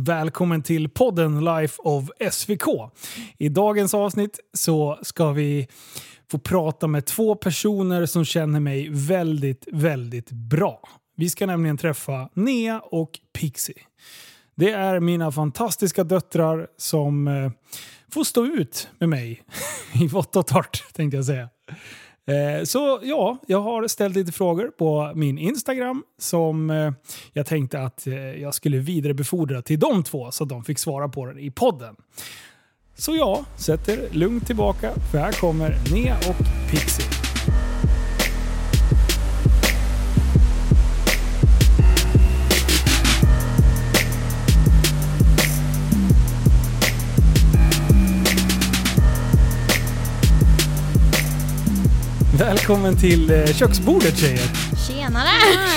Välkommen 0.00 0.62
till 0.62 0.88
podden 0.88 1.44
Life 1.44 1.82
of 1.82 2.10
SVK. 2.30 2.62
I 3.38 3.48
dagens 3.48 3.94
avsnitt 3.94 4.40
så 4.52 4.98
ska 5.02 5.32
vi 5.32 5.68
få 6.30 6.38
prata 6.38 6.86
med 6.86 7.06
två 7.06 7.34
personer 7.34 8.06
som 8.06 8.24
känner 8.24 8.60
mig 8.60 8.88
väldigt, 8.90 9.68
väldigt 9.72 10.30
bra. 10.30 10.88
Vi 11.16 11.30
ska 11.30 11.46
nämligen 11.46 11.76
träffa 11.76 12.28
Nea 12.34 12.80
och 12.80 13.20
Pixie. 13.32 13.82
Det 14.54 14.70
är 14.70 15.00
mina 15.00 15.32
fantastiska 15.32 16.04
döttrar 16.04 16.68
som 16.76 17.28
eh, 17.28 17.50
får 18.12 18.24
stå 18.24 18.46
ut 18.46 18.88
med 18.98 19.08
mig 19.08 19.42
i 19.94 20.06
vått 20.06 20.36
och 20.36 20.46
torrt, 20.46 20.94
tänkte 20.94 21.16
jag 21.16 21.26
säga. 21.26 21.48
Eh, 22.28 22.64
så 22.64 23.00
ja, 23.02 23.38
jag 23.46 23.60
har 23.60 23.88
ställt 23.88 24.16
lite 24.16 24.32
frågor 24.32 24.70
på 24.78 25.12
min 25.14 25.38
Instagram 25.38 26.02
som 26.18 26.70
eh, 26.70 26.92
jag 27.32 27.46
tänkte 27.46 27.80
att 27.80 28.06
eh, 28.06 28.14
jag 28.16 28.54
skulle 28.54 28.78
vidarebefordra 28.78 29.62
till 29.62 29.78
de 29.78 30.04
två 30.04 30.30
så 30.30 30.44
att 30.44 30.50
de 30.50 30.64
fick 30.64 30.78
svara 30.78 31.08
på 31.08 31.26
den 31.26 31.38
i 31.38 31.50
podden. 31.50 31.96
Så 32.96 33.16
ja, 33.16 33.44
sätt 33.56 33.88
er 33.88 34.08
lugnt 34.10 34.46
tillbaka 34.46 34.92
för 35.12 35.18
här 35.18 35.32
kommer 35.32 35.76
Nea 35.92 36.16
och 36.16 36.70
Pixie. 36.70 37.17
Välkommen 52.38 52.96
till 52.96 53.30
eh, 53.30 53.46
köksbordet 53.46 54.18
tjejer! 54.18 54.48
Tjenare! 54.88 55.28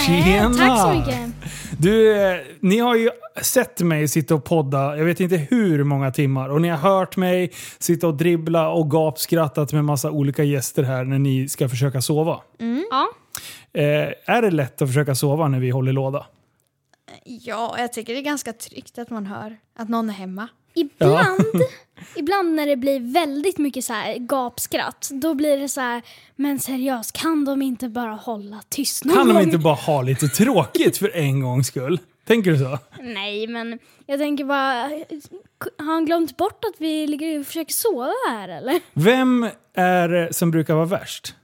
Tjena! 0.06 0.54
Tack 0.54 0.80
så 0.80 0.94
mycket. 0.94 1.52
Du, 1.80 2.22
eh, 2.22 2.38
ni 2.60 2.78
har 2.78 2.96
ju 2.96 3.10
sett 3.42 3.82
mig 3.82 4.08
sitta 4.08 4.36
och 4.36 4.44
podda, 4.44 4.98
jag 4.98 5.06
vet 5.06 5.20
inte 5.20 5.38
hur 5.38 5.84
många 5.84 6.12
timmar. 6.12 6.50
Och 6.50 6.62
ni 6.62 6.70
har 6.70 6.78
hört 6.78 7.18
mig 7.18 7.52
sitta 7.80 8.08
och 8.08 8.18
dribbla 8.18 8.70
och 8.70 8.92
gapskrattat 8.92 9.74
med 9.74 9.86
massa 9.86 10.12
olika 10.12 10.44
gäster 10.44 10.84
här 10.84 11.04
när 11.04 11.20
ni 11.20 11.50
ska 11.50 11.70
försöka 11.70 12.02
sova. 12.02 12.42
Ja. 12.92 13.10
Eh, 13.74 14.36
är 14.36 14.42
det 14.42 14.52
lätt 14.52 14.82
att 14.82 14.90
försöka 14.90 15.16
sova 15.16 15.48
när 15.48 15.60
vi 15.60 15.70
håller 15.70 15.92
låda? 15.92 16.26
Ja, 17.24 17.76
jag 17.78 17.94
tycker 17.94 18.14
det 18.14 18.20
är 18.20 18.24
ganska 18.24 18.54
tryggt 18.54 18.98
att 18.98 19.10
man 19.10 19.26
hör 19.26 19.58
att 19.80 19.90
någon 19.90 20.10
är 20.10 20.14
hemma. 20.14 20.48
Ibland, 20.74 21.62
ibland 22.16 22.56
när 22.56 22.68
det 22.68 22.76
blir 22.78 23.14
väldigt 23.14 23.58
mycket 23.58 23.86
så 23.86 23.94
här 23.94 24.16
gapskratt, 24.16 25.10
då 25.12 25.34
blir 25.34 25.58
det 25.58 25.70
så 25.70 25.82
här, 25.82 26.02
men 26.36 26.60
seriöst, 26.60 27.12
kan 27.14 27.46
de 27.46 27.62
inte 27.62 27.90
bara 27.90 28.14
hålla 28.14 28.62
tyst 28.70 29.06
någon 29.06 29.16
Kan 29.16 29.28
de 29.28 29.34
gång? 29.34 29.44
inte 29.44 29.58
bara 29.58 29.74
ha 29.76 30.02
lite 30.02 30.28
tråkigt 30.28 30.98
för 30.98 31.16
en 31.16 31.40
gångs 31.42 31.68
skull? 31.68 32.00
Tänker 32.28 32.52
du 32.52 32.58
så? 32.58 32.80
Nej, 33.02 33.48
men 33.48 33.80
jag 34.06 34.20
tänker 34.20 34.46
bara, 34.46 34.74
har 35.78 35.94
han 35.94 36.06
glömt 36.06 36.38
bort 36.38 36.64
att 36.66 36.76
vi 36.82 37.08
ligger 37.08 37.40
och 37.40 37.46
försöker 37.46 37.74
sova 37.74 38.12
här 38.30 38.50
eller? 38.50 38.80
Vem 38.94 39.50
är 39.74 40.10
det 40.10 40.34
som 40.34 40.52
brukar 40.52 40.74
vara 40.76 40.86
värst? 40.86 41.36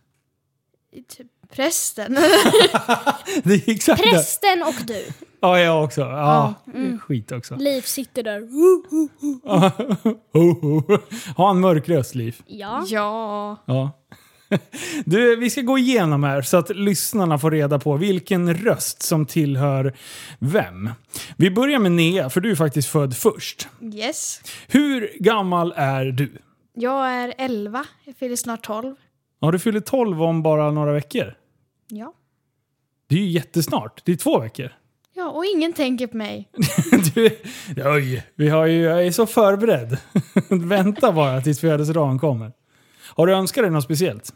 Typ 1.18 1.28
prästen. 1.56 2.14
Det 3.44 3.54
är 3.54 3.70
exakt 3.70 4.04
det. 4.04 4.10
Prästen 4.10 4.64
och 4.64 4.76
du. 4.88 5.06
Ja, 5.40 5.60
jag 5.60 5.84
också. 5.84 6.02
Ja, 6.02 6.54
skit 7.02 7.32
också. 7.32 7.56
Liv 7.56 7.82
sitter 7.82 8.24
där. 8.24 8.40
Ho, 8.42 9.08
ho. 10.54 10.98
Ha 11.36 11.50
en 11.50 11.60
mörk 11.60 11.90
röst, 11.90 12.16
Liv. 12.16 12.42
Ja. 12.48 12.84
ja. 12.88 13.58
Ja. 13.66 13.92
Du, 15.06 15.36
vi 15.36 15.50
ska 15.50 15.62
gå 15.62 15.78
igenom 15.78 16.24
här 16.24 16.42
så 16.42 16.58
att 16.58 16.70
lyssnarna 16.76 17.38
får 17.38 17.52
reda 17.52 17.80
på 17.80 17.98
vilken 17.98 18.54
röst 18.56 19.02
som 19.02 19.26
tillhör 19.26 19.98
vem. 20.40 20.90
Vi 21.38 21.52
börjar 21.52 21.80
med 21.80 21.92
Nea, 21.92 22.30
för 22.30 22.42
du 22.42 22.52
är 22.52 22.56
faktiskt 22.56 22.90
född 22.90 23.18
först. 23.18 23.68
Yes. 23.94 24.42
Hur 24.68 25.12
gammal 25.20 25.74
är 25.76 26.06
du? 26.06 26.32
Jag 26.74 27.12
är 27.12 27.34
11. 27.38 27.86
Jag 28.06 28.16
fyller 28.16 28.36
snart 28.36 28.64
12. 28.66 28.96
Ja, 29.40 29.52
du 29.52 29.60
fyller 29.60 29.80
12 29.80 30.22
om 30.24 30.44
bara 30.44 30.72
några 30.72 30.94
veckor. 30.94 31.34
Ja. 31.88 32.14
Det 33.08 33.16
är 33.16 33.20
ju 33.20 33.30
jättesnart. 33.30 34.02
Det 34.06 34.12
är 34.12 34.16
två 34.16 34.40
veckor. 34.40 34.72
Ja, 35.18 35.30
och 35.30 35.46
ingen 35.46 35.74
tänker 35.74 36.08
på 36.08 36.18
mig. 36.18 36.50
Du, 37.16 37.30
oj, 37.86 38.28
vi 38.36 38.50
har 38.50 38.66
ju, 38.66 38.82
jag 38.82 39.06
är 39.08 39.12
så 39.12 39.26
förberedd. 39.26 39.98
Vänta 40.50 41.12
bara 41.12 41.42
tills 41.42 41.60
födelsedagen 41.60 42.20
kommer. 42.20 42.52
Har 43.16 43.28
du 43.28 43.34
önskat 43.34 43.64
dig 43.64 43.72
något 43.72 43.84
speciellt? 43.84 44.34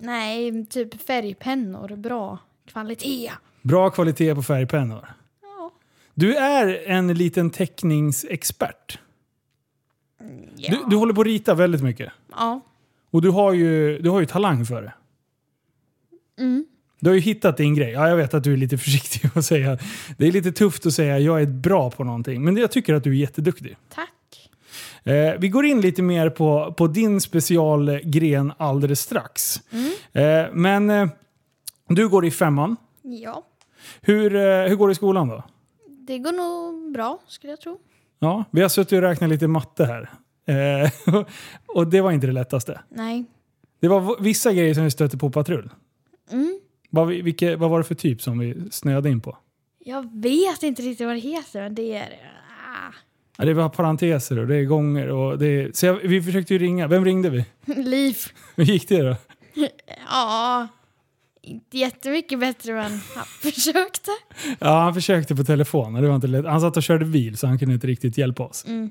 Nej, 0.00 0.66
typ 0.66 1.02
färgpennor. 1.02 1.96
Bra 1.96 2.38
kvalitet. 2.66 3.32
Bra 3.62 3.90
kvalitet 3.90 4.34
på 4.34 4.42
färgpennor. 4.42 5.08
Ja. 5.42 5.70
Du 6.14 6.36
är 6.36 6.82
en 6.86 7.14
liten 7.14 7.50
teckningsexpert. 7.50 8.98
Ja. 10.56 10.70
Du, 10.70 10.90
du 10.90 10.96
håller 10.96 11.14
på 11.14 11.20
att 11.20 11.26
rita 11.26 11.54
väldigt 11.54 11.82
mycket. 11.82 12.12
ja. 12.30 12.60
Och 13.10 13.22
du 13.22 13.30
har 13.30 13.52
ju, 13.52 13.98
du 13.98 14.10
har 14.10 14.20
ju 14.20 14.26
talang 14.26 14.64
för 14.64 14.82
det. 14.82 14.92
Mm. 16.42 16.66
Du 17.00 17.10
har 17.10 17.14
ju 17.14 17.20
hittat 17.20 17.56
din 17.56 17.74
grej. 17.74 17.90
Ja, 17.90 18.08
jag 18.08 18.16
vet 18.16 18.34
att 18.34 18.44
du 18.44 18.52
är 18.52 18.56
lite 18.56 18.78
försiktig 18.78 19.30
att 19.34 19.44
säga. 19.44 19.78
Det 20.18 20.26
är 20.26 20.32
lite 20.32 20.52
tufft 20.52 20.86
att 20.86 20.94
säga 20.94 21.18
jag 21.18 21.42
är 21.42 21.46
bra 21.46 21.90
på 21.90 22.04
någonting. 22.04 22.44
Men 22.44 22.56
jag 22.56 22.70
tycker 22.70 22.94
att 22.94 23.04
du 23.04 23.10
är 23.10 23.14
jätteduktig. 23.14 23.76
Tack. 23.94 24.10
Eh, 25.04 25.34
vi 25.38 25.48
går 25.48 25.66
in 25.66 25.80
lite 25.80 26.02
mer 26.02 26.30
på, 26.30 26.74
på 26.76 26.86
din 26.86 27.20
specialgren 27.20 28.52
alldeles 28.56 29.00
strax. 29.00 29.60
Eh, 30.12 30.44
men 30.52 30.90
eh, 30.90 31.08
du 31.88 32.08
går 32.08 32.26
i 32.26 32.30
femman. 32.30 32.76
Ja. 33.02 33.42
Hur, 34.00 34.36
eh, 34.36 34.68
hur 34.68 34.76
går 34.76 34.88
det 34.88 34.92
i 34.92 34.94
skolan 34.94 35.28
då? 35.28 35.42
Det 36.06 36.18
går 36.18 36.32
nog 36.32 36.92
bra, 36.92 37.18
skulle 37.26 37.52
jag 37.52 37.60
tro. 37.60 37.78
Ja, 38.18 38.44
vi 38.50 38.62
har 38.62 38.68
suttit 38.68 38.92
och 38.92 39.02
räknat 39.02 39.30
lite 39.30 39.48
matte 39.48 39.84
här. 39.84 40.10
Eh, 40.46 40.90
och 41.66 41.86
det 41.86 42.00
var 42.00 42.12
inte 42.12 42.26
det 42.26 42.32
lättaste. 42.32 42.80
Nej. 42.88 43.24
Det 43.80 43.88
var 43.88 44.22
vissa 44.22 44.52
grejer 44.52 44.74
som 44.74 44.84
vi 44.84 44.90
stötte 44.90 45.18
på 45.18 45.30
patrull. 45.30 45.70
Mm. 46.30 46.60
Vad, 46.96 47.08
vi- 47.08 47.22
vilka, 47.22 47.56
vad 47.56 47.70
var 47.70 47.78
det 47.78 47.84
för 47.84 47.94
typ 47.94 48.22
som 48.22 48.38
vi 48.38 48.54
snöade 48.70 49.10
in 49.10 49.20
på? 49.20 49.38
Jag 49.84 50.22
vet 50.22 50.62
inte 50.62 50.82
riktigt 50.82 51.06
vad 51.06 51.16
det 51.16 51.20
heter, 51.20 51.60
men 51.62 51.74
det 51.74 51.92
är... 51.96 52.02
Ah. 52.02 52.92
Ja, 53.38 53.44
det 53.44 53.54
var 53.54 53.68
parenteser 53.68 54.38
och 54.38 54.46
det 54.46 54.56
är 54.56 54.64
gånger 54.64 55.08
och 55.08 55.38
det 55.38 55.46
är, 55.46 55.70
Så 55.74 55.86
jag, 55.86 55.94
vi 55.94 56.22
försökte 56.22 56.52
ju 56.54 56.58
ringa. 56.58 56.86
Vem 56.86 57.04
ringde 57.04 57.30
vi? 57.30 57.44
Liv. 57.82 58.16
Hur 58.56 58.64
gick 58.64 58.88
det 58.88 59.02
då? 59.02 59.16
Ja. 60.10 60.68
Inte 61.42 61.78
jättemycket 61.78 62.40
bättre, 62.40 62.72
men 62.72 62.82
han 63.14 63.24
försökte. 63.42 64.10
Ja, 64.58 64.78
han 64.80 64.94
försökte 64.94 65.36
på 65.36 65.44
telefon 65.44 65.96
och 65.96 66.02
det 66.02 66.08
var 66.08 66.14
inte 66.14 66.26
lätt. 66.26 66.44
Han 66.46 66.60
satt 66.60 66.76
och 66.76 66.82
körde 66.82 67.04
bil 67.04 67.36
så 67.36 67.46
han 67.46 67.58
kunde 67.58 67.74
inte 67.74 67.86
riktigt 67.86 68.18
hjälpa 68.18 68.42
oss. 68.42 68.64
Mm. 68.68 68.90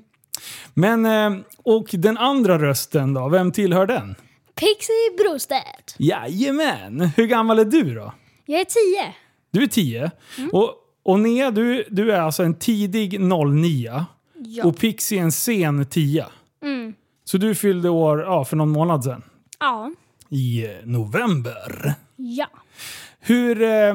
Men, 0.74 1.06
eh, 1.06 1.40
och 1.56 1.88
den 1.92 2.18
andra 2.18 2.58
rösten 2.58 3.14
då? 3.14 3.28
Vem 3.28 3.52
tillhör 3.52 3.86
den? 3.86 4.14
Pixie 4.60 5.16
Brostedt. 5.18 5.94
Jajamän! 5.98 7.00
Hur 7.16 7.26
gammal 7.26 7.58
är 7.58 7.64
du 7.64 7.94
då? 7.94 8.12
Jag 8.46 8.60
är 8.60 8.64
tio. 8.64 9.14
Du 9.50 9.62
är 9.62 9.66
10. 9.66 10.10
Och, 10.52 10.74
och 11.02 11.20
Nea, 11.20 11.50
du, 11.50 11.84
du 11.90 12.12
är 12.12 12.20
alltså 12.20 12.42
en 12.42 12.54
tidig 12.58 13.20
09 13.20 14.04
Ja. 14.38 14.64
och 14.64 14.78
Pixie 14.78 15.20
en 15.20 15.32
sen 15.32 15.86
10. 15.86 16.26
Mm. 16.62 16.94
Så 17.24 17.38
du 17.38 17.54
fyllde 17.54 17.88
år 17.88 18.20
ja, 18.20 18.44
för 18.44 18.56
någon 18.56 18.68
månad 18.70 19.04
sedan. 19.04 19.22
Ja. 19.60 19.92
I 20.28 20.64
eh, 20.66 20.70
november. 20.84 21.94
Ja. 22.16 22.46
Hur, 23.20 23.62
eh, 23.62 23.94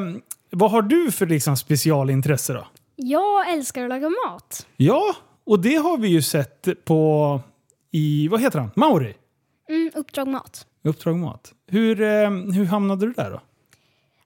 vad 0.49 0.71
har 0.71 0.81
du 0.81 1.11
för 1.11 1.25
liksom 1.25 1.57
specialintresse 1.57 2.53
då? 2.53 2.67
Jag 2.95 3.49
älskar 3.53 3.83
att 3.83 3.89
laga 3.89 4.09
mat. 4.09 4.67
Ja, 4.77 5.15
och 5.45 5.59
det 5.59 5.75
har 5.75 5.97
vi 5.97 6.07
ju 6.07 6.21
sett 6.21 6.67
på 6.85 7.41
i, 7.91 8.27
vad 8.27 8.41
heter 8.41 8.59
han? 8.59 8.71
Mauri? 8.75 9.13
Mm, 9.71 9.91
uppdrag 9.95 10.27
mat. 10.27 10.65
Uppdrag 10.83 11.15
Mat. 11.15 11.53
Hur, 11.67 12.01
eh, 12.01 12.29
hur 12.29 12.65
hamnade 12.65 13.05
du 13.05 13.13
där 13.13 13.31
då? 13.31 13.41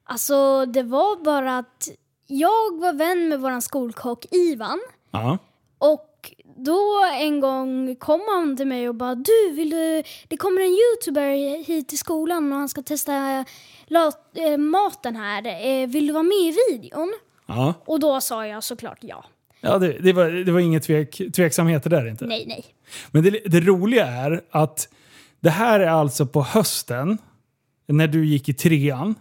Alltså, 0.04 0.66
det 0.66 0.82
var 0.82 1.24
bara 1.24 1.58
att 1.58 1.88
jag 2.26 2.80
var 2.80 2.92
vän 2.92 3.28
med 3.28 3.40
våran 3.40 3.62
skolkock 3.62 4.26
Ivan. 4.30 4.80
Ja. 5.10 5.38
Och 5.78 6.32
då 6.56 7.04
en 7.20 7.40
gång 7.40 7.96
kom 7.96 8.20
han 8.28 8.56
till 8.56 8.66
mig 8.66 8.88
och 8.88 8.94
bara 8.94 9.14
du, 9.14 9.52
vill 9.52 9.70
du, 9.70 10.02
det 10.28 10.36
kommer 10.36 10.60
en 10.60 10.76
youtuber 10.78 11.64
hit 11.64 11.88
till 11.88 11.98
skolan 11.98 12.52
och 12.52 12.58
han 12.58 12.68
ska 12.68 12.82
testa 12.82 13.44
lat, 13.86 14.36
eh, 14.36 14.56
maten 14.56 15.16
här. 15.16 15.46
Eh, 15.46 15.88
vill 15.88 16.06
du 16.06 16.12
vara 16.12 16.22
med 16.22 16.36
i 16.38 16.56
videon? 16.70 17.14
Ja, 17.46 17.74
Och 17.84 18.00
då 18.00 18.20
sa 18.20 18.46
jag 18.46 18.64
såklart 18.64 18.98
ja. 19.00 19.24
ja 19.60 19.78
det, 19.78 19.92
det, 19.92 20.12
var, 20.12 20.30
det 20.30 20.52
var 20.52 20.60
inget 20.60 20.82
tvek, 20.82 21.20
tveksamheter 21.34 21.90
där 21.90 22.08
inte. 22.08 22.26
Nej, 22.26 22.44
nej. 22.46 22.64
Men 23.10 23.22
det, 23.22 23.30
det 23.30 23.60
roliga 23.60 24.06
är 24.06 24.42
att 24.50 24.88
det 25.46 25.50
här 25.50 25.80
är 25.80 25.86
alltså 25.86 26.26
på 26.26 26.42
hösten, 26.42 27.18
när 27.86 28.08
du 28.08 28.26
gick 28.26 28.48
i 28.48 28.54
trean. 28.54 29.14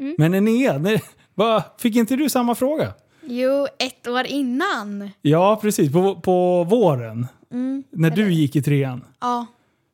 Mm. 0.00 0.14
Men 0.18 0.32
när, 0.32 1.00
va, 1.34 1.64
fick 1.78 1.96
inte 1.96 2.16
du 2.16 2.28
samma 2.28 2.54
fråga? 2.54 2.92
Jo, 3.22 3.66
ett 3.78 4.06
år 4.06 4.26
innan. 4.26 5.10
Ja, 5.22 5.58
precis. 5.62 5.92
På, 5.92 6.20
på 6.20 6.64
våren. 6.64 7.26
Mm. 7.52 7.84
När 7.90 8.10
du 8.10 8.32
gick 8.32 8.56
i 8.56 8.62
trean. 8.62 9.04
Ja. 9.20 9.46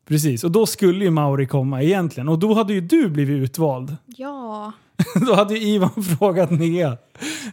Precis, 0.09 0.45
och 0.45 0.51
då 0.51 0.67
skulle 0.67 1.05
ju 1.05 1.11
Mauri 1.11 1.47
komma 1.47 1.83
egentligen. 1.83 2.29
Och 2.29 2.39
då 2.39 2.55
hade 2.55 2.73
ju 2.73 2.81
du 2.81 3.09
blivit 3.09 3.43
utvald. 3.43 3.97
Ja. 4.07 4.73
Då 5.27 5.35
hade 5.35 5.55
ju 5.55 5.69
Ivan 5.69 6.05
frågat 6.19 6.51
Nea. 6.51 6.97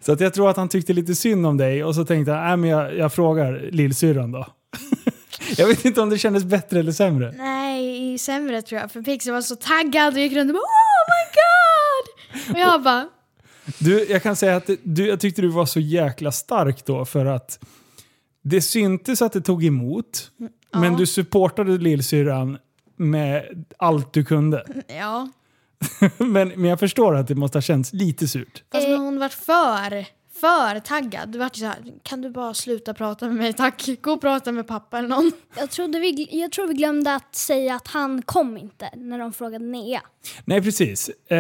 Så 0.02 0.12
att 0.12 0.20
jag 0.20 0.34
tror 0.34 0.50
att 0.50 0.58
han 0.58 0.70
tyckte 0.70 0.94
lite 0.94 1.16
synd 1.16 1.46
om 1.46 1.58
dig 1.58 1.84
och 1.84 1.96
så 1.96 2.06
tänkte 2.06 2.32
han, 2.32 2.44
nej 2.44 2.58
men 2.58 2.70
jag, 2.70 2.98
jag 2.98 3.14
frågar 3.14 3.70
lillsyrran 3.72 4.32
då. 4.32 4.48
jag 5.58 5.68
vet 5.68 5.86
inte 5.86 6.02
om 6.02 6.10
det 6.10 6.18
kändes 6.18 6.44
bättre 6.44 6.80
eller 6.80 6.92
sämre. 6.92 7.34
Nej, 7.38 8.18
sämre 8.18 8.62
tror 8.62 8.82
jag. 8.82 8.92
För 8.92 9.02
Pixie 9.02 9.34
var 9.34 9.42
så 9.42 9.56
taggad 9.56 10.14
och 10.14 10.20
gick 10.20 10.34
runt 10.34 10.50
och 10.50 10.54
bara 10.54 10.62
Oh 10.62 11.04
my 11.10 11.34
god! 11.36 12.56
Och 12.56 12.60
jag 12.60 12.84
bara 12.84 13.10
Du, 13.80 14.06
jag 14.10 14.24
kan 14.24 14.36
säga 14.36 14.56
att 14.56 14.70
du, 14.84 15.08
jag 15.08 15.20
tyckte 15.20 15.42
du 15.42 15.48
var 15.48 15.66
så 15.66 15.80
jäkla 15.80 16.32
stark 16.32 16.86
då 16.86 17.06
för 17.06 17.26
att 17.26 17.60
det 18.44 18.62
syntes 18.62 19.22
att 19.22 19.34
det 19.34 19.42
tog 19.42 19.66
emot. 19.66 20.32
Men 20.74 20.92
ja. 20.92 20.98
du 20.98 21.06
supportade 21.06 21.78
lillsyrran 21.78 22.58
med 22.98 23.66
allt 23.78 24.14
du 24.14 24.26
kunde. 24.26 24.84
Ja. 24.88 25.30
men, 26.18 26.48
men 26.50 26.66
jag 26.66 26.80
förstår 26.80 27.16
att 27.16 27.28
det 27.28 27.36
måste 27.36 27.58
ha 27.58 27.62
känts 27.62 27.94
lite 27.94 28.28
surt. 28.28 28.64
Fast 28.72 28.88
Eh. 28.88 28.98
hon 28.98 29.20
vart 29.20 29.34
för, 29.34 30.06
för 30.40 30.80
taggad. 30.80 31.30
Du 31.30 31.40
vart 31.40 31.58
ju 31.58 31.60
så 31.60 31.66
här, 31.66 31.78
kan 32.04 32.22
du 32.22 32.30
bara 32.30 32.54
sluta 32.54 32.94
prata 32.94 33.28
med 33.28 33.36
mig 33.36 33.54
tack? 33.54 33.90
Gå 34.02 34.12
och 34.12 34.22
prata 34.22 34.52
med 34.52 34.68
pappa 34.68 34.98
eller 34.98 35.10
någon. 35.10 35.32
Jag, 35.58 35.70
trodde 35.72 36.00
vi, 36.00 36.28
jag 36.32 36.52
tror 36.52 36.68
vi 36.68 36.74
glömde 36.74 37.16
att 37.16 37.36
säga 37.36 37.76
att 37.76 37.88
han 37.88 38.22
kom 38.22 38.58
inte 38.58 38.90
när 38.96 39.20
de 39.20 39.34
frågade 39.34 39.66
Nea. 39.66 40.02
Nej, 40.46 40.62
precis. 40.62 41.10
Eh, 41.10 41.38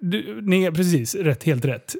du, 0.00 0.40
nej, 0.42 0.72
precis. 0.72 1.14
Rätt, 1.14 1.44
helt 1.44 1.64
rätt. 1.64 1.94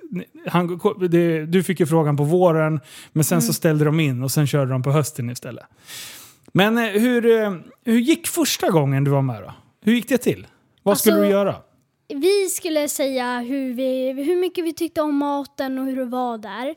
Han, 0.47 0.81
det, 1.11 1.47
du 1.47 1.63
fick 1.63 1.81
ju 1.81 1.87
frågan 1.87 2.17
på 2.17 2.25
våren, 2.25 2.81
men 3.13 3.25
sen 3.25 3.43
så 3.43 3.53
ställde 3.53 3.85
de 3.85 4.01
in 4.01 4.23
och 4.23 4.31
sen 4.31 4.47
körde 4.47 4.71
de 4.73 4.83
på 4.83 4.91
hösten 4.91 5.31
istället. 5.31 5.65
Men 6.53 6.79
eh, 6.79 6.85
hur, 6.85 7.27
eh, 7.43 7.53
hur 7.85 7.99
gick 7.99 8.27
första 8.27 8.71
gången 8.71 9.05
du 9.05 9.11
var 9.11 9.23
med 9.23 9.43
då? 9.43 9.55
Hur 9.85 9.95
gick 9.95 10.09
det 10.09 10.19
till? 10.19 10.47
Vad 10.83 10.93
Alltså- 10.93 11.11
skulle 11.11 11.23
du 11.25 11.29
göra? 11.31 11.57
Vi 12.09 12.49
skulle 12.49 12.89
säga 12.89 13.39
hur, 13.41 13.73
vi, 13.73 14.13
hur 14.13 14.37
mycket 14.41 14.65
vi 14.65 14.73
tyckte 14.73 15.03
om 15.03 15.17
maten 15.17 15.79
och 15.79 15.85
hur 15.85 15.97
det 15.97 16.05
var 16.05 16.39
där 16.39 16.75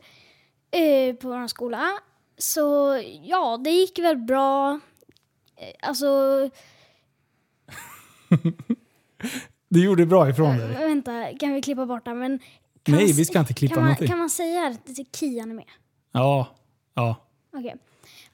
eh, 0.70 1.14
på 1.16 1.28
vår 1.28 1.46
skola. 1.46 1.88
Så 2.38 2.98
ja, 3.22 3.56
det 3.64 3.70
gick 3.70 3.98
väl 3.98 4.16
bra. 4.16 4.80
Eh, 5.56 5.88
Alltså, 5.88 6.06
Du 9.68 9.84
gjorde 9.84 10.06
bra 10.06 10.28
ifrån 10.30 10.58
dig. 10.58 10.68
vänta, 10.68 11.32
kan 11.40 11.52
vi 11.54 11.62
klippa 11.62 11.86
bort 11.86 12.04
det? 12.04 12.14
Men 12.14 12.30
Nej, 12.88 13.06
man, 13.06 13.12
vi 13.16 13.24
ska 13.24 13.38
inte 13.40 13.54
klippa 13.54 13.74
kan 13.74 13.82
man, 13.82 13.88
någonting. 13.88 14.08
kan 14.08 14.18
man 14.18 14.30
säga 14.30 14.66
att 14.66 15.16
Kian 15.16 15.50
är 15.50 15.54
med? 15.54 15.64
Ja, 16.12 16.46
ja. 16.94 17.16
Okej. 17.52 17.76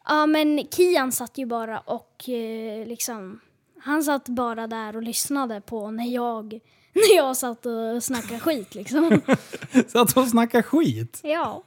Ja, 0.05 0.27
men 0.27 0.67
Kian 0.77 1.13
satt 1.13 1.39
ju 1.39 1.47
bara 1.47 1.79
och 1.81 2.29
eh, 2.29 2.87
liksom... 2.87 3.41
Han 3.81 4.03
satt 4.05 4.29
bara 4.29 4.67
där 4.67 4.97
och 4.97 5.03
lyssnade 5.03 5.61
på 5.61 5.91
när 5.91 6.05
jag, 6.05 6.61
när 7.11 7.17
jag 7.17 7.37
satt 7.37 7.67
och 7.67 8.03
snackade 8.03 8.41
skit 8.41 8.75
liksom. 8.75 9.21
Satt 9.89 10.17
och 10.17 10.29
snackade 10.29 10.63
skit. 10.63 11.21
ja. 11.23 11.63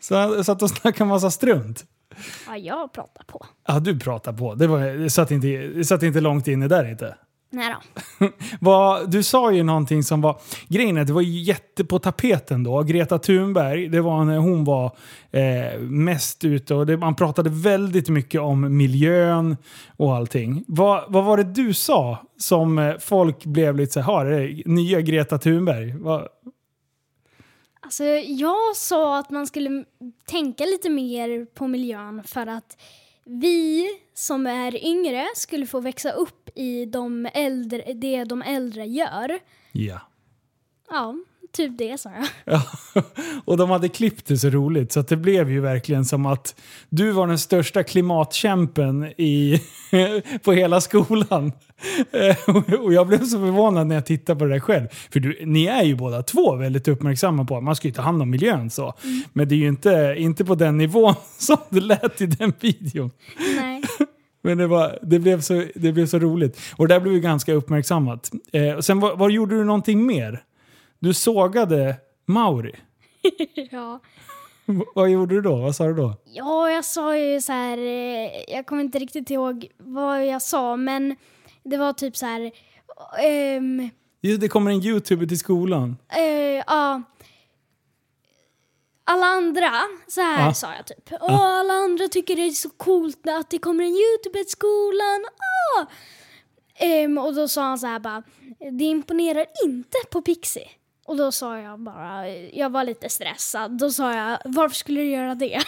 Så, 0.00 0.44
satt 0.44 0.62
och 0.62 0.70
snackade 0.70 1.08
massa 1.08 1.30
strunt. 1.30 1.84
ja, 2.46 2.56
jag 2.56 2.92
pratar 2.92 3.24
på. 3.24 3.46
Ja, 3.66 3.80
du 3.80 3.98
pratar 3.98 4.32
på. 4.32 4.54
Det, 4.54 4.66
var, 4.66 4.80
det, 4.80 5.10
satt 5.10 5.30
inte, 5.30 5.46
det 5.46 5.84
satt 5.84 6.02
inte 6.02 6.20
långt 6.20 6.48
inne 6.48 6.68
där 6.68 6.90
inte. 6.90 7.16
Nej 7.56 7.74
då. 8.60 9.06
Du 9.06 9.22
sa 9.22 9.52
ju 9.52 9.62
någonting 9.62 10.02
som 10.02 10.20
var... 10.20 10.40
Grejen 10.68 10.96
är 10.96 11.04
det 11.04 11.12
var 11.12 11.20
ju 11.20 11.40
jätte 11.40 11.84
på 11.84 11.98
tapeten 11.98 12.64
då. 12.64 12.82
Greta 12.82 13.18
Thunberg, 13.18 13.88
det 13.88 14.00
var 14.00 14.24
när 14.24 14.38
hon 14.38 14.64
var 14.64 14.96
eh, 15.30 15.80
mest 15.80 16.44
ute 16.44 16.74
och 16.74 16.86
det, 16.86 16.96
man 16.96 17.14
pratade 17.14 17.50
väldigt 17.50 18.08
mycket 18.08 18.40
om 18.40 18.76
miljön 18.76 19.56
och 19.96 20.14
allting. 20.16 20.64
Vad, 20.68 21.04
vad 21.08 21.24
var 21.24 21.36
det 21.36 21.44
du 21.44 21.74
sa 21.74 22.18
som 22.38 22.78
eh, 22.78 22.94
folk 23.00 23.44
blev 23.44 23.76
lite 23.76 23.92
så 23.92 24.00
här, 24.00 24.06
"Ha, 24.06 24.24
det 24.24 24.36
är 24.36 24.62
nya 24.68 25.00
Greta 25.00 25.38
Thunberg? 25.38 25.94
Vad, 25.98 26.28
Alltså, 27.80 28.04
jag 28.04 28.76
sa 28.76 29.18
att 29.18 29.30
man 29.30 29.46
skulle 29.46 29.84
tänka 30.28 30.64
lite 30.64 30.90
mer 30.90 31.44
på 31.54 31.66
miljön 31.68 32.22
för 32.26 32.46
att 32.46 32.76
vi 33.26 33.88
som 34.14 34.46
är 34.46 34.84
yngre 34.84 35.26
skulle 35.34 35.66
få 35.66 35.80
växa 35.80 36.10
upp 36.10 36.50
i 36.54 36.84
de 36.84 37.28
äldre, 37.34 37.92
det 37.92 38.24
de 38.24 38.42
äldre 38.42 38.86
gör. 38.86 39.38
ja. 39.72 40.00
Ja, 40.90 41.14
typ 41.56 41.78
det 41.78 42.00
sa 42.00 42.10
jag. 42.10 42.26
Ja, 42.54 42.62
och 43.44 43.56
de 43.56 43.70
hade 43.70 43.88
klippt 43.88 44.26
det 44.26 44.38
så 44.38 44.50
roligt 44.50 44.92
så 44.92 45.02
det 45.02 45.16
blev 45.16 45.50
ju 45.50 45.60
verkligen 45.60 46.04
som 46.04 46.26
att 46.26 46.54
du 46.88 47.10
var 47.10 47.26
den 47.26 47.38
största 47.38 47.82
klimatkämpen 47.82 49.04
i, 49.04 49.60
på 50.44 50.52
hela 50.52 50.80
skolan. 50.80 51.52
Eh, 52.12 52.54
och- 52.82 52.92
jag 52.92 53.06
blev 53.06 53.18
så 53.24 53.38
förvånad 53.38 53.86
när 53.86 53.94
jag 53.94 54.06
tittade 54.06 54.38
på 54.38 54.44
det 54.44 54.50
där 54.54 54.60
själv. 54.60 54.86
För 55.12 55.20
du, 55.20 55.38
ni 55.46 55.66
är 55.66 55.82
ju 55.82 55.94
båda 55.96 56.22
två 56.22 56.54
väldigt 56.56 56.88
uppmärksamma 56.88 57.44
på 57.44 57.56
att 57.56 57.62
man 57.64 57.76
ska 57.76 57.88
ju 57.88 57.94
ta 57.94 58.02
hand 58.02 58.22
om 58.22 58.30
miljön 58.30 58.70
så. 58.70 58.94
Men 59.32 59.48
det 59.48 59.54
är 59.54 59.56
ju 59.56 59.68
inte, 59.68 60.14
inte 60.18 60.44
på 60.44 60.54
den 60.54 60.78
nivån 60.78 61.14
som 61.38 61.56
det 61.68 61.80
lät 61.80 62.20
i 62.20 62.26
den 62.26 62.52
videon. 62.60 63.10
Nej. 63.56 63.82
Men 64.42 64.58
det, 64.58 64.66
var, 64.66 64.98
det, 65.02 65.18
blev 65.18 65.40
så, 65.40 65.64
det 65.74 65.92
blev 65.92 66.06
så 66.06 66.18
roligt. 66.18 66.60
Och 66.76 66.88
det 66.88 66.94
där 66.94 67.00
blev 67.00 67.14
ju 67.14 67.20
ganska 67.20 67.52
uppmärksammat. 67.52 68.30
Eh, 68.52 68.72
och 68.72 68.84
sen 68.84 69.00
var, 69.00 69.16
var 69.16 69.30
gjorde 69.30 69.56
du 69.56 69.64
någonting 69.64 70.06
mer? 70.06 70.42
Du 70.98 71.14
sågade 71.14 71.96
Mauri. 72.26 72.74
ja. 73.70 74.00
V- 74.66 74.84
Vad 74.94 75.10
gjorde 75.10 75.34
du 75.34 75.40
då? 75.40 75.56
Vad 75.56 75.76
sa 75.76 75.84
du 75.86 75.94
då? 75.94 76.14
Ja, 76.24 76.70
jag 76.70 76.84
sa 76.84 77.16
ju 77.16 77.40
så 77.40 77.52
här, 77.52 77.78
eh, 77.78 78.30
jag 78.54 78.66
kommer 78.66 78.82
inte 78.82 78.98
riktigt 78.98 79.30
ihåg 79.30 79.66
vad 79.78 80.26
jag 80.26 80.42
sa, 80.42 80.76
men 80.76 81.16
det 81.62 81.76
var 81.76 81.92
typ 81.92 82.16
så 82.16 82.26
här, 82.26 82.50
ehm, 83.22 83.88
Jo, 84.20 84.36
det 84.36 84.48
kommer 84.48 84.70
en 84.70 84.82
youtuber 84.82 85.26
till 85.26 85.38
skolan. 85.38 85.96
eh, 86.08 86.22
ja. 86.66 87.02
Alla 89.08 89.26
andra, 89.26 89.70
så 90.08 90.20
här 90.20 90.46
Ja. 90.46 90.54
sa 90.54 90.74
jag 90.74 90.86
typ. 90.86 91.12
Åh, 91.20 91.40
alla 91.42 91.72
andra 91.74 92.08
tycker 92.08 92.36
det 92.36 92.42
är 92.42 92.50
så 92.50 92.70
coolt 92.70 93.28
att 93.28 93.50
det 93.50 93.58
kommer 93.58 93.84
en 93.84 93.90
youtuber 93.90 94.38
till 94.42 94.50
skolan. 94.50 95.24
Åh! 95.78 95.86
Ehm, 96.88 97.18
och 97.18 97.34
då 97.34 97.48
sa 97.48 97.62
han 97.62 97.78
så 97.78 97.86
här 97.86 97.98
bara, 98.00 98.22
det 98.78 98.84
imponerar 98.84 99.46
inte 99.64 99.96
på 100.10 100.22
Pixie. 100.22 100.68
Och 101.06 101.16
då 101.16 101.32
sa 101.32 101.58
jag 101.58 101.80
bara, 101.80 102.28
jag 102.30 102.70
var 102.70 102.84
lite 102.84 103.08
stressad. 103.08 103.78
Då 103.78 103.90
sa 103.90 104.14
jag, 104.14 104.38
varför 104.44 104.74
skulle 104.74 105.00
du 105.00 105.10
göra 105.10 105.34
det? 105.34 105.62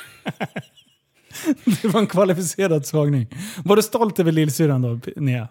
Det 1.83 1.85
var 1.85 2.01
en 2.01 2.07
kvalificerad 2.07 2.87
sågning. 2.87 3.27
Var 3.65 3.77
du 3.77 3.83
stolt 3.83 4.19
över 4.19 4.33
lillsyrran 4.33 4.83
då, 4.83 5.01
Nea? 5.17 5.49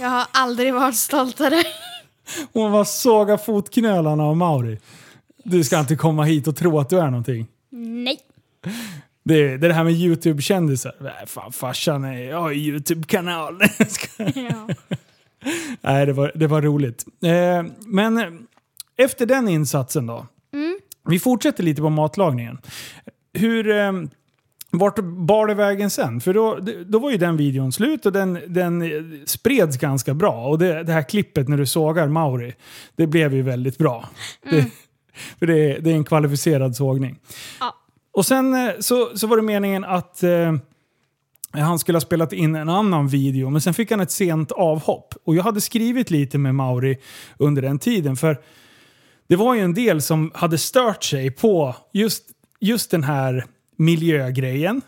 Jag 0.00 0.08
har 0.08 0.26
aldrig 0.32 0.74
varit 0.74 0.96
stoltare. 0.96 1.62
Hon 2.52 2.72
var 2.72 2.84
såga 2.84 3.38
fotknölarna 3.38 4.22
av 4.24 4.36
Mauri. 4.36 4.78
Du 5.44 5.64
ska 5.64 5.80
inte 5.80 5.96
komma 5.96 6.24
hit 6.24 6.46
och 6.46 6.56
tro 6.56 6.78
att 6.78 6.90
du 6.90 6.98
är 6.98 7.06
någonting. 7.06 7.46
Nej. 7.70 8.18
Det 9.24 9.34
är 9.34 9.58
det, 9.58 9.66
är 9.66 9.68
det 9.68 9.74
här 9.74 9.84
med 9.84 9.92
YouTube-kändisar. 9.92 10.94
Nej, 11.00 11.26
fan 11.26 11.52
farsan, 11.52 12.04
är, 12.04 12.18
jag 12.18 12.40
har 12.40 12.52
YouTube-kanal. 12.52 13.60
Ja. 14.34 14.68
Nej, 15.80 16.06
det 16.06 16.12
var, 16.12 16.32
det 16.34 16.46
var 16.46 16.62
roligt. 16.62 17.04
Eh, 17.22 17.64
men 17.86 18.46
efter 18.96 19.26
den 19.26 19.48
insatsen 19.48 20.06
då. 20.06 20.26
Vi 21.08 21.18
fortsätter 21.18 21.62
lite 21.62 21.82
på 21.82 21.90
matlagningen. 21.90 22.58
Hur... 23.34 23.70
Eh, 23.70 23.92
vart 24.70 24.98
bar 24.98 25.46
det 25.46 25.54
vägen 25.54 25.90
sen? 25.90 26.20
För 26.20 26.34
då, 26.34 26.58
då 26.86 26.98
var 26.98 27.10
ju 27.10 27.16
den 27.16 27.36
videon 27.36 27.72
slut 27.72 28.06
och 28.06 28.12
den, 28.12 28.38
den 28.46 28.82
spreds 29.26 29.76
ganska 29.76 30.14
bra. 30.14 30.46
Och 30.46 30.58
det, 30.58 30.82
det 30.82 30.92
här 30.92 31.02
klippet 31.02 31.48
när 31.48 31.56
du 31.56 31.66
sågar 31.66 32.08
Mauri, 32.08 32.54
det 32.96 33.06
blev 33.06 33.34
ju 33.34 33.42
väldigt 33.42 33.78
bra. 33.78 34.08
Det, 34.50 34.64
för 35.38 35.46
det, 35.46 35.58
är- 35.72 35.80
det 35.80 35.90
är 35.90 35.94
en 35.94 36.04
kvalificerad 36.04 36.76
sågning. 36.76 37.18
Ja. 37.60 37.74
Och 38.12 38.26
sen 38.26 38.54
eh, 38.54 38.70
så, 38.80 39.16
så 39.18 39.26
var 39.26 39.36
det 39.36 39.42
meningen 39.42 39.84
att 39.84 40.22
eh, 40.22 40.54
han 41.62 41.78
skulle 41.78 41.96
ha 41.96 42.00
spelat 42.00 42.32
in 42.32 42.54
en 42.54 42.68
annan 42.68 43.08
video, 43.08 43.50
men 43.50 43.60
sen 43.60 43.74
fick 43.74 43.90
han 43.90 44.00
ett 44.00 44.10
sent 44.10 44.52
avhopp. 44.52 45.14
Och 45.24 45.34
jag 45.34 45.42
hade 45.42 45.60
skrivit 45.60 46.10
lite 46.10 46.38
med 46.38 46.54
Mauri 46.54 46.96
under 47.38 47.62
den 47.62 47.78
tiden, 47.78 48.16
för 48.16 48.40
det 49.28 49.36
var 49.36 49.54
ju 49.54 49.60
en 49.60 49.74
del 49.74 50.02
som 50.02 50.30
hade 50.34 50.58
stört 50.58 51.04
sig 51.04 51.30
på 51.30 51.76
just, 51.92 52.24
just 52.60 52.90
den 52.90 53.04
här 53.04 53.44
miljögrejen. 53.76 54.80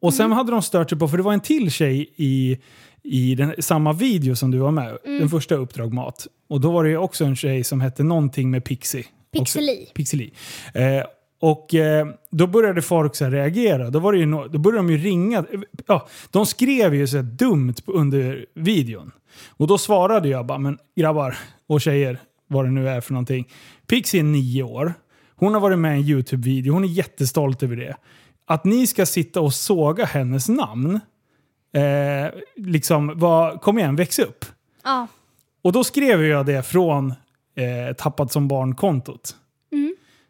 Och 0.00 0.14
sen 0.14 0.32
hade 0.32 0.52
de 0.52 0.62
stört 0.62 0.90
sig 0.90 0.98
på, 0.98 1.08
för 1.08 1.16
det 1.16 1.22
var 1.22 1.32
en 1.32 1.40
till 1.40 1.70
tjej 1.70 2.14
i, 2.16 2.58
i 3.02 3.34
den, 3.34 3.54
samma 3.58 3.92
video 3.92 4.36
som 4.36 4.50
du 4.50 4.58
var 4.58 4.70
med, 4.70 4.98
den 5.04 5.28
första 5.28 5.54
Uppdrag 5.54 5.92
Mat. 5.92 6.26
Och 6.48 6.60
då 6.60 6.70
var 6.72 6.84
det 6.84 6.90
ju 6.90 6.96
också 6.96 7.24
en 7.24 7.36
tjej 7.36 7.64
som 7.64 7.80
hette 7.80 8.02
någonting 8.02 8.50
med 8.50 8.64
Pixie. 8.64 9.04
Pixeli. 9.32 9.86
Pixeli. 9.94 10.32
Eh, 10.74 11.04
och 11.42 11.74
eh, 11.74 12.06
då 12.30 12.46
började 12.46 12.82
folk 12.82 13.16
så 13.16 13.26
reagera. 13.26 13.90
Då, 13.90 13.98
var 13.98 14.12
det 14.12 14.18
ju 14.18 14.26
no- 14.26 14.48
då 14.48 14.58
började 14.58 14.88
de 14.88 14.92
ju 14.92 14.98
ringa. 14.98 15.44
Ja, 15.86 16.08
de 16.30 16.46
skrev 16.46 16.94
ju 16.94 17.06
så 17.06 17.16
här 17.16 17.22
dumt 17.22 17.74
under 17.86 18.46
videon. 18.54 19.10
Och 19.48 19.66
då 19.66 19.78
svarade 19.78 20.28
jag 20.28 20.46
bara, 20.46 20.58
men 20.58 20.78
grabbar 20.96 21.38
och 21.66 21.80
tjejer, 21.80 22.18
vad 22.46 22.64
det 22.64 22.70
nu 22.70 22.88
är 22.88 23.00
för 23.00 23.12
någonting. 23.12 23.48
Pixie 23.86 24.20
är 24.20 24.24
nio 24.24 24.62
år. 24.62 24.94
Hon 25.36 25.54
har 25.54 25.60
varit 25.60 25.78
med 25.78 25.96
i 25.96 26.00
en 26.00 26.08
YouTube-video. 26.08 26.72
Hon 26.72 26.84
är 26.84 26.88
jättestolt 26.88 27.62
över 27.62 27.76
det. 27.76 27.96
Att 28.46 28.64
ni 28.64 28.86
ska 28.86 29.06
sitta 29.06 29.40
och 29.40 29.54
såga 29.54 30.04
hennes 30.04 30.48
namn. 30.48 31.00
Eh, 31.74 32.40
liksom, 32.56 33.12
vad, 33.16 33.60
kom 33.60 33.78
igen, 33.78 33.96
väx 33.96 34.18
upp. 34.18 34.44
Ja. 34.84 35.06
Och 35.62 35.72
då 35.72 35.84
skrev 35.84 36.22
jag 36.22 36.46
det 36.46 36.62
från 36.62 37.10
eh, 37.56 37.96
tappat 37.96 38.32
som 38.32 38.48
barn-kontot. 38.48 39.36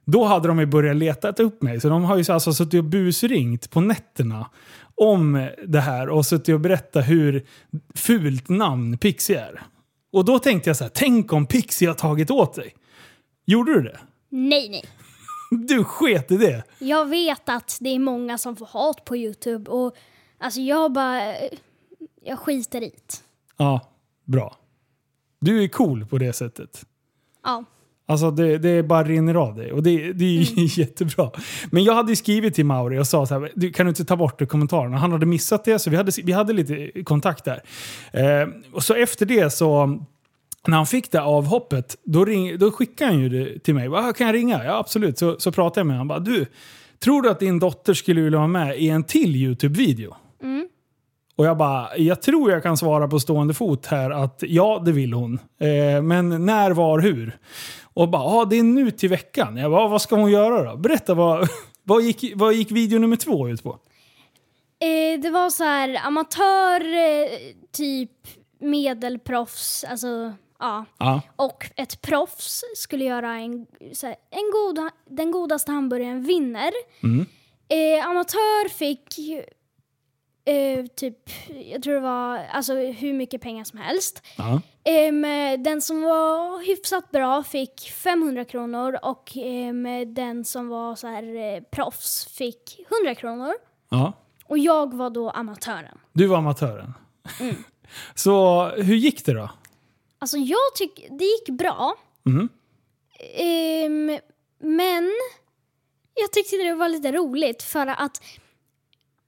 Då 0.04 0.24
hade 0.24 0.48
de 0.48 0.58
ju 0.58 0.66
börjat 0.66 0.96
leta 0.96 1.42
upp 1.42 1.62
mig. 1.62 1.80
Så 1.80 1.88
de 1.88 2.04
har 2.04 2.16
ju 2.16 2.32
alltså 2.32 2.52
suttit 2.52 2.78
och 2.78 2.84
busringt 2.84 3.70
på 3.70 3.80
nätterna 3.80 4.50
om 4.94 5.48
det 5.66 5.80
här 5.80 6.08
och 6.08 6.26
suttit 6.26 6.54
och 6.54 6.60
berättat 6.60 7.08
hur 7.08 7.46
fult 7.94 8.48
namn 8.48 8.98
Pixie 8.98 9.40
är. 9.40 9.62
Och 10.12 10.24
då 10.24 10.38
tänkte 10.38 10.70
jag 10.70 10.76
så 10.76 10.84
här, 10.84 10.90
tänk 10.94 11.32
om 11.32 11.46
Pixie 11.46 11.88
har 11.88 11.94
tagit 11.94 12.30
åt 12.30 12.54
sig. 12.54 12.74
Gjorde 13.46 13.74
du 13.74 13.82
det? 13.82 13.98
Nej, 14.28 14.68
nej. 14.68 14.84
Du 15.68 15.84
sket 15.84 16.30
i 16.30 16.36
det? 16.36 16.64
Jag 16.78 17.06
vet 17.08 17.48
att 17.48 17.78
det 17.80 17.88
är 17.88 17.98
många 17.98 18.38
som 18.38 18.56
får 18.56 18.66
hat 18.66 19.04
på 19.04 19.16
Youtube 19.16 19.70
och 19.70 19.96
alltså 20.38 20.60
jag 20.60 20.92
bara... 20.92 21.34
Jag 22.24 22.38
skiter 22.38 22.82
i 22.82 22.88
det. 22.88 23.22
Ja, 23.56 23.80
bra. 24.24 24.56
Du 25.40 25.64
är 25.64 25.68
cool 25.68 26.06
på 26.06 26.18
det 26.18 26.32
sättet. 26.32 26.86
Ja. 27.42 27.64
Alltså 28.12 28.30
det, 28.30 28.58
det 28.58 28.82
bara 28.82 29.04
rinner 29.04 29.34
av 29.34 29.56
dig 29.56 29.72
och 29.72 29.82
det, 29.82 30.12
det 30.12 30.24
är 30.24 30.58
ju 30.58 30.66
jättebra. 30.82 31.30
Men 31.70 31.84
jag 31.84 31.94
hade 31.94 32.16
skrivit 32.16 32.54
till 32.54 32.66
Mauri 32.66 32.98
och 32.98 33.06
sa 33.06 33.26
så 33.26 33.40
här, 33.40 33.52
du, 33.54 33.72
kan 33.72 33.86
du 33.86 33.90
inte 33.90 34.04
ta 34.04 34.16
bort 34.16 34.48
kommentarerna? 34.48 34.98
Han 34.98 35.12
hade 35.12 35.26
missat 35.26 35.64
det 35.64 35.78
så 35.78 35.90
vi 35.90 35.96
hade, 35.96 36.12
vi 36.24 36.32
hade 36.32 36.52
lite 36.52 37.02
kontakt 37.02 37.44
där. 37.44 37.62
Eh, 38.12 38.48
och 38.72 38.82
så 38.82 38.94
efter 38.94 39.26
det 39.26 39.50
så, 39.50 39.86
när 40.66 40.76
han 40.76 40.86
fick 40.86 41.12
det 41.12 41.22
avhoppet, 41.22 41.96
då, 42.04 42.24
ring, 42.24 42.58
då 42.58 42.70
skickade 42.70 43.10
han 43.10 43.20
ju 43.20 43.28
det 43.28 43.58
till 43.58 43.74
mig. 43.74 43.88
Kan 44.16 44.26
jag 44.26 44.34
ringa? 44.34 44.64
Ja 44.64 44.78
absolut. 44.78 45.18
Så, 45.18 45.36
så 45.38 45.52
pratade 45.52 45.80
jag 45.80 45.86
med 45.86 45.98
honom. 45.98 46.10
Han 46.10 46.24
bara, 46.24 46.34
du, 46.34 46.46
tror 47.04 47.22
du 47.22 47.30
att 47.30 47.40
din 47.40 47.58
dotter 47.58 47.94
skulle 47.94 48.20
vilja 48.20 48.38
vara 48.38 48.48
med 48.48 48.78
i 48.78 48.88
en 48.88 49.04
till 49.04 49.36
YouTube-video? 49.36 50.14
Mm. 50.42 50.68
Och 51.36 51.46
jag 51.46 51.56
bara, 51.56 51.96
jag 51.96 52.22
tror 52.22 52.50
jag 52.50 52.62
kan 52.62 52.76
svara 52.76 53.08
på 53.08 53.20
stående 53.20 53.54
fot 53.54 53.86
här 53.86 54.10
att 54.10 54.42
ja, 54.46 54.82
det 54.84 54.92
vill 54.92 55.12
hon. 55.12 55.34
Eh, 55.60 56.02
men 56.02 56.46
när, 56.46 56.70
var, 56.70 57.00
hur? 57.00 57.36
Och 57.94 58.08
bara, 58.08 58.22
ja 58.22 58.44
det 58.44 58.58
är 58.58 58.62
nu 58.62 58.90
till 58.90 59.08
veckan. 59.08 59.56
Jag 59.56 59.70
bara, 59.70 59.88
vad 59.88 60.02
ska 60.02 60.16
hon 60.16 60.30
göra 60.30 60.70
då? 60.70 60.76
Berätta, 60.76 61.14
vad, 61.14 61.48
vad, 61.82 62.02
gick, 62.02 62.32
vad 62.36 62.54
gick 62.54 62.70
video 62.70 62.98
nummer 62.98 63.16
två 63.16 63.48
ut 63.48 63.62
på? 63.62 63.78
Eh, 64.80 65.20
det 65.20 65.30
var 65.30 65.50
så 65.50 65.64
här 65.64 66.00
amatör, 66.06 66.80
eh, 66.94 67.28
typ 67.72 68.10
medelproffs, 68.60 69.84
alltså 69.84 70.32
ja. 70.58 70.84
Ja. 70.98 71.22
Och 71.36 71.70
ett 71.76 72.02
proffs 72.02 72.64
skulle 72.76 73.04
göra 73.04 73.36
en, 73.36 73.66
så 73.92 74.06
här, 74.06 74.16
en 74.30 74.50
god, 74.52 74.90
den 75.10 75.30
godaste 75.30 75.72
hamburgaren 75.72 76.22
vinner. 76.22 76.72
Mm. 77.02 77.26
Eh, 77.68 78.06
amatör 78.06 78.68
fick 78.68 79.18
eh, 80.44 80.86
typ, 80.86 81.30
jag 81.72 81.82
tror 81.82 81.94
det 81.94 82.00
var 82.00 82.38
alltså, 82.38 82.74
hur 82.74 83.12
mycket 83.12 83.40
pengar 83.40 83.64
som 83.64 83.78
helst. 83.78 84.22
Ja. 84.36 84.60
Ehm, 84.84 85.22
den 85.62 85.82
som 85.82 86.02
var 86.02 86.66
hyfsat 86.66 87.10
bra 87.10 87.42
fick 87.42 87.90
500 87.90 88.44
kronor 88.44 88.98
och 89.02 89.32
ehm, 89.36 90.14
den 90.14 90.44
som 90.44 90.68
var 90.68 90.94
så 90.96 91.06
här, 91.06 91.54
eh, 91.56 91.60
proffs 91.62 92.26
fick 92.26 92.80
100 93.00 93.14
kronor. 93.14 93.52
ja. 93.88 94.12
Och 94.46 94.58
jag 94.58 94.94
var 94.94 95.10
då 95.10 95.30
amatören. 95.30 95.98
Du 96.12 96.26
var 96.26 96.38
amatören. 96.38 96.94
Så 98.14 98.66
hur 98.68 98.94
gick 98.96 99.24
det 99.26 99.32
då? 99.32 99.50
Alltså 100.18 100.36
jag 100.36 100.74
tycker 100.76 101.08
det 101.18 101.24
gick 101.24 101.48
bra. 101.48 101.94
Mhm. 102.22 102.48
Ehm, 103.34 104.18
men 104.58 105.10
jag 106.14 106.32
tyckte 106.32 106.56
det 106.56 106.74
var 106.74 106.88
lite 106.88 107.12
roligt 107.12 107.62
för 107.62 107.86
att 107.86 108.22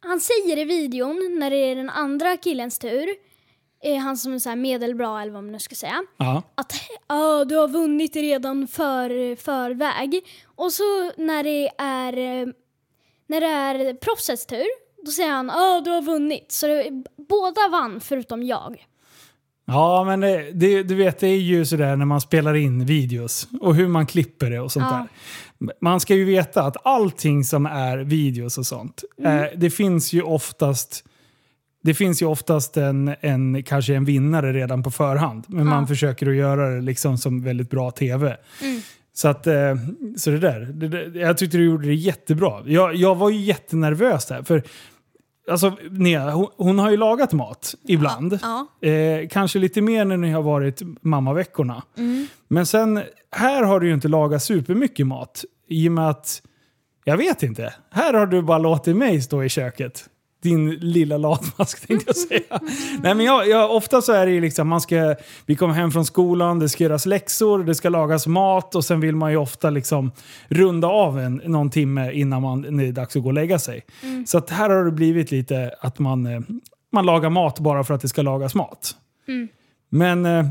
han 0.01 0.21
säger 0.21 0.59
i 0.59 0.65
videon 0.65 1.37
när 1.39 1.51
det 1.51 1.57
är 1.57 1.77
den 1.77 1.91
andra 1.91 2.37
killens 2.37 2.79
tur, 2.79 3.09
eh, 3.85 3.97
han 3.97 4.17
som 4.17 4.33
är 4.35 4.39
så 4.39 4.49
här 4.49 4.57
medelbra 4.57 5.23
eller 5.23 5.33
vad 5.33 5.43
man 5.45 5.53
nu 5.53 5.59
ska 5.59 5.75
säga, 5.75 6.03
Ja. 6.17 6.43
att 6.55 6.73
ah, 7.07 7.45
du 7.45 7.57
har 7.57 7.69
vunnit 7.69 8.17
redan 8.17 8.67
för 8.69 9.37
förväg. 9.37 10.21
Och 10.45 10.73
så 10.73 10.83
när 11.17 11.43
det 11.45 11.71
är, 11.79 12.13
eh, 12.19 12.47
när 13.27 13.41
det 13.41 13.47
är 13.47 13.95
proffsets 13.95 14.47
tur, 14.47 14.67
då 15.05 15.11
säger 15.11 15.31
han 15.31 15.51
ah, 15.51 15.81
du 15.81 15.91
har 15.91 16.03
vunnit. 16.03 16.53
Så 16.53 16.67
det, 16.67 16.91
båda 17.29 17.69
vann 17.71 18.01
förutom 18.01 18.43
jag. 18.43 18.87
Ja, 19.67 20.05
men 20.05 20.21
det, 20.21 20.51
det, 20.53 20.83
du 20.83 20.95
vet, 20.95 21.19
det 21.19 21.27
är 21.29 21.37
ju 21.41 21.65
sådär 21.67 21.97
när 21.97 22.05
man 22.05 22.21
spelar 22.21 22.55
in 22.55 22.87
videos 22.87 23.49
och 23.61 23.75
hur 23.75 23.89
man 23.89 24.07
klipper 24.07 24.51
det 24.51 24.61
och 24.61 24.73
sånt 24.73 24.87
Ja. 24.91 24.97
där. 25.59 25.75
Man 25.81 26.01
ska 26.01 26.15
ju 26.15 26.25
veta 26.25 26.63
att 26.63 26.87
allting 26.87 27.45
som 27.45 27.67
är 27.67 27.99
videos 27.99 28.59
och 28.59 28.67
sånt, 28.67 29.05
eh, 29.25 29.43
det 29.57 29.71
finns 29.71 30.13
ju 30.13 30.23
oftast 30.23 31.05
det 31.85 31.95
finns 31.95 32.23
ju 32.23 32.27
oftast 32.27 32.77
en, 32.77 33.15
en, 33.21 33.63
kanske 33.63 33.95
en 33.95 34.05
vinnare 34.05 34.53
redan 34.53 34.83
på 34.83 34.91
förhand. 34.91 35.45
Men 35.49 35.67
man 35.67 35.87
försöker 35.87 36.27
att 36.27 36.35
göra 36.35 36.71
det 36.71 36.81
liksom 36.81 37.19
som 37.19 37.43
väldigt 37.43 37.71
bra 37.71 37.91
tv. 37.91 38.37
Så, 39.13 39.29
att, 39.29 39.47
eh, 39.47 39.77
så 40.17 40.31
det 40.31 40.39
där, 40.39 40.61
det, 40.61 40.89
där, 40.89 41.13
jag 41.15 41.39
tyckte 41.39 41.57
du 41.57 41.65
gjorde 41.65 41.87
det 41.87 41.95
jättebra. 41.95 42.63
Jag, 42.67 42.95
jag 42.95 43.15
var 43.15 43.31
ju 43.31 43.41
jättenervös 43.41 44.27
där. 44.27 44.43
För 44.43 44.63
alltså, 45.51 45.77
Nea, 45.91 46.31
hon, 46.31 46.47
hon 46.57 46.79
har 46.79 46.91
ju 46.91 46.97
lagat 46.97 47.33
mat 47.33 47.75
ibland. 47.89 48.39
Ja. 48.43 48.89
Eh, 48.89 49.29
kanske 49.29 49.59
lite 49.59 49.81
mer 49.81 50.05
när 50.05 50.17
ni 50.17 50.31
har 50.31 50.43
varit 50.43 50.83
mammaveckorna. 51.01 51.83
Men 52.49 52.67
sen, 52.67 53.03
här 53.31 53.63
har 53.63 53.81
du 53.81 53.87
ju 53.87 53.95
inte 53.95 54.09
lagat 54.09 54.43
supermycket 54.43 55.07
mat. 55.07 55.45
I 55.69 55.89
och 55.89 55.93
med 55.93 56.11
att, 56.11 56.43
jag 57.05 57.17
vet 57.17 57.43
inte. 57.43 57.75
Här 57.91 58.15
har 58.15 58.27
du 58.27 58.43
bara 58.43 58.59
låtit 58.59 58.97
mig 58.97 59.23
stå 59.23 59.45
i 59.45 59.49
köket. 59.49 60.09
Din 60.45 60.71
lilla 60.71 61.19
latmask 61.19 61.87
tänkte 61.87 62.05
jag 62.07 62.17
säga. 62.17 62.61
Nej 63.03 63.15
men 63.15 63.21
jag, 63.21 63.49
jag, 63.49 63.77
ofta 63.77 64.03
så 64.03 64.13
är 64.13 64.27
det 64.27 64.33
ju 64.33 64.41
liksom, 64.41 64.69
man 64.69 64.81
ska, 64.81 65.15
vi 65.47 65.57
kommer 65.57 65.75
hem 65.75 65.91
från 65.91 66.05
skolan, 66.05 66.59
det 66.59 66.69
ska 66.69 66.85
göras 66.85 67.07
läxor, 67.07 67.65
det 67.65 67.75
ska 67.75 67.89
lagas 67.89 68.27
mat 68.27 68.75
och 68.75 68.85
sen 68.85 69.01
vill 69.01 69.17
man 69.17 69.31
ju 69.31 69.37
ofta 69.37 69.71
liksom 69.71 70.13
runda 70.49 70.89
av 70.89 71.19
en, 71.19 71.43
någon 71.45 71.71
timme 71.71 72.13
innan 72.13 72.43
man, 72.43 72.61
när 72.61 72.85
det 72.85 72.89
är 72.89 72.93
dags 72.93 73.17
att 73.17 73.23
gå 73.23 73.29
och 73.29 73.35
lägga 73.35 73.59
sig. 73.59 73.85
Så 74.27 74.39
att 74.39 74.51
här 74.51 74.71
har 74.71 74.85
det 74.85 74.91
blivit 74.91 75.31
lite 75.31 75.75
att 75.81 75.99
man, 75.99 76.27
eh, 76.27 76.41
man 76.93 77.07
lagar 77.07 77.31
mat 77.31 77.59
bara 77.59 77.85
för 77.85 77.95
att 77.95 78.01
det 78.01 78.09
ska 78.09 78.23
lagas 78.23 78.55
mat. 78.55 78.97
Men 79.89 80.27
eh, 80.27 80.47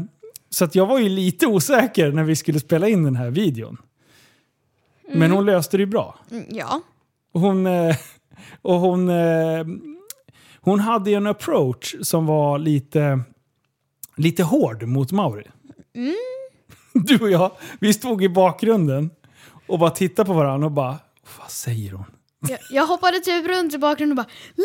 så 0.49 0.65
att 0.65 0.75
jag 0.75 0.85
var 0.85 0.99
ju 0.99 1.09
lite 1.09 1.47
osäker 1.47 2.11
när 2.11 2.23
vi 2.23 2.35
skulle 2.35 2.59
spela 2.59 2.87
in 2.87 3.03
den 3.03 3.15
här 3.15 3.29
videon. 3.29 3.77
Men 5.13 5.31
hon 5.31 5.45
löste 5.45 5.77
det 5.77 5.81
ju 5.81 5.87
bra. 5.87 6.15
Mm, 6.31 6.43
ja. 6.49 6.81
Hon, 7.33 7.67
eh, 7.67 7.95
och 8.61 8.79
hon, 8.79 9.09
eh, 9.09 9.65
hon 10.61 10.79
hade 10.79 11.09
ju 11.09 11.15
en 11.15 11.27
approach 11.27 11.95
som 12.01 12.25
var 12.25 12.59
lite, 12.59 13.19
lite 14.17 14.43
hård 14.43 14.83
mot 14.83 15.11
Mauri. 15.11 15.47
Du 16.93 17.19
och 17.19 17.29
jag, 17.31 17.51
vi 17.79 17.93
stod 17.93 18.23
i 18.23 18.29
bakgrunden 18.29 19.09
och 19.67 19.79
bara 19.79 19.89
tittade 19.89 20.27
på 20.27 20.33
varandra 20.33 20.65
och 20.65 20.71
bara, 20.71 20.97
vad 21.39 21.51
säger 21.51 21.91
hon? 21.91 22.05
Jag, 22.49 22.59
jag 22.71 22.85
hoppade 22.87 23.19
typ 23.19 23.47
runt 23.47 23.73
i 23.73 23.77
bakgrunden 23.77 24.19
och 24.19 24.25
bara 24.25 24.31
le! 24.55 24.63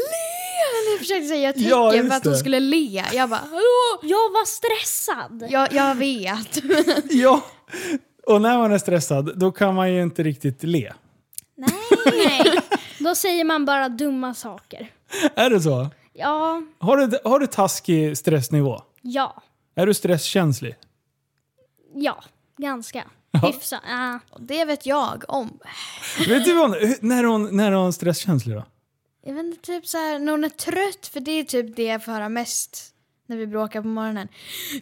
Eller 0.69 0.99
försökte 0.99 1.29
säga 1.29 1.53
tecken 1.53 1.69
Ja, 1.69 1.91
för 1.91 1.99
att 2.11 2.25
hon 2.25 2.33
det. 2.33 2.39
skulle 2.39 2.61
le. 2.61 3.05
Jag 3.13 3.31
bara 3.31 3.41
hallå! 3.41 3.99
Jag 4.03 4.31
var 4.31 4.47
stressad. 4.47 5.47
Jag, 5.51 5.73
jag 5.73 5.95
vet. 5.95 6.63
Ja, 7.11 7.41
och 8.27 8.41
när 8.43 8.59
man 8.59 8.73
är 8.73 8.79
stressad 8.79 9.39
då 9.39 9.53
kan 9.53 9.75
man 9.75 9.93
ju 9.93 10.03
inte 10.03 10.23
riktigt 10.23 10.63
le. 10.63 10.93
Nej. 11.57 12.43
Då 13.09 13.15
säger 13.15 13.45
man 13.45 13.65
bara 13.65 13.89
dumma 13.89 14.35
saker. 14.35 14.93
Är 15.35 15.51
det 15.51 15.61
så? 15.61 15.91
Ja, 16.13 16.63
Har 16.79 16.97
du, 16.97 17.19
har 17.25 17.39
du 17.41 17.47
taskig 17.47 18.19
stressnivå? 18.19 18.83
ja, 19.03 19.43
Är 19.75 19.87
du 19.87 19.95
stresskänslig? 19.95 20.77
ja. 21.95 22.25
Ganska. 22.59 23.05
Hyfsat. 23.47 23.81
Ja. 23.89 24.19
Och 24.31 24.43
det 24.43 24.65
vet 24.65 24.87
jag 24.87 25.25
om. 25.29 25.59
Vet 26.29 26.45
du 26.45 26.53
vad, 26.55 26.71
hon- 26.71 26.95
när 27.01 27.19
är 27.19 27.25
hon, 27.25 27.57
när 27.57 27.73
är 27.73 27.77
hon 27.77 27.93
stresskänslig 27.93 28.57
då? 28.57 28.65
Jag 29.25 29.35
vet 29.35 29.45
inte, 29.45 29.61
typ 29.67 29.87
så 29.87 29.99
här, 29.99 30.19
när 30.19 30.33
hon 30.33 30.45
är 30.45 30.49
trött, 30.49 31.07
för 31.13 31.21
det 31.21 31.31
är 31.33 31.45
typ 31.45 31.77
det 31.77 31.85
jag 31.85 32.05
får 32.05 32.13
höra 32.13 32.29
mest 32.29 32.95
när 33.27 33.37
vi 33.37 33.47
bråkar 33.47 33.83
på 33.83 33.89
morgonen. 33.89 34.29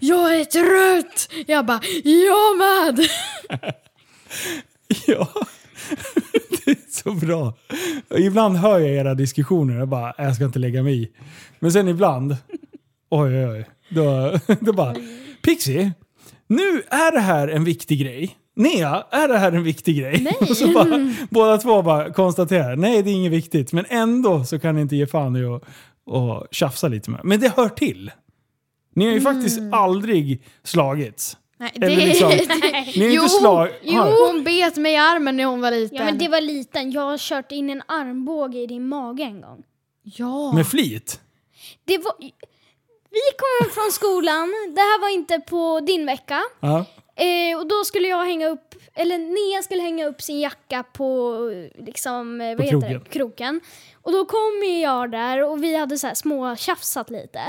Jag 0.01 0.37
är 0.41 0.45
trött! 0.45 1.29
Jag 1.47 1.67
bara, 1.67 1.81
jag 2.05 2.59
med! 2.59 3.09
Ja, 5.07 5.29
det 6.65 6.71
är 6.71 6.91
så 6.91 7.13
bra. 7.13 7.55
Ibland 8.19 8.57
hör 8.57 8.79
jag 8.79 8.91
era 8.91 9.15
diskussioner 9.15 9.81
och 9.81 9.89
bara, 9.89 10.15
jag 10.19 10.35
ska 10.35 10.45
inte 10.45 10.59
lägga 10.59 10.83
mig 10.83 11.03
i. 11.03 11.09
Men 11.59 11.73
sen 11.73 11.89
ibland, 11.89 12.37
oj 13.11 13.35
oj 13.35 13.47
oj, 13.47 13.67
då, 13.89 14.39
då 14.61 14.73
bara, 14.73 14.97
Pixie, 15.43 15.93
nu 16.47 16.83
är 16.89 17.13
det 17.13 17.21
här 17.21 17.49
en 17.49 17.65
viktig 17.65 18.01
grej. 18.01 18.37
Nea, 18.57 19.05
är 19.11 19.29
det 19.29 19.39
här 19.39 19.53
en 19.53 19.63
viktig 19.63 19.99
grej? 19.99 20.21
Nej. 20.23 20.51
Och 20.51 20.57
så 20.57 20.73
bara, 20.73 21.15
båda 21.31 21.59
två 21.59 21.83
bara 21.83 22.13
konstaterar, 22.13 22.77
nej 22.77 23.03
det 23.03 23.11
är 23.11 23.15
inget 23.15 23.33
viktigt. 23.33 23.73
Men 23.73 23.85
ändå 23.89 24.45
så 24.45 24.59
kan 24.59 24.75
ni 24.75 24.81
inte 24.81 24.97
ge 24.97 25.07
fan 25.07 25.37
i 25.37 25.45
att 25.45 25.63
och 26.07 26.47
tjafsa 26.51 26.89
lite 26.89 27.11
med. 27.11 27.21
Men 27.25 27.41
det 27.41 27.53
hör 27.57 27.69
till. 27.69 28.11
Ni 28.95 29.07
har 29.07 29.13
ju 29.13 29.21
faktiskt 29.21 29.61
aldrig 29.73 30.43
slagits. 30.63 31.37
Nej, 31.59 31.73
Eller 31.75 31.97
liksom, 31.97 32.29
ni 33.01 33.05
ju 33.05 33.13
Jo, 33.13 33.23
inte 33.23 33.29
slag... 33.35 33.69
jo, 33.83 34.03
hon 34.03 34.45
bet 34.45 34.77
mig 34.77 34.93
i 34.93 34.97
armen 34.97 35.37
när 35.37 35.45
hon 35.45 35.61
var 35.61 35.71
liten. 35.71 35.97
ja, 35.99 36.05
men 36.05 36.19
det 36.19 36.29
var 36.29 36.41
liten. 36.41 36.91
Jag 36.91 37.03
har 37.03 37.19
kört 37.19 37.53
in 37.53 37.71
en 37.71 37.83
armbåge 37.89 38.59
i 38.59 38.67
din 38.67 38.89
mage 38.89 39.23
en 39.23 39.41
gång. 39.41 39.63
Ja. 40.03 40.53
Med 40.53 40.67
flit? 40.69 41.21
Det 41.85 41.99
var... 41.99 42.15
Vi 43.11 43.21
kom 43.39 43.49
hem 43.67 43.71
från 43.75 43.93
skolan. 43.93 44.49
Det 44.75 44.81
här 44.81 45.01
var 45.01 45.09
inte 45.09 45.41
på 45.41 45.81
din 45.81 46.07
vecka. 46.07 46.43
Ja. 46.61 46.85
Eh, 47.17 47.59
och 47.59 47.67
då 47.67 47.85
skulle 47.85 48.09
jag 48.09 48.25
hänga 48.25 48.49
upp, 48.49 48.75
eller 48.95 49.19
Nea 49.19 49.63
skulle 49.63 49.83
hänga 49.83 50.07
upp 50.07 50.23
sin 50.23 50.41
jacka 50.41 50.83
på 50.83 51.39
liksom, 51.87 52.41
eh, 52.41 52.49
vad 52.49 52.57
På 52.57 52.63
heter 52.63 52.81
kroken. 52.81 53.01
det? 53.05 53.11
kroken. 53.11 53.61
Och 54.03 54.13
då 54.13 54.25
kom 54.25 54.81
jag 54.83 55.11
där 55.11 55.45
och 55.51 55.63
vi 55.65 55.77
hade 55.77 55.99
så 55.99 56.07
här 56.07 56.15
små 56.15 56.57
tjafsat 56.57 57.11
lite. 57.11 57.41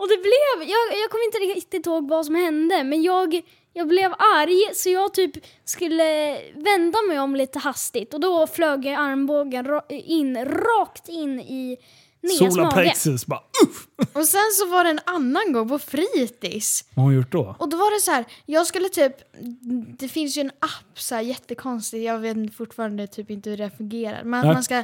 Och 0.00 0.08
det 0.08 0.16
blev, 0.16 0.68
jag, 0.68 0.98
jag 1.02 1.10
kommer 1.10 1.24
inte 1.24 1.38
riktigt 1.38 1.86
ihåg 1.86 2.08
vad 2.08 2.26
som 2.26 2.34
hände, 2.34 2.84
men 2.84 3.02
jag, 3.02 3.42
jag 3.72 3.88
blev 3.88 4.12
arg 4.12 4.74
så 4.74 4.90
jag 4.90 5.14
typ 5.14 5.32
skulle 5.64 6.38
vända 6.54 6.98
mig 7.08 7.18
om 7.20 7.36
lite 7.36 7.58
hastigt. 7.58 8.14
Och 8.14 8.20
då 8.20 8.46
flög 8.46 8.88
armbågen 8.88 9.66
ra- 9.66 9.92
in, 9.92 10.44
rakt 10.44 11.08
in 11.08 11.40
i 11.40 11.76
Neas 12.22 12.40
mage. 12.40 12.52
Solarplexus 12.52 13.26
bara 13.26 13.40
uff! 13.64 13.86
Och 14.12 14.24
sen 14.24 14.50
så 14.54 14.70
var 14.70 14.84
det 14.84 14.90
en 14.90 15.00
annan 15.04 15.52
gång 15.52 15.68
på 15.68 15.78
fritids. 15.78 16.84
Vad 16.94 17.02
har 17.02 17.10
hon 17.10 17.14
gjort 17.14 17.32
då? 17.32 17.56
Och 17.58 17.68
då 17.68 17.76
var 17.76 17.94
det 17.94 18.00
så 18.00 18.10
här, 18.10 18.24
jag 18.46 18.66
skulle 18.66 18.88
typ, 18.88 19.16
det 19.98 20.08
finns 20.08 20.36
ju 20.36 20.40
en 20.40 20.50
app 20.58 21.00
så 21.00 21.14
här 21.14 21.22
jättekonstig, 21.22 22.04
jag 22.04 22.18
vet 22.18 22.54
fortfarande 22.54 23.06
typ 23.06 23.30
inte 23.30 23.50
hur 23.50 23.56
det 23.56 23.70
fungerar. 23.70 24.24
Men 24.24 24.44
Nej. 24.46 24.54
man 24.54 24.62
ska 24.62 24.82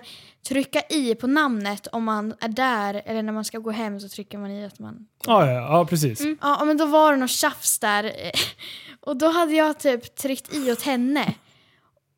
trycka 0.49 0.83
i 0.90 1.14
på 1.14 1.26
namnet 1.26 1.87
om 1.87 2.05
man 2.05 2.35
är 2.40 2.49
där, 2.49 3.02
eller 3.05 3.23
när 3.23 3.33
man 3.33 3.45
ska 3.45 3.59
gå 3.59 3.71
hem 3.71 4.00
så 4.00 4.09
trycker 4.09 4.38
man 4.38 4.50
i 4.50 4.66
att 4.66 4.78
man... 4.78 5.07
Ja, 5.26 5.47
ja, 5.47 5.52
ja 5.52 5.87
precis. 5.87 6.23
Ja 6.40 6.64
men 6.64 6.76
då 6.76 6.87
var 6.87 7.12
det 7.12 7.19
något 7.19 7.31
tjafs 7.31 7.78
där. 7.78 8.12
Och 9.00 9.16
då 9.16 9.28
hade 9.28 9.52
jag 9.52 9.78
typ 9.78 10.16
tryckt 10.16 10.55
i 10.55 10.73
åt 10.73 10.83
henne. 10.83 11.35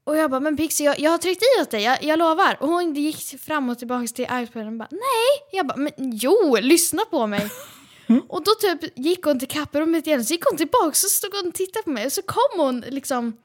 Och 0.08 0.16
jag 0.16 0.30
bara, 0.30 0.40
men 0.40 0.56
Pixie 0.56 0.86
jag, 0.86 1.00
jag 1.00 1.10
har 1.10 1.18
tryckt 1.18 1.42
i 1.42 1.62
åt 1.62 1.70
dig, 1.70 1.82
jag, 1.82 2.02
jag 2.02 2.18
lovar. 2.18 2.56
Och 2.60 2.68
hon 2.68 2.94
gick 2.94 3.40
fram 3.40 3.68
och 3.68 3.78
tillbaka 3.78 4.06
till 4.06 4.24
iPaden 4.24 4.68
och 4.68 4.72
bara, 4.72 4.88
nej. 4.90 5.48
Jag 5.52 5.66
bara, 5.66 5.76
men 5.76 5.92
jo, 5.96 6.56
lyssna 6.60 7.02
på 7.10 7.26
mig. 7.26 7.50
Och 8.28 8.44
då 8.44 8.50
typ 8.60 8.98
gick 8.98 9.24
hon 9.24 9.38
till 9.38 9.48
kapprummet 9.48 10.06
igen, 10.06 10.24
så 10.24 10.34
gick 10.34 10.44
hon 10.44 10.56
tillbaka 10.56 10.92
så 10.92 11.08
stod 11.08 11.34
hon 11.34 11.48
och 11.48 11.54
tittade 11.54 11.82
på 11.82 11.90
mig 11.90 12.06
och 12.06 12.12
så 12.12 12.22
kom 12.22 12.60
hon 12.60 12.80
liksom 12.80 13.36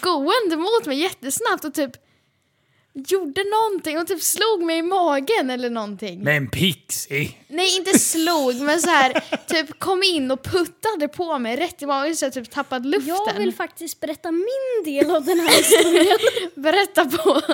gående 0.00 0.56
mot 0.56 0.86
mig 0.86 0.98
jättesnabbt 0.98 1.64
och 1.64 1.74
typ 1.74 1.90
gjorde 3.06 3.44
någonting. 3.44 3.96
Hon 3.96 4.06
typ 4.06 4.22
slog 4.22 4.62
mig 4.62 4.78
i 4.78 4.82
magen 4.82 5.50
eller 5.50 5.70
någonting. 5.70 6.20
Men 6.24 6.50
Pixie! 6.50 7.34
Nej, 7.48 7.76
inte 7.76 7.98
slog, 7.98 8.54
men 8.60 8.80
så 8.80 8.90
här 8.90 9.12
typ 9.46 9.78
kom 9.78 10.02
in 10.02 10.30
och 10.30 10.42
puttade 10.42 11.08
på 11.08 11.38
mig 11.38 11.56
rätt 11.56 11.82
i 11.82 11.86
magen 11.86 12.16
så 12.16 12.24
jag 12.24 12.32
typ 12.32 12.50
tappade 12.50 12.88
luften. 12.88 13.16
Jag 13.26 13.34
vill 13.34 13.54
faktiskt 13.54 14.00
berätta 14.00 14.30
min 14.32 14.84
del 14.84 15.10
av 15.10 15.24
den 15.24 15.40
här 15.40 15.48
historien. 15.58 16.18
Berätta 16.54 17.04
på. 17.04 17.40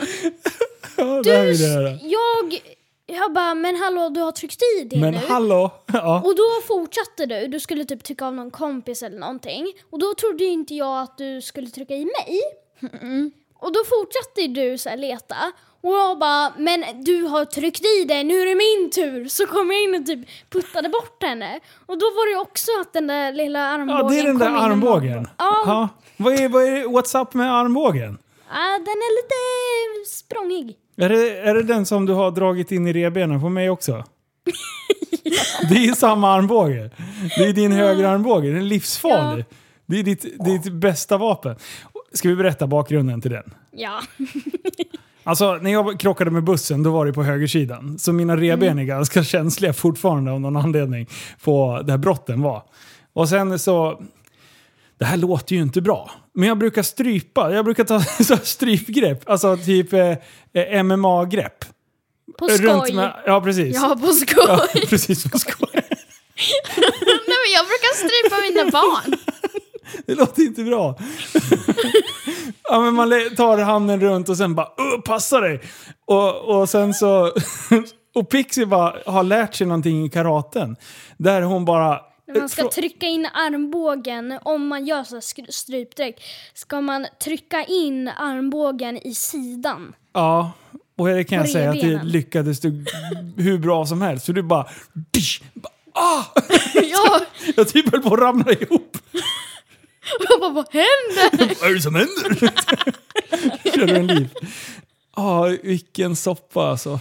Ja, 0.97 1.43
vill 1.43 1.61
jag 1.61 1.99
jag, 2.03 2.61
jag 3.07 3.33
bara, 3.33 3.55
men 3.55 3.77
hallå 3.77 4.09
du 4.09 4.21
har 4.21 4.33
tryckt 4.33 4.63
i 4.81 4.85
det 4.85 4.97
Men 4.97 5.15
nu. 5.15 5.21
hallå! 5.29 5.71
Ja. 5.93 6.23
Och 6.25 6.37
då 6.37 6.43
fortsatte 6.67 7.27
du, 7.27 7.47
du 7.47 7.61
skulle 7.61 7.85
typ 7.85 8.05
trycka 8.05 8.27
av 8.27 8.35
någon 8.35 8.51
kompis 8.51 9.03
eller 9.03 9.19
någonting. 9.19 9.67
Och 9.91 9.99
då 9.99 10.15
trodde 10.15 10.45
inte 10.45 10.75
jag 10.75 11.01
att 11.03 11.19
du 11.19 11.41
skulle 11.43 11.71
trycka 11.71 11.95
i 11.95 12.05
mig. 12.05 12.41
Och 13.65 13.73
då 13.73 13.81
fortsatte 13.95 14.47
du 14.47 14.79
så 14.79 14.97
leta. 14.97 15.37
Och 15.83 15.93
jag 15.93 16.19
bara, 16.19 16.53
men 16.59 16.85
du 17.05 17.23
har 17.23 17.45
tryckt 17.45 17.85
i 17.85 18.05
det, 18.09 18.25
nu 18.25 18.41
är 18.41 18.47
det 18.47 18.55
min 18.55 18.91
tur. 18.91 19.29
Så 19.29 19.47
kom 19.47 19.71
jag 19.71 19.83
in 19.83 20.01
och 20.01 20.07
typ 20.07 20.29
puttade 20.51 20.89
bort 20.89 21.23
henne. 21.23 21.61
Och 21.87 21.99
då 21.99 22.07
var 22.07 22.35
det 22.35 22.41
också 22.41 22.71
att 22.81 22.93
den 22.93 23.07
där 23.07 23.33
lilla 23.33 23.61
armbågen 23.61 23.99
ja, 24.05 24.09
det 24.09 24.19
är 24.19 24.25
den 24.25 24.39
där 24.39 24.47
kom 24.47 24.57
armbågen. 24.57 25.29
Ja, 25.39 25.63
Ja. 25.67 25.89
Vad 26.17 26.35
är, 26.41 26.49
vad 26.49 26.63
är 26.63 26.85
what's 26.85 27.23
up 27.23 27.35
med 27.35 27.55
armbågen? 27.55 28.19
ja, 28.51 28.79
den 28.79 28.99
är 29.07 29.13
lite 29.23 30.11
språngig. 30.11 30.77
Är 30.97 31.09
det, 31.09 31.39
är 31.39 31.55
det 31.55 31.63
den 31.63 31.87
som 31.87 32.07
du 32.07 32.13
har 32.13 32.31
dragit 32.31 32.73
in 32.73 32.87
i 32.87 32.93
revbenen 32.93 33.41
på 33.41 33.49
mig 33.49 33.71
också? 33.71 34.05
Det 35.69 35.75
är 35.75 35.87
ju 35.87 35.95
samma 35.95 36.33
armbåge. 36.35 36.91
Det 37.39 37.45
är 37.45 37.53
din 37.53 37.73
högra 37.73 38.11
armbåge, 38.11 38.49
den 38.49 38.57
är 38.57 38.63
livsfarlig. 38.63 39.45
Det 39.87 39.99
är 39.99 40.03
ditt, 40.03 40.45
ditt 40.45 40.73
bästa 40.73 41.17
vapen. 41.17 41.57
Ska 42.15 42.29
vi 42.29 42.37
berätta 42.37 42.67
bakgrunden 42.67 43.21
till 43.21 43.31
den? 43.31 43.55
Ja. 43.71 44.01
Alltså 45.27 45.55
när 45.55 45.73
jag 45.73 46.01
krockade 46.01 46.31
med 46.31 46.45
bussen 46.45 46.83
då 46.83 46.91
var 46.91 47.07
det 47.07 47.13
på 47.13 47.23
högersidan. 47.23 47.99
Så 47.99 48.13
mina 48.13 48.37
revben 48.37 48.79
är 48.79 48.85
ganska 48.85 49.25
känsliga 49.25 49.73
fortfarande 49.73 50.31
av 50.33 50.41
någon 50.41 50.57
anledning 50.57 51.09
på 51.45 51.83
där 51.85 51.99
brotten 51.99 52.43
var. 52.43 52.63
Och 53.13 53.29
sen 53.29 53.59
så... 53.59 54.03
Det 54.99 55.05
här 55.05 55.17
låter 55.17 55.57
ju 55.57 55.63
inte 55.63 55.81
bra. 55.81 56.11
Men 56.35 56.49
jag 56.49 56.59
brukar 56.59 56.83
strypa. 56.83 57.53
Jag 57.55 57.65
brukar 57.65 57.85
ta 57.85 58.01
så 58.25 58.37
strypgrepp. 58.37 59.31
Alltså 59.31 59.57
typ 59.57 59.93
eh, 59.93 60.83
MMA-grepp. 60.83 61.65
På 62.39 62.49
skoj. 62.49 62.93
Med, 62.93 63.15
ja 63.27 63.41
precis. 63.41 63.75
Ja, 63.75 63.97
på 64.01 64.07
skoj. 64.07 64.45
Ja, 64.49 64.67
precis 64.89 65.31
på 65.31 65.39
skoj. 65.39 65.69
Nej, 65.73 67.39
men 67.43 67.51
jag 67.57 67.65
brukar 67.67 67.95
strypa 67.95 68.61
mina 68.61 68.71
barn. 68.71 69.24
Det 70.07 70.15
låter 70.15 70.43
inte 70.43 70.65
bra. 70.65 70.99
ja, 72.63 72.81
men 72.81 72.95
man 72.95 73.11
tar 73.37 73.59
handen 73.59 74.01
runt 74.01 74.29
och 74.29 74.37
sen 74.37 74.55
bara 74.55 74.69
"Åh, 74.79 75.01
passa 75.01 75.41
dig. 75.41 75.61
Och, 76.07 76.61
och 76.61 76.69
sen 76.69 76.95
så... 76.95 77.33
och 78.15 78.29
Pixie 78.29 78.67
bara 78.67 78.95
har 79.07 79.23
lärt 79.23 79.55
sig 79.55 79.67
någonting 79.67 80.05
i 80.05 80.11
karaten. 80.11 80.77
Där 81.17 81.43
hon 81.43 81.65
bara... 81.65 82.01
När 82.27 82.41
man 82.41 82.49
ska 82.49 82.69
trycka 82.69 83.07
in 83.07 83.27
armbågen, 83.27 84.39
om 84.43 84.67
man 84.67 84.87
gör 84.87 85.05
så 85.05 85.21
strypdräkt, 85.53 86.21
ska 86.55 86.81
man 86.81 87.07
trycka 87.25 87.65
in 87.65 88.09
armbågen 88.09 88.97
i 88.97 89.15
sidan. 89.15 89.93
Ja, 90.13 90.53
och 90.99 91.09
det 91.09 91.25
kan 91.25 91.39
jag 91.39 91.49
säga 91.49 91.71
att 91.71 91.81
det 91.81 92.01
lyckades 92.03 92.61
du 92.61 92.85
hur 93.37 93.59
bra 93.59 93.87
som 93.87 94.03
helst. 94.03 94.27
För 94.27 94.33
du 94.33 94.43
bara... 94.43 94.67
Dish, 95.13 95.43
bara 95.55 95.73
ah! 95.95 96.25
Ja, 96.75 97.21
Jag 97.57 97.69
typ 97.69 97.93
höll 97.93 98.03
på 98.03 98.15
att 98.15 98.21
ramla 98.21 98.53
ihop. 98.53 98.99
jag 100.29 100.41
bara, 100.41 100.51
vad 100.51 100.67
händer? 100.71 101.55
Vad 101.61 101.71
är 101.71 101.75
det 101.75 101.81
som 101.81 101.95
händer? 101.95 102.53
Körde 103.77 103.97
en 103.97 104.07
liv. 104.07 104.29
Ja, 105.17 105.43
vilken 105.63 106.17
soppa 106.17 106.63
alltså. 106.63 107.01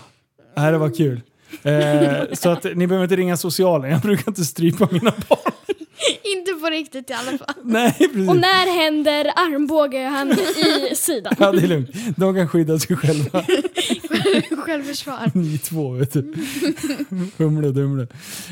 Nej, 0.56 0.72
det 0.72 0.78
var 0.78 0.96
kul. 0.96 1.22
Eh, 1.63 2.34
så 2.34 2.50
att 2.50 2.63
ni 2.63 2.88
behöver 2.88 3.04
inte 3.04 3.16
ringa 3.16 3.38
socialen. 3.38 3.92
Jag 3.92 4.02
brukar 4.02 4.28
inte 4.28 4.46
strypa 4.46 4.88
mina 4.92 5.13
barn. 5.30 5.54
Inte 6.24 6.54
på 6.54 6.70
riktigt 6.70 7.10
i 7.10 7.13
alla 7.13 7.38
fall. 7.38 7.56
Nej, 7.63 7.94
precis. 7.98 8.30
Och 8.30 8.36
när 8.36 8.82
händer 8.84 9.26
armbågen 9.36 10.32
i 10.92 10.96
sidan? 10.96 11.34
Ja, 11.39 11.52
det 11.52 11.63
är 11.63 11.68
lugnt. 11.68 11.89
De 12.18 12.36
kan 12.36 12.48
skydda 12.48 12.80
sig 12.80 12.96
själva. 12.96 13.44
Självförsvar. 14.58 15.32
Ni 15.34 15.58
två, 15.58 15.89
vet 15.92 16.13
du. 16.13 16.34
Humle 17.38 17.68
och 17.68 17.74
Dumle. 17.74 18.08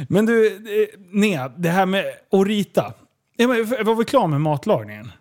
Men 0.10 0.26
du, 0.26 0.48
eh, 0.48 1.00
Nea, 1.12 1.52
det 1.58 1.70
här 1.70 1.86
med 1.86 2.06
att 2.32 2.48
rita. 2.48 2.94
Ja, 3.42 3.48
men 3.48 3.86
Var 3.86 3.96
vi 3.96 4.06
klara 4.06 4.28
med 4.28 4.42
matlagningen? 4.42 5.12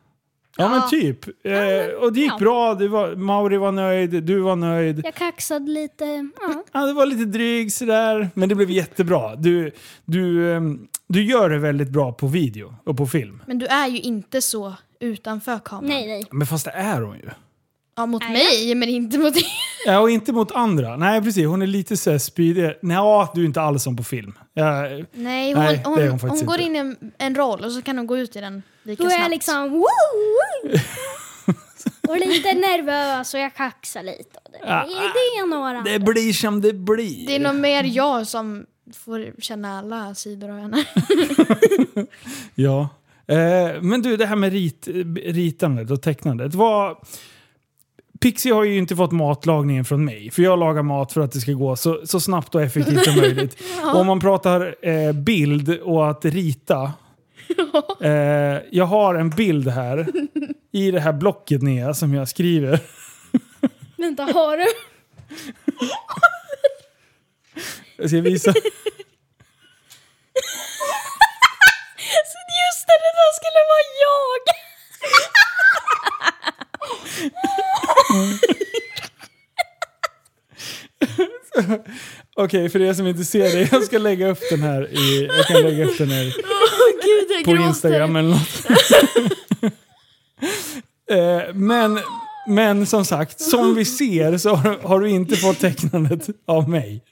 Ja, 0.57 0.69
men 0.69 0.79
Ja. 0.79 0.89
typ. 0.91 1.25
Eh, 1.47 1.95
och 2.03 2.13
det 2.13 2.21
gick 2.21 2.33
ja. 2.33 2.39
bra. 2.39 2.75
Du 2.75 2.89
var, 2.89 3.15
Mauri 3.17 3.57
var 3.57 3.73
nöjd, 3.73 4.23
du 4.25 4.41
var 4.41 4.57
nöjd. 4.57 5.01
Jag 5.05 5.15
kaxade 5.15 5.71
lite. 5.71 6.05
Ja. 6.41 6.65
Ja, 6.73 6.87
det 6.87 6.93
var 6.93 7.07
lite 7.07 7.25
dryg 7.25 7.73
sådär, 7.73 8.31
men 8.35 8.49
det 8.49 8.55
blev 8.55 8.71
jättebra. 8.71 9.37
Du, 9.37 9.71
du, 10.05 10.53
ehm, 10.57 10.89
du 11.07 11.23
gör 11.25 11.51
det 11.51 11.59
väldigt 11.59 11.89
bra 11.89 12.13
på 12.13 12.27
video 12.27 12.75
och 12.85 12.97
på 12.97 13.07
film. 13.07 13.43
Men 13.47 13.59
du 13.59 13.67
är 13.67 13.89
ju 13.89 14.01
inte 14.01 14.43
så 14.43 14.75
utanför 15.01 15.59
kameran. 15.65 15.89
Nej, 15.89 16.07
nej. 16.07 16.25
Men 16.31 16.47
fast 16.47 16.65
det 16.65 16.71
är 16.71 17.01
hon 17.01 17.17
ju. 17.17 17.31
Ja, 17.97 18.07
mot 18.07 18.23
Nej. 18.23 18.33
mig, 18.33 18.75
men 18.75 18.89
inte 18.89 19.19
mot 19.19 19.37
er. 19.37 19.43
Ja, 19.87 20.01
och 20.01 20.11
inte 20.11 20.33
mot 20.33 20.53
andra. 20.53 20.97
Nej, 20.97 21.23
precis. 21.23 21.47
Hon 21.47 21.63
är 21.63 21.67
lite 21.67 21.97
så 21.97 22.11
här 22.11 22.19
spydig. 22.19 22.73
Nej, 22.83 22.97
ja, 22.97 23.33
du 23.35 23.41
är 23.41 23.45
inte 23.47 23.61
alls 23.63 23.83
som 23.83 23.97
på 23.97 24.03
film. 24.05 24.33
Ja, 24.61 25.05
Nej, 25.13 25.53
hon, 25.53 25.65
Nej, 25.65 25.81
hon, 25.85 26.21
hon 26.21 26.31
hon, 26.31 26.47
går 26.47 26.61
in 26.61 26.77
i 26.77 26.79
en, 26.79 26.97
en 27.19 27.35
roll 27.35 27.65
och 27.65 27.73
så 27.73 27.83
kan 27.83 27.97
hon 27.99 28.07
gå 28.07 28.19
ut 28.19 28.37
i 28.37 28.41
den 28.41 28.63
lika 28.83 29.03
Då 29.03 29.09
är 29.09 29.11
snabbt. 29.11 29.23
jag 29.23 29.31
liksom 29.31 29.71
woo, 29.71 29.81
woo. 29.81 30.79
Och 32.09 32.17
lite 32.19 32.53
nervös 32.55 33.35
och 33.35 33.41
jag 33.41 33.55
kaxar 33.55 34.03
lite. 34.03 34.39
Och 34.45 34.51
det, 34.53 34.59
Ja. 34.63 34.85
det 34.87 34.93
är 35.41 35.47
några. 35.47 35.81
det 35.81 35.99
blir 35.99 36.33
som 36.33 36.61
det 36.61 36.73
blir. 36.73 37.27
Det 37.27 37.35
är 37.37 37.41
nog 37.41 37.55
mer 37.55 37.85
jag 37.85 38.27
som 38.27 38.67
får 38.95 39.41
känna 39.41 39.79
alla 39.79 40.15
sidor 40.15 40.51
av 40.51 40.59
henne. 40.59 40.85
Ja. 42.55 42.89
Eh, 43.27 43.83
men 43.83 44.03
du, 44.03 44.17
det 44.17 44.27
här 44.27 44.37
med 44.37 44.53
rit, 44.53 44.89
ritandet 45.25 45.91
och 45.91 46.03
tecknandet. 46.03 46.55
Vad... 46.55 46.97
Pixie 48.21 48.53
har 48.53 48.65
ju 48.65 48.79
inte 48.79 48.97
fått 48.97 49.13
matlagningen 49.13 49.85
från 49.85 50.05
mig. 50.05 50.31
För 50.31 50.43
jag 50.43 50.59
lagar 50.59 50.83
mat 50.83 51.13
för 51.13 51.21
att 51.21 51.33
det 51.33 51.41
ska 51.41 51.53
gå 51.53 51.77
så, 51.77 52.07
så 52.07 52.21
snabbt 52.21 52.55
och 52.55 52.63
effektivt 52.63 53.05
som 53.05 53.17
möjligt. 53.17 53.57
Och 53.85 54.01
om 54.01 54.07
man 54.07 54.21
pratar 54.21 54.75
eh, 54.89 55.13
bild 55.13 55.79
och 55.81 56.11
att 56.11 56.25
rita. 56.25 56.93
Eh, 58.01 58.59
jag 58.71 58.85
har 58.85 59.15
en 59.15 59.31
bild 59.31 59.69
här 59.69 60.07
i 60.73 60.91
det 60.91 61.01
här 61.01 61.13
blocket 61.13 61.63
Nea 61.63 61.95
som 61.95 62.15
jag 62.15 62.29
skriver. 62.29 62.81
Vänta, 63.97 64.23
har 64.23 64.57
du? 64.57 64.67
Jag 67.97 68.11
ska 68.11 68.21
visa. 68.21 68.51
Just 72.51 72.87
det, 72.87 72.97
det 73.05 73.13
där 73.21 73.33
skulle 73.35 73.61
vara 73.71 73.85
jag! 74.03 74.41
Okej, 82.37 82.69
för 82.69 82.83
er 82.83 82.95
som 82.95 83.07
inte 83.07 83.25
ser 83.25 83.57
det. 83.57 83.73
Jag 83.73 83.85
ska 83.85 83.99
lägga 83.99 84.29
upp 84.29 84.41
den 84.51 84.63
här 84.63 84.89
i... 84.99 85.27
Jag 85.27 85.47
kan 85.47 85.63
lägga 85.63 85.85
upp 85.85 85.99
den 85.99 86.09
här. 86.09 86.35
Åh 86.39 86.89
gud 87.05 87.45
på 87.45 87.51
gråter. 87.51 87.69
Instagram 87.69 88.17
eller 88.17 88.29
något. 88.29 88.67
Eh, 91.11 91.55
men, 91.55 91.99
men 92.47 92.87
som 92.87 93.05
sagt, 93.05 93.41
som 93.41 93.75
vi 93.75 93.85
ser 93.85 94.39
så 94.39 94.55
har, 94.55 94.79
har 94.89 95.01
du 95.01 95.11
inte 95.11 95.37
fått 95.37 95.59
tecknandet 95.59 96.29
av 96.47 96.69
mig. 96.69 97.05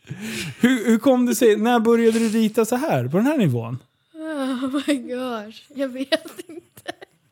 Hur, 0.61 0.85
hur 0.87 0.99
kom 0.99 1.27
det 1.27 1.35
sig? 1.35 1.57
När 1.57 1.81
började 1.81 2.19
du 2.19 2.29
rita 2.29 2.65
så 2.65 2.77
här 2.77 3.09
på 3.09 3.17
den 3.17 3.27
här 3.27 3.37
nivån? 3.37 3.79
Oh 4.15 4.83
my 4.87 4.95
gosh, 4.95 5.63
jag 5.75 5.89
vet 5.89 6.25
inte. 6.49 6.58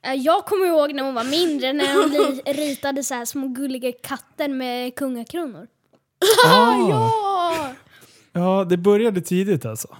Eh, 0.06 0.14
Jag 0.14 0.44
kommer 0.44 0.66
ihåg 0.66 0.94
när 0.94 1.02
hon 1.02 1.14
var 1.14 1.24
mindre 1.24 1.72
när 1.72 1.94
hon 1.94 2.40
ritade 2.54 3.02
så 3.02 3.14
här 3.14 3.24
små 3.24 3.48
gulliga 3.48 3.92
katter 4.02 4.48
med 4.48 4.94
kungakronor. 4.94 5.66
Ah, 6.46 6.88
Ja! 6.90 7.72
ja, 8.32 8.64
det 8.68 8.76
började 8.76 9.20
tidigt 9.20 9.64
alltså. 9.66 9.96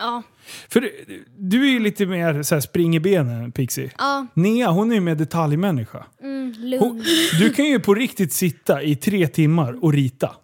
Ja. 0.00 0.22
För 0.68 0.80
du- 0.80 1.24
du 1.38 1.62
är 1.68 1.70
ju 1.72 1.78
lite 1.78 2.06
mer 2.06 2.42
så 2.42 2.54
här 2.54 2.60
spring 2.60 2.96
i 2.96 3.00
benen, 3.00 3.52
Pixie. 3.52 3.90
Ja, 3.98 4.26
Nea, 4.34 4.70
hon 4.70 4.90
är 4.90 4.94
ju 4.94 5.00
mer 5.00 5.14
detaljmänniska. 5.14 6.06
mm, 6.22 6.54
Hon, 6.58 6.70
lugn. 6.70 7.04
du 7.38 7.52
kan 7.52 7.64
ju 7.64 7.80
på 7.80 7.94
riktigt 7.94 8.32
sitta 8.32 8.82
i 8.82 8.96
tre 8.96 9.28
timmar 9.28 9.84
och 9.84 9.92
rita. 9.92 10.36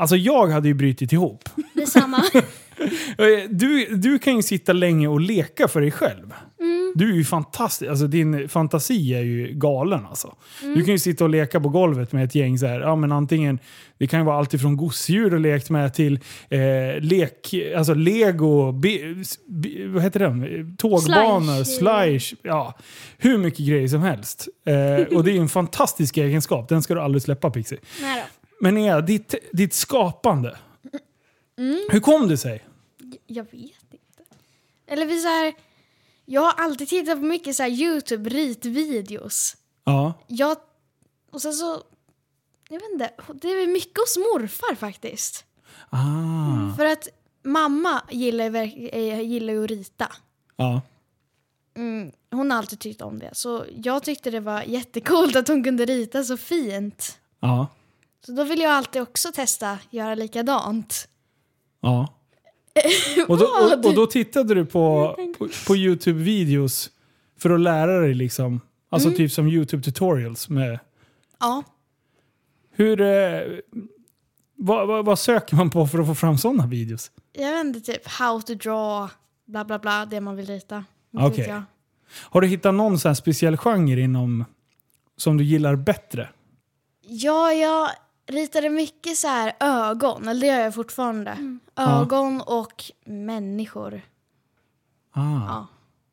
Alltså 0.00 0.16
jag 0.16 0.46
hade 0.46 0.68
ju 0.68 0.74
brutit 0.74 1.12
ihop. 1.12 1.48
Detsamma. 1.74 2.24
Eh, 3.18 3.48
Du, 3.50 3.86
du 3.96 4.18
kan 4.18 4.36
ju 4.36 4.42
sitta 4.42 4.72
länge 4.72 5.08
och 5.08 5.20
leka 5.20 5.68
för 5.68 5.80
dig 5.80 5.90
själv. 5.90 6.34
Du 6.98 7.10
är 7.10 7.14
ju 7.16 7.24
fantastisk. 7.24 7.90
Alltså 7.90 8.06
din 8.06 8.48
fantasi 8.48 9.14
är 9.14 9.20
ju 9.20 9.52
galen 9.52 10.06
alltså. 10.06 10.34
Du 10.60 10.84
kan 10.84 10.92
ju 10.92 10.98
sitta 10.98 11.24
och 11.24 11.30
leka 11.30 11.60
på 11.60 11.68
golvet 11.68 12.12
med 12.12 12.24
ett 12.24 12.34
gäng 12.34 12.58
så 12.58 12.66
här. 12.66 12.80
Ja, 12.80 12.96
men 12.96 13.12
antingen, 13.12 13.58
det 13.98 14.06
kan 14.06 14.20
ju 14.20 14.26
vara 14.26 14.38
allt 14.38 14.54
ifrån 14.54 14.76
gosedjur 14.76 15.34
och 15.34 15.40
lekt 15.40 15.70
med 15.70 15.94
till 15.94 16.20
eh, 16.48 17.00
lek, 17.00 17.54
alltså 17.76 17.94
lego, 17.94 18.72
be, 18.72 18.98
be, 19.46 19.86
vad 19.86 20.02
heter 20.02 20.20
det? 20.20 20.76
Tågbanor, 20.76 21.64
slush. 21.64 22.34
Ja, 22.42 22.74
hur 23.18 23.38
mycket 23.38 23.66
grejer 23.66 23.88
som 23.88 24.02
helst. 24.02 24.48
Eh, 24.66 25.16
och 25.16 25.24
det 25.24 25.30
är 25.30 25.34
ju 25.34 25.40
en 25.40 25.48
fantastisk 25.48 26.16
egenskap. 26.16 26.68
Den 26.68 26.82
ska 26.82 26.94
du 26.94 27.00
aldrig 27.00 27.22
släppa 27.22 27.50
Pixie. 27.50 27.78
Nej 28.00 28.22
då. 28.22 28.38
Men 28.60 28.76
Ea, 28.76 29.00
ditt, 29.00 29.34
ditt 29.52 29.74
skapande. 29.74 30.56
Hur 31.90 32.00
kom 32.00 32.28
det 32.28 32.36
sig? 32.36 32.64
Jag 33.26 33.44
vet 33.44 33.52
inte. 33.52 34.22
Eller 34.90 35.06
vi 35.06 35.20
så 35.20 35.28
här, 35.28 35.54
jag 36.30 36.40
har 36.40 36.64
alltid 36.64 36.88
tittat 36.88 37.18
på 37.18 37.24
mycket 37.24 37.56
så 37.56 37.62
här 37.62 37.70
Youtube 37.70 38.30
ritvideos. 38.30 39.56
Ja. 39.84 40.14
Jag, 40.26 40.56
och 41.30 41.42
sen 41.42 41.52
så, 41.52 41.82
jag 42.68 42.80
vet 42.80 42.90
inte, 42.92 43.10
det 43.34 43.48
är 43.48 43.66
mycket 43.66 43.98
hos 43.98 44.16
morfar 44.16 44.74
faktiskt. 44.74 45.44
Ah. 45.90 46.76
För 46.76 46.84
att 46.84 47.08
mamma 47.44 48.02
gillar, 48.10 48.56
eh, 48.94 49.20
gillar 49.20 49.52
ju 49.52 49.64
att 49.64 49.70
rita. 49.70 50.12
Ja. 50.56 50.80
Mm, 51.76 52.12
hon 52.30 52.50
har 52.50 52.58
alltid 52.58 52.78
tyckt 52.78 53.02
om 53.02 53.18
det. 53.18 53.30
Så 53.32 53.64
jag 53.76 54.02
tyckte 54.02 54.30
det 54.30 54.40
var 54.40 54.62
jättekult 54.62 55.36
att 55.36 55.48
hon 55.48 55.64
kunde 55.64 55.84
rita 55.84 56.24
så 56.24 56.36
fint. 56.36 57.18
Ja. 57.40 57.66
Så 58.26 58.32
då 58.32 58.44
vill 58.44 58.60
jag 58.60 58.72
alltid 58.72 59.02
också 59.02 59.32
testa 59.32 59.78
göra 59.90 60.14
likadant. 60.14 61.08
Ja. 61.80 62.14
Och 63.28 63.38
då, 63.38 63.44
och, 63.44 63.86
och 63.86 63.94
då 63.94 64.06
tittade 64.06 64.54
du 64.54 64.66
på, 64.66 65.14
på, 65.38 65.48
på 65.66 65.76
YouTube-videos 65.76 66.90
för 67.38 67.50
att 67.50 67.60
lära 67.60 68.00
dig 68.00 68.14
liksom, 68.14 68.60
alltså 68.90 69.10
typ 69.10 69.32
som 69.32 69.48
YouTube-tutorials 69.48 70.50
med 70.50 70.78
Ja. 71.40 71.62
hur... 72.70 73.00
Eh, 73.00 73.40
vad, 74.60 74.88
vad, 74.88 75.04
vad 75.04 75.18
söker 75.18 75.56
man 75.56 75.70
på 75.70 75.86
för 75.86 75.98
att 75.98 76.06
få 76.06 76.14
fram 76.14 76.38
sådana 76.38 76.66
videos? 76.66 77.10
Jag 77.32 77.52
vet 77.52 77.66
inte, 77.66 77.80
typ 77.92 78.06
how 78.08 78.40
to 78.40 78.54
draw, 78.54 79.10
bla 79.46 79.64
bla 79.64 79.78
bla, 79.78 80.06
det 80.06 80.20
man 80.20 80.36
vill 80.36 80.46
rita. 80.46 80.84
Okej. 81.18 81.46
jag. 81.48 81.62
Har 82.14 82.40
du 82.40 82.46
hittat 82.46 82.74
någon 82.74 82.98
sån 82.98 83.08
här 83.08 83.14
speciell 83.14 83.56
genre 83.56 84.00
inom 84.00 84.44
som 85.16 85.36
du 85.36 85.44
gillar 85.44 85.76
bättre? 85.76 86.28
Ja, 87.00 87.52
jag 87.52 87.90
ritade 88.28 88.70
mycket 88.70 89.16
så 89.16 89.28
här 89.28 89.52
ögon, 89.60 90.28
eller 90.28 90.40
det 90.40 90.46
gör 90.46 90.60
jag 90.60 90.74
fortfarande. 90.74 91.58
Ögon 91.76 92.40
och 92.40 92.84
människor. 93.04 94.00
Ah. 95.12 95.20
Ja. 95.20 95.66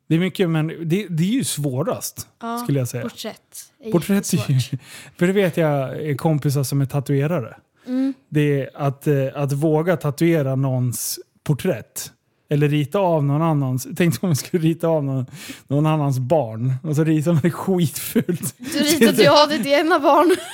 Det 0.08 0.14
är 0.14 0.18
mycket, 0.18 0.50
men 0.50 0.66
det, 0.66 1.06
det 1.08 1.22
är 1.22 1.28
ju 1.28 1.44
svårast 1.44 2.28
Ja, 2.40 2.58
skulle 2.58 2.78
jag 2.78 2.88
säga. 2.88 3.02
Porträtt 3.02 3.72
är 3.80 3.92
Porträtt 3.92 4.32
är. 4.32 4.78
För 5.18 5.26
det 5.26 5.32
vet 5.32 5.56
jag 5.56 6.02
är 6.02 6.14
kompisar 6.14 6.62
som 6.62 6.80
är 6.80 6.86
tatuerare. 6.86 7.56
Mm. 7.86 8.14
Det 8.28 8.60
är 8.60 8.70
att, 8.74 9.06
eh, 9.06 9.26
att 9.34 9.52
våga 9.52 9.96
tatuera 9.96 10.54
någons 10.54 11.20
porträtt. 11.44 12.12
Eller 12.48 12.68
rita 12.68 12.98
av 12.98 13.24
någon 13.24 13.42
annans. 13.42 13.86
Tänk 13.96 14.22
om 14.22 14.28
vi 14.28 14.36
skulle 14.36 14.62
rita 14.62 14.88
av 14.88 15.04
någon, 15.04 15.26
någon 15.66 15.86
annans 15.86 16.18
barn. 16.18 16.74
Och 16.82 16.96
så 16.96 17.04
ritar 17.04 17.32
man 17.32 17.40
det 17.42 17.50
skitfult. 17.50 18.54
Du 18.58 18.78
ritade 18.78 19.22
ju 19.22 19.28
av 19.28 19.48
ditt 19.48 19.66
ena 19.66 19.98
barn. 19.98 20.36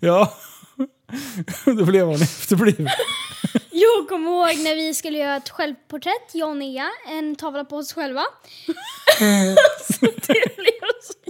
Ja. 0.00 0.32
Då 1.64 1.84
blev 1.84 2.06
man 2.06 2.14
efterbliven. 2.14 2.88
Jag 3.70 4.08
kommer 4.08 4.30
ihåg 4.30 4.64
när 4.64 4.74
vi 4.74 4.94
skulle 4.94 5.18
göra 5.18 5.36
ett 5.36 5.48
självporträtt, 5.48 6.30
jag 6.32 6.48
och 6.50 6.56
Nea, 6.56 6.90
en 7.08 7.36
tavla 7.36 7.64
på 7.64 7.76
oss 7.76 7.92
själva. 7.92 8.22
så 9.92 10.06
det 10.06 10.56
blev 10.56 10.90
så... 11.02 11.25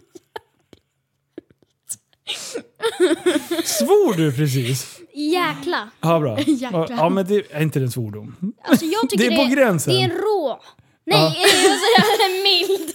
Svor 3.64 4.16
du 4.16 4.32
precis? 4.32 5.00
Jäkla. 5.14 5.90
Ja, 6.00 6.20
bra. 6.20 6.40
Jäklar. 6.46 6.86
Ja, 6.90 7.08
men 7.08 7.26
det 7.26 7.52
är 7.52 7.62
inte 7.62 7.78
en 7.78 7.90
svordom. 7.90 8.54
Alltså 8.64 8.84
jag 8.84 9.10
tycker 9.10 9.30
Det 9.30 9.36
är 9.36 9.48
på 9.48 9.54
gränsen. 9.54 9.94
Det 9.94 10.00
är 10.00 10.04
en 10.04 10.10
rå. 10.10 10.60
Nej, 11.04 11.18
Ja. 11.18 11.34
jag? 12.18 12.30
En 12.30 12.42
mild. 12.42 12.92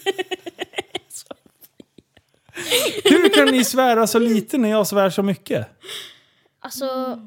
Hur 3.03 3.29
kan 3.29 3.45
ni 3.47 3.65
svära 3.65 4.07
så 4.07 4.19
lite 4.19 4.57
när 4.57 4.69
jag 4.69 4.87
svär 4.87 5.09
så 5.09 5.23
mycket? 5.23 5.67
Alltså, 6.59 7.19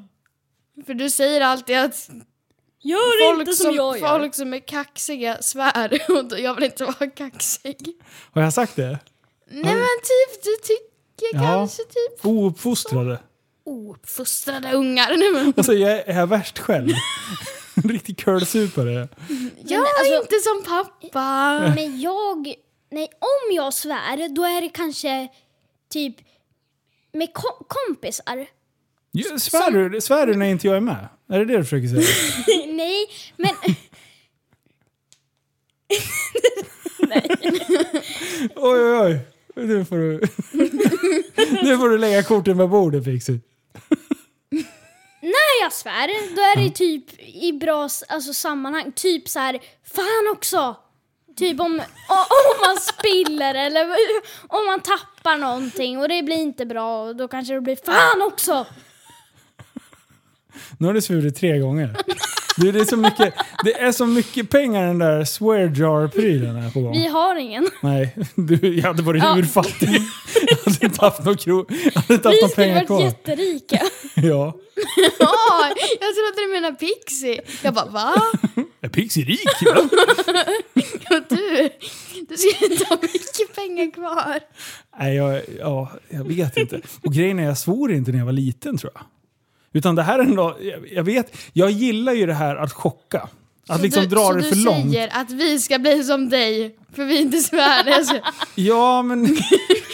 För 0.85 0.93
du 0.93 1.09
säger 1.09 1.41
alltid 1.41 1.77
att 1.77 2.09
gör 2.83 3.29
folk 3.29 3.39
inte 3.39 3.53
som, 3.53 3.65
som, 3.65 3.75
jag 3.75 3.99
gör. 3.99 4.07
folk 4.19 4.35
som 4.35 4.53
är 4.53 4.59
kaxiga 4.67 5.41
svär 5.41 5.99
och 6.11 6.39
jag 6.39 6.55
vill 6.55 6.63
inte 6.63 6.85
vara 6.85 7.09
kaxig. 7.09 7.77
Har 8.33 8.41
jag 8.41 8.53
sagt 8.53 8.75
det? 8.75 8.99
Nej 9.47 9.63
men 9.75 9.97
typ, 10.03 10.43
du 10.43 10.55
tycker 10.63 10.94
Ja. 11.33 11.39
kanske 11.39 11.83
typ 11.83 12.25
Ouppfostrade. 12.25 13.19
ouppfostrade 13.65 14.71
ungar. 14.71 15.17
Nej, 15.17 15.31
men, 15.31 15.53
Alltså 15.57 15.73
jag 15.73 15.91
är 15.91 16.13
jag 16.19 16.27
värst 16.27 16.59
själv. 16.59 16.89
En 17.83 17.89
riktig 17.89 18.17
curlsupare. 18.17 19.07
jag 19.67 19.71
är 19.71 19.99
alltså- 19.99 20.21
inte 20.21 20.35
som 20.43 20.63
pappa. 20.67 21.59
Men 21.75 22.01
jag... 22.01 22.53
Nej, 22.91 23.07
om 23.19 23.55
jag 23.55 23.73
svär, 23.73 24.35
då 24.35 24.43
är 24.43 24.61
det 24.61 24.69
kanske 24.69 25.27
typ 25.91 26.15
med 27.13 27.33
ko- 27.33 27.65
kompisar. 27.67 28.45
Ja, 29.11 29.39
Svär 29.39 29.89
du, 29.89 30.01
svär 30.01 30.27
du 30.27 30.35
när 30.35 30.45
inte 30.45 30.67
jag 30.67 30.75
är 30.75 30.81
med? 30.81 31.07
Är 31.29 31.39
det 31.39 31.45
det 31.45 31.57
du 31.57 31.63
försöker 31.63 31.87
säga? 31.87 32.07
Nej, 32.73 33.05
men... 33.37 33.55
Oj, 38.55 38.79
oj, 38.79 38.99
oj. 39.01 39.19
Nu 39.55 39.85
får 39.85 39.97
du, 39.97 40.21
nu 41.63 41.77
får 41.77 41.89
du 41.89 41.97
lägga 41.97 42.23
korten 42.23 42.57
på 42.57 42.67
bordet 42.67 43.03
Pixie. 43.05 43.39
När 45.21 45.61
jag 45.61 45.73
svär, 45.73 46.35
då 46.35 46.41
är 46.41 46.63
det 46.63 46.75
typ 46.75 47.19
i 47.19 47.53
bra 47.53 47.89
alltså, 48.07 48.33
sammanhang. 48.33 48.91
Typ 48.91 49.29
så 49.29 49.39
här, 49.39 49.59
fan 49.95 50.31
också! 50.31 50.75
Typ 51.35 51.59
om, 51.59 51.73
om 52.09 52.67
man 52.67 52.77
spiller 52.77 53.55
eller 53.55 53.87
om 54.47 54.65
man 54.65 54.79
tappar 54.79 55.37
någonting 55.37 55.97
och 55.97 56.09
det 56.09 56.23
blir 56.23 56.37
inte 56.37 56.65
bra 56.65 57.03
och 57.03 57.15
då 57.15 57.27
kanske 57.27 57.53
det 57.53 57.61
blir 57.61 57.77
fan 57.85 58.21
också! 58.21 58.65
Nu 60.77 60.87
har 60.87 60.93
du 60.93 61.01
svurit 61.01 61.35
tre 61.35 61.59
gånger. 61.59 61.95
Det, 62.57 62.69
är 62.69 62.85
så 62.85 62.97
mycket, 62.97 63.33
det 63.63 63.73
är 63.81 63.91
så 63.91 64.05
mycket 64.05 64.49
pengar 64.49 64.87
den 64.87 64.99
där 64.99 65.23
swear 65.25 65.59
jar-prylen 65.81 66.55
är 66.55 66.69
på 66.69 66.79
gång. 66.81 66.91
Vi 66.91 67.07
har 67.07 67.35
ingen. 67.35 67.67
Nej, 67.81 68.15
du, 68.35 68.75
jag 68.75 68.83
hade 68.87 69.03
varit 69.03 69.23
Ja. 69.23 69.37
urfattig. 69.37 69.89
Jag 70.49 70.57
hade 70.71 70.85
inte 70.85 71.01
haft 71.05 71.19
några 71.25 71.37
kro- 71.37 71.65
jag 71.93 72.01
hade 72.01 72.13
inte 72.13 72.27
haft 72.29 72.43
Vi 72.43 72.49
skulle 72.49 72.55
pengar 72.67 72.75
varit 72.75 72.87
kvar. 72.87 73.01
jätterika. 73.01 73.79
Ja. 74.15 74.55
Ja, 75.19 75.73
jag 75.99 76.15
trodde 76.15 76.47
du 76.47 76.53
menade 76.53 76.75
Pixie. 76.75 77.41
Jag 77.63 77.73
bara 77.73 77.85
va? 77.85 78.13
Är 78.81 78.89
Pixie 78.89 79.25
rik? 79.25 79.47
va? 79.75 79.81
Och 81.17 81.23
du, 81.29 81.69
du 82.29 82.37
skulle 82.37 82.73
inte 82.73 82.85
ha 82.89 82.97
mycket 83.01 83.55
pengar 83.55 83.91
kvar. 83.91 84.39
Nej, 84.99 85.15
jag, 85.15 85.41
ja, 85.59 85.91
jag 86.09 86.23
vet 86.23 86.57
inte. 86.57 86.81
Och 87.03 87.13
grejen 87.13 87.39
är, 87.39 87.43
jag 87.43 87.57
svor 87.57 87.91
inte 87.91 88.11
när 88.11 88.17
jag 88.19 88.25
var 88.25 88.31
liten 88.33 88.77
tror 88.77 88.91
jag. 88.95 89.03
Utan 89.75 89.95
det 89.95 90.03
här 90.03 90.19
är 90.19 90.23
ändå, 90.23 90.57
jag, 90.61 90.91
jag 90.91 91.03
vet, 91.03 91.37
jag 91.53 91.71
gillar 91.71 92.13
ju 92.13 92.25
det 92.25 92.33
här 92.33 92.55
att 92.55 92.73
chocka. 92.73 93.29
Att 93.67 93.77
Så 93.77 93.83
liksom 93.83 94.03
du, 94.03 94.09
dra 94.09 94.27
så 94.27 94.33
det 94.33 94.41
du 94.41 94.49
för 94.49 94.55
långt. 94.55 94.93
säger 94.93 95.09
att 95.21 95.31
vi 95.31 95.59
ska 95.59 95.79
bli 95.79 96.03
som 96.03 96.29
dig, 96.29 96.75
för 96.93 97.05
vi 97.05 97.21
inte 97.21 97.37
svär. 97.37 97.93
Alltså, 97.97 98.15
Ja, 98.55 99.01
men 99.01 99.37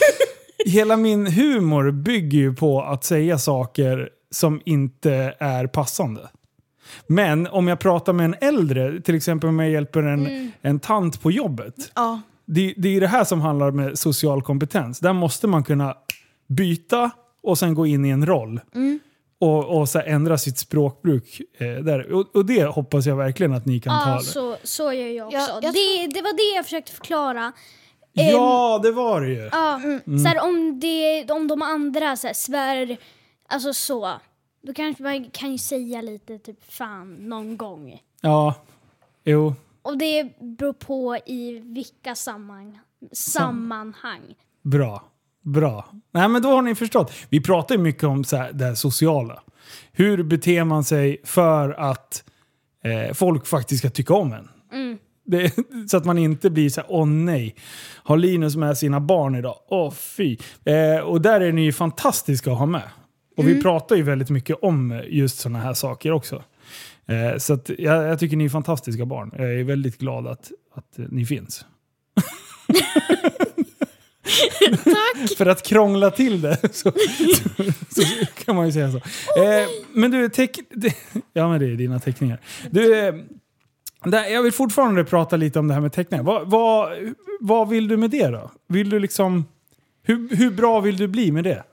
hela 0.65 0.98
min 0.98 1.28
humor 1.28 1.91
bygger 1.91 2.38
ju 2.39 2.54
på 2.56 2.82
att 2.82 3.04
säga 3.04 3.38
saker 3.38 4.10
som 4.32 4.62
inte 4.65 5.36
är 5.39 5.67
passande. 5.67 6.30
Men 7.08 7.48
om 7.48 7.67
jag 7.67 7.80
pratar 7.80 8.13
med 8.13 8.26
en 8.26 8.36
äldre, 8.41 9.02
till 9.02 9.15
exempel 9.15 9.50
om 9.50 9.60
jag 9.60 9.70
hjälper 9.70 10.04
en, 10.04 10.52
en 10.62 10.80
tant 10.80 11.22
på 11.22 11.32
jobbet. 11.32 11.76
Ja. 11.96 12.22
Det, 12.46 12.74
det 12.78 12.96
är 12.98 13.02
det 13.02 13.08
här 13.08 13.24
som 13.24 13.41
handlar 13.41 13.72
med 13.72 14.00
social 14.00 14.41
kompetens. 14.41 15.00
Där 15.00 15.13
måste 15.13 15.48
man 15.48 15.63
kunna 15.63 15.96
byta 16.48 17.12
och 17.44 17.58
sen 17.58 17.74
gå 17.74 17.86
in 17.86 18.06
i 18.06 18.10
en 18.10 18.26
roll. 18.26 18.60
Och, 19.41 19.77
och 19.80 19.89
så 19.89 19.99
ändra 19.99 20.38
sitt 20.38 20.58
språkbruk. 20.58 21.41
Eh, 21.58 21.67
där. 21.67 22.12
Och, 22.12 22.36
och 22.36 22.45
det 22.45 22.63
hoppas 22.63 23.06
jag 23.06 23.15
verkligen 23.15 23.54
att 23.54 23.65
ni 23.65 23.80
kan 23.80 24.04
ta. 24.04 24.10
Ja, 24.10 24.15
det. 24.17 24.23
så, 24.23 24.58
så 24.63 24.93
gör 24.93 25.08
jag 25.08 25.27
också. 25.27 25.38
Ja, 25.39 25.60
jag 25.62 25.73
det, 25.73 26.08
det 26.13 26.21
var 26.21 26.34
det 26.51 26.56
jag 26.56 26.65
försökte 26.65 26.91
förklara. 26.91 27.51
Ja, 28.13 28.80
det 28.84 28.91
var 28.91 29.21
det 29.21 29.27
ju. 29.27 29.49
Ja, 29.51 29.75
Mm. 29.84 30.19
så 30.19 30.27
här, 30.27 30.43
om, 30.43 30.80
det, 30.80 31.32
om 31.32 31.47
de 31.47 31.62
andra 31.62 32.15
så 32.15 32.27
här, 32.27 32.34
svär, 32.34 32.97
alltså 33.47 33.73
så. 33.73 34.12
Då 34.63 34.73
kanske 34.73 35.04
man 35.04 35.30
kan 35.30 35.51
ju 35.51 35.58
säga 35.58 36.01
lite 36.01 36.38
typ 36.39 36.73
fan 36.73 37.15
någon 37.30 37.58
gång. 37.58 38.01
Ja, 38.21 38.56
jo. 39.23 39.54
Och 39.82 39.97
det 39.97 40.39
beror 40.39 40.73
på 40.73 41.17
i 41.25 41.60
vilka 41.65 42.15
sammanhang. 42.15 42.80
sammanhang. 43.12 44.36
Bra. 44.62 45.04
Bra. 45.43 45.86
Nej 46.13 46.27
men 46.27 46.41
då 46.41 46.49
har 46.49 46.62
ni 46.62 46.75
förstått. 46.75 47.13
Vi 47.30 47.41
pratar 47.41 47.75
ju 47.75 47.82
mycket 47.82 48.04
om 48.04 48.23
så 48.23 48.38
här, 48.38 48.54
det 48.54 48.65
här 48.65 48.75
sociala. 48.75 49.43
Hur 49.91 50.23
beter 50.23 50.63
man 50.63 50.84
sig 50.84 51.21
för 51.23 51.69
att 51.69 52.23
eh, 52.84 53.13
folk 53.13 53.47
faktiskt 53.47 53.80
ska 53.80 53.89
tycka 53.89 54.13
om 54.13 54.34
en? 54.34 54.47
Det, 55.25 55.54
så 55.91 55.97
att 55.97 56.06
man 56.06 56.17
inte 56.17 56.49
blir 56.49 56.69
så 56.69 56.82
här, 56.82 56.88
åh 56.91 57.08
nej. 57.08 57.56
Har 58.04 58.17
Linus 58.17 58.56
med 58.56 58.77
sina 58.77 58.99
barn 58.99 59.36
idag? 59.36 59.56
Åh 59.67 59.91
fy. 59.91 60.38
Eh, 60.65 61.04
och 61.04 61.21
där 61.21 61.41
är 61.41 61.51
ni 61.51 61.62
ju 61.62 61.73
fantastiska 61.73 62.51
att 62.51 62.58
ha 62.58 62.65
med. 62.65 62.89
Och 63.38 63.47
vi 63.47 63.62
pratar 63.62 63.95
ju 63.95 64.04
väldigt 64.04 64.30
mycket 64.30 64.58
om 64.62 65.01
just 65.08 65.39
sådana 65.39 65.60
här 65.60 65.73
saker 65.73 66.12
också. 66.12 66.43
Eh, 67.06 67.38
så 67.38 67.54
att 67.54 67.69
jag, 67.77 68.08
jag 68.08 68.19
tycker 68.19 68.38
ni 68.38 68.45
är 68.45 68.49
fantastiska 68.49 69.06
barn. 69.06 69.32
Jag 69.38 69.54
är 69.54 69.63
väldigt 69.63 69.97
glad 69.97 70.27
att, 70.27 70.51
att 70.75 70.99
eh, 70.99 71.06
ni 71.10 71.25
finns. 71.25 71.65
Tack! 74.84 75.38
För 75.38 75.46
att 75.46 75.63
krångla 75.63 76.12
till 76.12 76.41
det 76.41 76.76
så, 76.76 76.91
så, 77.89 78.02
så 78.02 78.26
kan 78.46 78.56
man 78.56 78.65
ju 78.65 78.72
säga 78.72 78.91
så. 78.91 78.98
Eh, 78.98 79.67
men 79.94 80.12
du, 80.12 80.30
teck, 80.30 80.60
ja 81.34 81.50
men 81.50 81.60
det 81.60 81.65
är 81.65 81.76
dina 81.76 82.00
teckningar. 82.00 82.39
Du, 82.70 83.00
eh, 83.00 83.15
där, 84.04 84.26
jag 84.26 84.44
vill 84.44 84.52
fortfarande 84.52 85.04
prata 85.04 85.36
lite 85.36 85.60
om 85.60 85.67
det 85.67 85.74
här 85.74 85.82
med 85.82 85.94
teckningar. 85.94 86.24
Vad, 86.24 86.50
vad, 86.50 86.94
vad 87.39 87.70
vill 87.70 87.88
du 87.88 87.98
med 87.98 88.10
det 88.10 88.28
då? 88.28 88.52
Vill 88.67 88.89
du 88.89 89.00
liksom, 89.00 89.46
hur, 90.04 90.36
hur 90.36 90.52
bra 90.52 90.80
vill 90.80 90.98
du 90.98 91.08
bli 91.08 91.32
med 91.32 91.44
det? 91.44 91.63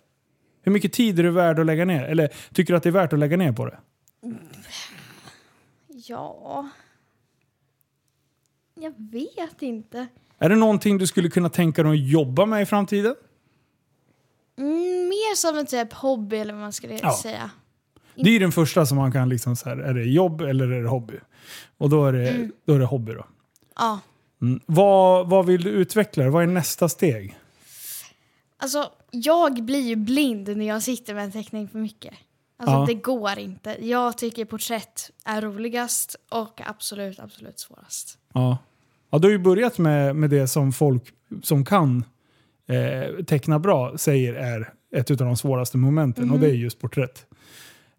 Hur 0.62 0.72
mycket 0.72 0.92
tid 0.92 1.18
är 1.18 1.22
du 1.22 1.30
värd 1.30 1.58
att 1.58 1.66
lägga 1.66 1.84
ner? 1.84 2.04
Eller 2.04 2.28
tycker 2.52 2.72
du 2.72 2.76
att 2.76 2.82
det 2.82 2.88
är 2.88 2.92
värt 2.92 3.12
att 3.12 3.18
lägga 3.18 3.36
ner 3.36 3.52
på 3.52 3.66
det? 3.66 3.78
Ja... 6.06 6.68
Jag 8.80 8.94
vet 8.96 9.62
inte. 9.62 10.06
Är 10.38 10.48
det 10.48 10.56
någonting 10.56 10.98
du 10.98 11.06
skulle 11.06 11.28
kunna 11.30 11.48
tänka 11.48 11.82
dig 11.82 11.92
att 11.92 12.08
jobba 12.08 12.46
med 12.46 12.62
i 12.62 12.66
framtiden? 12.66 13.14
Mm, 14.58 15.08
mer 15.08 15.36
som 15.36 15.58
en 15.58 15.66
typ 15.66 15.92
hobby 15.92 16.36
eller 16.36 16.52
vad 16.52 16.62
man 16.62 16.72
skulle 16.72 16.98
Ja. 17.02 17.18
säga. 17.22 17.50
Det 18.14 18.28
är 18.28 18.32
ju 18.32 18.38
den 18.38 18.52
första 18.52 18.86
som 18.86 18.96
man 18.98 19.12
kan 19.12 19.28
liksom 19.28 19.56
så 19.56 19.68
här, 19.68 19.76
är 19.76 19.94
det 19.94 20.04
jobb 20.04 20.40
eller 20.40 20.68
är 20.70 20.82
det 20.82 20.88
hobby? 20.88 21.14
Och 21.78 21.90
då 21.90 22.06
är 22.06 22.12
det, 22.12 22.50
då 22.64 22.74
är 22.74 22.78
det 22.78 22.84
hobby 22.86 23.12
då. 23.12 23.26
Ja. 23.76 24.00
Mm. 24.42 24.60
Vad, 24.66 25.28
vad 25.28 25.46
vill 25.46 25.62
du 25.62 25.70
utveckla? 25.70 26.30
Vad 26.30 26.42
är 26.42 26.46
nästa 26.46 26.88
steg? 26.88 27.36
Alltså, 28.56 28.90
jag 29.10 29.62
blir 29.64 29.80
ju 29.80 29.96
blind 29.96 30.56
när 30.56 30.68
jag 30.68 30.82
sitter 30.82 31.14
med 31.14 31.24
en 31.24 31.32
teckning 31.32 31.68
för 31.68 31.78
mycket. 31.78 32.14
Alltså 32.58 32.74
Ja. 32.76 32.84
det 32.86 32.94
går 32.94 33.38
inte. 33.38 33.76
Jag 33.86 34.18
tycker 34.18 34.44
porträtt 34.44 35.10
är 35.24 35.40
roligast 35.42 36.16
och 36.28 36.60
absolut, 36.66 37.20
absolut 37.20 37.58
svårast. 37.58 38.18
Ja. 38.34 38.58
Ja, 39.10 39.18
du 39.18 39.26
har 39.28 39.32
ju 39.32 39.38
börjat 39.38 39.78
med, 39.78 40.16
med 40.16 40.30
det 40.30 40.48
som 40.48 40.72
folk 40.72 41.02
som 41.42 41.64
kan 41.64 42.04
eh, 42.68 43.24
teckna 43.24 43.58
bra 43.58 43.98
säger 43.98 44.34
är 44.34 44.72
ett 44.96 45.10
av 45.10 45.16
de 45.16 45.36
svåraste 45.36 45.76
momenten 45.76 46.30
och 46.30 46.38
det 46.38 46.46
är 46.46 46.54
just 46.54 46.80
porträtt. 46.80 47.26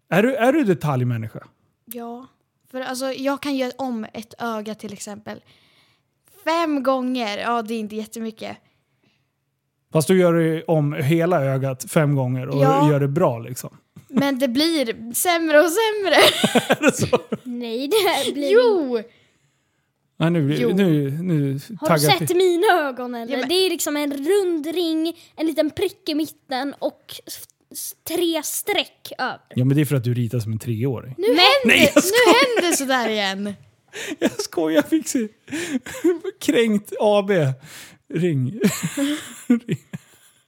Är 0.10 0.24
du, 0.24 0.36
är 0.36 0.54
du 0.54 0.64
detaljmänniska? 0.64 1.48
Ja. 1.86 2.28
För 2.72 2.82
alltså, 2.82 3.06
jag 3.12 3.42
kan 3.42 3.56
göra 3.56 3.72
om 3.78 4.06
ett 4.14 4.34
öga 4.40 4.76
till 4.76 4.94
exempel. 4.94 5.40
Fem 6.44 6.84
gånger, 6.84 7.38
ja 7.38 7.62
det 7.62 7.74
är 7.74 7.80
inte 7.80 7.96
jättemycket. 7.96 8.58
Fast 9.94 10.08
du 10.08 10.20
gör 10.20 10.70
om 10.70 10.94
hela 10.94 11.44
ögat 11.46 11.86
fem 11.92 12.16
gånger 12.16 12.48
och 12.48 12.64
Ja. 12.64 12.92
gör 12.92 13.00
det 13.00 13.08
bra 13.08 13.40
liksom. 13.40 13.78
Men 14.08 14.40
det 14.40 14.48
blir 14.48 15.14
sämre 15.14 15.60
och 15.60 15.70
sämre. 15.70 16.16
Är 16.70 16.82
det 16.86 16.92
så? 16.92 17.20
Nej, 17.44 17.88
det 18.26 18.34
blir 18.34 18.52
jo! 18.54 19.02
Nej, 20.20 20.32
nu, 20.32 20.56
Jo. 20.60 20.70
nu, 20.70 21.10
nu 21.12 21.60
Har 21.82 21.94
du 21.94 22.00
sett 22.00 22.36
mina 22.36 22.88
ögon 22.88 23.16
eller? 23.16 23.34
Ja, 23.34 23.40
men- 23.40 23.50
Det 23.50 23.56
är 23.56 23.70
liksom 23.70 23.98
en 23.98 24.14
rund 24.14 24.66
ring, 24.68 25.18
en 25.36 25.48
liten 25.48 25.70
prick 25.70 26.10
i 26.10 26.16
mitten 26.16 26.74
och 26.80 27.16
tre 28.08 28.44
streck 28.44 29.12
över. 29.20 29.40
Ja 29.50 29.66
men 29.66 29.76
det 29.76 29.82
är 29.82 29.86
för 29.86 29.96
att 29.96 30.04
du 30.04 30.14
ritar 30.14 30.40
som 30.40 30.52
en 30.52 30.60
treåring. 30.60 31.16
Nu 31.18 31.28
händer, 31.28 31.42
Nej, 31.66 31.92
jag 31.96 32.04
nu 32.04 32.34
händer 32.62 32.78
sådär 32.78 33.10
igen. 33.10 33.54
Jag 34.20 34.32
skojar, 34.42 34.76
jag 34.76 34.90
fick 34.90 35.08
se 35.08 35.28
kränkt 36.40 36.94
AB. 37.00 37.30
Ring. 38.14 38.60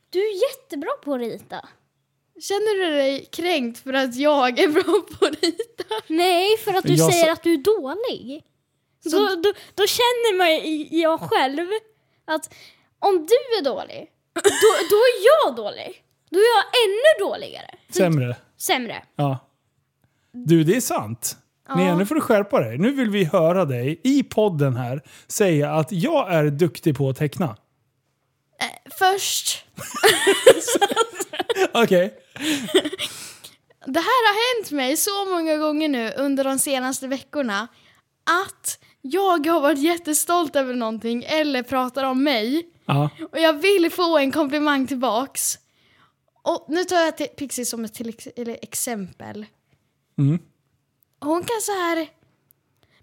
Du 0.09 0.19
är 0.19 0.33
jättebra 0.51 0.89
på 1.03 1.13
att 1.13 1.19
rita. 1.21 1.69
Känner 2.41 2.85
du 2.85 2.91
dig 2.97 3.29
kränkt 3.31 3.79
för 3.83 3.93
att 3.93 4.15
jag 4.15 4.59
är 4.59 4.67
bra 4.67 4.83
på 5.19 5.25
att 5.25 5.43
rita? 5.43 5.83
Nej, 6.07 6.57
för 6.57 6.73
att 6.73 6.83
du 6.83 6.93
Jag 6.93 7.11
säger 7.13 7.25
sa- 7.25 7.31
att 7.31 7.43
du 7.43 7.53
är 7.53 7.57
dålig. 7.57 8.43
Då, 9.03 9.19
då, 9.19 9.53
då 9.75 9.87
känner 9.87 10.37
man 10.37 10.47
i- 10.47 10.89
jag 11.01 11.19
själv 11.19 11.67
att 12.25 12.53
om 12.99 13.17
du 13.17 13.57
är 13.59 13.63
dålig, 13.63 14.07
då, 14.33 14.41
då 14.89 14.95
är 14.95 15.25
jag 15.25 15.55
dålig. 15.55 16.03
Då 16.29 16.37
är 16.39 16.43
jag 16.57 16.65
ännu 16.85 17.29
dåligare. 17.29 17.75
Sämre. 17.93 18.35
Sämre. 18.57 19.03
Ja. 19.15 19.37
Du, 20.33 20.63
det 20.63 20.75
är 20.75 20.81
sant. 20.81 21.37
Nea, 21.75 21.95
nu 21.97 22.05
får 22.05 22.15
du 22.15 22.21
skärpa 22.21 22.59
dig. 22.59 22.77
Nu 22.77 22.91
vill 22.91 23.09
vi 23.09 23.23
höra 23.23 23.65
dig 23.65 24.01
i 24.03 24.23
podden 24.23 24.75
här 24.75 25.01
säga 25.27 25.71
att 25.73 25.91
jag 25.91 26.33
är 26.33 26.43
duktig 26.43 26.97
på 26.97 27.09
att 27.09 27.17
teckna. 27.17 27.57
Först, 28.99 29.65
Okej. 31.73 32.13
det 33.85 33.99
här 33.99 34.27
har 34.27 34.55
hänt 34.59 34.71
mig 34.71 34.97
så 34.97 35.25
många 35.25 35.57
gånger 35.57 35.89
nu 35.89 36.11
under 36.17 36.43
de 36.43 36.59
senaste 36.59 37.07
veckorna 37.07 37.67
att 38.45 38.79
jag 39.01 39.47
har 39.47 39.61
varit 39.61 39.79
jättestolt 39.79 40.55
över 40.55 40.73
någonting 40.73 41.23
eller 41.27 41.63
pratar 41.63 42.03
om 42.03 42.23
mig 42.23 42.67
Ja. 42.85 43.09
och 43.31 43.39
jag 43.39 43.53
vill 43.53 43.91
få 43.91 44.17
en 44.17 44.31
komplimang 44.31 44.87
tillbaks. 44.87 45.57
Och 46.43 46.65
nu 46.69 46.83
tar 46.83 46.95
jag 46.97 47.35
Pixie 47.35 47.65
som 47.65 47.85
ett 47.85 47.93
till 47.93 48.13
exempel. 48.61 49.45
Mm. 50.17 50.39
Hon 51.19 51.39
kan 51.43 51.61
så 51.61 51.71
här... 51.71 52.07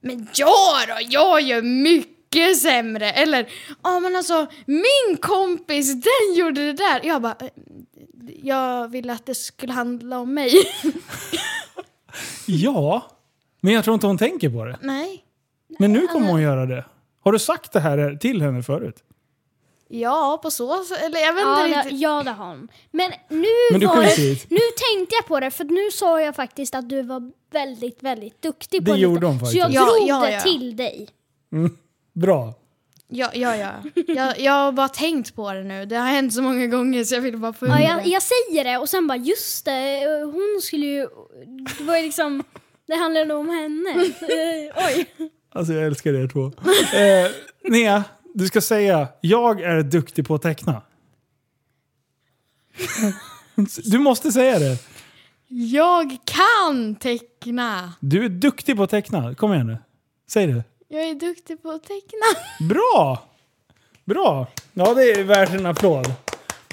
Men 0.01 0.29
ja 0.35 0.79
då, 0.89 0.95
jag 1.09 1.41
gör 1.41 1.63
mycket 1.63 2.59
sämre. 2.59 3.13
Eller, 3.13 3.49
ja 3.83 4.01
men 4.01 4.17
alltså 4.17 4.47
min 4.67 5.17
kompis 5.21 5.93
den 5.93 6.35
gjorde 6.35 6.67
det 6.67 6.73
där. 6.73 7.01
Jag 7.05 7.23
bara, 7.23 7.37
"Eh, 7.41 7.49
jag 8.43 8.89
ville 8.89 9.13
att 9.13 9.27
det 9.27 9.35
skulle 9.35 9.73
handla 9.73 10.19
om 10.19 10.35
mig. 10.35 10.53
Ja. 12.47 13.11
Men 13.61 13.73
jag 13.75 13.85
tror 13.85 13.95
inte 13.95 14.07
hon 14.07 14.19
tänker 14.19 14.51
på 14.51 14.65
det. 14.65 14.79
Nej. 14.83 15.25
Men 15.79 15.93
nu 15.93 16.07
kommer 16.07 16.31
hon 16.31 16.43
göra 16.43 16.67
det. 16.67 16.85
Har 17.21 17.33
du 17.33 17.39
sagt 17.39 17.73
det 17.73 17.81
här 17.81 18.17
till 18.21 18.43
henne 18.43 18.63
förut? 18.63 18.97
Ja, 19.89 20.41
på 20.43 20.51
så. 20.51 20.73
Eller 20.75 21.21
jag 21.21 21.33
vet 21.35 21.43
Ja, 21.43 21.67
inte 21.67 21.77
det, 21.79 21.83
riktigt. 21.83 22.01
ja, 22.01 22.23
det 22.23 22.31
har 22.31 22.47
hon. 22.47 22.69
Men 22.91 23.11
nu 23.29 23.47
Men 23.73 23.81
var 23.89 24.03
det, 24.03 24.17
det. 24.17 24.51
Nu 24.51 24.61
tänkte 24.91 25.15
jag 25.15 25.27
på 25.27 25.41
det, 25.41 25.51
för 25.51 25.65
nu 25.65 25.91
sa 25.93 26.21
jag 26.21 26.37
faktiskt 26.37 26.75
att 26.75 26.89
du 26.89 27.03
var 27.03 27.33
väldigt, 27.53 28.03
väldigt 28.03 28.43
duktig 28.43 28.85
Det 28.85 28.91
på 28.91 28.97
gjorde 28.97 29.15
lite. 29.15 29.27
hon 29.27 29.39
Så 29.47 29.57
jag 29.59 29.65
faktiskt. 29.67 29.75
Ja, 29.75 29.95
drog 29.99 30.09
ja, 30.09 30.21
det 30.27 30.33
ja. 30.33 30.41
till 30.41 30.77
dig. 30.77 31.09
Bra. 32.15 32.55
Ja, 33.09 33.31
ja, 33.35 33.57
ja. 33.57 33.71
Jag, 34.07 34.41
jag 34.41 34.53
har 34.53 34.73
bara 34.73 34.89
tänkt 34.89 35.35
på 35.35 35.53
det 35.53 35.65
nu. 35.65 35.87
Det 35.87 35.97
har 35.97 36.07
hänt 36.09 36.35
så 36.35 36.43
många 36.43 36.67
gånger 36.67 37.05
så 37.05 37.15
jag 37.15 37.21
ville 37.21 37.37
bara 37.37 37.53
få 37.53 37.67
Ja, 37.67 37.77
det. 37.77 37.83
jag, 37.83 38.07
jag 38.07 38.23
säger 38.23 38.65
det 38.65 38.79
och 38.79 38.89
sen 38.89 39.07
bara 39.07 39.19
just 39.19 39.65
det, 39.65 40.01
hon 40.25 40.61
skulle 40.63 40.87
ju... 40.87 41.07
Det 41.79 41.85
var 41.85 41.97
ju 41.97 42.03
liksom... 42.03 42.45
Det 42.87 42.95
handlade 42.97 43.35
om 43.35 43.49
henne. 43.49 43.95
Oj. 44.77 45.07
Alltså 45.51 45.73
jag 45.73 45.87
älskar 45.87 46.15
er 46.15 46.29
två. 46.29 46.53
Eh, 46.99 47.31
Nea, 47.71 48.05
du 48.35 48.47
ska 48.47 48.61
säga 48.61 49.09
jag 49.21 49.61
är 49.61 49.83
duktig 49.83 50.27
på 50.27 50.35
att 50.35 50.43
teckna. 50.43 50.83
Du 53.85 53.99
måste 53.99 54.33
säga 54.33 54.59
det. 54.59 54.79
Jag 55.49 56.17
kan 56.25 56.95
teckna. 56.95 57.93
Du 58.01 58.25
är 58.25 58.29
duktig 58.29 58.77
på 58.77 58.83
att 58.83 58.91
teckna. 58.91 59.35
Kom 59.35 59.53
igen 59.53 59.67
nu. 59.67 59.79
Säg 60.31 60.47
det. 60.47 60.65
Jag 60.89 61.03
är 61.03 61.15
duktig 61.15 61.63
på 61.63 61.71
att 61.71 61.83
teckna. 61.83 62.43
Bra! 62.69 63.29
Bra! 64.05 64.47
Ja, 64.73 64.95
det 64.95 65.03
är 65.03 65.25
värt 65.25 65.51
en 65.55 65.67
applåd. 65.67 66.13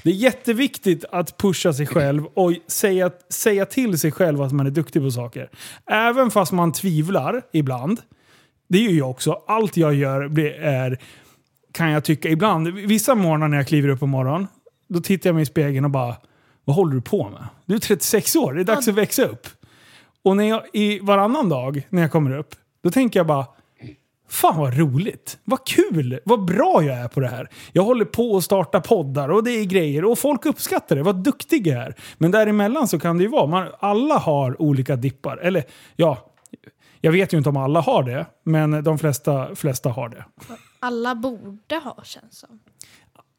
Det 0.03 0.09
är 0.09 0.13
jätteviktigt 0.13 1.05
att 1.11 1.37
pusha 1.37 1.73
sig 1.73 1.87
själv 1.87 2.25
och 2.25 2.53
säga, 2.67 3.11
säga 3.29 3.65
till 3.65 3.99
sig 3.99 4.11
själv 4.11 4.41
att 4.41 4.51
man 4.51 4.65
är 4.65 4.71
duktig 4.71 5.01
på 5.01 5.11
saker. 5.11 5.49
Även 5.85 6.31
fast 6.31 6.51
man 6.51 6.73
tvivlar 6.73 7.41
ibland. 7.51 8.01
Det 8.67 8.77
gör 8.79 8.91
jag 8.91 9.09
också. 9.09 9.41
Allt 9.47 9.77
jag 9.77 9.93
gör 9.93 10.27
blir- 10.27 10.53
är, 10.53 10.99
kan 11.71 11.89
jag 11.91 12.03
tycka 12.03 12.29
ibland. 12.29 12.67
Vissa 12.67 13.15
morgnar 13.15 13.47
när 13.47 13.57
jag 13.57 13.67
kliver 13.67 13.89
upp 13.89 13.99
på 13.99 14.07
morgonen, 14.07 14.47
då 14.87 14.99
tittar 14.99 15.29
jag 15.29 15.33
mig 15.33 15.43
i 15.43 15.45
spegeln 15.45 15.85
och 15.85 15.91
bara 15.91 16.15
Vad 16.65 16.75
håller 16.75 16.95
du 16.95 17.01
på 17.01 17.29
med? 17.29 17.47
Du 17.65 17.75
är 17.75 17.79
36 17.79 18.35
år, 18.35 18.53
det 18.53 18.61
är 18.61 18.65
dags 18.65 18.87
att 18.87 18.93
växa 18.95 19.25
upp. 19.25 19.47
Och 20.23 20.37
när 20.37 20.43
jag, 20.49 20.61
i 20.73 20.99
varannan 20.99 21.49
dag 21.49 21.87
när 21.89 22.01
jag 22.01 22.11
kommer 22.11 22.37
upp, 22.37 22.55
då 22.83 22.91
tänker 22.91 23.19
jag 23.19 23.27
bara 23.27 23.45
Fan 24.29 24.57
vad 24.59 24.77
roligt! 24.77 25.37
Vad 25.43 25.67
kul! 25.67 26.19
Vad 26.25 26.45
bra 26.45 26.83
jag 26.83 26.97
är 26.97 27.07
på 27.07 27.19
det 27.19 27.27
här. 27.27 27.49
Jag 27.71 27.83
håller 27.83 28.05
på 28.05 28.37
att 28.37 28.43
starta 28.43 28.81
poddar 28.81 29.29
och 29.29 29.43
det 29.43 29.51
är 29.51 29.63
grejer 29.65 30.05
och 30.05 30.19
folk 30.19 30.45
uppskattar 30.45 30.95
det. 30.95 31.03
Vad 31.03 31.23
duktig 31.23 31.67
jag 31.67 31.83
är. 31.83 31.95
Men 32.17 32.31
däremellan 32.31 32.87
så 32.87 32.99
kan 32.99 33.17
det 33.17 33.23
ju 33.23 33.29
vara, 33.29 33.47
man, 33.47 33.67
alla 33.79 34.17
har 34.17 34.61
olika 34.61 34.95
dippar. 34.95 35.37
Eller 35.37 35.63
ja, 35.95 36.31
jag 37.05 37.11
vet 37.11 37.33
ju 37.33 37.37
inte 37.37 37.49
om 37.49 37.57
alla 37.57 37.81
har 37.81 38.03
det, 38.03 38.25
men 38.43 38.83
de 38.83 38.97
flesta, 38.97 39.55
flesta 39.55 39.89
har 39.89 40.09
det. 40.09 40.25
Alla 40.79 41.15
borde 41.15 41.75
ha 41.83 42.03
känns 42.03 42.39
som. 42.39 42.59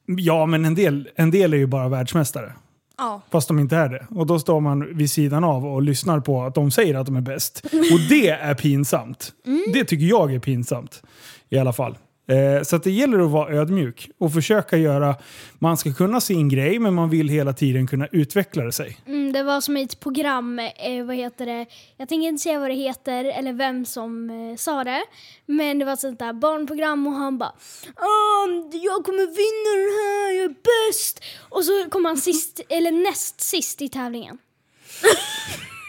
Ja, 0.06 0.46
men 0.46 0.64
en 0.64 0.74
del, 0.74 1.08
en 1.16 1.30
del 1.30 1.52
är 1.52 1.58
ju 1.58 1.66
bara 1.66 1.88
världsmästare. 1.88 2.52
Ja. 2.98 3.20
Fast 3.30 3.48
de 3.48 3.58
inte 3.58 3.76
är 3.76 3.88
det. 3.88 4.06
Och 4.10 4.26
då 4.26 4.38
står 4.38 4.60
man 4.60 4.96
vid 4.96 5.10
sidan 5.10 5.44
av 5.44 5.66
och 5.66 5.82
lyssnar 5.82 6.20
på 6.20 6.42
att 6.42 6.54
de 6.54 6.70
säger 6.70 6.94
att 6.94 7.06
de 7.06 7.16
är 7.16 7.20
bäst. 7.20 7.64
Och 7.64 8.00
det 8.08 8.28
är 8.28 8.54
pinsamt. 8.54 9.32
Det 9.72 9.84
tycker 9.84 10.06
jag 10.06 10.34
är 10.34 10.38
pinsamt. 10.38 11.02
I 11.48 11.58
alla 11.58 11.72
fall. 11.72 11.98
Eh, 12.28 12.62
så 12.62 12.76
att 12.76 12.82
det 12.82 12.90
gäller 12.90 13.18
att 13.18 13.30
vara 13.30 13.54
ödmjuk 13.54 14.10
och 14.18 14.32
försöka 14.32 14.76
göra... 14.76 15.16
Man 15.58 15.76
ska 15.76 15.92
kunna 15.94 16.20
sin 16.20 16.48
grej, 16.48 16.78
men 16.78 16.94
man 16.94 17.10
vill 17.10 17.28
hela 17.28 17.52
tiden 17.52 17.86
kunna 17.86 18.06
utveckla 18.12 18.64
det 18.64 18.72
sig. 18.72 18.98
Mm, 19.06 19.32
det 19.32 19.42
var 19.42 19.60
som 19.60 19.76
i 19.76 19.82
ett 19.82 20.00
program, 20.00 20.58
eh, 20.58 21.04
vad 21.06 21.16
heter 21.16 21.46
det? 21.46 21.66
Jag 21.96 22.08
tänker 22.08 22.28
inte 22.28 22.42
säga 22.42 22.58
vad 22.60 22.70
det 22.70 22.74
heter 22.74 23.24
eller 23.24 23.52
vem 23.52 23.84
som 23.84 24.30
eh, 24.30 24.56
sa 24.56 24.84
det. 24.84 25.02
Men 25.46 25.78
det 25.78 25.84
var 25.84 25.92
ett 25.92 26.00
sånt 26.00 26.18
där 26.18 26.32
barnprogram 26.32 27.06
och 27.06 27.12
han 27.12 27.38
bara 27.38 27.52
"Ah, 27.96 28.46
Jag 28.72 29.04
kommer 29.04 29.26
vinna 29.26 29.70
den 29.82 29.92
här, 29.98 30.32
jag 30.36 30.44
är 30.44 30.48
bäst! 30.88 31.24
Och 31.48 31.64
så 31.64 31.90
kom 31.90 32.04
han 32.04 32.16
sist, 32.16 32.60
eller 32.68 32.90
näst 32.90 33.40
sist 33.40 33.82
i 33.82 33.88
tävlingen. 33.88 34.38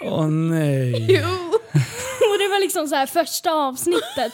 Åh 0.06 0.28
nej. 0.28 0.94
Och 2.32 2.38
det 2.40 2.48
var 2.48 2.60
liksom 2.62 2.88
så 2.88 2.96
här 2.96 3.06
första 3.06 3.52
avsnittet. 3.52 4.34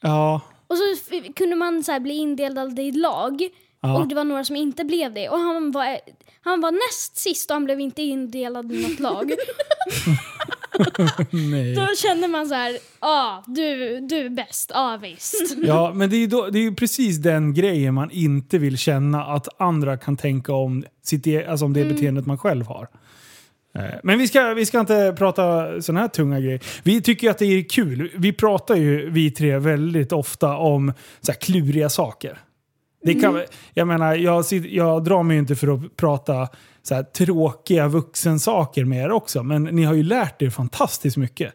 Ja. 0.00 0.40
Och 0.68 0.76
så 0.76 1.12
kunde 1.36 1.56
man 1.56 1.84
så 1.84 2.00
bli 2.00 2.14
indelad 2.14 2.78
i 2.78 2.92
lag. 2.92 3.48
Ja. 3.80 3.98
Och 3.98 4.08
det 4.08 4.14
var 4.14 4.24
några 4.24 4.44
som 4.44 4.56
inte 4.56 4.84
blev 4.84 5.14
det. 5.14 5.28
Och 5.28 5.38
han 5.38 5.70
var, 5.70 5.98
han 6.40 6.60
var 6.60 6.72
näst 6.72 7.16
sist 7.16 7.50
och 7.50 7.54
han 7.54 7.64
blev 7.64 7.80
inte 7.80 8.02
indelad 8.02 8.72
i 8.72 8.82
något 8.82 9.00
lag. 9.00 9.32
Nej. 11.30 11.74
Då 11.74 11.86
kände 11.96 12.28
man 12.28 12.48
så 12.48 12.54
här, 12.54 12.72
ja 12.72 12.78
ah, 13.00 13.44
du, 13.46 14.00
du 14.00 14.16
är 14.16 14.28
bäst, 14.28 14.70
ja 14.74 14.94
ah, 14.94 14.96
visst. 14.96 15.56
Ja, 15.62 15.92
men 15.94 16.10
det 16.10 16.16
är 16.16 16.26
då, 16.26 16.46
det 16.46 16.58
är 16.58 16.62
ju 16.62 16.74
precis 16.74 17.16
den 17.16 17.54
grejen 17.54 17.94
man 17.94 18.10
inte 18.10 18.58
vill 18.58 18.78
känna 18.78 19.24
att 19.24 19.60
andra 19.60 19.96
kan 19.96 20.16
tänka 20.16 20.52
om, 20.52 20.84
sitt, 21.02 21.26
e- 21.26 21.46
alltså 21.46 21.64
om 21.64 21.72
det 21.72 21.84
beteendet 21.84 22.26
man 22.26 22.38
själv 22.38 22.66
har. 22.66 22.88
Eh, 23.74 23.82
Men 24.02 24.18
vi 24.18 24.28
ska, 24.28 24.54
vi 24.54 24.66
ska 24.66 24.80
inte 24.80 25.14
prata 25.18 25.66
sådana 25.82 26.00
här 26.00 26.08
tunga 26.08 26.40
grejer. 26.40 26.60
Vi 26.82 27.00
tycker 27.02 27.26
ju 27.26 27.30
att 27.30 27.38
det 27.38 27.44
är 27.46 27.68
kul. 27.68 28.10
Vi 28.16 28.32
pratar 28.32 28.76
ju, 28.76 29.10
vi 29.10 29.30
tre, 29.30 29.58
väldigt 29.58 30.12
ofta 30.12 30.56
om 30.56 30.92
så 31.20 31.32
här 31.32 31.38
kluriga 31.38 31.88
saker. 31.88 32.38
Det 33.02 33.14
kan, 33.14 33.42
Jag 33.74 33.88
menar, 33.88 34.14
jag, 34.14 34.44
jag 34.52 35.04
drar 35.04 35.22
mig 35.22 35.34
ju 35.36 35.40
inte 35.40 35.56
för 35.56 35.74
att 35.74 35.96
prata 35.96 36.48
så 36.82 36.94
här 36.94 37.02
tråkiga 37.02 37.88
vuxensaker 37.88 38.84
med 38.84 39.04
er 39.04 39.10
också, 39.10 39.42
men 39.42 39.64
ni 39.64 39.84
har 39.84 39.94
ju 39.94 40.02
lärt 40.02 40.42
er 40.42 40.50
fantastiskt 40.50 41.16
mycket. 41.16 41.52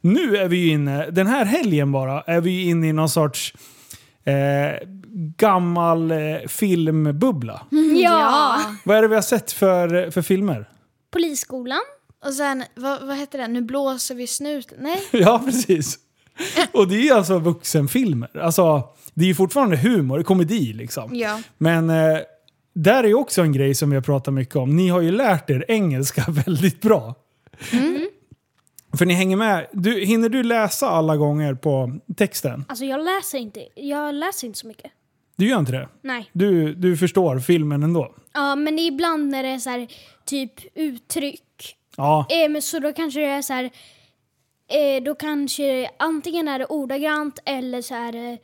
Nu 0.00 0.36
är 0.36 0.48
vi 0.48 0.56
ju 0.56 0.68
inne, 0.72 1.10
den 1.10 1.26
här 1.26 1.44
helgen 1.44 1.92
bara, 1.92 2.20
är 2.20 2.40
vi 2.40 2.50
ju 2.50 2.70
inne 2.70 2.88
i 2.88 2.92
någon 2.92 3.08
sorts 3.08 3.54
eh, 4.24 4.88
gammal 5.36 6.10
eh, 6.10 6.18
filmbubbla. 6.48 7.62
Ja. 8.02 8.60
Vad 8.84 8.96
är 8.96 9.02
det 9.02 9.08
vi 9.08 9.14
har 9.14 9.22
sett 9.22 9.52
för, 9.52 10.10
för 10.10 10.22
filmer? 10.22 10.68
Polisskolan. 11.14 11.80
Och 12.24 12.34
sen, 12.34 12.64
vad, 12.74 13.06
vad 13.06 13.16
heter 13.16 13.38
det? 13.38 13.48
Nu 13.48 13.60
blåser 13.62 14.14
vi 14.14 14.26
snuten. 14.26 14.78
Nej. 14.80 15.02
Ja, 15.12 15.42
precis. 15.44 15.98
Och 16.72 16.88
det 16.88 17.08
är 17.08 17.14
alltså 17.14 17.38
vuxenfilmer. 17.38 18.38
Alltså, 18.38 18.88
det 19.14 19.24
är 19.24 19.28
ju 19.28 19.34
fortfarande 19.34 19.76
humor, 19.76 20.22
komedi 20.22 20.72
liksom. 20.72 21.16
Ja. 21.16 21.40
Men 21.58 21.90
eh, 21.90 22.18
där 22.74 23.04
är 23.04 23.14
också 23.14 23.42
en 23.42 23.52
grej 23.52 23.74
som 23.74 23.90
vi 23.90 23.96
har 23.96 24.02
pratat 24.02 24.34
mycket 24.34 24.56
om. 24.56 24.76
Ni 24.76 24.88
har 24.88 25.00
ju 25.00 25.10
lärt 25.12 25.50
er 25.50 25.64
engelska 25.68 26.24
väldigt 26.46 26.80
bra. 26.80 27.14
För 28.98 29.06
ni 29.06 29.14
hänger 29.14 29.36
med. 29.36 29.66
Du, 29.72 30.04
hinner 30.04 30.28
du 30.28 30.42
läsa 30.42 30.88
alla 30.88 31.16
gånger 31.16 31.54
på 31.54 31.98
texten? 32.16 32.64
Alltså 32.68 32.84
jag 32.84 33.04
läser 33.04 33.38
inte, 33.38 33.60
jag 33.74 34.14
läser 34.14 34.46
inte 34.46 34.58
så 34.58 34.66
mycket. 34.66 34.90
Du 35.36 35.48
gör 35.48 35.58
inte 35.58 35.72
det? 35.72 35.88
Nej. 36.02 36.30
Du, 36.32 36.74
du 36.74 36.96
förstår 36.96 37.38
filmen 37.38 37.82
ändå? 37.82 38.14
Ja 38.32 38.54
men 38.56 38.78
ibland 38.78 39.30
när 39.30 39.42
det 39.42 39.48
är 39.48 39.58
så 39.58 39.70
här, 39.70 39.86
typ 40.24 40.52
uttryck. 40.74 41.76
Ja, 41.96 42.26
Eh, 42.30 42.50
men 42.50 42.62
så 42.62 42.78
då 42.78 42.92
kanske 42.92 43.20
det 43.20 43.26
är 43.26 43.42
så 43.42 43.52
här, 43.52 43.64
eh, 44.68 45.02
då 45.04 45.14
kanske 45.14 45.90
antingen 45.98 46.48
är 46.48 46.58
det 46.58 46.66
ordagrant 46.66 47.38
eller 47.44 47.82
så 47.82 47.94
är 47.94 48.12
det 48.12 48.38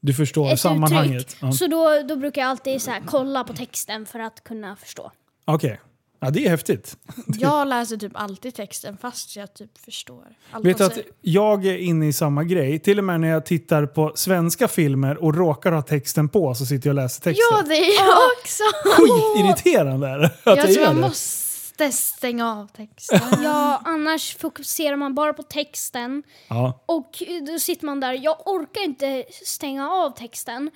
du 0.00 0.14
förstår 0.14 0.52
ett 0.52 0.60
sammanhanget. 0.60 1.20
uttryck. 1.20 1.38
Ja. 1.42 1.52
Så 1.52 1.66
då, 1.66 2.02
då 2.08 2.16
brukar 2.16 2.40
jag 2.42 2.50
alltid 2.50 2.82
så 2.82 2.90
här, 2.90 3.02
kolla 3.06 3.44
på 3.44 3.52
texten 3.52 4.06
för 4.06 4.18
att 4.18 4.44
kunna 4.44 4.76
förstå. 4.76 5.12
Okej. 5.44 5.80
Ja, 6.22 6.30
det 6.30 6.46
är 6.46 6.50
häftigt. 6.50 6.96
Jag 7.26 7.68
läser 7.68 7.96
typ 7.96 8.12
alltid 8.14 8.54
texten 8.54 8.96
fast 8.98 9.36
jag 9.36 9.54
typ 9.54 9.78
förstår 9.78 10.24
allt 10.50 10.64
Vet 10.66 10.78
du 10.78 10.84
att 10.84 10.98
jag 11.20 11.66
är 11.66 11.76
inne 11.78 12.06
i 12.08 12.12
samma 12.12 12.44
grej? 12.44 12.78
Till 12.78 12.98
och 12.98 13.04
med 13.04 13.20
när 13.20 13.28
jag 13.28 13.46
tittar 13.46 13.86
på 13.86 14.12
svenska 14.14 14.68
filmer 14.68 15.16
och 15.24 15.34
råkar 15.34 15.72
ha 15.72 15.82
texten 15.82 16.28
på 16.28 16.54
så 16.54 16.66
sitter 16.66 16.88
jag 16.88 16.92
och 16.96 17.02
läser 17.02 17.22
texten. 17.22 17.46
Ja, 17.50 17.62
det 17.62 17.74
är 17.76 18.06
jag 18.06 18.18
också! 18.40 18.62
Skitirriterande 18.84 20.08
är 20.08 20.18
det 20.18 20.26
att 20.26 20.32
jag, 20.44 20.58
Jag 20.58 20.64
tror 20.74 20.86
jag 20.86 20.94
det. 20.96 21.00
måste 21.00 21.92
stänga 21.92 22.52
av 22.60 22.66
texten. 22.66 23.20
Ja, 23.42 23.82
annars 23.84 24.36
fokuserar 24.36 24.96
man 24.96 25.14
bara 25.14 25.32
på 25.32 25.42
texten 25.42 26.22
Ja. 26.48 26.84
och 26.86 27.22
då 27.46 27.58
sitter 27.58 27.86
man 27.86 28.00
där. 28.00 28.12
Jag 28.24 28.46
orkar 28.48 28.84
inte 28.84 29.24
stänga 29.46 29.90
av 29.90 30.10
texten. 30.10 30.70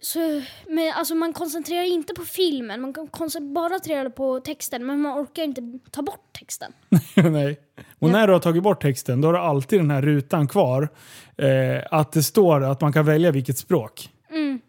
Så, 0.00 0.42
men 0.68 0.92
alltså 0.94 1.14
man 1.14 1.32
koncentrerar 1.32 1.82
inte 1.84 2.14
på 2.14 2.24
filmen, 2.24 2.80
man 2.80 2.92
kan 2.92 3.06
koncentrera 3.08 4.10
på 4.10 4.40
texten 4.40 4.86
men 4.86 5.00
man 5.00 5.22
orkar 5.22 5.42
inte 5.42 5.62
ta 5.90 6.02
bort 6.02 6.32
texten. 6.38 6.72
Nej. 7.32 7.60
Och 7.98 8.10
när 8.10 8.26
du 8.26 8.32
har 8.32 8.40
tagit 8.40 8.62
bort 8.62 8.82
texten 8.82 9.20
då 9.20 9.28
har 9.28 9.32
du 9.32 9.38
alltid 9.38 9.78
den 9.80 9.90
här 9.90 10.02
rutan 10.02 10.48
kvar. 10.48 10.88
Eh, 11.36 11.82
att 11.90 12.12
det 12.12 12.22
står 12.22 12.64
att 12.64 12.80
man 12.80 12.92
kan 12.92 13.04
välja 13.06 13.30
vilket 13.30 13.58
språk. 13.58 14.10
Mm. 14.30 14.60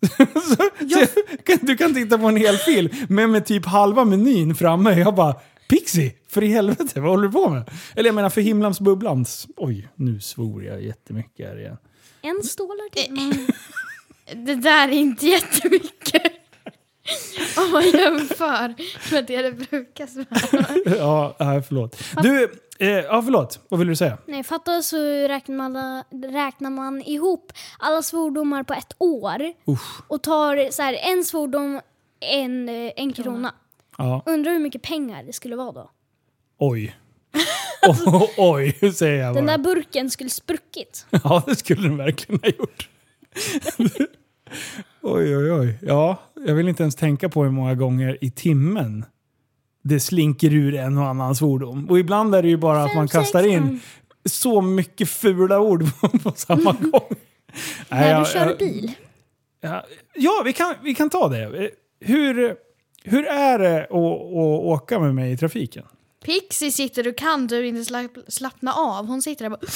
så, 0.34 0.56
så, 0.88 1.06
kan- 1.44 1.58
du 1.62 1.76
kan 1.76 1.94
titta 1.94 2.18
på 2.18 2.26
en 2.26 2.36
hel 2.36 2.56
film 2.56 2.88
men 3.08 3.30
med 3.30 3.46
typ 3.46 3.66
halva 3.66 4.04
menyn 4.04 4.54
framme. 4.54 4.92
Jag 4.98 5.14
bara 5.14 5.34
Pixie, 5.68 6.12
för 6.28 6.42
i 6.42 6.48
helvete, 6.48 7.00
vad 7.00 7.10
håller 7.10 7.22
du 7.28 7.32
på 7.32 7.48
med? 7.48 7.70
Eller 7.96 8.08
jag 8.08 8.14
menar 8.14 8.30
för 8.30 8.40
himlans 8.40 8.80
bubblans. 8.80 9.46
Oj, 9.56 9.88
nu 9.94 10.20
svor 10.20 10.64
jag 10.64 10.82
jättemycket 10.82 11.48
här 11.48 11.58
igen. 11.60 11.76
En 12.22 12.42
stålar 12.42 12.90
till. 12.90 13.46
Det 14.32 14.54
där 14.54 14.88
är 14.88 14.92
inte 14.92 15.26
jättemycket. 15.26 16.22
Om 17.58 17.70
man 17.72 17.82
jämför 17.82 18.74
med 19.12 19.26
det 19.26 19.42
det 19.42 19.52
brukar 19.52 20.08
vara. 20.16 20.96
ja, 20.98 21.36
nej, 21.40 21.62
förlåt. 21.62 21.96
Du, 22.22 22.44
eh, 22.78 22.88
ja 22.88 23.22
förlåt. 23.22 23.60
Vad 23.68 23.78
vill 23.80 23.88
du 23.88 23.96
säga? 23.96 24.18
Nej, 24.26 24.42
fatta 24.42 24.82
så 24.82 24.96
räknar 25.28 25.56
man, 25.56 26.02
räknar 26.32 26.70
man 26.70 27.02
ihop 27.02 27.52
alla 27.78 28.02
svordomar 28.02 28.62
på 28.62 28.74
ett 28.74 28.92
år 28.98 29.42
Usch. 29.68 30.00
och 30.10 30.22
tar 30.22 30.70
så 30.70 30.82
här, 30.82 30.94
en 30.94 31.24
svordom, 31.24 31.80
en, 32.20 32.68
eh, 32.68 32.92
en 32.96 33.12
krona. 33.12 33.54
Ja, 33.98 34.22
Undrar 34.26 34.52
hur 34.52 34.60
mycket 34.60 34.82
pengar 34.82 35.22
det 35.24 35.32
skulle 35.32 35.56
vara 35.56 35.72
då? 35.72 35.90
oj. 36.58 36.96
Oh, 37.88 38.24
oj, 38.38 38.92
säger 38.94 39.24
jag 39.24 39.34
Den 39.34 39.46
bara. 39.46 39.56
där 39.56 39.64
burken 39.64 40.10
skulle 40.10 40.30
spruckit. 40.30 41.06
Ja, 41.24 41.42
det 41.46 41.56
skulle 41.56 41.82
den 41.82 41.96
verkligen 41.96 42.40
ha 42.42 42.48
gjort. 42.48 42.88
oj, 45.02 45.36
oj, 45.36 45.52
oj. 45.52 45.78
Ja, 45.82 46.16
jag 46.46 46.54
vill 46.54 46.68
inte 46.68 46.82
ens 46.82 46.94
tänka 46.94 47.28
på 47.28 47.44
hur 47.44 47.50
många 47.50 47.74
gånger 47.74 48.18
i 48.20 48.30
timmen 48.30 49.04
det 49.82 50.00
slinker 50.00 50.54
ur 50.54 50.74
en 50.74 50.98
och 50.98 51.06
annan 51.06 51.36
svordom. 51.36 51.90
Och 51.90 51.98
ibland 51.98 52.34
är 52.34 52.42
det 52.42 52.48
ju 52.48 52.56
bara 52.56 52.84
att 52.84 52.94
man 52.94 53.08
Fem, 53.08 53.20
kastar 53.20 53.42
sex, 53.42 53.52
in 53.52 53.62
mm. 53.62 53.80
så 54.24 54.60
mycket 54.60 55.08
fula 55.08 55.60
ord 55.60 55.84
på, 56.22 56.32
samma 56.36 56.72
gång. 56.72 56.90
Nej, 57.88 58.00
När 58.00 58.10
jag- 58.10 58.22
du 58.26 58.30
kör 58.30 58.46
jag- 58.46 58.58
bil. 58.58 58.92
Ja, 59.60 59.84
ja 60.14 60.42
vi, 60.44 60.52
kan, 60.52 60.74
vi 60.82 60.94
kan 60.94 61.10
ta 61.10 61.28
det. 61.28 61.70
Hur, 62.00 62.56
hur 63.04 63.26
är 63.26 63.58
det 63.58 63.82
att, 63.84 63.90
att 63.90 64.64
åka 64.64 65.00
med 65.00 65.14
mig 65.14 65.32
i 65.32 65.36
trafiken? 65.36 65.84
Pixie 66.24 66.70
sitter 66.72 67.08
och 67.08 67.16
kan 67.16 67.46
du 67.46 67.66
inte 67.66 67.84
slapp, 67.84 68.10
slappna 68.28 68.72
av. 68.72 69.06
Hon 69.06 69.22
sitter 69.22 69.44
där 69.44 69.52
och 69.52 69.58
bara... 69.60 69.70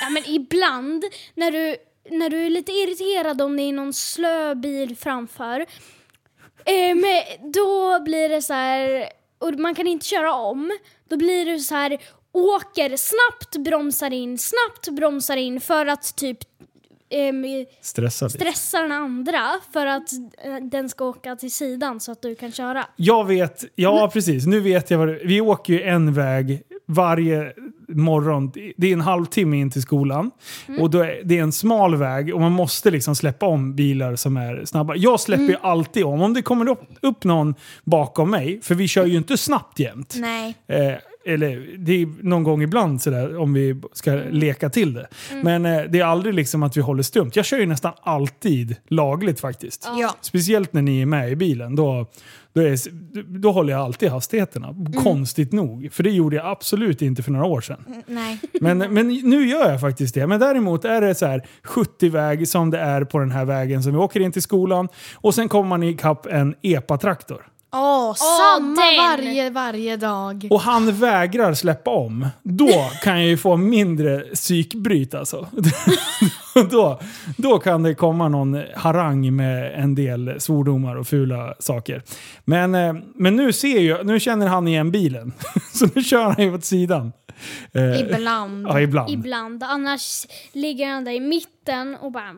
Ja, 0.00 0.10
men 0.10 0.22
ibland 0.26 1.04
när 1.34 1.50
du 1.50 1.76
när 2.10 2.30
du 2.30 2.46
är 2.46 2.50
lite 2.50 2.72
irriterad 2.72 3.40
om 3.42 3.56
det 3.56 3.62
är 3.62 3.72
någon 3.72 3.92
slö 3.94 4.54
bil 4.54 4.96
framför. 4.96 5.60
Eh, 6.64 6.94
men 6.94 7.50
då 7.52 8.00
blir 8.04 8.28
det 8.28 8.42
så 8.42 8.52
här, 8.52 9.08
och 9.38 9.54
man 9.54 9.74
kan 9.74 9.86
inte 9.86 10.06
köra 10.06 10.34
om. 10.34 10.78
Då 11.08 11.16
blir 11.16 11.46
det 11.46 11.58
så 11.58 11.74
här, 11.74 11.98
åker 12.32 12.96
snabbt, 12.96 13.56
bromsar 13.56 14.10
in, 14.12 14.38
snabbt 14.38 14.88
bromsar 14.88 15.36
in 15.36 15.60
för 15.60 15.86
att 15.86 16.16
typ 16.16 16.38
ehm, 17.10 17.44
Stressad. 17.80 18.32
stressa 18.32 18.82
den 18.82 18.92
andra 18.92 19.50
för 19.72 19.86
att 19.86 20.12
eh, 20.44 20.56
den 20.56 20.88
ska 20.88 21.04
åka 21.04 21.36
till 21.36 21.52
sidan 21.52 22.00
så 22.00 22.12
att 22.12 22.22
du 22.22 22.34
kan 22.34 22.52
köra. 22.52 22.86
Jag 22.96 23.26
vet, 23.26 23.64
ja 23.74 24.10
precis. 24.12 24.46
Nu 24.46 24.60
vet 24.60 24.90
jag 24.90 24.98
vad 24.98 25.08
det, 25.08 25.20
Vi 25.24 25.40
åker 25.40 25.72
ju 25.72 25.82
en 25.82 26.14
väg 26.14 26.62
varje 26.86 27.52
morgon. 27.88 28.52
Det 28.76 28.86
är 28.86 28.92
en 28.92 29.00
halvtimme 29.00 29.56
in 29.56 29.70
till 29.70 29.82
skolan. 29.82 30.30
Och 30.80 30.90
då 30.90 30.98
är, 30.98 31.20
det 31.24 31.38
är 31.38 31.42
en 31.42 31.52
smal 31.52 31.96
väg 31.96 32.34
och 32.34 32.40
man 32.40 32.52
måste 32.52 32.90
liksom 32.90 33.16
släppa 33.16 33.46
om 33.46 33.74
bilar 33.74 34.16
som 34.16 34.36
är 34.36 34.64
snabba. 34.64 34.96
Jag 34.96 35.20
släpper 35.20 35.44
ju 35.44 35.56
alltid 35.62 36.04
om. 36.04 36.22
Om 36.22 36.34
det 36.34 36.42
kommer 36.42 36.68
upp, 36.68 36.82
upp 37.00 37.24
någon 37.24 37.54
bakom 37.84 38.30
mig, 38.30 38.60
för 38.62 38.74
vi 38.74 38.88
kör 38.88 39.06
ju 39.06 39.16
inte 39.16 39.36
snabbt 39.36 39.78
jämt. 39.78 40.14
Nej. 40.18 40.54
Eh, 40.66 40.94
eller 41.26 41.76
det 41.78 42.02
är 42.02 42.08
någon 42.20 42.42
gång 42.42 42.62
ibland 42.62 43.02
sådär 43.02 43.36
om 43.36 43.52
vi 43.52 43.80
ska 43.92 44.12
leka 44.30 44.70
till 44.70 44.94
det. 44.94 45.08
Men 45.42 45.66
eh, 45.66 45.82
det 45.82 46.00
är 46.00 46.04
aldrig 46.04 46.34
liksom 46.34 46.62
att 46.62 46.76
vi 46.76 46.80
håller 46.80 47.02
stumt. 47.02 47.30
Jag 47.34 47.44
kör 47.44 47.58
ju 47.58 47.66
nästan 47.66 47.92
alltid 48.02 48.76
lagligt 48.88 49.40
faktiskt. 49.40 49.88
Ja. 49.98 50.16
Speciellt 50.20 50.72
när 50.72 50.82
ni 50.82 51.00
är 51.00 51.06
med 51.06 51.32
i 51.32 51.36
bilen. 51.36 51.76
Då, 51.76 52.06
då, 52.52 52.60
är, 52.60 52.78
då 53.38 53.52
håller 53.52 53.72
jag 53.72 53.82
alltid 53.82 54.10
hastigheterna. 54.10 54.74
Konstigt 55.02 55.52
nog. 55.52 55.88
För 55.92 56.02
det 56.02 56.10
gjorde 56.10 56.36
jag 56.36 56.46
absolut 56.46 57.02
inte 57.02 57.22
för 57.22 57.30
några 57.30 57.46
år 57.46 57.60
sedan. 57.60 57.84
Nej. 58.06 58.40
Men, 58.60 58.78
men 58.78 59.08
nu 59.08 59.48
gör 59.48 59.70
jag 59.70 59.80
faktiskt 59.80 60.14
det. 60.14 60.26
Men 60.26 60.40
däremot 60.40 60.84
är 60.84 61.00
det 61.00 61.14
så 61.14 61.26
här 61.26 61.46
70-väg 61.64 62.48
som 62.48 62.70
det 62.70 62.78
är 62.78 63.04
på 63.04 63.18
den 63.18 63.30
här 63.30 63.44
vägen 63.44 63.82
som 63.82 63.92
vi 63.92 63.98
åker 63.98 64.20
in 64.20 64.32
till 64.32 64.42
skolan. 64.42 64.88
Och 65.14 65.34
sen 65.34 65.48
kommer 65.48 65.68
man 65.68 65.82
ikapp 65.82 66.26
en 66.26 66.54
EPA-traktor. 66.62 67.46
Åh, 67.74 68.14
samma 68.14 68.74
den. 68.74 68.96
varje, 68.96 69.50
varje 69.50 69.96
dag. 69.96 70.48
Och 70.50 70.60
han 70.60 70.92
vägrar 70.92 71.54
släppa 71.54 71.90
om. 71.90 72.28
Då 72.42 72.90
kan 73.02 73.20
jag 73.20 73.28
ju 73.28 73.36
få 73.36 73.56
mindre 73.56 74.20
psykbryt 74.20 75.14
alltså. 75.14 75.46
då, 76.70 77.00
då 77.36 77.58
kan 77.58 77.82
det 77.82 77.94
komma 77.94 78.28
någon 78.28 78.62
harang 78.74 79.36
med 79.36 79.74
en 79.74 79.94
del 79.94 80.40
svordomar 80.40 80.96
och 80.96 81.06
fula 81.06 81.54
saker. 81.58 82.02
Men, 82.44 82.74
eh, 82.74 82.94
men 83.14 83.36
nu 83.36 83.52
ser 83.52 83.80
jag, 83.80 84.06
nu 84.06 84.20
känner 84.20 84.46
han 84.46 84.68
igen 84.68 84.90
bilen. 84.90 85.32
Så 85.72 85.86
nu 85.94 86.02
kör 86.02 86.22
han 86.22 86.44
ju 86.44 86.54
åt 86.54 86.64
sidan. 86.64 87.12
Eh, 87.72 88.00
Ibland. 88.00 88.66
Ja, 88.68 88.80
ibland. 88.80 89.10
Ibland. 89.10 89.62
Annars 89.62 90.26
ligger 90.52 90.88
han 90.88 91.04
där 91.04 91.12
i 91.12 91.20
mitten 91.20 91.96
och 92.00 92.12
bara... 92.12 92.34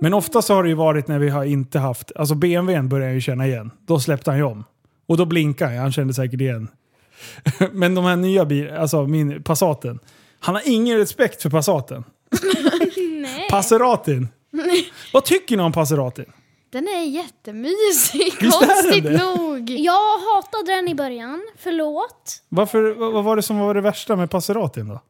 Men 0.00 0.14
ofta 0.14 0.42
så 0.42 0.54
har 0.54 0.62
det 0.62 0.68
ju 0.68 0.74
varit 0.74 1.08
när 1.08 1.18
vi 1.18 1.28
har 1.28 1.44
inte 1.44 1.78
haft, 1.78 2.12
alltså 2.16 2.34
BMWn 2.34 2.88
börjar 2.88 3.06
jag 3.06 3.14
ju 3.14 3.20
känna 3.20 3.46
igen. 3.46 3.70
Då 3.86 4.00
släppte 4.00 4.30
han 4.30 4.38
ju 4.38 4.44
om. 4.44 4.64
Och 5.06 5.16
då 5.16 5.24
blinkade 5.24 5.70
han, 5.70 5.78
han 5.80 5.92
kände 5.92 6.14
säkert 6.14 6.40
igen. 6.40 6.68
Men 7.72 7.94
de 7.94 8.04
här 8.04 8.16
nya 8.16 8.44
bilarna, 8.44 8.78
alltså 8.78 9.06
min 9.06 9.42
Passaten. 9.42 9.98
Han 10.40 10.54
har 10.54 10.62
ingen 10.64 10.98
respekt 10.98 11.42
för 11.42 11.50
Passaten. 11.50 12.04
Nej. 13.22 13.48
Passeratin. 13.50 14.28
Vad 15.12 15.24
tycker 15.24 15.56
ni 15.56 15.62
om 15.62 15.72
Passeratin? 15.72 16.32
Den 16.70 16.88
är 16.88 17.02
jättemysig, 17.02 18.32
Visst 18.40 18.62
är 18.62 18.66
den 18.66 18.68
konstigt 18.68 19.04
det? 19.04 19.18
nog. 19.18 19.70
Jag 19.70 20.18
hatade 20.18 20.74
den 20.74 20.88
i 20.88 20.94
början. 20.94 21.42
Förlåt. 21.58 22.42
Varför, 22.48 22.94
vad 22.94 23.12
vad 23.12 23.24
var 23.24 23.36
det 23.36 23.42
som 23.42 23.58
var 23.58 23.74
det 23.74 23.80
värsta 23.80 24.16
med 24.16 24.30
Passeratin 24.30 24.88
då? 24.88 25.00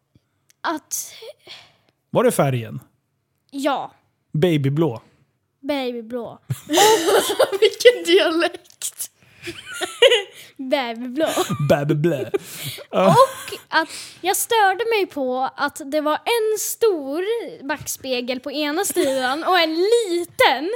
Att... 0.61 1.13
Var 2.11 2.25
det 2.25 2.33
färgen? 2.33 2.81
Ja. 3.51 3.93
Babyblå? 4.37 5.03
Babyblå. 5.63 6.39
Vilken 7.61 8.05
dialekt. 8.07 8.76
Babyblå. 10.57 11.29
Babyblä. 11.69 12.31
Och 12.91 13.59
att 13.69 13.89
jag 14.21 14.37
störde 14.37 14.85
mig 14.97 15.07
på 15.07 15.51
att 15.57 15.81
det 15.85 16.01
var 16.01 16.15
en 16.15 16.59
stor 16.59 17.23
backspegel 17.69 18.41
på 18.41 18.53
ena 18.53 18.85
sidan 18.85 19.45
och 19.45 19.59
en 19.59 19.75
liten. 19.75 20.71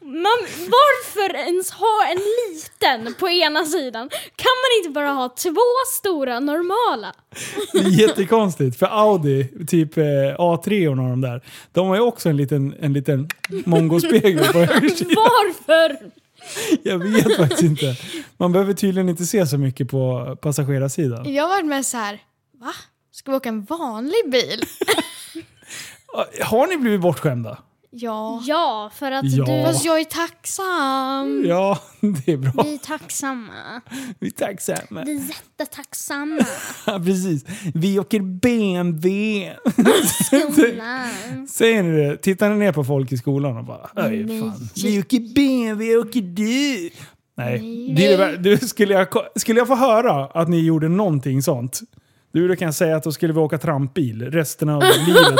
Man, 0.00 0.38
varför 0.58 1.36
ens 1.36 1.70
ha 1.70 2.06
en 2.10 2.18
liten 2.18 3.14
på 3.14 3.28
ena 3.28 3.64
sidan? 3.64 4.08
Kan 4.36 4.56
man 4.62 4.78
inte 4.78 4.90
bara 4.90 5.10
ha 5.10 5.28
två 5.28 5.66
stora 5.98 6.40
normala? 6.40 7.12
Det 7.72 7.78
är 7.78 8.00
jättekonstigt, 8.00 8.78
för 8.78 8.86
Audi, 8.86 9.48
typ 9.66 9.96
eh, 9.96 10.02
A3 10.02 10.88
och 10.88 10.96
de 10.96 11.20
där, 11.20 11.42
de 11.72 11.88
har 11.88 11.94
ju 11.94 12.02
också 12.02 12.28
en 12.28 12.36
liten, 12.36 12.74
en 12.80 12.92
liten 12.92 13.28
mongospegel 13.64 14.52
på 14.52 14.58
höger 14.58 14.88
sida. 14.88 15.10
Varför? 15.16 15.96
Jag 16.82 16.98
vet 16.98 17.36
faktiskt 17.36 17.62
inte. 17.62 17.96
Man 18.36 18.52
behöver 18.52 18.72
tydligen 18.74 19.08
inte 19.08 19.26
se 19.26 19.46
så 19.46 19.58
mycket 19.58 19.88
på 19.90 20.36
passagerarsidan. 20.42 21.34
Jag 21.34 21.48
varit 21.48 21.66
med 21.66 21.86
så 21.86 21.96
här. 21.96 22.22
va? 22.60 22.72
Ska 23.10 23.30
vi 23.30 23.36
åka 23.36 23.48
en 23.48 23.64
vanlig 23.64 24.30
bil? 24.30 24.62
Har 26.42 26.66
ni 26.66 26.76
blivit 26.76 27.00
bortskämda? 27.00 27.58
Ja. 27.90 28.42
Ja, 28.46 28.90
för 28.94 29.12
att 29.12 29.24
Ja. 29.32 29.44
du... 29.44 29.64
Fast 29.64 29.84
jag 29.84 30.00
är 30.00 30.04
tacksam. 30.04 31.44
Ja, 31.48 31.78
det 32.26 32.32
är 32.32 32.36
bra. 32.36 32.52
Vi 32.64 32.74
är 32.74 32.78
tacksamma. 32.78 33.80
Vi 34.18 34.26
är 34.26 34.30
tacksamma. 34.30 35.02
Vi 35.04 35.16
är 35.16 35.20
jättetacksamma. 35.28 36.38
Ja, 36.86 36.98
precis. 37.04 37.44
Vi 37.74 37.98
åker 37.98 38.20
BMW. 38.20 39.52
Skolan. 40.24 41.46
Säger 41.48 41.82
ni 41.82 41.96
det? 41.96 42.16
Tittar 42.16 42.50
ni 42.50 42.56
ner 42.56 42.72
på 42.72 42.84
folk 42.84 43.12
i 43.12 43.16
skolan 43.16 43.56
och 43.56 43.64
bara 43.64 43.90
Nej. 43.96 44.40
fan. 44.40 44.68
Vi 44.84 45.00
åker 45.00 45.34
BMW, 45.34 45.96
åker 45.96 46.20
du? 46.22 46.90
Nej. 47.38 47.92
Det 47.96 48.06
är 48.06 48.18
det, 48.18 48.24
vär- 48.24 48.36
du, 48.36 48.56
skulle, 48.58 48.94
jag, 48.94 49.10
ko- 49.10 49.22
skulle 49.36 49.60
jag 49.60 49.68
få 49.68 49.74
höra 49.74 50.24
att 50.26 50.48
ni 50.48 50.60
gjorde 50.64 50.88
någonting 50.88 51.42
sånt, 51.42 51.80
du, 52.40 52.48
då 52.48 52.56
kan 52.56 52.66
jag 52.66 52.74
säga 52.74 52.96
att 52.96 53.02
då 53.04 53.12
skulle 53.12 53.32
vi 53.32 53.40
åka 53.40 53.58
trampbil 53.58 54.30
resten 54.30 54.68
av 54.68 54.82
livet. 55.06 55.38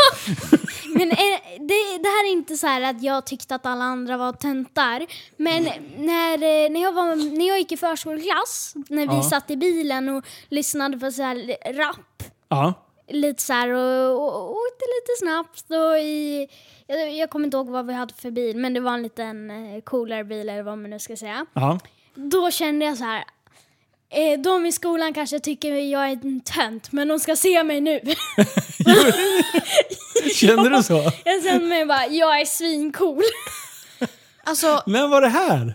Men 0.95 1.11
eh, 1.11 1.17
det, 1.61 1.99
det 2.03 2.09
här 2.09 2.27
är 2.29 2.33
inte 2.33 2.57
så 2.57 2.67
här 2.67 2.81
att 2.83 3.03
jag 3.03 3.27
tyckte 3.27 3.55
att 3.55 3.67
alla 3.67 3.85
andra 3.85 4.17
var 4.17 4.33
töntar. 4.33 5.07
Men 5.37 5.63
när, 5.97 6.33
eh, 6.35 6.71
när, 6.71 6.83
jag, 6.83 6.93
var, 6.93 7.37
när 7.39 7.49
jag 7.49 7.59
gick 7.59 7.73
i 7.73 7.77
förskoleklass, 7.77 8.75
när 8.89 9.07
vi 9.07 9.15
Ja. 9.15 9.23
satt 9.23 9.51
i 9.51 9.57
bilen 9.57 10.09
och 10.09 10.25
lyssnade 10.49 10.99
på 10.99 11.11
så 11.11 11.23
här 11.23 11.37
rap, 11.75 12.23
Ja. 12.49 12.73
lite 13.09 13.43
så 13.43 13.53
här 13.53 13.69
och, 13.71 14.15
och, 14.23 14.35
och 14.41 14.51
åkte 14.51 14.85
lite 14.97 15.19
snabbt. 15.19 15.71
Och 15.71 15.99
i, 15.99 16.49
jag, 16.87 17.13
jag 17.13 17.31
kommer 17.31 17.45
inte 17.45 17.57
ihåg 17.57 17.69
vad 17.71 17.87
vi 17.87 17.93
hade 17.93 18.15
för 18.15 18.31
bil, 18.31 18.57
men 18.57 18.75
det 18.75 18.81
var 18.81 18.95
en 18.95 19.03
liten 19.03 19.51
eh, 19.51 19.81
coolare 19.81 20.25
bil 20.25 20.49
eller 20.49 20.63
vad 20.63 20.79
man 20.79 20.91
nu 20.91 20.99
ska 20.99 21.17
säga. 21.17 21.47
ja. 21.53 21.79
Då 22.15 22.51
kände 22.51 22.85
jag 22.85 22.97
så 22.99 23.05
här. 23.05 23.25
Eh, 24.11 24.41
de 24.41 24.67
i 24.67 24.73
skolan 24.73 25.15
kanske 25.15 25.41
tycker 25.41 25.73
jag 25.75 26.05
är 26.05 26.13
en 26.13 26.41
tönt, 26.41 26.93
men 26.93 27.09
de 27.09 27.19
ska 27.19 27.37
se 27.37 27.65
mig 27.65 27.81
nu. 27.81 28.01
Kände 30.35 30.69
du 30.77 30.83
så? 30.83 31.13
jag 31.25 31.43
kände 31.45 31.67
mig 31.67 31.87
bara, 31.87 32.07
jag 32.07 32.41
är 32.41 32.45
svincool. 32.45 33.23
Alltså, 34.45 34.83
När 34.87 35.09
var 35.09 35.21
det 35.21 35.29
här? 35.29 35.75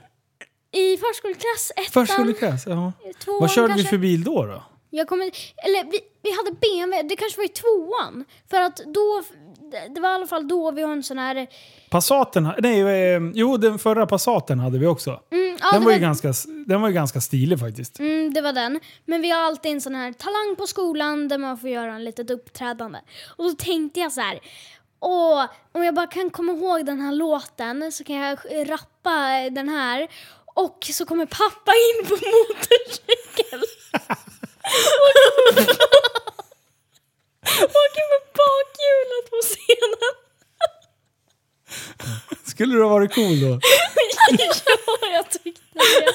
I 0.72 0.98
förskoleklass, 0.98 1.72
ettan, 1.76 2.08
Förskoleklass? 2.08 2.64
Ja. 2.68 2.94
tvåan 3.24 3.42
Vad 3.42 3.52
körde 3.52 3.68
vi 3.68 3.74
kanske. 3.74 3.90
för 3.90 3.98
bil 3.98 4.24
då? 4.24 4.46
då? 4.46 4.64
Jag 4.90 5.08
kommer, 5.08 5.26
eller 5.66 5.92
vi, 5.92 6.00
vi 6.24 6.32
hade 6.32 6.52
BMW, 6.52 7.10
det 7.10 7.16
kanske 7.16 7.38
var 7.38 7.46
i 7.46 7.48
tvåan. 7.48 8.26
För 8.50 8.62
att 8.62 8.78
då, 8.78 9.24
det 9.72 10.02
var 10.02 10.10
i 10.10 10.14
alla 10.14 10.28
fall 10.28 10.48
då 10.48 10.72
vi 10.72 10.82
har 10.82 10.92
en 10.92 11.04
sån 11.04 11.18
här... 11.18 11.48
Passaten? 11.90 12.50
Nej, 12.60 12.82
eh, 12.82 13.22
jo 13.34 13.58
den 13.58 13.80
förra 13.80 14.08
Passaten 14.08 14.60
hade 14.60 14.80
vi 14.80 14.88
också. 14.88 15.20
Mm, 15.32 15.58
ja, 15.62 15.72
Den 15.72 15.84
var, 15.84 15.92
ju 15.92 16.00
ganska, 16.00 16.34
den 16.66 16.82
var 16.82 16.88
ju 16.88 16.94
ganska 16.94 17.22
stilig 17.22 17.60
faktiskt. 17.60 18.00
Mm, 18.00 18.34
det 18.34 18.42
var 18.42 18.54
den. 18.54 18.80
Men 19.06 19.22
vi 19.22 19.32
har 19.32 19.42
alltid 19.42 19.72
en 19.72 19.82
sån 19.82 19.96
här 19.96 20.14
talang 20.14 20.56
på 20.58 20.68
skolan 20.68 21.28
där 21.28 21.38
man 21.38 21.58
får 21.58 21.70
göra 21.70 21.94
en 21.94 22.04
litet 22.04 22.30
uppträdande. 22.30 23.00
Och 23.38 23.44
då 23.44 23.52
tänkte 23.52 24.00
jag 24.00 24.12
så 24.12 24.22
här. 24.22 24.40
Åh, 25.00 25.46
om 25.72 25.84
jag 25.84 25.96
bara 25.96 26.08
kan 26.08 26.30
komma 26.30 26.52
ihåg 26.52 26.86
den 26.86 27.02
här 27.02 27.12
låten 27.12 27.92
så 27.92 28.04
kan 28.04 28.16
jag 28.16 28.40
rappa 28.70 29.50
den 29.52 29.70
här. 29.70 30.08
Och 30.54 30.90
så 30.94 31.06
kommer 31.06 31.26
pappa 31.26 31.72
in 31.72 32.08
på 32.08 32.14
motorcykel. 32.14 33.62
Åker 37.50 38.06
med 38.12 38.22
bakhjulet 38.39 39.26
på 39.30 39.39
scenen. 39.42 40.14
Skulle 42.46 42.76
du 42.76 42.84
ha 42.84 42.89
varit 42.89 43.14
cool 43.16 43.39
då? 43.42 43.48
ja, 44.38 45.08
jag 45.14 45.30
tyckte 45.32 45.62
det. 45.74 45.80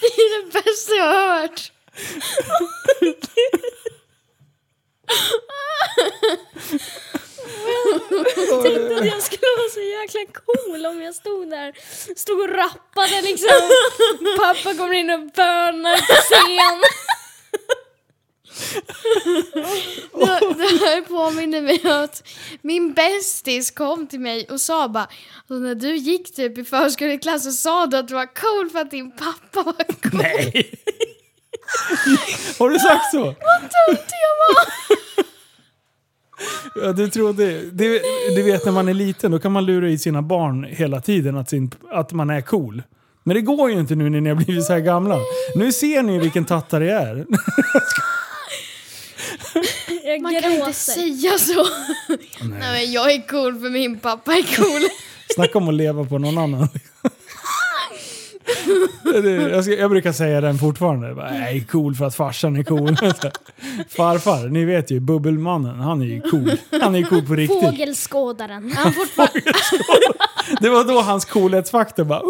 det 0.00 0.06
är 0.06 0.42
det 0.42 0.52
bästa 0.52 0.94
jag 0.94 1.04
har 1.04 1.40
hört. 1.40 1.72
Jag 7.66 8.62
tänkte 8.62 8.96
att 8.96 9.06
jag 9.06 9.22
skulle 9.22 9.46
vara 9.58 9.70
så 9.72 9.80
jäkla 9.80 10.20
cool 10.44 10.86
om 10.86 11.02
jag 11.02 11.14
stod 11.14 11.50
där. 11.50 11.72
Stod 12.16 12.40
och 12.40 12.48
rappade 12.48 13.22
liksom. 13.22 13.70
Pappa 14.38 14.74
kommer 14.74 14.94
in 14.94 15.10
och 15.10 15.20
bönar 15.20 15.96
på 15.96 16.14
scen. 16.14 16.82
Det, 20.12 20.54
det 20.54 20.86
här 20.86 21.02
påminner 21.02 21.62
mig 21.62 21.80
om 21.84 22.04
att 22.04 22.28
min 22.62 22.92
bästis 22.92 23.70
kom 23.70 24.06
till 24.06 24.20
mig 24.20 24.46
och 24.50 24.60
sa 24.60 24.88
bara 24.88 25.08
alltså 25.36 25.54
när 25.54 25.74
du 25.74 25.96
gick 25.96 26.34
typ 26.34 26.58
i 26.58 26.64
förskoleklass 26.64 27.44
så 27.44 27.52
sa 27.52 27.86
du 27.86 27.96
att 27.96 28.08
du 28.08 28.14
var 28.14 28.26
cool 28.26 28.70
för 28.70 28.78
att 28.78 28.90
din 28.90 29.10
pappa 29.10 29.62
var 29.62 29.84
cool. 30.02 30.20
Nej! 30.22 30.70
Har 32.58 32.70
du 32.70 32.78
sagt 32.78 33.10
så? 33.10 33.22
Dumt 33.24 33.34
jag 34.08 34.54
var! 34.54 34.66
Ja, 36.82 36.92
du 36.92 37.08
trodde... 37.08 37.60
Det, 37.70 38.02
du 38.36 38.42
vet 38.42 38.64
när 38.64 38.72
man 38.72 38.88
är 38.88 38.94
liten, 38.94 39.30
då 39.30 39.38
kan 39.38 39.52
man 39.52 39.66
lura 39.66 39.88
i 39.88 39.98
sina 39.98 40.22
barn 40.22 40.64
hela 40.64 41.00
tiden 41.00 41.36
att, 41.36 41.50
sin, 41.50 41.70
att 41.90 42.12
man 42.12 42.30
är 42.30 42.40
cool. 42.40 42.82
Men 43.24 43.34
det 43.34 43.40
går 43.40 43.70
ju 43.70 43.80
inte 43.80 43.94
nu 43.94 44.10
när 44.10 44.20
ni 44.20 44.28
har 44.28 44.36
blivit 44.36 44.64
så 44.64 44.72
här 44.72 44.80
gamla. 44.80 45.18
Nu 45.56 45.72
ser 45.72 46.02
ni 46.02 46.18
vilken 46.18 46.44
tattare 46.44 46.86
jag 46.86 47.02
är. 47.02 47.26
Jag 50.16 50.22
Man 50.22 50.42
kan 50.42 50.52
inte 50.52 50.72
säga 50.72 51.38
så. 51.38 51.54
Nej. 52.44 52.58
men 52.60 52.92
jag 52.92 53.12
är 53.12 53.26
cool 53.28 53.60
för 53.60 53.70
min 53.70 53.98
pappa 53.98 54.32
är 54.32 54.56
cool. 54.56 54.88
Snacka 55.34 55.58
om 55.58 55.68
att 55.68 55.74
leva 55.74 56.04
på 56.04 56.18
någon 56.18 56.38
annan. 56.38 56.68
Jag, 59.50 59.64
ska, 59.64 59.74
jag 59.74 59.90
brukar 59.90 60.12
säga 60.12 60.40
den 60.40 60.58
fortfarande. 60.58 61.08
Jag 61.08 61.50
är 61.50 61.64
cool 61.64 61.94
för 61.94 62.04
att 62.04 62.14
farsan 62.14 62.56
är 62.56 62.62
cool. 62.62 62.96
Farfar, 63.88 64.48
ni 64.48 64.64
vet 64.64 64.90
ju, 64.90 65.00
bubbelmannen, 65.00 65.80
han 65.80 66.02
är 66.02 66.06
ju 66.06 66.20
cool. 66.20 66.52
Han 66.80 66.94
är 66.94 66.98
ju 66.98 67.04
cool 67.04 67.26
på 67.26 67.34
riktigt. 67.34 67.60
Fågelskådaren. 67.60 68.72
Han 68.76 68.92
fortfarande, 68.92 69.40
Det 70.60 70.68
var 70.68 70.84
då 70.84 71.00
hans 71.00 71.24
coolhetsfaktor 71.24 72.04
bara... 72.04 72.22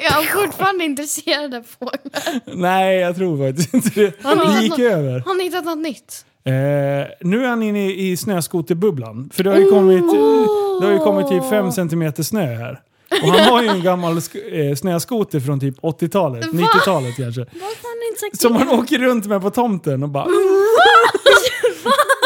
Jag 0.00 0.22
är 0.22 0.44
fortfarande 0.44 0.84
intresserad 0.84 1.54
av 1.54 1.62
fåglar. 1.78 2.56
Nej, 2.56 2.98
jag 2.98 3.16
tror 3.16 3.48
faktiskt 3.48 3.74
inte 3.74 4.00
det. 4.00 4.12
Det 4.22 4.62
gick 4.62 4.78
över. 4.78 5.20
Har 5.20 5.34
ni 5.34 5.44
hittat 5.44 5.64
något 5.64 5.78
nytt? 5.78 6.24
Eh, 6.44 6.52
nu 7.20 7.44
är 7.44 7.48
han 7.48 7.62
inne 7.62 7.92
i 7.92 8.16
snöskoterbubblan. 8.16 9.30
För 9.32 9.44
det 9.44 9.50
har 9.50 9.58
ju 9.58 9.70
kommit, 9.70 10.04
det 10.80 10.86
har 10.86 10.92
ju 10.92 10.98
kommit 10.98 11.28
typ 11.28 11.50
5 11.50 11.72
centimeter 11.72 12.22
snö 12.22 12.54
här. 12.54 12.80
Och 13.22 13.28
han 13.28 13.52
har 13.52 13.62
ju 13.62 13.68
en 13.68 13.82
gammal 13.82 14.16
eh, 14.16 14.74
snöskoter 14.76 15.40
från 15.40 15.60
typ 15.60 15.80
80-talet, 15.80 16.44
90-talet 16.46 17.16
kanske. 17.16 17.46
Som 18.38 18.56
han 18.56 18.68
åker 18.68 18.98
runt 18.98 19.26
med 19.26 19.42
på 19.42 19.50
tomten 19.50 20.02
och 20.02 20.08
bara... 20.08 20.26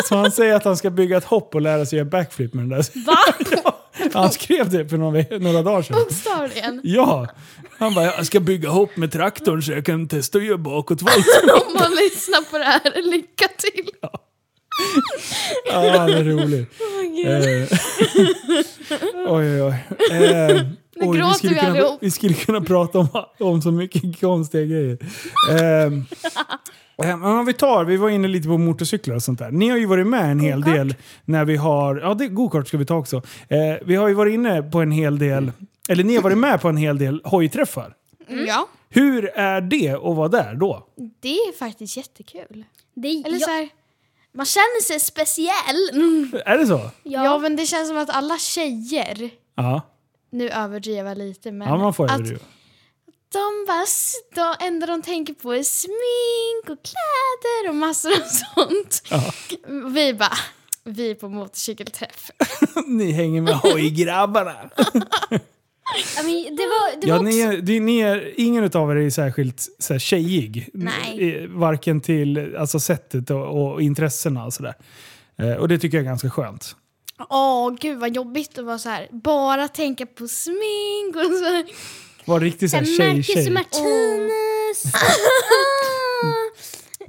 Så 0.08 0.16
han 0.16 0.30
säger 0.30 0.54
att 0.54 0.64
han 0.64 0.76
ska 0.76 0.90
bygga 0.90 1.16
ett 1.16 1.24
hopp 1.24 1.54
och 1.54 1.60
lära 1.60 1.86
sig 1.86 1.98
göra 1.98 2.08
backflip 2.08 2.54
med 2.54 2.62
den 2.62 2.68
där. 2.70 3.06
Va? 3.06 3.16
Ja, 4.14 4.20
han 4.22 4.32
skrev 4.32 4.70
det 4.70 4.88
för 4.88 4.96
några, 4.96 5.38
några 5.38 5.62
dagar 5.62 5.82
sedan. 5.82 5.96
Bokstavligen. 5.98 6.80
Ja! 6.84 7.28
Han 7.78 7.94
bara, 7.94 8.04
jag 8.04 8.26
ska 8.26 8.40
bygga 8.40 8.68
hopp 8.68 8.96
med 8.96 9.12
traktorn 9.12 9.62
så 9.62 9.72
jag 9.72 9.86
kan 9.86 10.08
testa 10.08 10.38
att 10.38 10.44
göra 10.44 10.58
bakåtvolt. 10.58 11.26
Om 11.66 11.74
man 11.74 11.90
lyssnar 11.90 12.50
på 12.50 12.58
det 12.58 12.64
här, 12.64 13.02
lycka 13.10 13.48
till. 13.58 13.90
Ja, 15.66 15.80
det 16.06 16.18
är 16.18 16.24
roligt. 16.24 16.70
Eh, 17.26 17.78
oj, 19.28 19.62
oj, 19.62 19.62
oj. 19.62 19.84
Eh, 20.10 20.62
oj, 20.96 21.18
gråter 21.18 21.32
skulle 21.38 21.54
vi 21.54 21.60
kunna, 21.60 21.98
vi 22.00 22.10
skulle 22.10 22.34
kunna 22.34 22.60
prata 22.60 22.98
om, 22.98 23.08
om 23.40 23.62
så 23.62 23.70
mycket 23.70 24.20
konstiga 24.20 24.64
grejer. 24.64 24.98
Eh, 25.50 25.90
men 26.98 27.22
om 27.22 27.46
vi 27.46 27.52
tar, 27.52 27.84
vi 27.84 27.96
var 27.96 28.10
inne 28.10 28.28
lite 28.28 28.48
på 28.48 28.58
motorcyklar 28.58 29.14
och 29.14 29.22
sånt 29.22 29.38
där. 29.38 29.50
Ni 29.50 29.68
har 29.68 29.76
ju 29.76 29.86
varit 29.86 30.06
med 30.06 30.30
en 30.30 30.40
hel 30.40 30.60
del 30.60 30.94
när 31.24 31.44
vi 31.44 31.56
har, 31.56 31.96
ja 31.96 32.14
det, 32.14 32.28
go-kart 32.28 32.68
ska 32.68 32.76
vi 32.76 32.86
ta 32.86 32.96
också. 32.96 33.16
Eh, 33.48 33.58
vi 33.86 33.96
har 33.96 34.08
ju 34.08 34.14
varit 34.14 34.34
inne 34.34 34.62
på 34.62 34.80
en 34.80 34.90
hel 34.90 35.18
del, 35.18 35.52
eller 35.88 36.04
ni 36.04 36.14
har 36.14 36.22
varit 36.22 36.38
med 36.38 36.60
på 36.60 36.68
en 36.68 36.76
hel 36.76 36.98
del 36.98 37.20
hojträffar. 37.24 37.94
Ja, 38.46 38.68
Hur 38.88 39.24
är 39.38 39.60
det 39.60 39.90
att 39.90 40.16
vara 40.16 40.28
där 40.28 40.54
då? 40.54 40.86
det 41.20 41.28
är 41.36 41.58
faktiskt 41.58 41.96
jättekul. 41.96 42.64
Det, 42.94 43.08
Eller 43.26 43.38
ja, 43.38 43.46
så 43.46 43.50
här, 43.50 43.68
man 44.32 44.46
känner 44.46 44.82
sig 44.82 45.00
speciell. 45.00 45.90
Mm. 45.92 46.32
Är 46.46 46.58
det 46.58 46.66
så? 46.66 46.80
Ja. 47.02 47.24
ja. 47.24 47.38
men 47.38 47.56
det 47.56 47.66
känns 47.66 47.88
som 47.88 47.98
att 47.98 48.10
alla 48.10 48.38
tjejer, 48.38 49.30
Ja, 49.56 49.82
nu 50.30 50.48
överdriver 50.48 51.08
jag 51.08 51.18
lite, 51.18 51.52
men 51.52 51.68
ja 51.68 51.76
man 51.76 51.94
får 51.94 52.04
att 52.04 52.10
överdriva. 52.10 52.40
De 53.34 53.64
bara, 53.66 53.84
det 54.58 54.64
enda 54.64 54.86
de 54.86 55.02
tänker 55.02 55.34
på 55.34 55.52
är 55.54 55.62
smink 55.62 56.78
och 56.78 56.84
kläder 56.84 57.68
och 57.68 57.74
massor 57.74 58.12
av 58.12 58.26
sånt. 58.26 59.02
Ja. 59.10 59.32
Vi 59.94 60.14
bara, 60.14 60.38
vi 60.84 61.10
är 61.10 61.14
på 61.14 61.28
motorcykelträff. 61.28 62.30
Ni 62.86 63.12
hänger 63.12 63.40
med 63.42 63.54
hojgrabbarna. 63.54 64.70
Ja, 66.16 66.22
men 66.22 66.56
det 66.56 66.66
var, 66.66 67.00
det 67.00 67.06
Ja, 67.06 67.16
var 67.16 67.22
ni 67.22 67.40
är, 67.40 67.56
det, 67.58 67.80
ni 67.80 67.98
är, 67.98 68.40
ingen 68.40 68.70
av 68.74 68.90
er 68.90 68.96
är 68.96 69.10
särskilt 69.10 69.68
så 69.78 69.94
här, 69.94 69.98
tjejig. 69.98 70.68
Nej. 70.72 71.42
Eh, 71.42 71.48
Varken 71.48 72.00
till 72.00 72.56
alltså, 72.56 72.80
sättet 72.80 73.30
och, 73.30 73.72
och 73.72 73.82
intressena 73.82 74.44
och 74.44 74.54
sådär. 74.54 74.74
Eh, 75.38 75.52
och 75.52 75.68
det 75.68 75.78
tycker 75.78 75.96
jag 75.96 76.02
är 76.04 76.08
ganska 76.08 76.30
skönt. 76.30 76.76
Åh 77.28 77.74
gud 77.80 77.98
vad 77.98 78.16
jobbigt 78.16 78.58
att 78.58 78.64
vara 78.64 78.78
så 78.78 78.88
här, 78.88 79.08
bara 79.10 79.68
tänka 79.68 80.06
på 80.06 80.28
smink 80.28 81.16
och 81.16 81.38
så 81.38 81.44
här. 81.44 81.64
Var 82.24 82.40
riktigt 82.40 82.70
så 82.70 82.76
här, 82.76 82.84
tjej, 82.84 83.08
Marcus 83.14 83.26
tjej. 83.26 83.46
och 83.46 83.52
Martinus. 83.52 84.84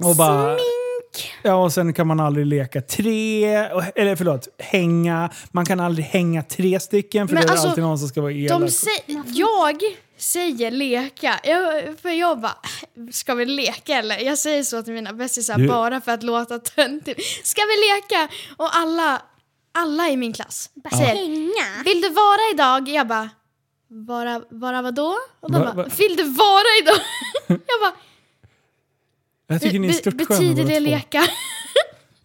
Och 0.00 0.16
bara, 0.16 0.56
Smink. 0.56 1.32
ja, 1.42 1.54
och 1.54 1.72
sen 1.72 1.92
kan 1.94 2.06
man 2.06 2.20
aldrig 2.20 2.46
leka 2.46 2.80
tre, 2.82 3.44
eller 3.94 4.16
förlåt, 4.16 4.48
hänga. 4.58 5.30
Man 5.52 5.64
kan 5.66 5.80
aldrig 5.80 6.06
hänga 6.06 6.42
tre 6.42 6.80
stycken 6.80 7.28
för 7.28 7.34
Men 7.34 7.42
det 7.44 7.48
är 7.48 7.52
alltså, 7.52 7.68
alltid 7.68 7.84
någon 7.84 7.98
som 7.98 8.08
ska 8.08 8.20
vara 8.20 8.32
elak. 8.32 8.60
De 8.60 8.66
sä- 8.66 9.22
jag 9.26 9.82
säger 10.18 10.70
leka, 10.70 11.40
jag, 11.44 11.84
för 12.02 12.10
jag 12.10 12.40
bara, 12.40 12.56
ska 13.12 13.34
vi 13.34 13.46
leka 13.46 13.94
eller? 13.94 14.18
Jag 14.20 14.38
säger 14.38 14.62
så 14.62 14.82
till 14.82 14.92
mina 14.92 15.12
bästisar 15.12 15.58
Du- 15.58 15.68
bara 15.68 16.00
för 16.00 16.12
att 16.12 16.22
låta 16.22 16.58
töntig. 16.58 17.16
Ska 17.44 17.62
vi 17.62 17.76
leka? 17.94 18.28
Och 18.56 18.76
alla, 18.76 19.22
alla 19.74 20.08
i 20.08 20.16
min 20.16 20.32
klass 20.32 20.70
säger, 20.92 21.06
Hänga. 21.14 21.82
vill 21.84 22.00
du 22.00 22.08
vara 22.08 22.40
idag? 22.54 22.88
Jag 22.88 23.06
bara, 23.06 23.30
vara, 23.88 24.42
vara 24.50 24.82
vadå? 24.82 25.14
Och 25.40 25.52
de 25.52 25.58
Va- 25.58 25.64
bara, 25.74 25.82
va- 25.84 25.90
vill 25.98 26.16
du 26.16 26.24
vara 26.24 26.64
idag? 26.82 26.96
jag 27.46 27.80
bara, 27.80 27.92
jag 29.48 29.60
tycker 29.62 29.78
ni 29.78 29.86
är 29.86 29.92
"Be- 29.92 29.98
stört 29.98 30.14
betyder 30.14 30.54
båda 30.54 30.68
det 30.68 30.74
två. 30.74 30.80
leka? 30.84 31.22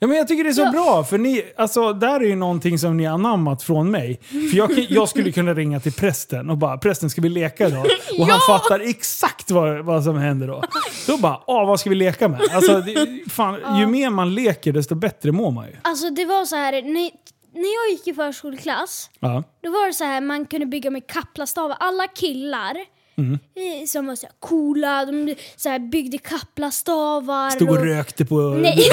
Ja, 0.03 0.07
men 0.07 0.17
jag 0.17 0.27
tycker 0.27 0.43
det 0.43 0.49
är 0.49 0.53
så 0.53 0.71
bra, 0.71 1.03
för 1.03 1.17
ni, 1.17 1.43
alltså, 1.57 1.93
där 1.93 2.19
är 2.19 2.25
ju 2.25 2.35
någonting 2.35 2.79
som 2.79 2.97
ni 2.97 3.05
har 3.05 3.13
anammat 3.13 3.63
från 3.63 3.91
mig. 3.91 4.19
För 4.29 4.57
jag, 4.57 4.75
kan- 4.75 4.85
jag 4.89 5.09
skulle 5.09 5.31
kunna 5.31 5.53
ringa 5.53 5.79
till 5.79 5.93
prästen 5.93 6.49
och 6.49 6.57
bara 6.57 6.77
“prästen, 6.77 7.09
ska 7.09 7.21
vi 7.21 7.29
leka 7.29 7.67
idag?” 7.67 7.85
Och 8.19 8.27
han 8.27 8.39
fattar 8.47 8.79
exakt 8.79 9.51
vad, 9.51 9.85
vad 9.85 10.03
som 10.03 10.17
händer 10.17 10.47
då. 10.47 10.63
Då 11.07 11.17
bara 11.17 11.41
“ah, 11.47 11.65
vad 11.65 11.79
ska 11.79 11.89
vi 11.89 11.95
leka 11.95 12.27
med?” 12.27 12.41
alltså, 12.51 12.79
det, 12.81 13.19
fan, 13.31 13.79
Ju 13.79 13.87
mer 13.87 14.09
man 14.09 14.33
leker 14.35 14.73
desto 14.73 14.95
bättre 14.95 15.31
mår 15.31 15.51
man 15.51 15.65
ju. 15.67 15.75
Alltså 15.81 16.09
det 16.09 16.25
var 16.25 16.45
så 16.45 16.55
här, 16.55 16.71
när, 16.81 17.11
när 17.53 17.83
jag 17.85 17.91
gick 17.91 18.07
i 18.07 18.13
förskoleklass, 18.13 19.09
Ja. 19.19 19.43
då 19.63 19.71
var 19.71 19.87
det 19.87 19.93
så 19.93 20.03
här 20.03 20.21
man 20.21 20.45
kunde 20.45 20.65
bygga 20.65 20.89
med 20.91 21.07
kaplastavar. 21.07 21.77
Alla 21.79 22.07
killar 22.07 22.77
Mm. 23.17 23.33
eh, 23.33 23.85
som 23.87 24.07
var 24.07 24.15
så 24.15 24.25
här 24.25 24.33
coola, 24.39 25.05
de 25.05 25.35
så 25.55 25.69
här 25.69 25.79
byggde 25.79 26.17
kaplastavar. 26.17 27.49
Stod 27.49 27.69
och 27.69 27.85
rökte 27.85 28.25
på... 28.25 28.35
Nej. 28.35 28.77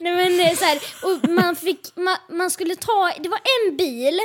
Nej, 0.00 0.12
men, 0.16 0.40
eh, 0.46 0.54
så 0.56 0.64
här, 0.64 0.78
och 1.02 1.28
man, 1.30 1.56
fick, 1.56 1.80
man, 1.96 2.16
man 2.30 2.50
skulle 2.50 2.76
ta, 2.76 3.10
det 3.22 3.28
var 3.28 3.40
en 3.68 3.76
bil, 3.76 4.18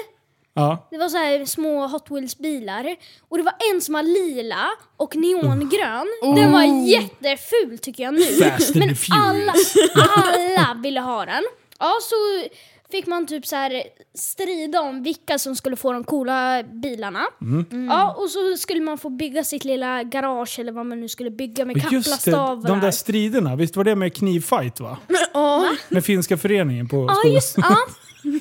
Ja. 0.53 0.87
det 0.91 0.97
var 0.97 1.09
så 1.09 1.17
här 1.17 1.45
små 1.45 1.87
Hot 1.87 2.11
Wheels-bilar. 2.11 2.95
Och 3.29 3.37
det 3.37 3.43
var 3.43 3.53
en 3.73 3.81
som 3.81 3.93
var 3.93 4.03
lila 4.03 4.69
och 4.97 5.15
neongrön. 5.15 6.07
Den 6.35 6.51
var 6.51 6.87
jätteful 6.87 7.77
tycker 7.79 8.03
jag 8.03 8.13
nu. 8.13 8.21
Fast 8.25 8.75
Men 8.75 8.95
alla, 9.13 9.53
alla 9.95 10.73
ville 10.83 10.99
ha 10.99 11.25
den. 11.25 11.43
Ja, 11.79 11.93
så 12.03 12.15
fick 12.91 13.07
man 13.07 13.27
typ 13.27 13.45
så 13.47 13.55
här 13.55 13.83
strida 14.15 14.81
om 14.81 15.03
vilka 15.03 15.39
som 15.39 15.55
skulle 15.55 15.75
få 15.75 15.91
de 15.93 16.03
coola 16.03 16.63
bilarna. 16.63 17.23
Mm. 17.41 17.87
Ja, 17.89 18.13
och 18.13 18.29
så 18.29 18.57
skulle 18.57 18.81
man 18.81 18.97
få 18.97 19.09
bygga 19.09 19.43
sitt 19.43 19.65
lilla 19.65 20.03
garage 20.03 20.59
eller 20.59 20.71
vad 20.71 20.85
man 20.85 20.99
nu 21.01 21.09
skulle 21.09 21.31
bygga 21.31 21.65
med 21.65 21.85
Och 21.85 21.91
Just 21.91 22.25
det, 22.25 22.31
de 22.67 22.79
där 22.81 22.91
striderna, 22.91 23.55
visst 23.55 23.75
var 23.75 23.83
det 23.83 23.95
med 23.95 24.13
knivfight 24.15 24.79
va? 24.79 24.97
Åh. 25.33 25.65
Med 25.89 26.05
finska 26.05 26.37
föreningen 26.37 26.87
på 26.89 27.05
Ja, 27.09 27.15
skolan. 27.15 27.33
just 27.35 27.57
ja. 27.57 27.77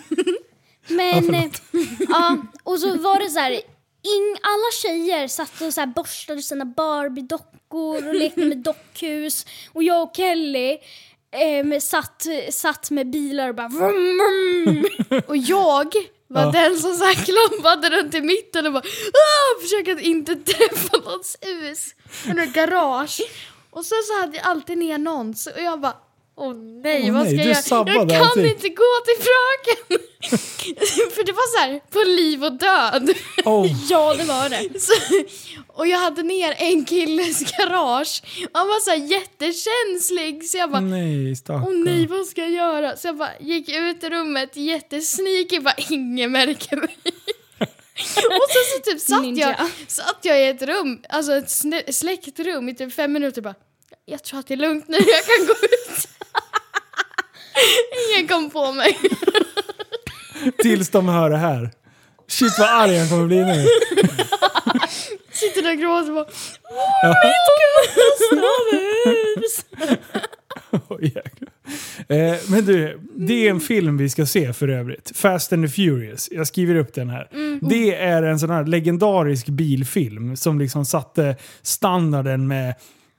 Ja, 0.89 0.97
Men, 0.97 1.35
eh, 1.35 1.45
ja, 2.09 2.37
och 2.63 2.79
så 2.79 2.97
var 2.99 3.19
det 3.25 3.31
så 3.31 3.39
här, 3.39 3.51
ing, 3.53 4.37
alla 4.43 4.71
tjejer 4.83 5.29
satt 5.29 5.61
och 5.61 5.75
så 5.75 5.81
här 5.81 5.87
borstade 5.87 6.43
sina 6.43 6.65
Barbie-dockor 6.65 8.09
och 8.09 8.15
lekte 8.15 8.45
med 8.45 8.59
dockhus. 8.59 9.47
Och 9.73 9.83
jag 9.83 10.03
och 10.03 10.17
Kelly 10.17 10.79
eh, 11.33 11.79
satt, 11.81 12.27
satt 12.51 12.91
med 12.91 13.11
bilar 13.11 13.49
och 13.49 13.55
bara 13.55 13.69
vrum, 13.69 14.19
vrum. 14.19 15.23
Och 15.27 15.37
jag 15.37 15.95
var 16.29 16.43
Ja. 16.43 16.51
den 16.51 16.77
som 16.77 16.95
så 16.95 17.05
här 17.05 17.15
klampade 17.15 17.91
runt 17.91 18.15
i 18.15 18.21
mitten 18.21 18.67
och 18.67 18.73
bara 18.73 18.83
ah, 19.13 19.63
försökte 19.63 19.93
att 19.93 20.01
inte 20.01 20.37
träffa 20.53 20.97
någons 20.97 21.37
hus. 21.41 21.95
Eller 22.31 22.47
garage. 22.47 23.21
Och 23.71 23.85
sen 23.85 23.99
så 24.07 24.21
hade 24.21 24.37
jag 24.37 24.47
alltid 24.47 24.83
en 24.83 24.93
annons 24.93 25.47
och 25.47 25.63
jag 25.63 25.81
bara 25.81 25.97
Åh 26.43 26.55
nej, 26.83 27.03
Åh 27.07 27.13
vad 27.15 27.23
nej, 27.25 27.55
ska 27.55 27.71
jag 27.75 27.87
göra? 27.87 27.95
Jag 28.01 28.11
kan 28.11 28.23
allting. 28.23 28.45
inte 28.47 28.69
gå 28.69 28.93
till 29.07 29.25
fröken! 29.27 30.07
För 31.15 31.25
det 31.25 31.33
var 31.33 31.57
så 31.59 31.61
här, 31.65 31.81
på 31.91 31.99
liv 31.99 32.45
och 32.45 32.53
död. 32.53 33.11
Oh, 33.45 33.67
Ja, 33.91 34.15
det 34.15 34.25
var 34.25 34.49
det. 34.49 34.81
Så, 34.81 34.93
och 35.67 35.87
jag 35.87 35.99
hade 35.99 36.23
ner 36.23 36.55
en 36.59 36.85
killes 36.85 37.57
garage 37.57 38.23
han 38.53 38.69
var 38.69 38.81
så 38.81 38.91
här 38.91 38.97
jättekänslig 38.99 40.45
så 40.45 40.59
jag 40.59 40.71
bara 40.71 40.81
nej, 40.81 41.37
stackarn. 41.37 41.63
Åh 41.69 41.75
nej, 41.85 42.07
vad 42.07 42.27
ska 42.27 42.41
jag 42.41 42.51
göra? 42.51 42.97
Så 42.97 43.09
jag 43.09 43.17
bara 43.17 43.39
gick 43.41 43.69
ut 43.69 44.05
ur 44.05 44.11
rummet 44.11 44.57
jättesneaky, 44.57 45.61
bara 45.61 45.75
ingen 45.91 46.33
märker 46.33 46.77
mig. 46.77 46.97
och 48.17 48.49
så, 48.51 48.59
så 48.77 48.91
typ 48.91 49.01
satt 49.01 49.23
Ninja. 49.23 49.57
jag, 49.59 49.71
satt 49.89 50.19
jag 50.23 50.41
i 50.43 50.49
ett 50.49 50.63
rum, 50.63 51.01
alltså 51.09 51.33
ett 51.33 51.49
snä- 51.49 51.93
släckt 51.93 52.39
rum 52.41 52.69
i 52.69 52.75
typ 52.75 52.93
fem 52.95 53.13
minuter 53.13 53.43
bara 53.43 53.55
Jag 54.11 54.23
tror 54.23 54.41
att 54.41 54.47
det 54.47 54.55
är 54.55 54.59
lugnt 54.59 54.89
nu, 54.89 54.97
jag 54.97 55.25
kan 55.25 55.47
gå 55.47 55.53
ut. 55.53 56.09
ingen 58.11 58.29
kom 58.29 58.51
på 58.51 58.73
mig. 58.73 58.99
Tills 60.63 60.89
de 60.91 61.09
hör 61.09 61.31
det 61.31 61.37
här. 61.37 61.71
Shit 62.29 62.53
vad 62.59 62.69
arg 62.69 62.99
han 62.99 63.09
kommer 63.09 63.27
bli 63.27 63.45
nu. 63.45 63.67
Sitter 65.33 65.63
där 65.63 65.73
och 65.73 65.79
gråter 65.79 66.13
bara 66.13 66.27
Oj, 70.89 71.05
jäklar. 71.15 71.49
eh, 72.09 72.37
men 72.49 72.65
du, 72.65 73.01
det 73.17 73.47
är 73.47 73.51
en 73.51 73.61
film 73.61 73.97
vi 73.97 74.09
ska 74.09 74.27
se 74.27 74.53
för 74.53 74.69
övrigt. 74.69 75.13
Fast 75.17 75.53
and 75.53 75.65
the 75.65 75.69
Furious. 75.73 76.29
Jag 76.33 76.47
skriver 76.47 76.75
upp 76.75 76.95
den 76.95 77.09
här. 77.11 77.29
Det 77.69 77.95
är 77.95 78.23
en 78.23 78.39
sån 78.39 78.51
här 78.51 78.65
legendarisk 78.65 79.47
bilfilm 79.47 80.37
som 80.37 80.59
liksom 80.59 80.85
satte 80.87 81.37
standarden 81.63 82.47
med 82.49 82.75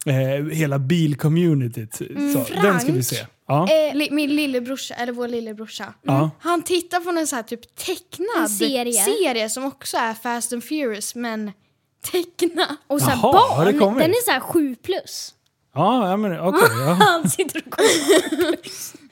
eh, 0.05 0.45
hela 0.57 0.79
bilcommunityt. 0.79 1.95
Så, 1.95 2.53
den 2.61 2.79
ska 2.79 2.91
vi 2.91 3.03
se. 3.03 3.25
Ja. 3.47 3.67
Eh, 3.71 3.95
li- 3.95 4.11
min 4.11 4.35
lillebrorsa, 4.35 4.93
eller 4.93 5.13
vår 5.13 5.27
lillebrorsa, 5.27 5.93
Ja. 6.01 6.29
han 6.39 6.61
tittar 6.63 6.99
på 6.99 7.09
en 7.09 7.27
så 7.27 7.35
här 7.35 7.43
typ 7.43 7.75
tecknad 7.75 8.27
En 8.43 8.49
serie. 8.49 8.93
serie 9.03 9.49
som 9.49 9.65
också 9.65 9.97
är 9.97 10.13
Fast 10.13 10.53
and 10.53 10.63
Furious 10.63 11.15
men 11.15 11.51
tecknad. 12.11 12.75
Och 12.87 12.99
så 13.01 13.05
här, 13.09 13.19
Jaha, 13.23 13.71
barn, 13.79 13.97
den 13.97 14.09
är 14.11 14.25
så 14.25 14.31
här 14.31 14.39
7 14.39 14.75
plus. 14.75 15.33
Ja, 15.73 16.09
ja 16.09 16.17
men 16.17 16.39
okej. 16.39 16.61
ja. 16.85 16.93
Han 16.93 17.29
sitter 17.29 17.63
och 17.65 17.71
kollar. 17.71 18.55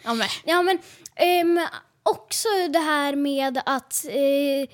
Ja, 0.04 0.14
men. 0.14 0.28
Ja 0.46 0.62
men 0.62 0.78
ehm, 1.16 1.60
också 2.04 2.48
det 2.74 2.80
här 2.80 3.16
med 3.16 3.62
att 3.66 4.06
eh, 4.10 4.70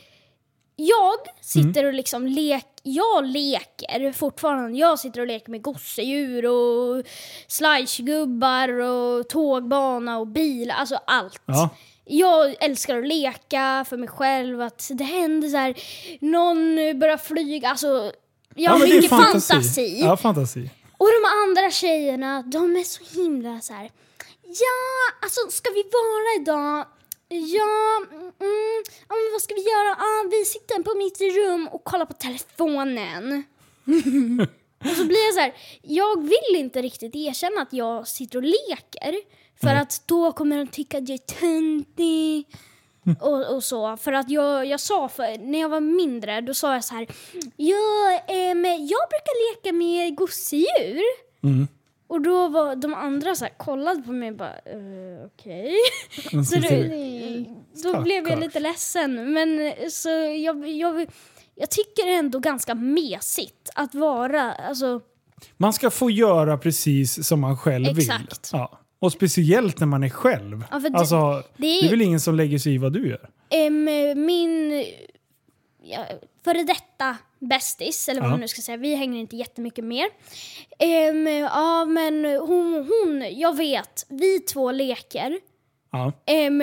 jag 0.75 1.15
sitter 1.41 1.85
och 1.85 1.93
liksom 1.93 2.27
lek, 2.27 2.65
jag 2.87 3.25
leker 3.25 4.11
fortfarande. 4.11 4.77
Jag 4.77 4.99
sitter 4.99 5.21
och 5.21 5.27
leker 5.27 5.51
med 5.51 5.61
gosedjur 5.61 6.45
och 6.45 7.03
slidegubbar 7.47 8.69
och 8.69 9.29
tågbana 9.29 10.17
och 10.17 10.27
bil, 10.27 10.71
alltså 10.71 10.99
allt. 11.07 11.41
Ja. 11.45 11.69
Jag 12.05 12.63
älskar 12.63 12.97
att 12.97 13.07
leka 13.07 13.85
för 13.89 13.97
mig 13.97 14.09
själv, 14.09 14.61
att 14.61 14.89
det 14.93 15.03
händer 15.03 15.49
så 15.49 15.57
här, 15.57 15.75
någon 16.21 16.75
börjar 16.99 17.17
flyga, 17.17 17.69
alltså 17.69 18.11
jag 18.55 18.71
har 18.71 18.79
mycket 18.79 19.09
fantasi. 19.09 19.99
Ja, 20.01 20.17
fantasi. 20.17 20.69
Och 20.97 21.07
de 21.07 21.29
andra 21.43 21.71
tjejerna, 21.71 22.41
de 22.41 22.75
är 22.75 22.83
så 22.83 23.21
himla 23.21 23.59
så 23.61 23.73
här. 23.73 23.89
Ja, 24.43 25.17
alltså 25.21 25.41
ska 25.49 25.69
vi 25.69 25.83
vara 25.83 26.41
idag? 26.41 26.85
Ja, 27.27 28.05
mm, 28.11 28.31
ja 29.07 29.15
men 29.15 29.31
vad 29.33 29.41
ska 29.41 29.53
vi 29.55 29.61
göra? 29.61 29.91
Ah, 29.95 30.27
vi 30.31 30.45
sitter 30.45 30.83
på 30.83 30.97
mitt 30.97 31.21
rum 31.21 31.67
och 31.71 31.83
kollar 31.83 32.05
på 32.05 32.13
telefonen. 32.13 33.43
och 34.79 34.95
så 34.97 35.05
blir 35.05 35.25
jag 35.25 35.33
så 35.33 35.39
här, 35.39 35.53
jag 35.81 36.21
vill 36.21 36.55
inte 36.55 36.81
riktigt 36.81 37.15
erkänna 37.15 37.61
att 37.61 37.73
jag 37.73 38.07
sitter 38.07 38.37
och 38.37 38.43
leker. 38.43 39.15
För 39.59 39.67
Nej. 39.67 39.77
att 39.77 40.03
då 40.05 40.31
kommer 40.31 40.57
de 40.57 40.67
tycka 40.67 40.97
att 40.97 41.09
jag 41.09 41.19
är 41.19 41.39
töntig. 41.39 42.47
Och, 43.21 43.55
och 43.55 43.63
så. 43.63 43.97
För 43.97 44.13
att 44.13 44.29
jag, 44.29 44.65
jag 44.65 44.79
sa, 44.79 45.09
för, 45.09 45.37
när 45.37 45.59
jag 45.59 45.69
var 45.69 45.79
mindre, 45.79 46.41
då 46.41 46.53
sa 46.53 46.73
jag 46.73 46.83
så 46.83 46.95
här. 46.95 47.07
Ja, 47.55 48.19
ehm, 48.27 48.65
jag 48.65 49.09
brukar 49.09 49.55
leka 49.55 49.73
med 49.73 50.15
gosedjur. 50.15 51.01
Mm. 51.43 51.67
Och 52.07 52.21
då 52.21 52.47
var 52.47 52.75
de 52.75 52.93
andra 52.93 53.35
så 53.35 53.45
här, 53.45 53.53
kollade 53.57 54.01
på 54.01 54.11
mig 54.11 54.29
och 54.29 54.35
bara, 54.37 54.55
uh, 54.75 55.25
okej. 55.25 55.73
Man 56.33 56.45
Så 56.45 56.55
då, 56.59 57.93
då 57.93 58.01
blev 58.01 58.27
jag 58.29 58.39
lite 58.39 58.59
ledsen. 58.59 59.33
Men 59.33 59.59
eh, 59.67 59.73
så 59.89 60.09
jag, 60.45 60.67
jag, 60.69 61.07
jag 61.55 61.69
tycker 61.69 62.07
ändå 62.07 62.39
ganska 62.39 62.75
mesigt 62.75 63.69
att 63.75 63.95
vara, 63.95 64.53
alltså, 64.53 65.01
Man 65.57 65.73
ska 65.73 65.89
få 65.89 66.09
göra 66.09 66.57
precis 66.57 67.27
som 67.27 67.39
man 67.39 67.57
själv 67.57 67.99
Exakt. 67.99 68.19
vill. 68.21 68.29
Ja. 68.51 68.79
Och 68.99 69.11
speciellt 69.11 69.79
när 69.79 69.87
man 69.87 70.03
är 70.03 70.09
själv. 70.09 70.63
Ja, 70.71 70.81
alltså, 70.93 71.15
det 71.17 71.43
det, 71.57 71.67
är- 71.79 71.89
väl 71.89 72.01
ingen 72.01 72.19
som 72.19 72.35
lägger 72.35 72.57
sig 72.59 72.73
i 72.73 72.77
vad 72.77 72.93
du 72.93 73.09
gör? 73.09 73.29
em, 73.49 73.83
min 74.25 74.85
ja, 75.85 76.05
före 76.43 76.63
detta 76.63 77.17
bästis, 77.39 78.09
eller 78.09 78.21
vad 78.21 78.29
man 78.29 78.39
nu 78.39 78.47
ska 78.47 78.61
säga, 78.61 78.77
vi 78.77 78.95
hänger 78.95 79.19
inte 79.19 79.35
jättemycket 79.35 79.83
mer. 79.83 80.07
Em, 80.79 81.27
ja, 81.27 81.85
men 81.85 82.25
hon, 82.25 82.73
hon, 82.73 83.39
jag 83.39 83.57
vet, 83.57 84.05
vi 84.09 84.39
två 84.39 84.71
leker. 84.71 85.39
Em, 86.25 86.61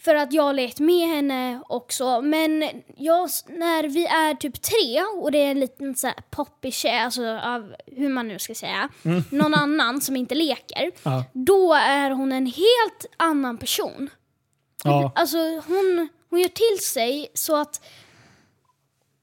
för 0.00 0.14
att 0.14 0.32
jag 0.32 0.42
har 0.42 0.52
lekt 0.52 0.80
med 0.80 1.08
henne 1.08 1.62
också. 1.68 2.20
Men 2.20 2.62
jag, 2.96 3.28
när 3.48 3.88
vi 3.88 4.06
är 4.06 4.34
typ 4.34 4.62
tre 4.62 5.02
och 5.22 5.32
det 5.32 5.38
är 5.38 5.50
en 5.50 5.60
liten 5.60 5.94
så 5.94 6.06
här 6.06 6.16
poppig 6.30 6.74
tjej, 6.74 6.98
alltså 6.98 7.26
av 7.26 7.74
hur 7.86 8.08
man 8.08 8.28
nu 8.28 8.38
ska 8.38 8.54
säga, 8.54 8.88
någon 9.30 9.54
annan 9.54 10.00
som 10.00 10.16
inte 10.16 10.34
leker. 10.34 10.90
Ja. 11.02 11.24
Då 11.32 11.74
är 11.74 12.10
hon 12.10 12.32
en 12.32 12.46
helt 12.46 13.06
annan 13.16 13.58
person. 13.58 14.10
Ja. 14.84 15.12
Alltså 15.14 15.38
hon, 15.66 16.08
hon 16.30 16.40
gör 16.40 16.48
till 16.48 16.84
sig 16.84 17.28
så 17.34 17.60
att 17.60 17.80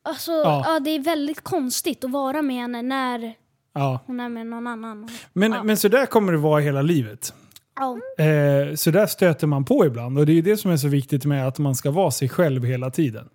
Alltså, 0.07 0.31
Ja. 0.31 0.63
ja. 0.65 0.79
det 0.79 0.89
är 0.89 0.99
väldigt 0.99 1.41
konstigt 1.41 2.03
att 2.03 2.11
vara 2.11 2.41
med 2.41 2.55
henne 2.55 2.81
när 2.81 3.33
Ja. 3.73 3.99
hon 4.05 4.19
är 4.19 4.29
med 4.29 4.47
någon 4.47 4.67
annan. 4.67 5.09
Men, 5.33 5.51
Ja. 5.51 5.63
men 5.63 5.77
så 5.77 5.87
där 5.87 6.05
kommer 6.05 6.31
det 6.31 6.37
vara 6.37 6.61
hela 6.61 6.81
livet. 6.81 7.33
Ja. 7.75 7.97
Eh, 8.25 8.75
så 8.75 8.91
där 8.91 9.05
stöter 9.07 9.47
man 9.47 9.65
på 9.65 9.85
ibland. 9.85 10.19
Och 10.19 10.25
det 10.25 10.31
är 10.31 10.35
ju 10.35 10.41
det 10.41 10.57
som 10.57 10.71
är 10.71 10.77
så 10.77 10.87
viktigt 10.87 11.25
med 11.25 11.47
att 11.47 11.59
man 11.59 11.75
ska 11.75 11.91
vara 11.91 12.11
sig 12.11 12.29
själv 12.29 12.63
hela 12.65 12.89
tiden. 12.91 13.29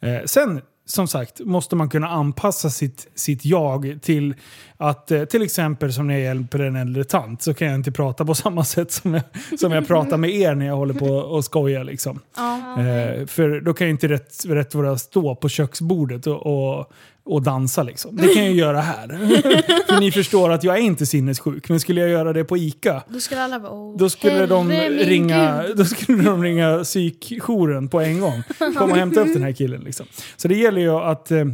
Eh, 0.00 0.24
sen, 0.24 0.62
som 0.86 1.08
sagt, 1.08 1.40
måste 1.40 1.76
man 1.76 1.88
kunna 1.88 2.08
anpassa 2.08 2.70
sitt, 2.70 3.08
sitt 3.14 3.44
jag 3.44 3.98
till 4.02 4.34
att 4.76 5.10
eh, 5.10 5.24
till 5.24 5.42
exempel 5.42 5.92
som 5.92 6.06
när 6.06 6.14
jag 6.14 6.22
hjälper 6.22 6.58
en 6.58 6.76
äldre 6.76 7.04
tant 7.04 7.42
så 7.42 7.54
kan 7.54 7.68
jag 7.68 7.74
inte 7.74 7.92
prata 7.92 8.24
på 8.24 8.34
samma 8.44 8.64
sätt 8.64 8.92
som 8.92 9.14
jag, 9.14 9.22
som 9.58 9.72
jag 9.72 9.86
pratar 9.86 10.16
med 10.16 10.30
er 10.30 10.54
när 10.54 10.66
jag 10.66 10.76
håller 10.76 10.94
på 10.94 11.06
och 11.06 11.44
skojar. 11.44 11.84
Liksom. 11.84 12.20
Ja. 12.36 12.80
Eh, 12.80 13.26
för 13.26 13.60
då 13.60 13.74
kan 13.74 13.86
jag 13.86 13.94
inte 13.94 14.08
rätt, 14.08 14.44
rätt 14.44 14.74
jag 14.74 15.00
stå 15.00 15.34
på 15.34 15.48
köksbordet 15.48 16.26
och, 16.26 16.46
och, 16.46 16.92
och 17.26 17.42
dansa. 17.42 17.82
Liksom. 17.82 18.16
Det 18.16 18.34
kan 18.34 18.44
jag 18.44 18.54
göra 18.54 18.80
här. 18.80 19.08
för 19.86 20.00
ni 20.00 20.12
förstår 20.12 20.50
att 20.50 20.64
jag 20.64 20.76
är 20.76 20.80
inte 20.80 21.06
sinnessjuk. 21.06 21.68
Men 21.68 21.80
skulle 21.80 22.00
jag 22.00 22.10
göra 22.10 22.32
det 22.32 22.44
på 22.44 22.56
ICA 22.56 23.02
Då 23.08 23.20
skulle 23.20 23.42
alla 23.42 23.60
bara 23.60 23.72
oh. 23.72 23.96
då 23.96 24.10
skulle, 24.10 24.46
de 24.46 24.70
ringa, 24.70 25.62
Gud. 25.66 25.76
då 25.76 25.84
skulle 25.84 26.22
de 26.22 26.42
ringa 26.42 26.84
psykjouren 26.84 27.88
på 27.88 28.00
en 28.00 28.20
gång. 28.20 28.42
Kom 28.58 28.90
och 28.90 28.96
hämta 28.96 29.20
upp 29.20 29.32
den 29.32 29.42
här 29.42 29.52
killen. 29.52 29.80
Liksom. 29.80 30.06
Så 30.36 30.48
det 30.48 30.56
gäller 30.56 30.80
ju 30.80 30.90
att 30.90 31.30
eh, 31.30 31.44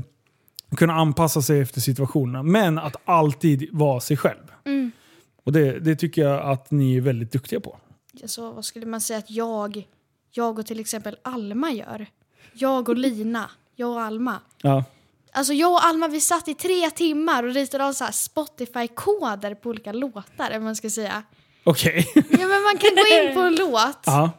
kunna 0.76 0.92
anpassa 0.92 1.42
sig 1.42 1.60
efter 1.60 1.80
situationerna. 1.80 2.42
Men 2.42 2.78
att 2.78 2.96
alltid 3.04 3.68
vara 3.72 4.00
sig 4.00 4.16
själv. 4.16 4.52
Mm. 4.64 4.92
Och 5.44 5.52
det, 5.52 5.78
det 5.78 5.96
tycker 5.96 6.22
jag 6.22 6.50
att 6.50 6.70
ni 6.70 6.96
är 6.96 7.00
väldigt 7.00 7.32
duktiga 7.32 7.60
på. 7.60 7.76
Alltså, 8.22 8.52
vad 8.52 8.64
skulle 8.64 8.86
man 8.86 9.00
säga 9.00 9.18
att 9.18 9.30
jag, 9.30 9.86
jag 10.30 10.58
och 10.58 10.66
till 10.66 10.80
exempel 10.80 11.16
Alma 11.22 11.70
gör? 11.70 12.06
Jag 12.52 12.88
och 12.88 12.96
Lina, 12.96 13.50
jag 13.76 13.90
och 13.90 14.00
Alma. 14.00 14.38
Ja. 14.62 14.84
Alltså 15.34 15.52
jag 15.52 15.72
och 15.72 15.84
Alma 15.84 16.08
vi 16.08 16.20
satt 16.20 16.48
i 16.48 16.54
tre 16.54 16.90
timmar 16.90 17.42
och 17.42 17.54
ritade 17.54 17.84
av 17.84 17.92
så 17.92 18.04
här 18.04 18.12
Spotify-koder 18.12 19.54
på 19.54 19.68
olika 19.68 19.92
låtar, 19.92 20.50
eller 20.50 20.60
man 20.60 20.76
ska 20.76 20.90
säga. 20.90 21.22
Okej. 21.64 22.06
Ja 22.14 22.22
men 22.48 22.62
man 22.62 22.78
kan 22.78 22.90
gå 22.94 23.28
in 23.28 23.34
på 23.34 23.40
en 23.40 23.54
låt. 23.58 23.98
Ja. 24.06 24.30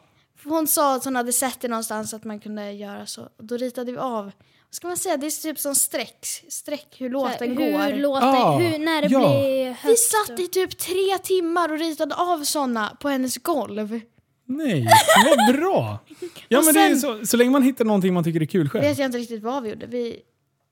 Hon 0.43 0.67
sa 0.67 0.95
att 0.95 1.05
hon 1.05 1.15
hade 1.15 1.33
sett 1.33 1.61
det 1.61 1.67
någonstans 1.67 2.13
att 2.13 2.23
man 2.23 2.39
kunde 2.39 2.71
göra 2.71 3.05
så. 3.05 3.27
Då 3.39 3.57
ritade 3.57 3.91
vi 3.91 3.97
av. 3.97 4.23
Vad 4.25 4.75
ska 4.75 4.87
man 4.87 4.97
säga? 4.97 5.17
Det 5.17 5.25
är 5.27 5.41
typ 5.41 5.59
som 5.59 5.75
streck, 5.75 6.25
streck 6.49 6.95
hur 6.97 7.09
låten 7.09 7.57
hur 7.57 7.71
går. 7.71 7.95
Låter, 8.01 8.27
Ah, 8.27 8.57
hur, 8.57 8.79
när 8.79 9.01
det 9.01 9.07
ja. 9.07 9.19
blir 9.19 9.63
Vi 9.63 9.75
höst. 9.89 10.11
satt 10.11 10.39
i 10.39 10.47
typ 10.47 10.77
tre 10.77 11.17
timmar 11.23 11.71
och 11.71 11.79
ritade 11.79 12.15
av 12.15 12.43
såna 12.43 12.97
på 12.99 13.09
hennes 13.09 13.37
golv. 13.37 13.99
Nej, 14.45 14.87
vad 15.25 15.55
bra. 15.55 15.97
Ja, 16.47 16.59
Och 16.59 16.65
men 16.65 16.73
det 16.73 16.79
är 16.79 16.89
sen- 16.95 16.99
så, 17.21 17.25
så 17.25 17.37
länge 17.37 17.49
man 17.51 17.63
hittar 17.63 17.85
någonting 17.85 18.13
man 18.13 18.23
tycker 18.23 18.41
är 18.41 18.45
kul 18.45 18.69
själv. 18.69 18.83
vet 18.85 18.97
jag 18.97 19.05
inte 19.05 19.17
riktigt 19.17 19.43
vad 19.43 19.63
vi 19.63 19.69
gjorde. 19.69 19.85
Vi, 19.85 20.19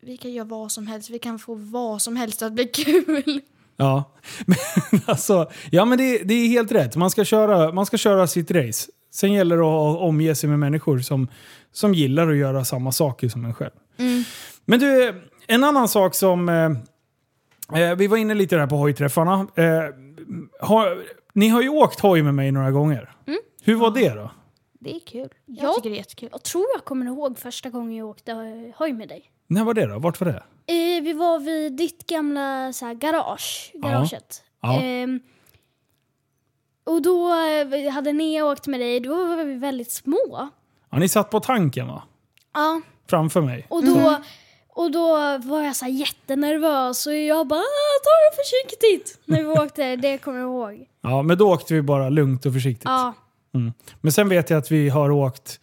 vi 0.01 0.17
kan 0.17 0.31
göra 0.31 0.45
vad 0.47 0.71
som 0.71 0.87
helst. 0.87 1.09
Vi 1.09 1.19
kan 1.19 1.39
få 1.39 1.55
vad 1.55 2.01
som 2.01 2.15
helst 2.15 2.41
att 2.41 2.53
bli 2.53 2.65
kul. 2.73 3.41
Ja, 3.77 4.03
men 4.45 5.01
alltså, 5.05 5.49
ja 5.71 5.85
men 5.85 5.97
det, 5.97 6.17
det 6.17 6.33
är 6.33 6.47
helt 6.47 6.71
rätt. 6.71 6.95
Man 6.95 7.09
ska, 7.09 7.25
köra, 7.25 7.71
man 7.73 7.85
ska 7.85 7.97
köra 7.97 8.27
sitt 8.27 8.51
race. 8.51 8.91
Sen 9.13 9.33
gäller 9.33 9.57
det 9.57 9.63
att 9.63 9.97
omge 9.99 10.35
sig 10.35 10.49
med 10.49 10.59
människor 10.59 10.99
som, 10.99 11.27
som 11.71 11.93
gillar 11.93 12.29
att 12.31 12.37
göra 12.37 12.65
samma 12.65 12.91
saker 12.91 13.29
som 13.29 13.45
en 13.45 13.53
själv. 13.53 13.71
Men 14.65 14.79
du, 14.79 15.21
en 15.47 15.63
annan 15.63 15.87
sak 15.87 16.15
som... 16.15 16.49
Eh, 16.49 17.81
eh, 17.81 17.95
vi 17.95 18.07
var 18.07 18.17
inne 18.17 18.33
lite 18.33 18.55
där 18.55 18.67
på 18.67 18.75
hojträffarna. 18.75 19.47
Eh, 19.55 19.65
har, 20.59 21.03
ni 21.33 21.47
har 21.47 21.61
ju 21.61 21.69
åkt 21.69 21.99
hoj 21.99 22.21
med 22.23 22.35
mig 22.35 22.51
några 22.51 22.71
gånger. 22.71 23.15
Hur 23.63 23.75
var 23.75 23.91
det 23.91 24.09
då? 24.09 24.31
Det 24.79 24.95
är 24.95 24.99
kul. 24.99 25.29
Jag 25.45 25.69
Ja. 25.69 25.73
tycker 25.73 25.89
det 25.89 25.95
är 25.95 25.97
jättekul. 25.97 26.29
Jag 26.31 26.43
tror 26.43 26.65
jag 26.75 26.85
kommer 26.85 27.05
ihåg 27.05 27.37
första 27.39 27.69
gången 27.69 27.95
jag 27.97 28.07
åkte 28.07 28.33
hoj 28.77 28.93
med 28.93 29.07
dig. 29.07 29.31
När 29.51 29.63
var 29.63 29.73
det 29.73 29.85
då? 29.85 29.99
Vart 29.99 30.19
var 30.21 30.27
det? 30.27 30.43
Eh, 30.73 31.03
vi 31.03 31.13
var 31.13 31.39
vid 31.39 31.73
ditt 31.73 32.07
gamla 32.07 32.73
så 32.73 32.85
här, 32.85 32.93
garage. 32.93 33.71
Garaget. 33.73 34.43
Ja. 34.61 34.81
Ehm, 34.81 35.19
och 36.83 37.01
då 37.01 37.29
eh, 37.33 37.91
hade 37.91 38.13
ni 38.13 38.41
åkt 38.41 38.67
med 38.67 38.79
dig, 38.79 38.99
då 38.99 39.15
var 39.27 39.43
vi 39.43 39.53
väldigt 39.55 39.91
små. 39.91 40.49
Ja, 40.89 40.97
ni 40.97 41.09
satt 41.09 41.29
på 41.29 41.39
tanken 41.39 41.87
va? 41.87 42.03
Ja, 42.53 42.81
Framför 43.09 43.41
mig. 43.41 43.65
och 43.69 43.83
då, 43.85 44.17
och 44.69 44.91
då 44.91 45.07
var 45.37 45.63
jag 45.63 45.75
så 45.75 45.85
här 45.85 45.91
jättenervös 45.91 47.07
och 47.07 47.15
jag 47.15 47.47
bara 47.47 47.59
"Ah, 47.59 47.97
ta 48.03 48.09
det 48.29 48.43
försiktigt 48.43 49.19
när 49.25 49.39
vi 49.41 49.47
åkte. 49.47 49.95
Det 50.01 50.17
kommer 50.17 50.39
jag 50.39 50.47
ihåg. 50.49 50.87
Ja, 51.01 51.21
men 51.21 51.37
då 51.37 51.53
åkte 51.53 51.73
vi 51.73 51.81
bara 51.81 52.09
lugnt 52.09 52.45
och 52.45 52.53
försiktigt. 52.53 52.85
Ja, 52.85 53.13
Men 54.01 54.11
sen 54.11 54.29
vet 54.29 54.49
jag 54.49 54.57
att 54.57 54.71
vi 54.71 54.89
har 54.89 55.11
åkt 55.11 55.59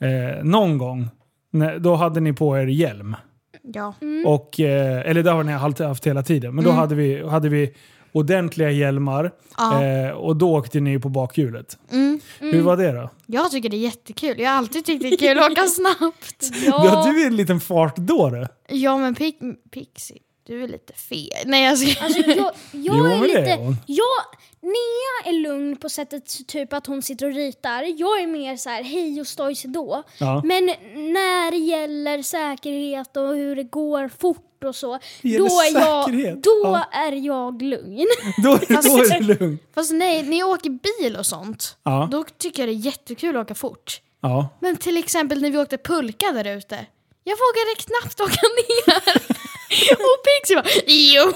eh, 0.00 0.44
någon 0.44 0.78
gång. 0.78 1.08
När, 1.50 1.78
då 1.78 1.94
hade 1.94 2.20
ni 2.20 2.32
på 2.32 2.58
er 2.58 2.66
hjälm. 2.66 3.16
Ja. 3.62 3.94
Och, 4.26 4.60
eh, 4.60 5.10
eller 5.10 5.22
det 5.22 5.30
har 5.30 5.44
ni 5.44 5.54
alltid 5.54 5.86
haft 5.86 6.06
hela 6.06 6.22
tiden. 6.22 6.54
Men 6.54 6.64
då 6.64 6.70
hade, 6.70 6.94
vi, 6.94 7.28
hade 7.28 7.48
vi 7.48 7.74
ordentliga 8.12 8.70
hjälmar. 8.70 9.30
Ja. 9.56 9.84
Eh, 9.84 10.10
och 10.10 10.36
då 10.36 10.54
åkte 10.56 10.80
ni 10.80 10.98
på 10.98 11.08
bakhjulet. 11.08 11.78
Mm. 11.92 12.20
Hur 12.38 12.62
var 12.62 12.76
det 12.76 12.92
då? 12.92 13.10
Jag 13.26 13.50
tycker 13.50 13.68
det 13.68 13.76
är 13.76 13.78
jättekul. 13.78 14.40
Jag 14.40 14.50
har 14.50 14.56
alltid 14.56 14.84
tyckt 14.84 15.02
det 15.02 15.08
är 15.08 15.16
kul 15.16 15.38
att 15.38 15.50
åka 15.52 15.62
snabbt. 15.66 16.50
Ja. 16.66 17.04
du 17.06 17.22
är 17.22 17.26
en 17.26 17.36
liten 17.36 17.60
fartdåre. 17.60 18.48
Ja 18.68 18.96
men 18.98 19.14
Pix- 19.14 19.54
Pixie, 19.70 20.18
du 20.48 20.64
är 20.64 20.68
lite 20.68 20.92
fel. 20.92 21.42
Nej 21.46 21.64
jag 21.64 21.78
ska... 21.78 22.04
alltså 22.04 22.20
jag, 22.20 22.36
jag 22.36 22.52
Jo, 22.72 23.04
är 23.04 23.20
det 23.20 23.26
lite... 23.26 23.38
är 23.40 23.56
hon. 23.56 23.76
Jag, 23.86 24.24
Nea 24.60 25.34
är 25.34 25.42
lugn 25.42 25.76
på 25.76 25.88
sättet 25.88 26.48
typ 26.48 26.72
att 26.72 26.86
hon 26.86 27.02
sitter 27.02 27.26
och 27.26 27.34
ritar. 27.34 27.82
Jag 27.82 28.20
är 28.20 28.26
mer 28.26 28.56
så 28.56 28.68
här 28.68 28.82
hej 28.82 29.20
och 29.20 29.26
stojs 29.26 29.62
då. 29.62 30.02
Ja. 30.18 30.42
Men 30.44 30.66
när 30.94 31.50
det 31.50 31.56
gäller 31.56 32.22
säkerhet 32.22 33.16
och 33.16 33.28
hur 33.34 33.56
det 33.56 33.62
går 33.62 34.10
fort 34.18 34.64
och 34.64 34.76
så, 34.76 34.98
då, 35.22 35.46
är 35.46 35.74
jag, 35.74 36.42
då 36.42 36.60
ja. 36.64 36.84
är 36.92 37.12
jag 37.12 37.62
lugn. 37.62 38.06
Då, 38.42 38.56
då 38.68 38.74
är 38.74 39.20
det 39.20 39.20
lugnt. 39.40 39.62
Fast 39.74 39.92
nej, 39.92 40.22
när 40.22 40.38
jag 40.38 40.48
åker 40.48 40.70
bil 40.70 41.16
och 41.16 41.26
sånt, 41.26 41.76
Ja. 41.82 42.08
då 42.12 42.24
tycker 42.38 42.62
jag 42.62 42.68
det 42.68 42.72
är 42.72 42.86
jättekul 42.86 43.36
att 43.36 43.44
åka 43.44 43.54
fort. 43.54 44.00
Ja. 44.20 44.48
Men 44.60 44.76
till 44.76 44.96
exempel 44.96 45.42
när 45.42 45.50
vi 45.50 45.58
åkte 45.58 45.78
pulka 45.78 46.32
där 46.32 46.56
ute. 46.56 46.86
Jag 47.24 47.36
vågade 47.36 47.74
knappt 47.78 48.20
åka 48.20 48.40
ner. 48.58 49.22
och 49.92 50.24
Pixie 50.24 50.56
bara 50.56 50.66
jo, 50.86 51.32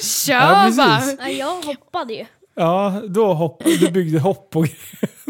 kör 0.00 0.34
Ja, 0.34 0.72
bara. 0.76 1.02
Ja, 1.18 1.28
jag 1.28 1.62
hoppade 1.64 2.14
ju. 2.14 2.26
Ja, 2.54 3.02
då 3.08 3.34
hopp, 3.34 3.62
du 3.64 3.90
byggde 3.90 4.18
hopp 4.18 4.56
och 4.56 4.66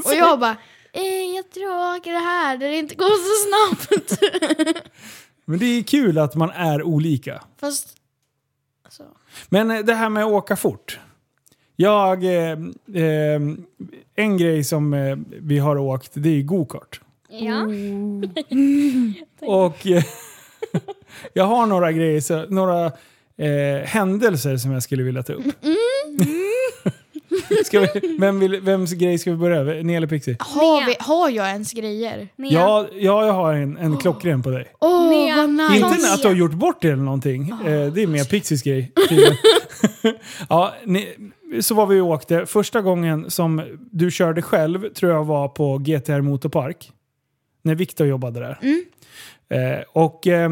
Och 0.04 0.14
jag 0.14 0.40
bara 0.40 0.56
eh, 0.92 1.36
jag 1.36 1.50
tror 1.50 1.72
jag 1.72 1.96
åker 1.96 2.12
det 2.12 2.18
här 2.18 2.56
där 2.56 2.68
det 2.68 2.76
inte 2.76 2.94
går 2.94 3.06
så 3.06 3.48
snabbt. 3.48 4.22
Men 5.44 5.58
det 5.58 5.66
är 5.66 5.82
kul 5.82 6.18
att 6.18 6.34
man 6.34 6.50
är 6.50 6.82
olika. 6.82 7.42
Fast, 7.60 7.88
alltså, 8.84 9.02
Men 9.48 9.70
eh, 9.70 9.78
det 9.78 9.94
här 9.94 10.08
med 10.08 10.24
att 10.24 10.30
åka 10.30 10.56
fort. 10.56 10.98
Jag, 11.76 12.24
eh, 12.24 12.58
eh, 13.02 13.40
en 14.14 14.38
grej 14.38 14.64
som 14.64 14.94
eh, 14.94 15.16
vi 15.28 15.58
har 15.58 15.78
åkt, 15.78 16.10
det 16.14 16.28
är 16.28 16.42
go-kart. 16.42 17.00
Ja. 17.28 17.66
Och 19.40 19.86
eh, 19.86 20.04
jag 21.32 21.44
har 21.44 21.66
några 21.66 21.92
grejer, 21.92 22.20
så, 22.20 22.46
några 22.48 22.86
eh, 23.38 23.84
händelser 23.84 24.56
som 24.56 24.72
jag 24.72 24.82
skulle 24.82 25.02
vilja 25.02 25.22
ta 25.22 25.32
upp. 25.32 25.44
ska 27.64 27.80
vi, 27.80 28.16
vem 28.18 28.40
vill, 28.40 28.60
vems 28.60 28.92
grej 28.92 29.18
ska 29.18 29.30
vi 29.30 29.36
börja? 29.36 29.82
Ni 29.82 29.94
eller 29.94 30.06
Pixie? 30.06 30.36
har, 30.38 30.86
vi, 30.86 30.96
har 30.98 31.30
jag 31.30 31.48
ens 31.48 31.72
grejer? 31.72 32.28
Nea. 32.36 32.52
Ja, 32.52 32.86
ja, 32.92 33.26
jag 33.26 33.32
har 33.32 33.54
en, 33.54 33.76
en 33.76 33.96
klockren 33.96 34.42
på 34.42 34.50
dig. 34.50 34.66
Nea. 34.80 35.36
vad 35.36 35.50
nice. 35.50 35.74
Inte 35.74 35.88
Nea. 35.88 36.14
att 36.14 36.22
du 36.22 36.28
har 36.28 36.34
gjort 36.34 36.52
bort 36.52 36.82
det 36.82 36.88
eller 36.88 37.02
någonting. 37.02 37.50
Eh, 37.50 37.92
det 37.92 38.02
är 38.02 38.06
mer 38.06 38.24
Pixies 38.24 38.62
grej. 38.62 38.92
ja, 40.48 40.74
ni, 40.84 41.08
så 41.60 41.74
var 41.74 41.86
vi 41.86 42.00
och 42.00 42.06
åkte. 42.06 42.46
Första 42.46 42.80
gången 42.80 43.30
som 43.30 43.62
du 43.90 44.10
körde 44.10 44.42
själv 44.42 44.94
tror 44.94 45.12
jag 45.12 45.24
var 45.24 45.48
på 45.48 45.78
GTR 45.78 46.20
Motorpark. 46.20 46.92
När 47.62 47.74
Viktor 47.74 48.06
jobbade 48.06 48.40
där. 48.40 48.58
Eh, 49.48 49.84
och 49.92 50.26
eh, 50.26 50.50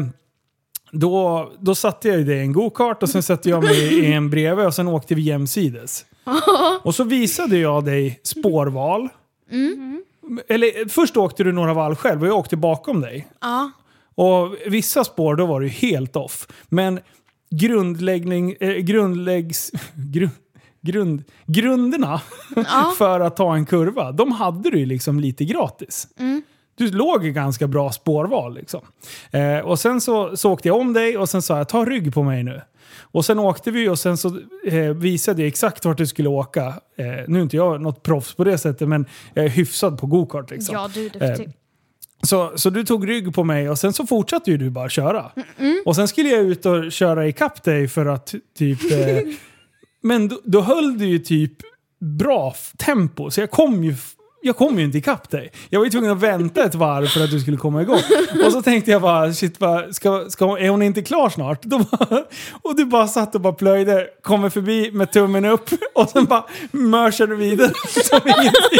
då, 0.91 1.51
då 1.59 1.75
satte 1.75 2.07
jag 2.07 2.17
ju 2.17 2.23
dig 2.23 2.37
i 2.37 2.41
en 2.41 2.53
go-kart 2.53 3.03
och 3.03 3.09
sen 3.09 3.23
satte 3.23 3.49
jag 3.49 3.63
mig 3.63 3.99
i 3.99 4.13
en 4.13 4.29
bredvid 4.29 4.65
och 4.65 4.73
sen 4.73 4.87
åkte 4.87 5.15
vi 5.15 5.21
jämsides. 5.21 6.05
och 6.83 6.95
så 6.95 7.03
visade 7.03 7.57
jag 7.57 7.85
dig 7.85 8.19
spårval. 8.23 9.09
Eller 10.47 10.89
först 10.89 11.17
åkte 11.17 11.43
du 11.43 11.51
några 11.51 11.73
varv 11.73 11.95
själv 11.95 12.21
och 12.21 12.27
jag 12.27 12.37
åkte 12.37 12.57
bakom 12.57 13.01
dig. 13.01 13.27
Ja. 13.41 13.71
Och 14.15 14.55
vissa 14.65 15.03
spår 15.03 15.35
då 15.35 15.45
var 15.45 15.59
det 15.59 15.65
ju 15.65 15.71
helt 15.71 16.15
off. 16.15 16.47
Men 16.69 16.99
grundläggning, 17.49 18.55
eh, 18.59 18.73
grundläggs, 18.73 19.71
grund, 19.95 20.31
grund, 20.81 21.23
grunderna 21.45 22.21
för 22.97 23.19
att 23.19 23.37
ta 23.37 23.55
en 23.55 23.65
kurva, 23.65 24.11
de 24.11 24.31
hade 24.31 24.69
du 24.69 24.85
liksom 24.85 25.19
lite 25.19 25.45
gratis. 25.45 26.07
Du 26.77 26.91
låg 26.91 27.25
i 27.25 27.31
ganska 27.31 27.67
bra 27.67 27.91
spårval 27.91 28.55
liksom. 28.55 28.81
Eh, 29.31 29.59
och 29.59 29.79
sen 29.79 30.01
så, 30.01 30.37
så 30.37 30.51
åkte 30.51 30.67
jag 30.67 30.77
om 30.79 30.93
dig 30.93 31.17
och 31.17 31.29
sen 31.29 31.41
sa 31.41 31.57
jag 31.57 31.69
ta 31.69 31.85
rygg 31.85 32.13
på 32.13 32.23
mig 32.23 32.43
nu. 32.43 32.61
Och 33.01 33.25
sen 33.25 33.39
åkte 33.39 33.71
vi 33.71 33.89
och 33.89 33.99
sen 33.99 34.17
så 34.17 34.39
eh, 34.67 34.89
visade 34.89 35.41
jag 35.41 35.47
exakt 35.47 35.85
vart 35.85 35.97
du 35.97 36.07
skulle 36.07 36.29
åka. 36.29 36.61
Eh, 36.97 37.05
nu 37.27 37.39
är 37.39 37.43
inte 37.43 37.55
jag 37.57 37.81
något 37.81 38.03
proffs 38.03 38.33
på 38.33 38.43
det 38.43 38.57
sättet 38.57 38.87
men 38.89 39.05
jag 39.33 39.45
är 39.45 39.49
hyfsad 39.49 39.99
på 39.99 40.07
gokart 40.07 40.51
liksom. 40.51 40.75
ja, 40.75 40.89
du 40.93 41.05
är 41.05 41.09
duktig. 41.09 41.45
Eh, 41.45 41.51
Så, 42.23 42.51
så 42.55 42.69
du 42.69 42.83
tog 42.83 43.07
rygg 43.09 43.35
på 43.35 43.43
mig 43.43 43.69
och 43.69 43.79
sen 43.79 43.93
så 43.93 44.05
fortsatte 44.07 44.51
ju 44.51 44.57
du 44.57 44.69
bara 44.69 44.89
köra. 44.89 45.31
Och 45.85 45.95
sen 45.95 46.07
skulle 46.07 46.29
jag 46.29 46.41
ut 46.41 46.65
och 46.65 46.91
köra 46.91 47.27
ikapp 47.27 47.63
dig 47.63 47.87
för 47.87 48.05
att 48.05 48.35
typ... 48.57 48.91
Eh, 48.91 49.17
men 50.01 50.27
då, 50.27 50.39
då 50.43 50.61
höll 50.61 50.97
du 50.97 51.05
ju 51.05 51.19
typ 51.19 51.53
bra 52.19 52.55
tempo 52.77 53.31
så 53.31 53.39
jag 53.41 53.51
kom 53.51 53.83
ju... 53.83 53.95
Jag 54.45 54.55
kom 54.55 54.79
ju 54.79 54.85
inte 54.85 54.97
ikapp 54.97 55.29
dig. 55.29 55.51
Jag 55.69 55.79
var 55.79 55.85
ju 55.85 55.91
tvungen 55.91 56.11
att 56.11 56.21
vänta 56.21 56.63
ett 56.63 56.75
varv 56.75 57.07
för 57.07 57.23
att 57.23 57.31
du 57.31 57.39
skulle 57.39 57.57
komma 57.57 57.81
igång. 57.81 57.99
Och 58.45 58.51
så 58.51 58.61
tänkte 58.61 58.91
jag 58.91 59.01
bara, 59.01 59.33
shit, 59.33 59.59
bara, 59.59 59.93
ska, 59.93 60.25
ska, 60.29 60.57
är 60.57 60.69
hon 60.69 60.81
inte 60.81 61.01
klar 61.01 61.29
snart? 61.29 61.63
Då 61.63 61.77
bara, 61.79 62.23
och 62.61 62.75
du 62.75 62.85
bara 62.85 63.07
satt 63.07 63.35
och 63.35 63.41
bara 63.41 63.53
plöjde, 63.53 64.07
kommer 64.21 64.49
förbi 64.49 64.91
med 64.91 65.11
tummen 65.11 65.45
upp 65.45 65.69
och 65.95 66.09
sen 66.09 66.25
bara 66.25 66.45
mörsar 66.71 67.27
du 67.27 67.35
vidare 67.35 67.71
som 68.03 68.19
ingenting. 68.25 68.79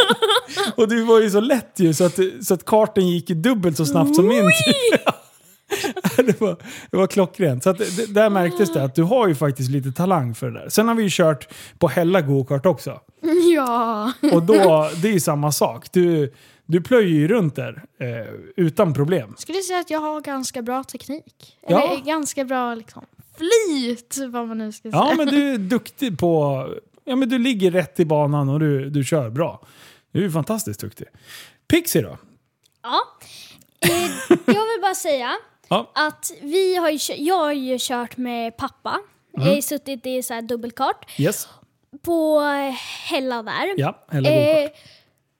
Och 0.75 0.87
du 0.87 1.03
var 1.03 1.19
ju 1.19 1.29
så 1.29 1.39
lätt 1.39 1.79
ju 1.79 1.93
så 1.93 2.05
att, 2.05 2.19
så 2.41 2.53
att 2.53 2.65
karten 2.65 3.07
gick 3.07 3.29
ju 3.29 3.35
dubbelt 3.35 3.77
så 3.77 3.85
snabbt 3.85 4.15
som 4.15 4.27
min. 4.27 4.51
det, 6.17 6.41
var, 6.41 6.57
det 6.91 6.97
var 6.97 7.07
klockrent. 7.07 7.63
Så 7.63 7.73
det, 7.73 8.13
där 8.13 8.29
märktes 8.29 8.73
det 8.73 8.83
att 8.83 8.95
du 8.95 9.03
har 9.03 9.27
ju 9.27 9.35
faktiskt 9.35 9.69
lite 9.69 9.91
talang 9.91 10.35
för 10.35 10.51
det 10.51 10.59
där. 10.59 10.69
Sen 10.69 10.87
har 10.87 10.95
vi 10.95 11.03
ju 11.03 11.09
kört 11.11 11.47
på 11.79 11.87
Hälla 11.87 12.21
gokart 12.21 12.65
också. 12.65 12.99
Ja. 13.55 14.11
Och 14.33 14.43
då, 14.43 14.89
det 15.01 15.07
är 15.07 15.13
ju 15.13 15.19
samma 15.19 15.51
sak. 15.51 15.87
Du, 15.91 16.33
du 16.65 16.81
plöjer 16.81 17.09
ju 17.09 17.27
runt 17.27 17.55
där 17.55 17.83
eh, 17.99 18.33
utan 18.55 18.93
problem. 18.93 19.35
Skulle 19.37 19.61
säga 19.61 19.79
att 19.79 19.89
jag 19.89 19.99
har 19.99 20.21
ganska 20.21 20.61
bra 20.61 20.83
teknik. 20.83 21.57
Ja. 21.67 21.81
Eller 21.81 22.03
ganska 22.05 22.45
bra 22.45 22.75
liksom, 22.75 23.05
flyt, 23.37 24.17
vad 24.29 24.47
man 24.47 24.57
nu 24.57 24.71
ska 24.71 24.81
säga. 24.81 24.91
Ja, 24.93 25.13
men 25.17 25.27
du 25.27 25.53
är 25.53 25.57
duktig 25.57 26.19
på... 26.19 26.67
Ja, 27.03 27.15
men 27.15 27.29
du 27.29 27.39
ligger 27.39 27.71
rätt 27.71 27.99
i 27.99 28.05
banan 28.05 28.49
och 28.49 28.59
du, 28.59 28.89
du 28.89 29.03
kör 29.03 29.29
bra. 29.29 29.61
Du 30.11 30.19
är 30.19 30.23
ju 30.23 30.31
fantastiskt 30.31 30.79
duktig. 30.79 31.07
Pixie 31.67 32.01
då? 32.01 32.17
Ja. 32.83 33.01
Eh, 33.79 34.37
jag 34.45 34.45
vill 34.45 34.81
bara 34.81 34.95
säga 34.95 35.31
Ja. 35.67 35.91
att 35.95 36.31
vi 36.41 36.75
har 36.75 36.89
ju, 36.89 36.99
jag 37.15 37.37
har 37.37 37.51
ju 37.51 37.77
kört 37.79 38.17
med 38.17 38.57
pappa. 38.57 38.99
Jag 39.31 39.41
har 39.41 39.55
ju 39.55 39.61
suttit 39.61 40.05
i 40.05 40.23
så 40.23 40.33
här 40.33 40.41
dubbelkart 40.41 41.19
Yes. 41.19 41.47
på 42.01 42.39
Hälla 43.09 43.43
där. 43.43 43.73
Ja, 43.77 44.05
Hälla. 44.11 44.29
Eh, 44.29 44.69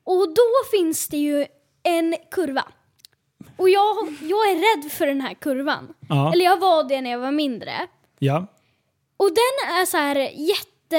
och 0.03 0.28
då 0.28 0.41
finns 0.71 1.07
det 1.07 1.17
ju 1.17 1.45
en 1.84 2.15
kurva. 2.32 2.63
Och 3.57 3.69
jag, 3.69 3.95
jag 4.21 4.49
är 4.51 4.55
rädd 4.84 4.91
för 4.91 5.07
den 5.07 5.21
här 5.21 5.34
kurvan. 5.34 5.93
Ja. 6.09 6.34
Eller 6.34 6.45
jag 6.45 6.59
var 6.59 6.84
det 6.84 7.01
när 7.01 7.11
jag 7.11 7.19
var 7.19 7.32
mindre. 7.32 7.71
Ja. 8.19 8.47
Och 9.17 9.30
den 9.30 9.69
är 9.82 9.86
så 9.86 9.97
här 9.97 10.15
jätte, 10.34 10.97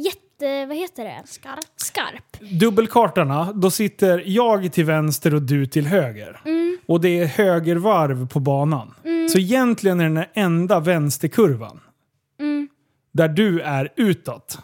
jätte, 0.00 0.20
vad 0.40 0.76
heter 0.76 1.04
det? 1.04 1.22
Skarp. 1.24 1.64
Skarp. 1.76 2.40
Dubbelkartarna, 2.60 3.52
då 3.52 3.70
sitter 3.70 4.22
jag 4.26 4.72
till 4.72 4.84
vänster 4.84 5.34
och 5.34 5.42
du 5.42 5.66
till 5.66 5.86
höger. 5.86 6.40
Och 6.86 7.00
det 7.00 7.18
är 7.20 7.26
högervarv 7.26 8.28
på 8.28 8.40
banan. 8.40 8.94
Så 9.32 9.38
egentligen 9.38 10.00
är 10.00 10.04
den 10.04 10.14
den 10.14 10.24
enda 10.34 10.80
vänsterkurvan. 10.80 11.80
Där 13.12 13.28
du 13.28 13.60
är 13.60 13.92
utåt. 13.96 14.58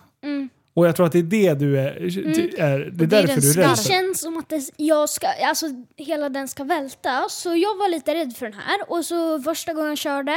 Och 0.74 0.86
jag 0.86 0.96
tror 0.96 1.06
att 1.06 1.12
det 1.12 1.18
är 1.18 1.22
det 1.22 1.54
du 1.54 1.78
är... 1.80 1.84
är 1.84 2.00
det 2.34 2.60
är 2.60 2.90
det 2.92 3.04
är 3.04 3.06
därför 3.06 3.40
du 3.40 3.50
är 3.50 3.54
Det 3.54 3.62
rädd 3.62 3.76
för. 3.76 3.84
känns 3.84 4.20
som 4.20 4.36
att 4.38 4.48
det, 4.48 4.70
jag 4.76 5.08
ska, 5.08 5.26
alltså, 5.48 5.66
hela 5.96 6.28
den 6.28 6.48
ska 6.48 6.64
välta. 6.64 7.28
Så 7.28 7.48
jag 7.56 7.76
var 7.76 7.88
lite 7.90 8.14
rädd 8.14 8.36
för 8.36 8.46
den 8.46 8.54
här. 8.54 8.78
Och 8.90 9.04
så 9.04 9.40
första 9.42 9.72
gången 9.72 9.88
jag 9.88 9.98
körde, 9.98 10.36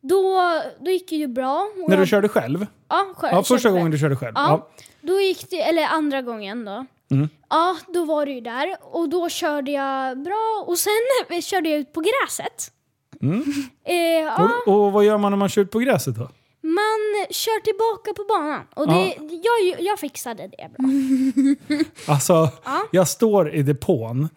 då, 0.00 0.40
då 0.80 0.90
gick 0.90 1.08
det 1.10 1.16
ju 1.16 1.26
bra. 1.26 1.66
När 1.88 1.96
du 1.96 2.02
jag, 2.02 2.08
körde 2.08 2.28
själv? 2.28 2.66
Ja, 2.88 3.06
själv, 3.16 3.34
Ja, 3.34 3.42
första 3.42 3.70
gången 3.70 3.90
du 3.90 3.98
körde 3.98 4.16
själv. 4.16 4.32
Ja. 4.36 4.48
Ja. 4.48 4.82
då 5.00 5.20
gick 5.20 5.50
det, 5.50 5.62
eller 5.62 5.86
andra 5.86 6.22
gången 6.22 6.64
då. 6.64 6.86
Mm. 7.10 7.28
Ja, 7.50 7.76
då 7.94 8.04
var 8.04 8.26
det 8.26 8.32
ju 8.32 8.40
där 8.40 8.76
och 8.80 9.08
då 9.08 9.28
körde 9.28 9.70
jag 9.70 10.18
bra 10.22 10.64
och 10.66 10.78
sen 10.78 11.42
körde 11.42 11.68
jag 11.68 11.78
ut 11.78 11.92
på 11.92 12.00
gräset. 12.00 12.72
Eh, 13.84 13.94
ja, 13.96 14.52
Och, 14.66 14.74
och 14.86 14.92
vad 14.92 15.04
gör 15.04 15.18
man 15.18 15.32
när 15.32 15.36
man 15.36 15.48
kör 15.48 15.62
ut 15.62 15.70
på 15.70 15.78
gräset 15.78 16.16
då? 16.16 16.28
Man 16.68 17.26
kör 17.30 17.60
tillbaka 17.60 18.12
på 18.16 18.24
banan 18.28 18.62
och 18.76 18.88
det, 18.88 19.14
jag, 19.42 19.80
jag 19.80 19.98
fixade 19.98 20.42
det 20.42 20.68
bra. 20.76 20.88
Alltså, 22.14 22.48
Ja. 22.64 22.80
jag 22.90 23.08
står 23.08 23.54
i 23.54 23.62
depån 23.62 24.28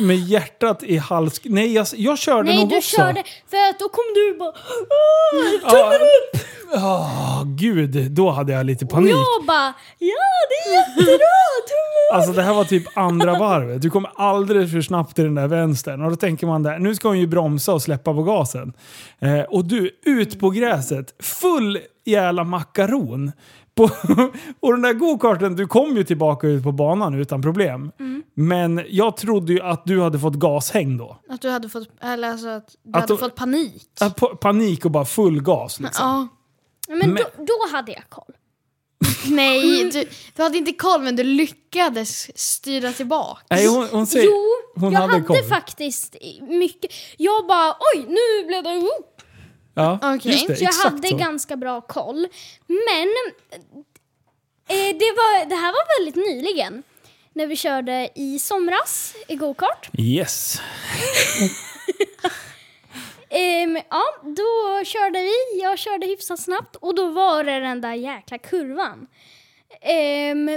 med 0.00 0.16
hjärtat 0.18 0.82
i 0.82 0.96
hals... 0.96 1.40
Nej, 1.44 1.72
jag, 1.72 1.86
jag 1.96 2.18
körde 2.18 2.48
Nej, 2.48 2.58
nog 2.60 2.68
du 2.68 2.76
också. 2.76 2.96
körde, 2.96 3.24
för 3.50 3.56
att 3.70 3.78
då 3.78 3.88
kom 3.88 4.04
du 4.14 4.38
bara 4.38 4.52
Ja. 5.62 5.92
Åh, 6.74 7.42
gud, 7.44 8.10
då 8.10 8.30
hade 8.30 8.52
jag 8.52 8.66
lite 8.66 8.84
och 8.84 8.90
panik. 8.90 9.10
jag 9.12 9.46
bara 9.46 9.74
ja 9.98 10.14
det 10.48 10.70
är 10.70 10.74
jättebra, 10.74 11.18
tummen 11.68 12.14
Alltså 12.14 12.32
det 12.32 12.42
här 12.42 12.54
var 12.54 12.64
typ 12.64 12.84
andra 12.98 13.38
varvet. 13.38 13.82
Du 13.82 13.90
kommer 13.90 14.10
alldeles 14.16 14.72
för 14.72 14.80
snabbt 14.80 15.18
i 15.18 15.22
den 15.22 15.34
där 15.34 15.46
vänstern. 15.48 16.02
Och 16.04 16.10
då 16.10 16.16
tänker 16.16 16.46
man 16.46 16.62
där, 16.62 16.78
nu 16.78 16.94
ska 16.94 17.08
hon 17.08 17.18
ju 17.18 17.26
bromsa 17.26 17.72
och 17.74 17.82
släppa 17.82 18.14
på 18.14 18.22
gasen. 18.22 18.72
Eh, 19.20 19.40
och 19.40 19.64
du, 19.64 19.90
ut 20.04 20.40
på 20.40 20.50
gräset. 20.50 21.14
Full 21.22 21.57
jävla 22.04 22.44
makaron. 22.44 23.32
På, 23.74 23.84
och 24.60 24.72
den 24.72 24.82
där 24.82 24.92
go-karten, 24.92 25.56
du 25.56 25.66
kom 25.66 25.96
ju 25.96 26.04
tillbaka 26.04 26.46
ut 26.46 26.62
på 26.62 26.72
banan 26.72 27.14
utan 27.14 27.42
problem. 27.42 27.92
Mm. 28.00 28.22
Men 28.34 28.84
jag 28.88 29.16
trodde 29.16 29.52
ju 29.52 29.60
att 29.62 29.82
du 29.84 30.00
hade 30.02 30.18
fått 30.18 30.34
gashäng 30.34 30.96
då. 30.96 31.16
Att 31.28 31.40
du 31.40 31.50
hade 31.50 31.68
fått, 31.68 31.88
eller 32.00 32.30
alltså 32.30 32.48
att 32.48 32.74
du 32.82 32.90
Att 32.90 33.00
hade 33.00 33.12
du- 33.14 33.18
fått 33.18 33.34
panik. 33.34 33.82
Pa- 34.16 34.36
Panik 34.36 34.84
och 34.84 34.90
bara 34.90 35.04
full 35.04 35.42
gas 35.42 35.80
liksom. 35.80 36.04
Ja. 36.06 36.28
Men 36.96 36.98
Men- 36.98 37.14
då, 37.14 37.44
då 37.44 37.76
hade 37.76 37.92
jag 37.92 38.02
koll. 38.08 38.34
Nej, 39.26 39.90
du, 39.92 40.04
du 40.36 40.42
hade 40.42 40.58
inte 40.58 40.72
koll 40.72 41.02
men 41.02 41.16
du 41.16 41.22
lyckades 41.22 42.38
styra 42.40 42.92
tillbaka. 42.92 43.40
Nej, 43.50 43.66
hon, 43.66 43.88
hon 43.92 44.06
säger... 44.06 44.26
Jo, 44.26 44.44
hon 44.74 44.92
jag 44.92 45.00
hade 45.00 45.12
hade, 45.28 45.42
faktiskt 45.48 46.16
mycket. 46.48 46.90
Jag 47.16 47.46
bara 47.46 47.74
oj, 47.94 48.04
nu 48.08 48.46
blev 48.48 48.62
det. 48.62 48.88
Ja, 49.78 49.98
Okej. 50.02 50.32
just 50.32 50.46
det. 50.46 50.60
Jag 50.60 50.72
hade 50.72 51.08
så. 51.08 51.16
ganska 51.16 51.56
bra 51.56 51.80
koll. 51.80 52.28
Men 52.66 53.08
eh, 54.68 54.96
det, 54.98 55.12
var, 55.16 55.48
det 55.48 55.54
här 55.54 55.72
var 55.72 55.98
väldigt 55.98 56.16
nyligen. 56.16 56.82
När 57.32 57.46
vi 57.46 57.56
körde 57.56 58.10
i 58.14 58.38
somras 58.38 59.14
i 59.28 59.36
gokart. 59.36 59.90
Yes. 59.98 60.60
Ehm, 63.30 63.78
ja, 63.90 64.04
då 64.22 64.84
körde 64.84 65.18
vi. 65.18 65.60
Jag 65.62 65.78
körde 65.78 66.06
hyfsat 66.06 66.40
snabbt 66.40 66.76
och 66.76 66.94
då 66.94 67.08
var 67.08 67.44
det 67.44 67.60
den 67.60 67.80
där 67.80 67.94
jäkla 67.94 68.38
kurvan. 68.38 69.06
Ehm, 69.82 70.48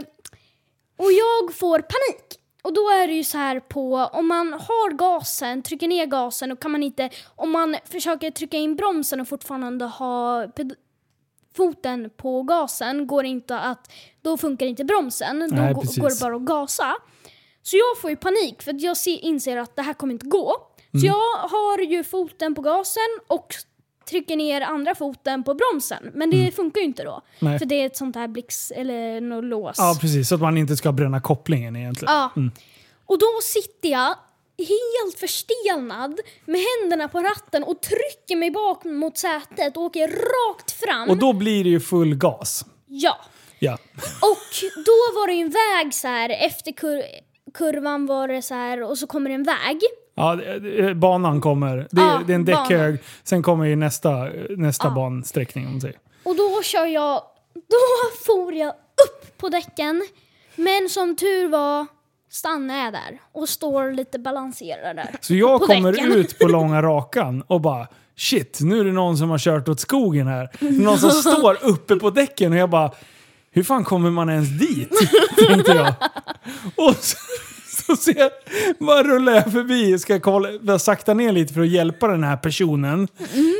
och 0.97 1.11
jag 1.11 1.55
får 1.55 1.79
panik. 1.79 2.40
Och 2.61 2.73
då 2.73 2.81
är 2.89 3.07
det 3.07 3.13
ju 3.13 3.23
så 3.23 3.37
här 3.37 3.59
på, 3.59 3.95
om 4.13 4.27
man 4.27 4.53
har 4.53 4.91
gasen, 4.93 5.61
trycker 5.61 5.87
ner 5.87 6.05
gasen 6.05 6.51
och 6.51 6.61
kan 6.61 6.71
man 6.71 6.83
inte, 6.83 7.09
om 7.35 7.51
man 7.51 7.75
försöker 7.85 8.31
trycka 8.31 8.57
in 8.57 8.75
bromsen 8.75 9.21
och 9.21 9.27
fortfarande 9.27 9.85
ha 9.85 10.47
foten 11.55 12.09
på 12.17 12.43
gasen, 12.43 13.07
går 13.07 13.25
inte 13.25 13.59
att, 13.59 13.91
då 14.21 14.37
funkar 14.37 14.65
inte 14.65 14.83
bromsen. 14.83 15.39
Då 15.39 15.55
Nej, 15.55 15.73
går 15.73 16.09
det 16.09 16.21
bara 16.21 16.35
att 16.35 16.41
gasa. 16.41 16.95
Så 17.63 17.77
jag 17.77 18.01
får 18.01 18.09
ju 18.09 18.15
panik 18.15 18.61
för 18.61 18.75
jag 18.77 18.97
ser, 18.97 19.25
inser 19.25 19.57
att 19.57 19.75
det 19.75 19.81
här 19.81 19.93
kommer 19.93 20.13
inte 20.13 20.25
gå. 20.25 20.55
Mm. 20.93 21.01
Så 21.01 21.07
jag 21.07 21.49
har 21.49 21.77
ju 21.77 22.03
foten 22.03 22.55
på 22.55 22.61
gasen 22.61 23.19
och 23.27 23.55
trycker 24.09 24.35
ner 24.35 24.61
andra 24.61 24.95
foten 24.95 25.43
på 25.43 25.53
bromsen. 25.53 26.11
Men 26.13 26.29
det 26.29 26.51
funkar 26.55 26.81
ju 26.81 26.85
inte 26.85 27.03
då. 27.03 27.11
Mm. 27.11 27.23
Nej. 27.39 27.59
För 27.59 27.65
det 27.65 27.75
är 27.75 27.85
ett 27.85 27.97
sånt 27.97 28.15
här 28.15 28.27
blix 28.27 28.71
eller 28.71 29.21
något 29.21 29.43
lås. 29.43 29.75
Ja, 29.77 29.97
precis. 30.01 30.29
Så 30.29 30.35
att 30.35 30.41
man 30.41 30.57
inte 30.57 30.75
ska 30.75 30.91
bränna 30.91 31.21
kopplingen 31.21 31.75
egentligen. 31.75 32.13
Ja. 32.13 32.31
Och 33.05 33.19
då 33.19 33.39
sitter 33.43 33.89
jag 33.89 34.15
helt 34.57 35.19
förstelnad 35.19 36.19
med 36.45 36.61
händerna 36.61 37.07
på 37.07 37.19
ratten 37.19 37.63
och 37.63 37.81
trycker 37.81 38.35
mig 38.35 38.51
bak 38.51 38.83
mot 38.83 39.17
sätet 39.17 39.77
och 39.77 39.83
åker 39.83 40.07
rakt 40.07 40.71
fram. 40.71 41.09
Och 41.09 41.17
då 41.17 41.33
blir 41.33 41.63
det 41.63 41.69
ju 41.69 41.79
full 41.79 42.15
gas. 42.15 42.65
Ja. 42.87 43.17
Ja. 43.59 43.73
Och 44.21 44.69
då 44.85 45.19
var 45.19 45.27
det 45.27 45.33
ju 45.33 45.41
en 45.41 45.49
väg 45.49 45.93
så 45.93 46.07
här 46.07 46.29
efter 46.29 46.71
kur 46.71 47.03
kurvan 47.53 48.05
var 48.05 48.27
det 48.27 48.41
så 48.41 48.53
här 48.53 48.83
och 48.83 48.97
så 48.97 49.07
kommer 49.07 49.29
det 49.29 49.35
en 49.35 49.43
väg. 49.43 49.81
Ja, 50.21 50.93
banan 50.93 51.41
kommer. 51.41 51.77
Det, 51.77 52.01
Ja, 52.01 52.21
det 52.27 52.33
är 52.33 52.35
en 52.35 52.45
däckhög. 52.45 52.99
Sen 53.23 53.43
kommer 53.43 53.65
ju 53.65 53.75
nästa, 53.75 54.27
nästa 54.57 54.87
Ja. 54.87 54.91
bansträckning 54.93 55.67
om. 55.67 55.81
Och 56.23 56.35
då 56.35 56.61
kör 56.63 56.85
jag, 56.85 57.21
då 57.53 57.77
for 58.25 58.53
jag 58.53 58.69
upp 58.69 59.37
på 59.37 59.49
däcken. 59.49 60.07
Men 60.55 60.89
som 60.89 61.15
tur 61.15 61.49
var 61.49 61.85
stannar 62.29 62.83
jag 62.83 62.93
där 62.93 63.19
och 63.31 63.49
står 63.49 63.91
lite 63.91 64.19
balanserad 64.19 64.95
där. 64.95 65.15
Så 65.21 65.35
jag 65.35 65.61
kommer 65.61 65.91
däcken. 65.91 66.11
ut 66.11 66.39
på 66.39 66.47
långa 66.47 66.81
rakan 66.81 67.41
och 67.47 67.61
bara 67.61 67.87
shit, 68.17 68.59
nu 68.61 68.79
är 68.79 68.83
det 68.83 68.91
någon 68.91 69.17
som 69.17 69.29
har 69.29 69.37
kört 69.37 69.69
åt 69.69 69.79
skogen 69.79 70.27
här. 70.27 70.49
Någon 70.59 70.97
som 70.97 71.09
står 71.11 71.57
uppe 71.63 71.95
på 71.95 72.09
däcken 72.09 72.51
och 72.51 72.57
jag 72.57 72.69
bara 72.69 72.91
hur 73.53 73.63
fan 73.63 73.83
kommer 73.83 74.11
man 74.11 74.29
ens 74.29 74.49
dit? 74.59 74.89
Tänkte 75.47 75.71
jag. 75.71 75.93
Och 76.87 76.95
så, 76.95 77.17
så 77.95 78.03
ser 78.03 78.17
jag, 78.19 78.31
bara 78.79 79.03
rullar 79.03 79.33
jag 79.33 79.51
förbi 79.51 79.99
ska 79.99 80.19
kolla, 80.19 80.79
sakta 80.79 81.13
ner 81.13 81.31
lite 81.31 81.53
för 81.53 81.61
att 81.61 81.67
hjälpa 81.69 82.07
den 82.07 82.23
här 82.23 82.37
personen. 82.37 83.07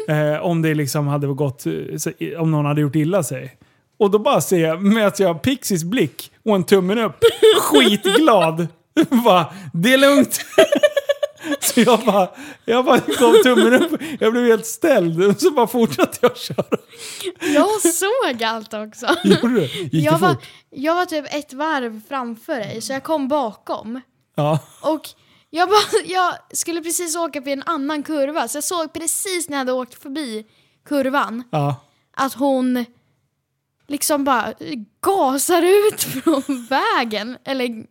Eh, 0.07 0.41
om 0.45 0.61
det 0.61 0.73
liksom 0.73 1.07
hade 1.07 1.27
gått, 1.27 1.65
eh, 1.65 2.41
om 2.41 2.51
någon 2.51 2.65
hade 2.65 2.81
gjort 2.81 2.95
illa 2.95 3.23
sig. 3.23 3.57
Och 3.99 4.11
då 4.11 4.19
bara 4.19 4.41
ser 4.41 4.59
jag, 4.59 4.81
möter 4.83 5.23
jag 5.23 5.41
Pixies 5.41 5.83
blick 5.83 6.31
och 6.45 6.55
en 6.55 6.63
tummen 6.63 6.99
upp. 6.99 7.17
Skitglad. 7.61 8.67
bara, 9.25 9.45
det 9.73 9.93
är 9.93 9.97
lugnt. 9.97 10.41
Så 11.59 11.81
jag 11.81 11.99
bara, 11.99 12.29
jag 12.65 12.85
bara 12.85 12.97
gav 12.97 13.33
tummen 13.43 13.73
upp. 13.73 14.01
Jag 14.19 14.31
blev 14.31 14.45
helt 14.45 14.65
ställd. 14.65 15.39
Så 15.39 15.51
bara 15.51 15.67
fortsatte 15.67 16.17
jag 16.21 16.37
köra. 16.37 16.65
Jag 17.53 17.81
såg 17.81 18.43
allt 18.43 18.73
också. 18.73 19.07
Gjorde 19.23 19.53
du? 19.55 19.61
Gick 19.65 19.93
Jag 19.93 20.13
det 20.13 20.17
var, 20.21 20.33
fort? 20.33 20.45
jag 20.69 20.95
var 20.95 21.05
typ 21.05 21.25
ett 21.33 21.53
varv 21.53 22.01
framför 22.09 22.55
dig 22.55 22.81
så 22.81 22.93
jag 22.93 23.03
kom 23.03 23.27
bakom. 23.27 24.01
Ja. 24.41 24.59
Och 24.93 25.09
jag, 25.49 25.69
bara, 25.69 25.81
jag 26.05 26.33
skulle 26.53 26.81
precis 26.81 27.15
åka 27.15 27.41
på 27.41 27.49
en 27.49 27.63
annan 27.65 28.03
kurva 28.03 28.47
så 28.47 28.57
jag 28.57 28.63
såg 28.63 28.93
precis 28.93 29.49
när 29.49 29.57
jag 29.57 29.59
hade 29.59 29.71
åkt 29.73 30.01
förbi 30.01 30.45
kurvan 30.85 31.43
Ja. 31.51 31.75
att 32.17 32.33
hon 32.33 32.85
liksom 33.87 34.23
bara 34.23 34.53
gasar 35.01 35.61
ut 35.61 36.01
från 36.23 36.67
vägen. 36.69 37.37
Eller 37.45 37.85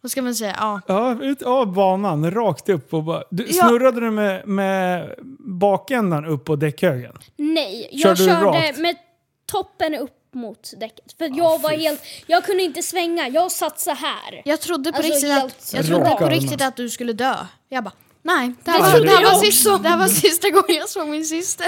vad 0.00 0.10
ska 0.10 0.22
man 0.22 0.34
säga? 0.34 0.56
Ja. 0.58 0.80
Ja, 0.86 1.22
ut 1.22 1.42
av 1.42 1.72
banan, 1.72 2.30
rakt 2.30 2.68
upp 2.68 2.94
och 2.94 3.04
bara... 3.04 3.22
Du, 3.30 3.46
Ja. 3.50 3.68
snurrade 3.68 4.00
du 4.00 4.10
med, 4.10 4.48
med 4.48 5.14
bakändan 5.38 6.24
upp 6.24 6.44
på 6.44 6.56
däckhögen? 6.56 7.18
Nej, 7.36 7.88
jag 7.92 8.16
Körde 8.18 8.30
du 8.34 8.42
körde 8.42 8.80
med 8.82 8.96
toppen 9.46 9.94
upp 9.94 10.10
mot 10.34 10.72
däcket. 10.76 11.12
För 11.18 11.38
jag 11.38 11.58
var 11.58 11.70
helt, 11.70 12.02
jag 12.26 12.44
kunde 12.44 12.62
inte 12.62 12.82
svänga, 12.82 13.28
jag 13.28 13.52
satt 13.52 13.80
så 13.80 13.90
här. 13.90 14.42
Jag 14.44 14.60
trodde 14.60 14.92
på 14.92 14.96
Alltså, 14.96 15.12
riktigt, 15.12 15.30
helt 15.30 15.44
att, 15.44 15.72
jag 15.74 15.86
trodde 15.86 16.10
på 16.10 16.28
riktigt 16.28 16.62
att 16.62 16.76
du 16.76 16.90
skulle 16.90 17.12
dö. 17.12 17.34
Jag 17.68 17.84
bara, 17.84 17.92
nej. 18.22 18.52
Det 18.64 18.70
här, 18.70 18.80
var, 18.80 19.00
det, 19.00 19.10
här 19.10 19.24
var 19.24 19.40
sista, 19.40 19.78
det 19.78 19.88
här 19.88 19.98
var 19.98 20.08
sista 20.08 20.50
gången 20.50 20.76
jag 20.78 20.88
såg 20.88 21.08
min 21.08 21.24
syster. 21.24 21.66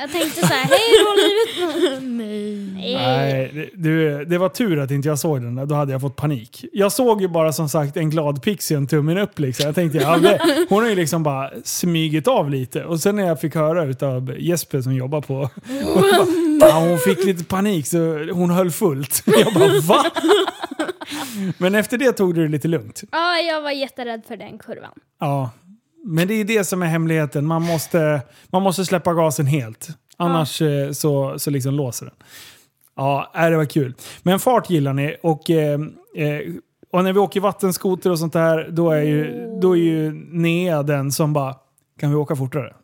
Jag 0.00 0.12
tänkte 0.12 0.40
så 0.40 0.46
här, 0.46 0.64
hej 0.64 0.78
då 1.04 1.14
livet. 1.16 2.02
nej. 2.02 2.94
Nej. 2.94 3.70
Du, 3.74 4.24
det 4.24 4.38
var 4.38 4.48
tur 4.48 4.78
att 4.78 4.90
inte 4.90 5.08
jag 5.08 5.18
såg 5.18 5.42
den 5.42 5.54
där. 5.54 5.66
Då 5.66 5.74
hade 5.74 5.92
jag 5.92 6.00
fått 6.00 6.16
panik. 6.16 6.64
Jag 6.72 6.92
såg 6.92 7.22
ju 7.22 7.28
bara 7.28 7.52
som 7.52 7.68
sagt 7.68 7.96
en 7.96 8.10
glad 8.10 8.42
pixie 8.42 8.76
en 8.76 8.86
tummen 8.86 9.18
upp 9.18 9.38
liksom. 9.38 9.66
Jag 9.66 9.74
tänkte, 9.74 9.98
ja, 9.98 10.16
det, 10.16 10.66
hon 10.68 10.82
har 10.82 10.90
ju 10.90 10.96
liksom 10.96 11.22
bara 11.22 11.50
smygit 11.64 12.28
av 12.28 12.50
lite. 12.50 12.84
Och 12.84 13.00
sen 13.00 13.16
när 13.16 13.26
jag 13.26 13.40
fick 13.40 13.54
höra 13.54 13.84
utav 13.84 14.34
Jesper 14.38 14.82
som 14.82 14.94
jobbar 14.94 15.20
på... 15.20 15.50
ja, 16.60 16.78
hon 16.78 16.98
fick 16.98 17.24
lite 17.24 17.44
panik 17.44 17.86
så 17.86 18.28
hon 18.32 18.50
höll 18.50 18.70
fullt. 18.70 19.22
Jag 19.26 19.54
bara, 19.54 19.80
va? 19.80 20.04
Men 21.58 21.74
efter 21.74 21.98
det 21.98 22.12
tog 22.12 22.34
du 22.34 22.42
det 22.42 22.48
lite 22.48 22.68
lugnt. 22.68 23.02
Ja, 23.12 23.36
jag 23.36 23.62
var 23.62 23.70
jätterädd 23.70 24.22
för 24.28 24.36
den 24.36 24.58
kurvan. 24.58 24.92
Ja, 25.20 25.50
men 26.04 26.28
det 26.28 26.34
är 26.34 26.44
det 26.44 26.64
som 26.64 26.82
är 26.82 26.86
hemligheten. 26.86 27.46
Man 27.46 27.62
måste, 27.62 28.20
man 28.50 28.62
måste 28.62 28.84
släppa 28.84 29.14
gasen 29.14 29.46
helt. 29.46 29.88
Annars 30.16 30.62
eh, 30.62 30.92
så, 30.92 31.38
så 31.38 31.50
liksom 31.50 31.74
låser 31.74 32.06
den. 32.06 32.14
Ja, 32.96 33.32
äh, 33.34 33.50
det 33.50 33.56
var 33.56 33.64
kul. 33.64 33.94
Men 34.22 34.40
fart 34.40 34.70
gillar 34.70 34.92
ni 34.92 35.16
och, 35.22 35.50
eh, 35.50 35.80
eh, 36.16 36.40
och 36.92 37.04
när 37.04 37.12
vi 37.12 37.18
åker 37.18 37.40
vattenskoter 37.40 38.10
och 38.10 38.18
sånt 38.18 38.32
där 38.32 38.68
då 38.70 38.90
är 38.90 39.02
ju, 39.02 39.50
då 39.60 39.76
är 39.76 39.80
ju 39.80 40.12
Nea 40.12 40.82
den 40.82 41.12
som 41.12 41.32
bara 41.32 41.54
kan 42.00 42.10
vi 42.10 42.16
åka 42.16 42.36
fortare? 42.36 42.74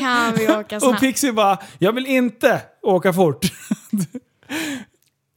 Kan 0.00 0.34
vi 0.34 0.48
åka 0.48 0.76
Och 0.76 0.82
snabbt? 0.82 1.00
Pixie 1.00 1.32
bara, 1.32 1.58
jag 1.78 1.92
vill 1.92 2.06
inte 2.06 2.62
åka 2.82 3.12
fort. 3.12 3.46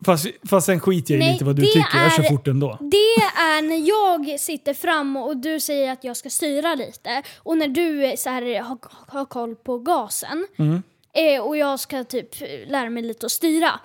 fast, 0.06 0.26
fast 0.50 0.66
sen 0.66 0.80
skiter 0.80 1.14
jag 1.14 1.22
i 1.22 1.24
Nej, 1.26 1.34
lite 1.34 1.46
vad 1.46 1.56
du 1.56 1.62
tycker, 1.66 1.98
jag 2.00 2.14
kör 2.14 2.24
är- 2.24 2.30
fort 2.30 2.48
ändå. 2.48 2.78
Det 2.82 3.24
är 3.42 3.62
när 3.62 3.88
jag 3.88 4.40
sitter 4.40 4.74
fram 4.74 5.18
och 5.18 5.38
du 5.38 5.60
säger 5.60 5.92
att 5.92 6.04
jag 6.04 6.18
ska 6.18 6.30
styra 6.30 6.76
lite. 6.76 7.24
Och 7.38 7.58
när 7.58 7.68
du 7.68 8.18
så 8.18 8.30
här, 8.30 8.62
har, 8.62 8.78
har 9.08 9.26
koll 9.26 9.56
på 9.56 9.78
gasen. 9.80 10.48
Mm. 10.58 10.84
Eh, 11.14 11.42
och 11.42 11.58
jag 11.58 11.80
ska 11.80 12.04
typ 12.04 12.36
lära 12.68 12.90
mig 12.90 13.04
lite 13.04 13.26
att 13.26 13.32
styra. 13.32 13.80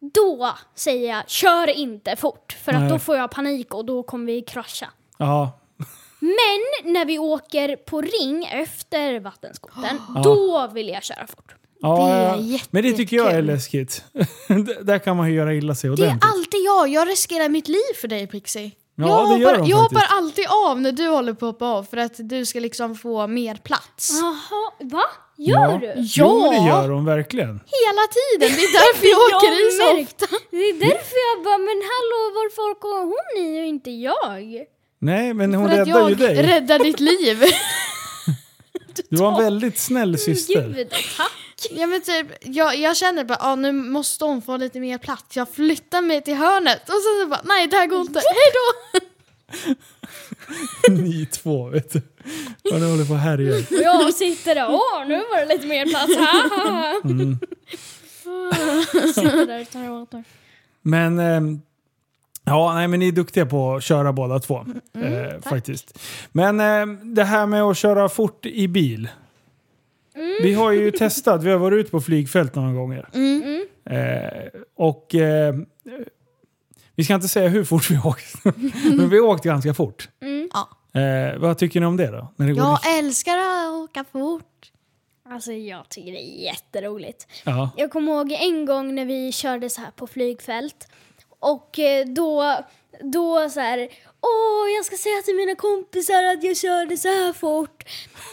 då 0.00 0.54
säger 0.74 1.14
jag 1.14 1.30
kör 1.30 1.70
inte 1.78 2.16
fort. 2.16 2.56
För 2.64 2.72
Nej. 2.72 2.82
att 2.82 2.88
då 2.90 2.98
får 2.98 3.16
jag 3.16 3.30
panik 3.30 3.74
och 3.74 3.84
då 3.84 4.02
kommer 4.02 4.26
vi 4.26 4.42
krascha. 4.42 4.86
Ja, 5.18 5.60
Men 6.20 6.92
när 6.92 7.04
vi 7.04 7.18
åker 7.18 7.76
på 7.76 8.00
ring 8.00 8.44
efter 8.44 9.20
vattenskotern, 9.20 10.00
då 10.24 10.66
vill 10.74 10.88
jag 10.88 11.02
köra 11.04 11.26
fort. 11.26 11.54
Ja, 11.80 11.96
Det 11.96 12.42
är 12.42 12.52
ja. 12.52 12.58
Men 12.70 12.82
det 12.82 12.92
tycker 12.92 13.16
jag 13.16 13.30
är 13.30 13.42
läskigt. 13.42 14.04
Där 14.82 14.98
kan 14.98 15.16
man 15.16 15.28
ju 15.30 15.34
göra 15.36 15.54
illa 15.54 15.74
sig 15.74 15.90
Det 15.90 15.92
är 16.02 16.06
ordentligt. 16.06 16.24
alltid 16.34 16.60
jag. 16.60 16.88
Jag 16.88 17.08
riskerar 17.08 17.48
mitt 17.48 17.68
liv 17.68 17.92
för 18.00 18.08
dig 18.08 18.26
Pixie. 18.26 18.70
Ja, 18.98 19.06
jag 19.08 19.38
det 19.38 19.42
gör 19.42 19.50
hoppar, 19.54 19.68
jag 19.68 19.78
faktiskt. 19.80 20.02
hoppar 20.02 20.16
alltid 20.16 20.44
av 20.70 20.80
när 20.80 20.92
du 20.92 21.06
håller 21.08 21.32
på 21.32 21.46
att 21.46 21.52
hoppa 21.52 21.66
av 21.66 21.82
för 21.84 21.96
att 21.96 22.12
du 22.16 22.46
ska 22.46 22.60
liksom 22.60 22.94
få 22.96 23.26
mer 23.26 23.54
plats. 23.54 24.10
Jaha, 24.22 24.72
va? 24.80 25.02
Gör 25.38 25.54
ja. 25.60 25.78
du? 25.80 25.92
Jo, 25.96 26.40
men 26.40 26.50
det 26.50 26.56
Ja. 26.56 26.82
gör 26.82 26.88
hon 26.88 27.04
verkligen. 27.04 27.48
Hela 27.48 28.04
tiden. 28.16 28.56
Det 28.56 28.62
är 28.64 28.72
därför 28.72 29.06
jag 29.14 29.30
Jag 29.30 29.36
åker 29.36 29.68
i 29.68 29.70
så 29.72 30.02
ofta. 30.02 30.36
Det 30.50 30.56
är 30.56 30.74
därför 30.74 31.16
jag 31.28 31.44
bara, 31.44 31.58
men 31.58 31.80
hallå 31.92 32.20
varför 32.34 32.62
åker 32.70 33.04
hon 33.04 33.44
i 33.46 33.60
och 33.62 33.66
inte 33.66 33.90
jag? 33.90 34.64
Nej, 34.98 35.34
men 35.34 35.54
hon 35.54 35.68
För 35.68 35.80
att 35.80 35.88
räddar 35.88 36.00
jag 36.00 36.08
ju 36.10 36.14
dig. 36.16 36.42
räddar 36.42 36.78
ditt 36.78 37.00
liv. 37.00 37.42
Du 39.10 39.16
var 39.16 39.28
en 39.38 39.44
väldigt 39.44 39.78
snäll 39.78 40.18
syster. 40.18 40.72
Gud, 40.76 40.90
tack! 40.90 41.30
Ja, 41.70 41.86
men 41.86 42.00
typ, 42.00 42.26
jag, 42.40 42.76
jag 42.76 42.96
känner 42.96 43.24
bara 43.24 43.38
ah, 43.40 43.54
nu 43.54 43.72
måste 43.72 44.24
hon 44.24 44.42
få 44.42 44.56
lite 44.56 44.80
mer 44.80 44.98
plats. 44.98 45.36
Jag 45.36 45.50
flyttar 45.54 46.02
mig 46.02 46.22
till 46.22 46.34
hörnet 46.34 46.82
och 46.82 46.88
sen 46.88 47.22
så 47.22 47.26
bara 47.28 47.40
nej 47.44 47.66
det 47.66 47.76
här 47.76 47.86
går 47.86 48.00
inte. 48.00 48.18
Hej 48.18 48.52
då! 48.54 49.00
Ni 50.90 51.26
två, 51.26 51.68
vet 51.68 51.92
du. 51.92 52.02
Vad 52.70 52.80
ni 52.80 52.90
håller 52.90 53.04
på 53.04 53.12
och 53.12 53.18
härjar. 53.18 53.58
Och 53.58 53.82
jag 53.82 54.14
sitter 54.14 54.54
där, 54.54 54.66
åh 54.70 55.08
nu 55.08 55.16
var 55.16 55.40
det 55.40 55.54
lite 55.54 55.66
mer 55.66 55.86
plats, 55.86 56.16
haha! 56.16 56.94
Mm. 57.04 57.38
Sitter 59.14 59.46
där 59.46 59.60
och 59.60 59.70
tar 59.70 59.90
åt 59.90 60.12
mig. 60.12 60.24
Men, 60.82 61.18
ehm, 61.18 61.60
ja, 62.44 62.74
nej, 62.74 62.88
men 62.88 63.00
ni 63.00 63.08
är 63.08 63.12
duktiga 63.12 63.46
på 63.46 63.74
att 63.74 63.84
köra 63.84 64.12
båda 64.12 64.38
två. 64.38 64.66
Mm, 64.94 65.14
eh, 65.14 65.40
faktiskt. 65.40 65.98
Men 66.32 66.60
ehm, 66.60 67.14
det 67.14 67.24
här 67.24 67.46
med 67.46 67.62
att 67.62 67.76
köra 67.76 68.08
fort 68.08 68.46
i 68.46 68.68
bil. 68.68 69.08
Mm. 70.16 70.36
Vi 70.42 70.54
har 70.54 70.72
ju 70.72 70.90
testat, 70.90 71.42
vi 71.42 71.50
har 71.50 71.58
varit 71.58 71.76
ute 71.80 71.90
på 71.90 72.00
flygfält 72.00 72.54
några 72.54 72.72
gånger. 72.72 73.08
Mm. 73.14 73.66
Eh, 73.90 74.60
och 74.76 75.14
eh, 75.14 75.54
vi 76.94 77.04
ska 77.04 77.14
inte 77.14 77.28
säga 77.28 77.48
hur 77.48 77.64
fort 77.64 77.90
vi 77.90 77.94
har 77.94 78.10
åkt. 78.10 78.34
men 78.96 79.08
vi 79.10 79.18
har 79.18 79.26
åkt 79.26 79.44
ganska 79.44 79.74
fort. 79.74 80.08
Ja. 80.52 81.00
Eh, 81.00 81.38
vad 81.38 81.58
tycker 81.58 81.80
ni 81.80 81.86
om 81.86 81.96
det 81.96 82.06
då? 82.10 82.32
När 82.36 82.46
det 82.46 82.52
går 82.52 82.62
Jag 82.64 82.98
älskar 82.98 83.38
att 83.38 83.72
åka 83.72 84.04
fort. 84.12 84.72
Alltså 85.28 85.52
jag 85.52 85.88
tycker 85.88 86.12
det 86.12 86.22
är 86.22 86.44
jätteroligt. 86.44 87.26
ja. 87.44 87.70
Jag 87.76 87.90
kommer 87.90 88.12
ihåg 88.12 88.32
en 88.32 88.66
gång 88.66 88.94
när 88.94 89.04
vi 89.04 89.32
körde 89.32 89.70
så 89.70 89.80
här 89.80 89.90
på 89.90 90.06
flygfält. 90.06 90.88
Och 91.38 91.78
eh, 91.78 92.06
då, 92.06 92.58
då 93.12 93.50
så 93.50 93.60
här, 93.60 93.88
åh 94.26 94.70
jag 94.76 94.84
ska 94.84 94.96
säga 94.96 95.22
till 95.24 95.34
mina 95.34 95.54
kompisar 95.54 96.22
att 96.24 96.44
jag 96.44 96.56
körde 96.56 96.96
så 96.96 97.08
här 97.08 97.32
fort. 97.32 97.84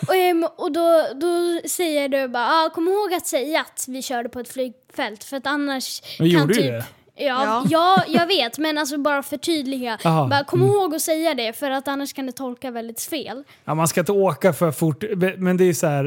Och, 0.08 0.64
och 0.64 0.72
då, 0.72 1.08
då 1.16 1.62
säger 1.70 2.10
du 2.10 2.28
bara, 2.28 2.48
ah, 2.48 2.70
kom 2.70 2.88
ihåg 2.88 3.14
att 3.14 3.28
säga 3.28 3.62
att 3.62 3.86
vi 3.88 4.02
körde 4.02 4.30
på 4.30 4.40
ett 4.40 4.50
flygfält 4.50 5.24
för 5.24 5.38
att 5.38 5.48
annars 5.48 6.02
Men 6.20 6.32
kan 6.32 6.40
gjorde 6.40 6.54
typ... 6.54 6.64
det. 6.64 6.86
Ja, 7.16 7.64
ja. 7.70 8.04
jag 8.08 8.28
vet, 8.28 8.58
men 8.58 8.78
alltså 8.78 8.98
bara 8.98 9.24
förtydliga. 9.24 9.98
Aha, 10.06 10.28
Bara, 10.28 10.44
kom 10.44 10.62
mm. 10.62 10.74
ihåg 10.74 10.96
att 10.96 11.02
säga 11.02 11.34
det 11.34 11.54
för 11.54 11.72
att 11.72 11.88
annars 11.88 12.14
kan 12.14 12.26
det 12.26 12.32
tolka 12.32 12.72
väldigt 12.72 13.02
fel. 13.02 13.44
Ja, 13.66 13.74
man 13.74 13.88
ska 13.88 14.00
inte 14.00 14.12
åka 14.12 14.54
för 14.54 14.72
fort, 14.72 15.04
men 15.38 15.58
det 15.58 15.64
är 15.64 15.74
så 15.74 15.88
här. 15.88 16.06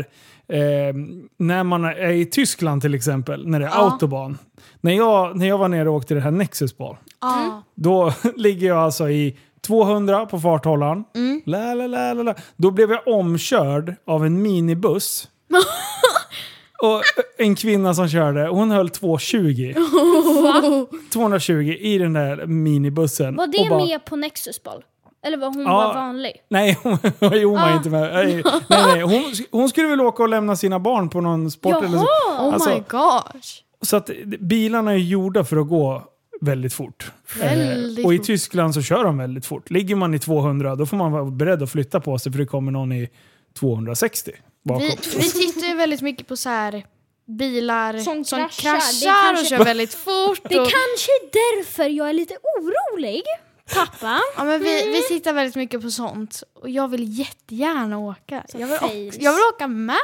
Eh, 0.49 0.95
när 1.37 1.65
man 1.65 1.85
är 1.85 2.11
i 2.11 2.27
Tyskland 2.27 2.83
till 2.83 2.95
exempel, 2.95 3.49
när 3.49 3.61
det 3.61 3.67
är 3.67 3.71
Ja. 3.71 3.91
autobahn. 3.93 4.39
När 4.81 4.93
jag, 4.93 5.37
när 5.37 5.47
jag 5.49 5.59
var 5.59 5.69
nere 5.69 5.89
och 5.89 5.95
åkte 5.95 6.15
det 6.15 6.21
här 6.21 6.31
Nexusball, 6.31 6.97
Ja. 7.21 7.63
då 7.75 8.13
ligger 8.37 8.67
jag 8.69 8.79
alltså 8.79 9.11
i 9.11 9.39
200 9.67 10.27
på 10.27 10.41
farthållaren. 10.41 11.05
Mm. 11.17 11.43
La, 11.47 11.75
la, 11.75 11.87
la, 11.87 12.13
la, 12.15 12.23
la. 12.23 12.35
Då 12.57 12.71
blev 12.71 12.91
jag 12.91 13.09
omkörd 13.09 13.95
av 14.07 14.27
en 14.27 14.43
minibuss. 14.43 15.29
och 16.83 17.03
en 17.39 17.55
kvinna 17.55 17.95
som 17.95 18.09
körde, 18.09 18.49
hon 18.49 18.71
höll 18.71 18.89
220. 18.91 19.75
220 21.13 21.53
i 21.81 21.99
den 21.99 22.13
där 22.13 22.47
minibussen. 22.47 23.37
Var 23.37 23.47
det 23.47 23.69
bara- 23.71 23.85
med 23.87 24.05
på 24.05 24.17
Nexusboll? 24.17 24.83
Eller 25.27 25.37
var 25.37 25.47
hon 25.49 25.63
Ja. 25.63 25.67
bara 25.67 25.95
vanlig? 25.95 26.33
Nej, 26.51 26.79
hon, 26.83 26.99
hon 27.21 27.53
var 27.53 27.69
Ah. 27.71 27.75
inte 27.77 27.91
med. 27.91 28.13
Nej, 28.15 28.43
nej, 28.71 28.83
nej. 28.87 29.01
Hon, 29.01 29.25
hon 29.51 29.69
skulle 29.69 29.89
väl 29.89 30.01
åka 30.01 30.23
och 30.23 30.29
lämna 30.29 30.57
sina 30.57 30.79
barn 30.81 31.09
på 31.09 31.21
någon 31.21 31.51
sport 31.51 31.85
eller 31.85 31.99
så. 31.99 32.07
Jaha! 32.29 32.49
Oh 32.49 32.55
Alltså- 32.55 32.71
my 32.71 32.83
gosh. 32.89 33.63
Så 33.83 33.97
att 33.97 34.11
bilarna 34.41 34.93
är 34.93 34.97
gjorda 34.97 35.45
för 35.45 35.57
att 35.57 35.69
gå 35.69 36.03
väldigt 36.41 36.75
fort. 36.75 37.13
Väldigt 37.39 37.99
Eh, 37.99 38.07
och 38.07 38.15
i 38.15 38.19
fort. 38.19 38.27
Tyskland 38.27 38.75
så 38.75 38.83
kör 38.83 39.05
de 39.05 39.19
väldigt 39.19 39.47
fort. 39.47 39.71
Ligger 39.71 39.95
man 39.97 40.15
i 40.15 40.19
200 40.19 40.75
då 40.77 40.87
får 40.87 40.97
man 40.97 41.13
vara 41.13 41.25
beredd 41.25 41.63
att 41.63 41.71
flytta 41.73 42.01
på 42.01 42.19
sig 42.19 42.33
för 42.33 42.39
det 42.39 42.47
kommer 42.47 42.73
någon 42.73 42.93
i 42.93 43.09
260 43.59 44.33
bakom. 44.65 44.83
Vi, 44.87 44.97
vi 45.19 45.31
tittar 45.31 45.67
ju 45.69 45.75
väldigt 45.75 46.01
mycket 46.03 46.27
på 46.29 46.37
så 46.37 46.49
här 46.49 46.85
bilar 47.27 47.99
Som 47.99 48.25
som, 48.25 48.39
kraschar. 48.39 48.63
kraschar, 48.63 49.03
Det 49.03 49.11
och 49.31 49.37
kanske- 49.37 49.57
kör 49.57 49.65
väldigt 49.65 49.95
fort. 50.05 50.41
Det 50.49 50.55
är 50.55 50.61
och, 50.61 50.67
kanske 50.69 51.11
är 51.23 51.31
därför 51.33 51.85
jag 51.89 52.09
är 52.09 52.13
lite 52.13 52.35
orolig, 52.59 53.23
pappa. 53.75 54.21
ja, 54.37 54.45
men 54.45 54.63
vi, 54.63 54.89
vi 54.93 55.03
tittar 55.09 55.33
väldigt 55.33 55.57
mycket 55.57 55.83
på 55.83 55.91
sånt. 55.91 56.43
Och 56.55 56.71
jag 56.71 56.89
vill 56.89 57.19
jättegärna 57.19 57.99
åka. 57.99 58.43
Jag 58.53 58.67
vill, 58.67 58.79
fails. 58.79 59.17
å- 59.17 59.19
jag 59.23 59.33
vill 59.33 59.43
åka 59.55 59.69
med. 59.69 59.97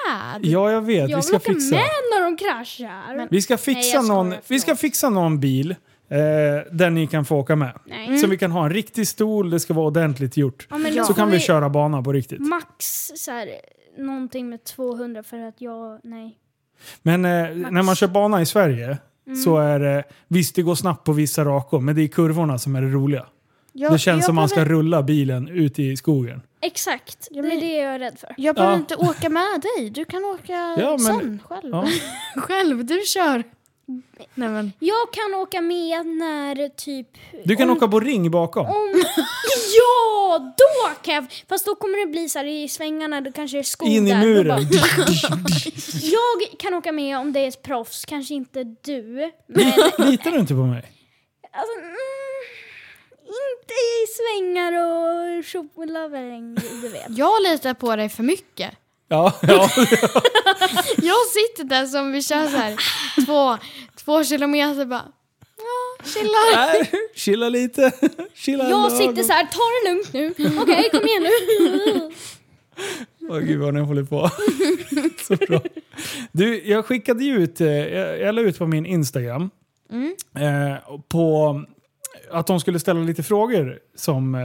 Ja, 0.42 0.70
jag 0.72 0.80
vet. 0.82 0.96
Jag 0.96 1.06
vi 1.08 1.14
vill 1.14 1.22
ska 1.22 1.36
åka 1.36 1.52
fixa. 1.52 1.74
med 1.74 1.84
när 2.14 2.20
de 2.24 2.36
kraschar. 2.36 3.16
Men- 3.16 3.28
Vi 3.30 3.42
ska 3.42 3.54
Nej, 3.54 3.58
fixa, 3.58 3.82
skojar, 4.02 4.02
någon, 4.14 4.34
vi 4.48 4.60
ska 4.60 4.76
fixa 4.76 5.10
någon 5.10 5.40
bil 5.40 5.74
eh, 6.16 6.72
där 6.72 6.90
ni 6.90 7.06
kan 7.06 7.24
få 7.24 7.36
åka 7.36 7.56
med. 7.56 7.72
Nej. 7.86 8.18
Så 8.18 8.26
vi 8.26 8.38
kan 8.38 8.50
ha 8.50 8.64
en 8.64 8.72
riktig 8.72 9.08
stol, 9.08 9.50
det 9.50 9.60
ska 9.60 9.74
vara 9.74 9.86
ordentligt 9.86 10.36
gjort. 10.36 10.66
Ja, 10.70 10.78
men 10.78 10.94
Ja. 10.94 11.02
då 11.02 11.06
Så 11.06 11.14
får 11.14 11.20
kan 11.20 11.30
vi 11.30 11.40
köra 11.40 11.68
bana 11.70 12.02
på 12.02 12.12
riktigt. 12.12 12.40
Max 12.40 13.10
så 13.16 13.30
här, 13.30 13.48
någonting 13.98 14.48
med 14.48 14.64
200 14.64 15.22
för 15.22 15.38
att 15.38 15.60
jag... 15.60 16.00
Nej. 16.04 16.38
Men 17.02 17.24
eh, 17.24 17.30
när 17.70 17.82
man 17.82 17.94
kör 17.94 18.06
bana 18.08 18.42
i 18.42 18.46
Sverige 18.46 18.98
Mm. 19.26 19.36
så 19.38 19.58
är 19.58 19.78
det, 19.80 20.04
visst 20.28 20.54
det 20.54 20.62
går 20.62 20.74
snabbt 20.74 21.04
på 21.04 21.12
vissa 21.12 21.44
rakor, 21.44 21.80
men 21.80 21.94
det 21.96 22.02
är 22.02 22.08
kurvorna 22.08 22.58
som 22.58 22.76
är 22.76 22.82
det 22.82 22.88
roliga. 22.88 23.26
Jag, 23.72 23.92
det 23.92 23.98
känns 23.98 24.16
jag 24.18 24.24
som 24.24 24.34
man 24.34 24.48
ska 24.48 24.54
behöver, 24.56 24.74
rulla 24.74 25.02
bilen 25.02 25.48
ut 25.48 25.78
i 25.78 25.96
skogen. 25.96 26.40
Exakt, 26.60 27.28
Ja, 27.30 27.42
det 27.42 27.48
är 27.48 27.60
det 27.60 27.76
jag 27.76 27.94
är 27.94 27.98
rädd 27.98 28.18
för. 28.18 28.34
Jag 28.36 28.54
behöver 28.54 28.74
Ja. 28.74 28.78
inte 28.78 28.96
åka 28.96 29.28
med 29.28 29.62
dig. 29.76 29.90
Du 29.90 30.04
kan 30.04 30.24
åka 30.24 30.52
Ja, 30.52 30.90
men- 30.90 30.98
sen 30.98 31.38
själv. 31.48 31.70
Ja. 31.72 31.86
själv, 32.36 32.84
du 32.84 33.00
kör. 33.06 33.42
Nej, 34.34 34.48
men. 34.48 34.72
Jag 34.78 35.12
kan 35.12 35.34
åka 35.34 35.60
med 35.60 36.06
när 36.06 36.68
typ... 36.68 37.06
Du 37.44 37.56
kan 37.56 37.70
om, 37.70 37.76
åka 37.76 37.88
på 37.88 38.00
ring 38.00 38.30
bakom. 38.30 38.66
Om, 38.66 39.02
ja, 39.76 40.38
då 40.58 40.94
kan 41.02 41.14
jag... 41.14 41.44
Fast 41.48 41.66
då 41.66 41.74
kommer 41.74 41.98
det 42.06 42.06
bli 42.06 42.28
så 42.28 42.38
här 42.38 42.46
i 42.46 42.68
svängarna, 42.68 43.20
det 43.20 43.32
kanske 43.32 43.58
är 43.58 43.62
skog 43.62 43.88
In 43.88 44.06
i 44.08 44.10
där. 44.10 44.20
då 44.20 44.26
muren. 44.26 44.48
bara- 44.48 44.60
jag 46.02 46.58
kan 46.58 46.74
åka 46.74 46.92
med 46.92 47.18
om 47.18 47.32
det 47.32 47.40
är 47.40 47.48
ett 47.48 47.62
proffs, 47.62 48.04
kanske 48.04 48.34
inte 48.34 48.64
du. 48.64 49.32
Men 49.46 49.72
Litar 50.10 50.30
du 50.30 50.38
inte 50.38 50.54
på 50.54 50.66
mig? 50.66 50.92
alltså, 51.54 51.78
mm, 51.78 51.94
inte 53.52 53.74
i 53.74 54.06
svängar 54.16 54.72
och 54.72 55.44
tjoffelaväng, 55.44 56.54
du 56.82 56.88
vet. 56.88 57.06
Jag 57.08 57.42
litar 57.42 57.74
på 57.74 57.96
dig 57.96 58.08
för 58.08 58.22
mycket. 58.22 58.70
Ja, 59.12 59.32
ja. 59.42 59.70
Jag 61.02 61.26
sitter 61.26 61.64
där 61.64 61.86
som 61.86 62.12
vi 62.12 62.22
kör 62.22 62.46
så 62.46 62.56
här 62.56 62.76
två, 63.26 63.58
två 64.04 64.24
kilometer 64.24 64.84
bara. 64.84 65.04
Ja, 65.58 66.04
chilla. 66.04 66.38
Nej, 66.66 66.90
chilla 67.14 67.48
lite. 67.48 67.92
Chilla 68.34 68.70
Jag 68.70 68.92
sitter 68.92 69.22
så 69.22 69.32
här, 69.32 69.44
ta 69.44 69.60
det 69.84 69.90
lugnt 69.90 70.12
nu. 70.12 70.58
Okej, 70.62 70.88
kom 70.90 71.00
igen 71.08 71.22
nu. 71.22 72.10
Åh 73.30 73.38
gud 73.38 73.60
vad 73.60 73.74
ni 73.74 73.80
håller 73.80 74.04
på. 74.04 74.30
så 75.28 75.36
bra. 75.36 75.60
Du, 76.32 76.62
jag 76.68 76.86
skickade 76.86 77.24
ju 77.24 77.34
ut, 77.42 77.60
eh, 77.60 77.68
jag, 77.68 78.20
jag 78.20 78.34
la 78.34 78.42
ut 78.42 78.58
på 78.58 78.66
min 78.66 78.86
Instagram 78.86 79.50
Mm. 79.90 80.14
eh, 80.36 80.78
på 81.08 81.60
att 82.30 82.46
de 82.46 82.60
skulle 82.60 82.78
ställa 82.80 83.00
lite 83.00 83.22
frågor 83.22 83.78
som 83.96 84.34
eh, 84.34 84.40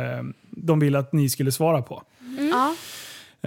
de 0.51 0.79
ville 0.79 0.99
att 0.99 1.13
ni 1.13 1.29
skulle 1.29 1.51
svara 1.51 1.81
på. 1.81 2.03
Ja. 2.51 2.75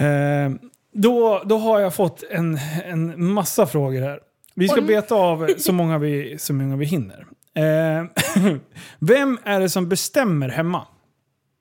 Eh, 0.05 0.51
då, 0.93 1.43
då 1.47 1.59
har 1.59 1.80
jag 1.80 1.95
fått 1.95 2.22
en, 2.30 2.59
en 2.84 3.24
massa 3.32 3.66
frågor 3.66 4.01
här. 4.01 4.20
Vi 4.55 4.68
ska 4.68 4.80
Oj. 4.80 4.86
beta 4.86 5.14
av 5.14 5.49
så 5.59 5.72
många 5.72 5.99
vi, 5.99 6.38
så 6.38 6.53
många 6.53 6.76
vi 6.76 6.84
hinner. 6.86 7.26
Eh, 7.55 8.05
vem 8.99 9.38
är 9.45 9.61
det 9.61 9.68
som 9.68 9.88
bestämmer 9.88 10.49
hemma? 10.49 10.86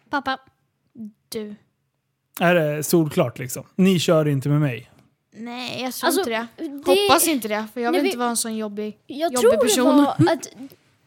Pappa. 0.09 0.38
Du. 1.30 1.55
Är 2.39 2.55
det 2.55 2.84
solklart 2.84 3.39
liksom? 3.39 3.63
Ni 3.75 3.99
kör 3.99 4.27
inte 4.27 4.49
med 4.49 4.61
mig. 4.61 4.91
Nej, 5.34 5.82
jag 5.84 5.93
tror 5.93 6.07
Alltså, 6.07 6.21
inte 6.21 6.32
det. 6.32 6.47
det- 6.69 6.91
Hoppas 7.09 7.27
inte 7.27 7.47
det, 7.47 7.67
för 7.73 7.82
jag 7.82 7.91
Nej, 7.91 7.99
vill 7.99 8.03
vi- 8.03 8.07
inte 8.09 8.19
vara 8.19 8.30
en 8.30 8.38
sån 8.38 8.55
jobbig... 8.57 8.97
Jag 9.07 9.34
jobbig 9.34 9.39
tror 9.51 9.63
person. 9.63 9.97
det 9.97 10.23
var 10.25 10.34
att 10.34 10.47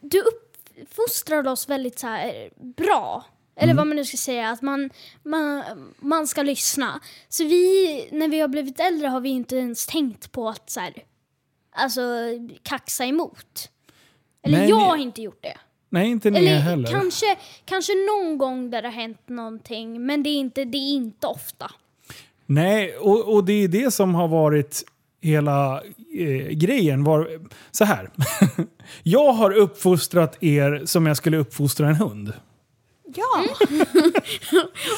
du 0.01 0.21
uppfostrade 0.81 1.49
oss 1.49 1.69
väldigt 1.69 1.99
så 1.99 2.07
här 2.07 2.49
bra. 2.77 3.25
Eller 3.55 3.71
Mm. 3.73 3.77
vad 3.77 3.87
man 3.87 3.95
nu 3.95 4.05
ska 4.05 4.17
säga, 4.17 4.49
att 4.49 4.61
man, 4.61 4.89
man, 5.23 5.63
man 5.99 6.27
ska 6.27 6.43
lyssna. 6.43 6.99
Så 7.29 7.43
vi, 7.43 8.07
när 8.11 8.27
vi 8.27 8.39
har 8.39 8.47
blivit 8.47 8.79
äldre 8.79 9.07
har 9.07 9.19
vi 9.21 9.29
inte 9.29 9.55
ens 9.55 9.85
tänkt 9.85 10.31
på 10.31 10.49
att 10.49 10.69
så 10.69 10.79
här, 10.79 10.93
alltså 11.75 12.01
kaxa 12.63 13.05
emot. 13.05 13.69
Eller 14.45 14.57
Nej, 14.57 14.69
jag 14.69 14.77
ni- 14.79 14.83
har 14.85 14.97
inte 14.97 15.21
gjort 15.21 15.43
det. 15.43 15.57
Nej, 15.89 16.07
inte 16.09 16.29
ni 16.29 16.39
Eller 16.39 16.59
heller. 16.59 16.91
kanske, 16.91 17.35
kanske 17.65 17.93
någon 17.93 18.37
gång 18.37 18.69
där 18.71 18.81
det 18.81 18.87
har 18.87 18.93
hänt 18.93 19.29
någonting, 19.29 20.05
men 20.05 20.23
det 20.23 20.29
är 20.29 20.37
inte, 20.39 20.65
det 20.65 20.77
är 20.77 20.93
inte 20.93 21.27
ofta. 21.27 21.71
Nej, 22.45 22.95
och, 22.97 23.33
och 23.33 23.43
det 23.43 23.53
är 23.53 23.67
det 23.67 23.91
som 23.91 24.15
har 24.15 24.27
varit 24.27 24.83
hela 25.21 25.81
eh, 26.17 26.47
grejen. 26.47 27.03
Var, 27.03 27.29
så 27.71 27.85
här. 27.85 28.09
jag 29.03 29.33
har 29.33 29.51
uppfostrat 29.51 30.43
er 30.43 30.81
som 30.85 31.05
jag 31.05 31.17
skulle 31.17 31.37
uppfostra 31.37 31.87
en 31.87 31.95
hund. 31.95 32.33
Ja! 33.15 33.43
Mm. 33.69 33.85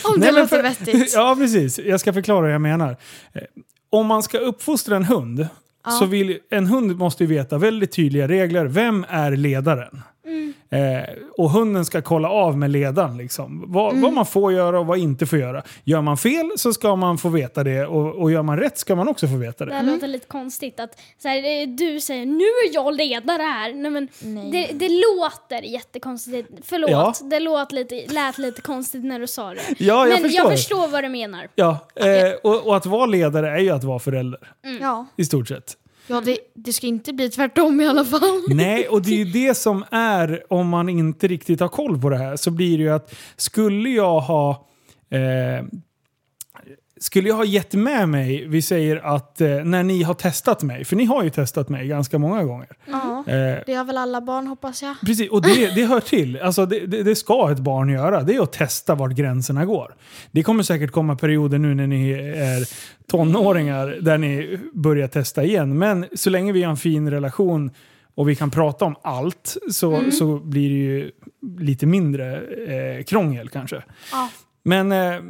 Om 0.03 0.19
det 0.19 0.31
Nej, 0.31 0.41
låter 0.41 0.63
vettigt. 0.63 1.13
Ja, 1.15 1.35
precis. 1.39 1.79
Jag 1.79 1.99
ska 1.99 2.13
förklara 2.13 2.41
vad 2.41 2.53
jag 2.53 2.61
menar. 2.61 2.97
Eh, 3.33 3.41
Om 3.89 4.07
man 4.07 4.23
ska 4.23 4.37
uppfostra 4.37 4.95
en 4.95 5.03
hund 5.03 5.47
så 5.99 6.05
vill 6.05 6.39
en 6.49 6.67
hund 6.67 6.97
måste 6.97 7.23
ju 7.23 7.27
veta 7.27 7.57
väldigt 7.57 7.91
tydliga 7.91 8.27
regler. 8.27 8.65
Vem 8.65 9.05
är 9.09 9.31
ledaren? 9.31 10.01
Eh, 10.69 11.03
och 11.37 11.49
hunden 11.49 11.85
ska 11.85 12.01
kolla 12.01 12.29
av 12.29 12.57
med 12.57 12.69
ledaren. 12.71 13.17
Liksom. 13.17 13.63
Vad, 13.67 13.95
vad 13.95 14.13
man 14.13 14.25
får 14.25 14.53
göra 14.53 14.79
och 14.79 14.85
vad 14.85 14.97
inte 14.97 15.25
får 15.25 15.39
göra. 15.39 15.63
Gör 15.83 16.01
man 16.01 16.17
fel 16.17 16.51
så 16.55 16.73
ska 16.73 16.95
man 16.95 17.17
få 17.17 17.29
veta 17.29 17.63
det 17.63 17.85
och, 17.85 18.15
och 18.15 18.31
gör 18.31 18.43
man 18.43 18.57
rätt 18.59 18.77
ska 18.77 18.95
man 18.95 19.07
också 19.07 19.27
få 19.27 19.35
veta 19.35 19.65
Det 19.65 19.71
det. 19.71 19.77
här 19.77 19.83
låter 19.83 20.07
lite 20.07 20.27
konstigt 20.27 20.79
att 20.79 20.99
så 21.21 21.27
här, 21.27 21.37
eh, 21.61 21.67
du 21.67 21.99
säger 21.99 22.25
nu 22.25 22.43
är 22.69 22.73
jag 22.73 22.95
ledare 22.95 23.41
här. 23.41 23.73
Nej, 23.73 23.91
men 23.91 24.07
Nej. 24.23 24.51
Det, 24.51 24.87
det 24.87 24.89
låter 24.89 25.61
jättekonstigt. 25.61 26.49
Förlåt, 26.63 26.89
Ja. 26.91 27.13
det 27.21 27.39
låt 27.39 27.71
lite, 27.71 28.05
lät 28.13 28.37
lite 28.37 28.61
konstigt 28.61 29.03
när 29.05 29.19
du 29.19 29.27
sa 29.27 29.49
det. 29.53 29.61
Ja, 29.77 30.07
jag 30.07 30.09
men 30.09 30.17
förstår. 30.17 30.45
jag 30.45 30.51
förstår 30.57 30.87
vad 30.87 31.03
du 31.03 31.09
menar. 31.09 31.47
Ja, 31.55 31.77
eh, 31.95 32.05
och, 32.43 32.67
och 32.67 32.77
att 32.77 32.85
vara 32.85 33.05
ledare 33.05 33.49
är 33.51 33.59
ju 33.59 33.69
att 33.69 33.83
vara 33.83 33.99
förälder. 33.99 34.39
Ja, 34.81 35.05
I 35.17 35.25
stort 35.25 35.47
sett 35.47 35.77
ja 36.07 36.21
det, 36.21 36.37
det 36.53 36.73
ska 36.73 36.87
inte 36.87 37.13
bli 37.13 37.29
tvärtom 37.29 37.81
i 37.81 37.87
alla 37.87 38.05
fall. 38.05 38.41
Nej, 38.47 38.87
och 38.87 39.01
det 39.01 39.11
är 39.11 39.25
ju 39.25 39.25
det 39.25 39.55
som 39.55 39.85
är, 39.91 40.43
om 40.53 40.69
man 40.69 40.89
inte 40.89 41.27
riktigt 41.27 41.59
har 41.59 41.67
koll 41.67 42.01
på 42.01 42.09
det 42.09 42.17
här, 42.17 42.35
så 42.35 42.51
blir 42.51 42.77
det 42.77 42.83
ju 42.83 42.89
att 42.89 43.15
skulle 43.35 43.89
jag 43.89 44.19
ha 44.19 44.67
eh, 45.09 45.65
skulle 46.99 47.29
jag 47.29 47.35
ha 47.35 47.45
gett 47.45 47.73
med 47.73 48.09
mig, 48.09 48.47
vi 48.47 48.61
säger 48.61 49.15
att 49.15 49.41
eh, 49.41 49.47
när 49.49 49.83
ni 49.83 50.03
har 50.03 50.13
testat 50.13 50.63
mig, 50.63 50.85
för 50.85 50.95
ni 50.95 51.05
har 51.05 51.23
ju 51.23 51.29
testat 51.29 51.69
mig 51.69 51.87
ganska 51.87 52.19
många 52.19 52.43
gånger. 52.43 52.67
Ja, 52.85 53.23
Eh, 53.27 53.59
det 53.65 53.73
har 53.73 53.83
väl 53.83 53.97
alla 53.97 54.21
barn 54.21 54.47
hoppas 54.47 54.83
jag. 54.83 54.95
Precis, 55.05 55.31
och 55.31 55.41
det, 55.41 55.75
det 55.75 55.85
hör 55.85 55.99
till. 55.99 56.39
Alltså 56.41 56.65
det, 56.65 56.85
det, 56.85 57.03
det 57.03 57.15
ska 57.15 57.51
ett 57.51 57.59
barn 57.59 57.89
göra. 57.89 58.23
Det 58.23 58.35
är 58.35 58.41
att 58.41 58.53
testa 58.53 58.95
vart 58.95 59.11
gränserna 59.11 59.65
går. 59.65 59.95
Det 60.31 60.43
kommer 60.43 60.63
säkert 60.63 60.91
komma 60.91 61.15
perioder 61.15 61.57
nu 61.57 61.75
när 61.75 61.87
ni 61.87 62.11
är 62.11 62.67
tonåringar 63.07 63.87
där 64.01 64.17
ni 64.17 64.59
börjar 64.73 65.07
testa 65.07 65.43
igen. 65.43 65.77
Men 65.77 66.05
så 66.13 66.29
länge 66.29 66.51
vi 66.51 66.63
har 66.63 66.71
en 66.71 66.77
fin 66.77 67.11
relation 67.11 67.71
och 68.15 68.29
vi 68.29 68.35
kan 68.35 68.51
prata 68.51 68.85
om 68.85 68.95
allt 69.01 69.57
så, 69.71 70.11
så 70.11 70.39
blir 70.39 70.69
det 70.69 70.75
ju 70.75 71.11
lite 71.59 71.85
mindre 71.85 72.41
eh, 72.67 73.03
krångel 73.03 73.49
kanske. 73.49 73.83
Ja. 74.11 74.29
Men, 74.63 74.91
eh, 74.91 75.21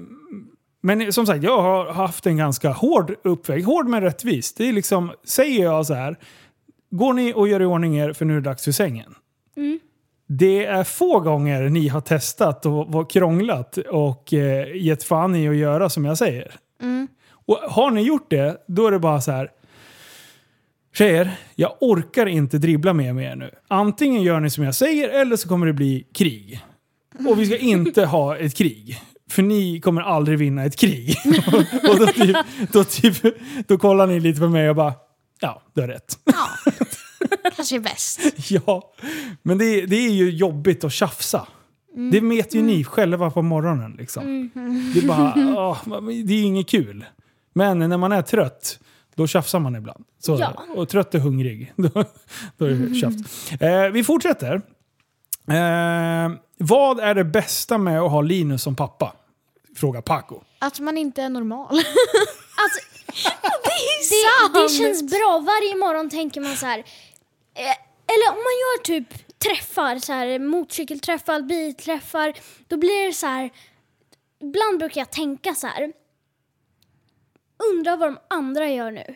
men 0.86 1.14
som 1.14 1.26
sagt, 1.26 1.44
jag 1.44 1.62
har 1.62 1.94
haft 1.94 2.26
en 2.26 2.38
ganska 2.38 2.70
hård 2.70 3.16
uppväxt. 3.24 3.66
Hård 3.66 3.88
men 3.88 4.02
rättvis. 4.02 4.54
Det 4.54 4.70
är 4.70 4.74
liksom, 4.74 5.12
säger 5.24 5.64
jag 5.64 5.86
så 5.86 5.94
här, 5.94 6.16
går 6.90 7.14
ni 7.14 7.34
och 7.34 7.48
gör 7.48 7.62
i 7.62 7.66
ordning 7.66 7.98
er 7.98 8.14
för 8.14 8.26
nu 8.26 8.34
är 8.34 8.42
det 8.42 8.50
dags 8.50 8.64
för 8.64 8.72
sängen. 8.72 9.16
Mm. 9.58 9.80
Det 10.28 10.66
är 10.66 10.84
få 10.84 11.20
gånger 11.20 11.70
ni 11.70 11.88
har 11.88 12.02
testat 12.02 12.66
och 12.66 13.12
krånglat 13.12 13.78
och 13.78 14.34
eh, 14.34 14.76
gett 14.76 15.04
fan 15.04 15.36
i 15.36 15.50
att 15.50 15.56
göra 15.56 15.90
som 15.90 16.06
jag 16.06 16.18
säger. 16.18 16.56
Mm. 16.82 17.08
Och 17.32 17.58
har 17.58 17.92
ni 17.92 18.02
gjort 18.02 18.30
det, 18.30 18.66
då 18.68 18.88
är 18.88 18.92
det 18.92 19.00
bara 19.00 19.22
så 19.22 19.32
här. 19.32 19.52
Tjejer, 20.98 21.32
jag 21.56 21.78
orkar 21.82 22.26
inte 22.26 22.58
dribbla 22.58 22.94
med 22.94 23.26
er 23.26 23.36
nu. 23.36 23.52
Antingen 23.68 24.22
gör 24.22 24.40
ni 24.40 24.50
som 24.50 24.64
jag 24.64 24.76
säger 24.76 25.10
eller 25.10 25.36
så 25.36 25.48
kommer 25.50 25.68
det 25.68 25.74
bli 25.74 26.08
krig. 26.14 26.62
Och 27.30 27.40
vi 27.40 27.46
ska 27.46 27.58
inte 27.58 28.06
ha 28.06 28.38
ett 28.38 28.56
krig. 28.56 29.02
För 29.30 29.42
ni 29.44 29.80
kommer 29.80 30.02
aldrig 30.02 30.38
vinna 30.40 30.64
ett 30.66 30.76
krig. 30.76 31.16
och 31.90 32.00
då, 32.00 32.06
typ, 32.08 32.38
då, 32.72 32.84
typ, 32.84 33.16
då 33.68 33.78
kollar 33.78 34.08
ni 34.08 34.20
lite 34.20 34.40
på 34.40 34.50
mig 34.50 34.70
och 34.70 34.76
bara, 34.76 34.94
ja, 35.40 35.62
du 35.74 35.82
har 35.82 35.88
rätt. 35.88 36.20
Ja, 36.24 36.72
kanske 37.56 37.76
är 37.76 37.80
bäst. 37.80 38.20
Ja, 38.50 38.94
men 39.44 39.58
det, 39.58 39.86
det 39.86 39.96
är 39.96 40.12
ju 40.12 40.30
jobbigt 40.32 40.84
att 40.84 40.94
tjafsa. 40.94 41.48
Det 42.12 42.20
vet 42.20 42.56
ju 42.56 42.62
ni 42.62 42.84
själva 42.84 43.32
på 43.32 43.42
morgonen. 43.42 43.96
Liksom. 43.98 44.50
Det, 44.94 45.00
är 45.00 45.08
bara, 45.08 45.34
åh, 45.58 46.02
det 46.26 46.34
är 46.34 46.44
inget 46.44 46.70
kul. 46.70 47.06
Men 47.54 47.80
när 47.80 47.98
man 47.98 48.12
är 48.12 48.22
trött, 48.22 48.80
då 49.16 49.28
tjafsar 49.28 49.60
man 49.60 49.76
ibland. 49.76 50.04
Så, 50.20 50.38
Ja. 50.40 50.64
Och 50.76 50.90
trött 50.90 51.16
och 51.16 51.22
hungrig, 51.22 51.74
då, 51.78 51.90
då 52.58 52.66
är 52.66 52.70
det 52.74 52.96
tjafs. 52.96 53.52
Eh, 53.62 53.90
vi 53.92 54.04
fortsätter. 54.04 54.62
Eh, 55.48 56.32
vad 56.58 57.00
är 57.00 57.16
det 57.16 57.24
bästa 57.24 57.78
med 57.78 58.02
att 58.02 58.12
ha 58.12 58.22
Linus 58.22 58.64
som 58.64 58.76
pappa? 58.76 59.16
Frågar 59.76 60.02
Paco. 60.02 60.42
Att 60.60 60.80
man 60.80 60.98
inte 60.98 61.22
är 61.22 61.30
normal. 61.30 61.70
Alltså, 62.58 62.80
det, 64.54 64.60
det 64.62 64.70
känns 64.70 65.04
bra. 65.12 65.44
Varje 65.46 65.76
morgon 65.76 66.10
tänker 66.10 66.42
man 66.42 66.56
så 66.56 66.66
här. 66.66 66.80
Eh, 67.54 67.64
eller 68.08 68.30
om 68.30 68.38
man 68.38 68.54
gör 68.64 68.84
typ 68.84 69.38
träffar, 69.40 70.00
så 70.00 70.14
här, 70.14 70.40
motorcykelträffar, 70.40 71.42
bilträffar. 71.42 72.34
Då 72.68 72.78
blir 72.78 73.08
det 73.08 73.14
så 73.14 73.28
här. 73.28 73.50
Ibland 74.42 74.80
brukar 74.80 75.02
jag 75.02 75.12
tänka 75.12 75.54
så 75.54 75.68
här. 75.68 75.94
Undrar 77.72 77.98
vad 77.98 78.08
de 78.08 78.18
andra 78.28 78.70
gör 78.70 78.92
nu. 78.92 79.16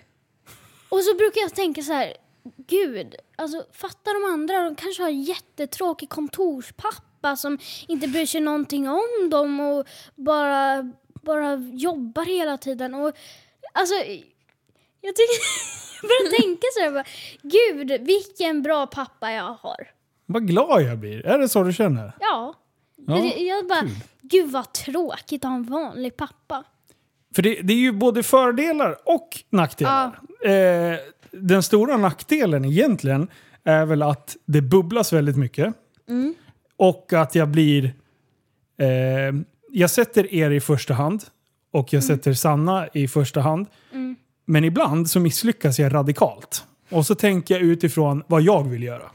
Och 0.89 1.03
så 1.03 1.15
brukar 1.15 1.41
jag 1.41 1.55
tänka 1.55 1.81
så 1.81 1.93
här. 1.93 2.13
Gud, 2.57 3.15
alltså 3.35 3.65
fatta 3.73 4.13
de 4.13 4.33
andra. 4.33 4.63
De 4.63 4.75
kanske 4.75 5.03
har 5.03 5.09
jättetråkig 5.09 6.09
kontorspappa 6.09 7.35
som 7.35 7.57
inte 7.87 8.07
bryr 8.07 8.25
sig 8.25 8.41
någonting 8.41 8.89
om 8.89 9.29
dem 9.31 9.59
och 9.59 9.87
bara, 10.15 10.91
bara 11.21 11.55
jobbar 11.55 12.25
hela 12.25 12.57
tiden. 12.57 12.95
Och 12.95 13.13
Alltså, 13.73 13.95
jag 15.01 15.15
tycker... 15.15 15.39
Jag 16.01 16.09
börjar 16.09 16.41
tänka 16.41 16.67
så 16.73 16.79
här, 16.79 16.91
bara, 16.91 17.03
gud 17.41 18.01
vilken 18.07 18.61
bra 18.61 18.87
pappa 18.87 19.31
jag 19.31 19.53
har. 19.61 19.91
Vad 20.25 20.47
glad 20.47 20.81
jag 20.81 20.97
blir. 20.97 21.25
Är 21.25 21.37
det 21.39 21.49
så 21.49 21.63
du 21.63 21.73
känner? 21.73 22.13
Ja. 22.19 22.53
Ja, 23.07 23.17
jag, 23.37 23.67
bara, 23.67 23.83
gud 24.21 24.51
vad 24.51 24.73
tråkigt 24.73 25.45
att 25.45 25.49
ha 25.49 25.55
en 25.55 25.63
vanlig 25.63 26.17
pappa. 26.17 26.63
För 27.35 27.41
det, 27.41 27.61
det 27.61 27.73
är 27.73 27.77
ju 27.77 27.91
både 27.91 28.23
fördelar 28.23 28.97
och 29.05 29.39
nackdelar. 29.49 30.19
Eh, 30.45 30.99
den 31.41 31.63
stora 31.63 31.97
nackdelen 31.97 32.65
egentligen 32.65 33.27
är 33.63 33.85
väl 33.85 34.01
att 34.01 34.37
det 34.45 34.61
bubblas 34.61 35.13
väldigt 35.13 35.37
mycket. 35.37 35.73
Och 36.77 37.13
att 37.13 37.35
jag 37.35 37.49
blir... 37.49 37.93
Eh, 38.77 39.35
jag 39.71 39.89
sätter 39.89 40.33
er 40.33 40.51
i 40.51 40.59
första 40.59 40.93
hand 40.93 41.23
och 41.71 41.93
jag 41.93 42.03
sätter 42.03 42.33
Sanna 42.33 42.87
i 42.93 43.07
första 43.07 43.41
hand. 43.41 43.67
Men 44.45 44.63
ibland 44.63 45.09
så 45.09 45.19
misslyckas 45.19 45.79
jag 45.79 45.93
radikalt. 45.93 46.63
Och 46.89 47.05
så 47.05 47.15
tänker 47.15 47.53
jag 47.55 47.63
utifrån 47.63 48.23
vad 48.27 48.41
jag 48.41 48.69
vill 48.69 48.83
göra. 48.83 49.09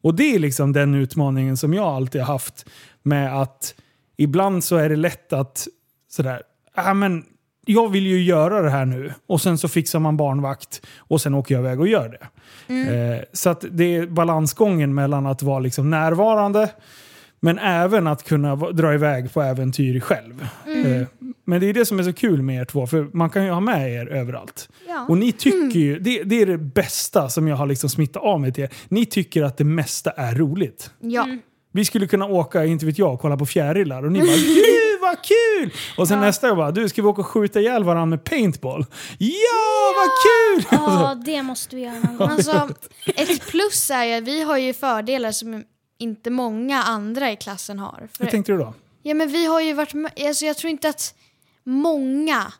Och 0.00 0.14
det 0.14 0.34
är 0.34 0.38
liksom 0.38 0.72
den 0.72 0.94
utmaningen 0.94 1.56
som 1.56 1.74
jag 1.74 1.84
alltid 1.84 2.20
har 2.20 2.32
haft 2.32 2.66
med 3.02 3.40
att 3.42 3.74
ibland 4.16 4.64
så 4.64 4.76
är 4.76 4.88
det 4.88 4.96
lätt 4.96 5.32
att 5.32 5.68
sådär, 6.08 6.42
ah, 6.74 6.94
men 6.94 7.24
jag 7.66 7.88
vill 7.88 8.06
ju 8.06 8.22
göra 8.22 8.62
det 8.62 8.70
här 8.70 8.84
nu. 8.84 9.12
Och 9.26 9.40
sen 9.40 9.58
så 9.58 9.68
fixar 9.68 9.98
man 9.98 10.16
barnvakt 10.16 10.86
och 10.98 11.20
sen 11.20 11.34
åker 11.34 11.54
jag 11.54 11.62
iväg 11.62 11.80
och 11.80 11.88
gör 11.88 12.08
det. 12.08 12.26
Eh, 12.74 13.20
så 13.32 13.50
att 13.50 13.64
det 13.70 13.96
är 13.96 14.06
balansgången 14.06 14.94
mellan 14.94 15.26
att 15.26 15.42
vara 15.42 15.58
liksom 15.58 15.90
närvarande 15.90 16.70
men 17.40 17.58
även 17.58 18.06
att 18.06 18.22
kunna 18.22 18.56
dra 18.56 18.94
iväg 18.94 19.32
på 19.32 19.42
äventyr 19.42 20.00
själv. 20.00 20.48
Eh, 20.66 21.06
men 21.44 21.60
det 21.60 21.66
är 21.66 21.74
det 21.74 21.86
som 21.86 21.98
är 21.98 22.02
så 22.02 22.12
kul 22.12 22.42
med 22.42 22.60
er 22.60 22.64
två, 22.64 22.86
för 22.86 23.08
man 23.12 23.30
kan 23.30 23.44
ju 23.44 23.50
ha 23.50 23.60
med 23.60 23.92
er 23.92 24.06
överallt. 24.06 24.68
Ja. 24.88 25.06
Och 25.08 25.18
ni 25.18 25.32
tycker 25.32 25.78
ju, 25.78 25.98
det, 25.98 26.22
det 26.22 26.42
är 26.42 26.46
det 26.46 26.58
bästa 26.58 27.28
som 27.28 27.48
jag 27.48 27.56
har 27.56 27.66
liksom 27.66 27.90
smittat 27.90 28.22
av 28.22 28.40
mig 28.40 28.52
till 28.52 28.64
er. 28.64 28.70
Ni 28.88 29.06
tycker 29.06 29.42
att 29.42 29.56
det 29.56 29.64
mesta 29.64 30.10
är 30.10 30.34
roligt. 30.34 30.90
Ja. 31.00 31.26
Vi 31.72 31.84
skulle 31.84 32.06
kunna 32.06 32.26
åka, 32.26 32.64
inte 32.64 32.86
vet 32.86 32.98
jag, 32.98 33.14
och 33.14 33.20
kolla 33.20 33.36
på 33.36 33.46
fjärilar 33.46 34.04
och 34.04 34.12
ni 34.12 34.18
bara 34.18 34.28
vad 35.08 35.22
kul! 35.22 35.70
Och 35.96 36.08
sen 36.08 36.20
nästa 36.20 36.48
gång 36.48 36.56
bara, 36.56 36.70
du 36.70 36.88
ska 36.88 37.02
vi 37.02 37.08
åka 37.08 37.20
och 37.20 37.26
skjuta 37.26 37.60
ihjäl 37.60 37.84
varandra 37.84 38.06
med 38.06 38.24
paintball? 38.24 38.86
Ja, 39.18 39.92
vad 39.96 40.08
kul! 40.22 40.78
Ja, 40.80 41.14
det 41.24 41.42
måste 41.42 41.76
vi 41.76 41.82
göra 41.82 41.98
någon 41.98 42.16
gång. 42.16 42.30
Alltså, 42.30 42.68
ett 43.06 43.46
plus 43.46 43.90
är 43.90 44.04
ju 44.04 44.12
att 44.14 44.24
vi 44.24 44.42
har 44.42 44.56
ju 44.58 44.72
fördelar 44.74 45.32
som 45.32 45.64
inte 45.98 46.30
många 46.30 46.82
andra 46.82 47.32
i 47.32 47.36
klassen 47.36 47.78
har. 47.78 47.98
Hur 48.00 48.24
För, 48.24 48.30
tänkte 48.30 48.52
du 48.52 48.58
då? 48.58 48.74
ja, 49.02 49.14
men 49.14 49.28
vi 49.28 49.46
har 49.46 49.60
ju 49.60 49.72
varit 49.72 49.94
alltså 50.26 50.44
jag 50.44 50.56
tror 50.56 50.70
inte 50.70 50.88
att 50.88 51.14
många, 51.64 52.52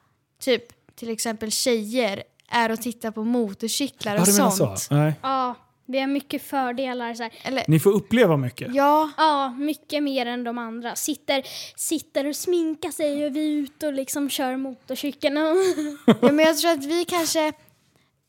typ 0.43 0.63
till 0.97 1.11
exempel 1.11 1.51
tjejer, 1.53 2.23
är 2.51 2.73
och 2.73 2.81
tittar 2.83 3.11
på 3.11 3.25
motorcyklar 3.25 4.15
Ja, 4.15 4.21
och 4.23 4.29
menar 4.29 4.51
sånt. 4.51 4.79
så? 4.79 4.95
Nej. 4.95 5.13
Ja, 5.23 5.55
vi 5.87 6.01
har 6.01 6.07
mycket 6.07 6.43
fördelar. 6.43 7.15
Så 7.15 7.23
här. 7.23 7.33
Eller, 7.43 7.65
Ni 7.69 7.81
får 7.81 7.93
uppleva 7.93 8.37
mycket. 8.37 8.75
ja, 8.75 9.11
Ja, 9.17 9.51
mycket 9.59 10.03
mer 10.03 10.27
än 10.27 10.45
de 10.45 10.59
andra. 10.59 10.95
Sitter, 10.97 11.43
sitter 11.77 12.27
och 12.27 12.37
sminkar 12.37 12.91
sig 12.91 13.27
och 13.27 13.37
vi 13.37 13.41
är 13.55 13.59
ute 13.63 13.87
och 13.87 13.93
liksom 13.93 14.31
kör 14.31 14.57
motorcykeln. 14.57 15.37
ja, 16.07 16.17
men 16.33 16.39
jag 16.39 16.59
tror 16.59 16.71
att 16.71 16.85
vi 16.85 17.05
kanske, 17.05 17.53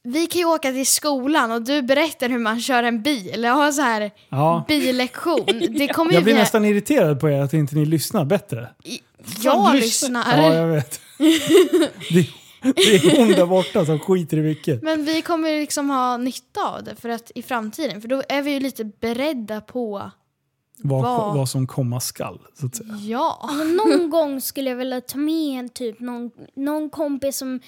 vi 0.03 0.27
kan 0.27 0.39
ju 0.39 0.45
åka 0.45 0.71
till 0.71 0.85
skolan 0.87 1.51
och 1.51 1.61
du 1.61 1.81
berättar 1.81 2.29
hur 2.29 2.39
man 2.39 2.61
kör 2.61 2.83
en 2.83 3.01
bil. 3.01 3.43
Jag 3.43 3.53
har 3.53 3.71
så 3.71 3.81
här 3.81 4.11
Ja. 4.29 4.65
billektion. 4.67 5.45
Det 5.69 5.87
kommer 5.93 6.13
Jag 6.13 6.23
blir 6.23 6.33
vi- 6.33 6.39
nästan 6.39 6.65
irriterad 6.65 7.19
på 7.19 7.29
er 7.29 7.41
att 7.41 7.53
inte 7.53 7.75
ni 7.75 7.85
lyssnar 7.85 8.25
bättre. 8.25 8.67
Jag 9.41 9.53
Fan, 9.65 9.75
lyssnar. 9.75 10.37
Ja, 10.41 10.53
jag 10.53 10.67
vet. 10.67 11.01
det, 12.11 12.27
det 12.75 12.95
är 12.95 13.17
hon 13.19 13.27
där 13.27 13.45
borta 13.45 13.85
som 13.85 13.99
skiter 13.99 14.37
i 14.37 14.41
mycket. 14.41 14.83
Men 14.83 15.05
vi 15.05 15.21
kommer 15.21 15.49
ju 15.49 15.59
liksom 15.59 15.89
ha 15.89 16.17
nytta 16.17 16.67
av 16.67 16.83
det 16.83 16.95
för 16.95 17.09
att 17.09 17.31
i 17.35 17.41
framtiden. 17.43 18.01
För 18.01 18.07
då 18.07 18.23
är 18.29 18.41
vi 18.41 18.51
ju 18.51 18.59
lite 18.59 18.83
beredda 18.83 19.61
på, 19.61 20.11
Vad, 20.77 21.01
Vad? 21.03 21.35
vad 21.37 21.49
som 21.49 21.67
komma 21.67 21.99
skall, 21.99 22.39
så 22.59 22.65
att 22.65 22.75
säga. 22.75 22.89
ja. 23.01 23.39
Alltså, 23.41 23.63
någon 23.65 24.09
gång 24.09 24.41
skulle 24.41 24.69
jag 24.69 24.77
vilja 24.77 25.01
ta 25.01 25.17
med 25.17 25.59
en 25.59 25.69
typ 25.69 25.99
någon, 25.99 26.31
någon 26.55 26.89
kompis 26.89 27.37
som 27.37 27.59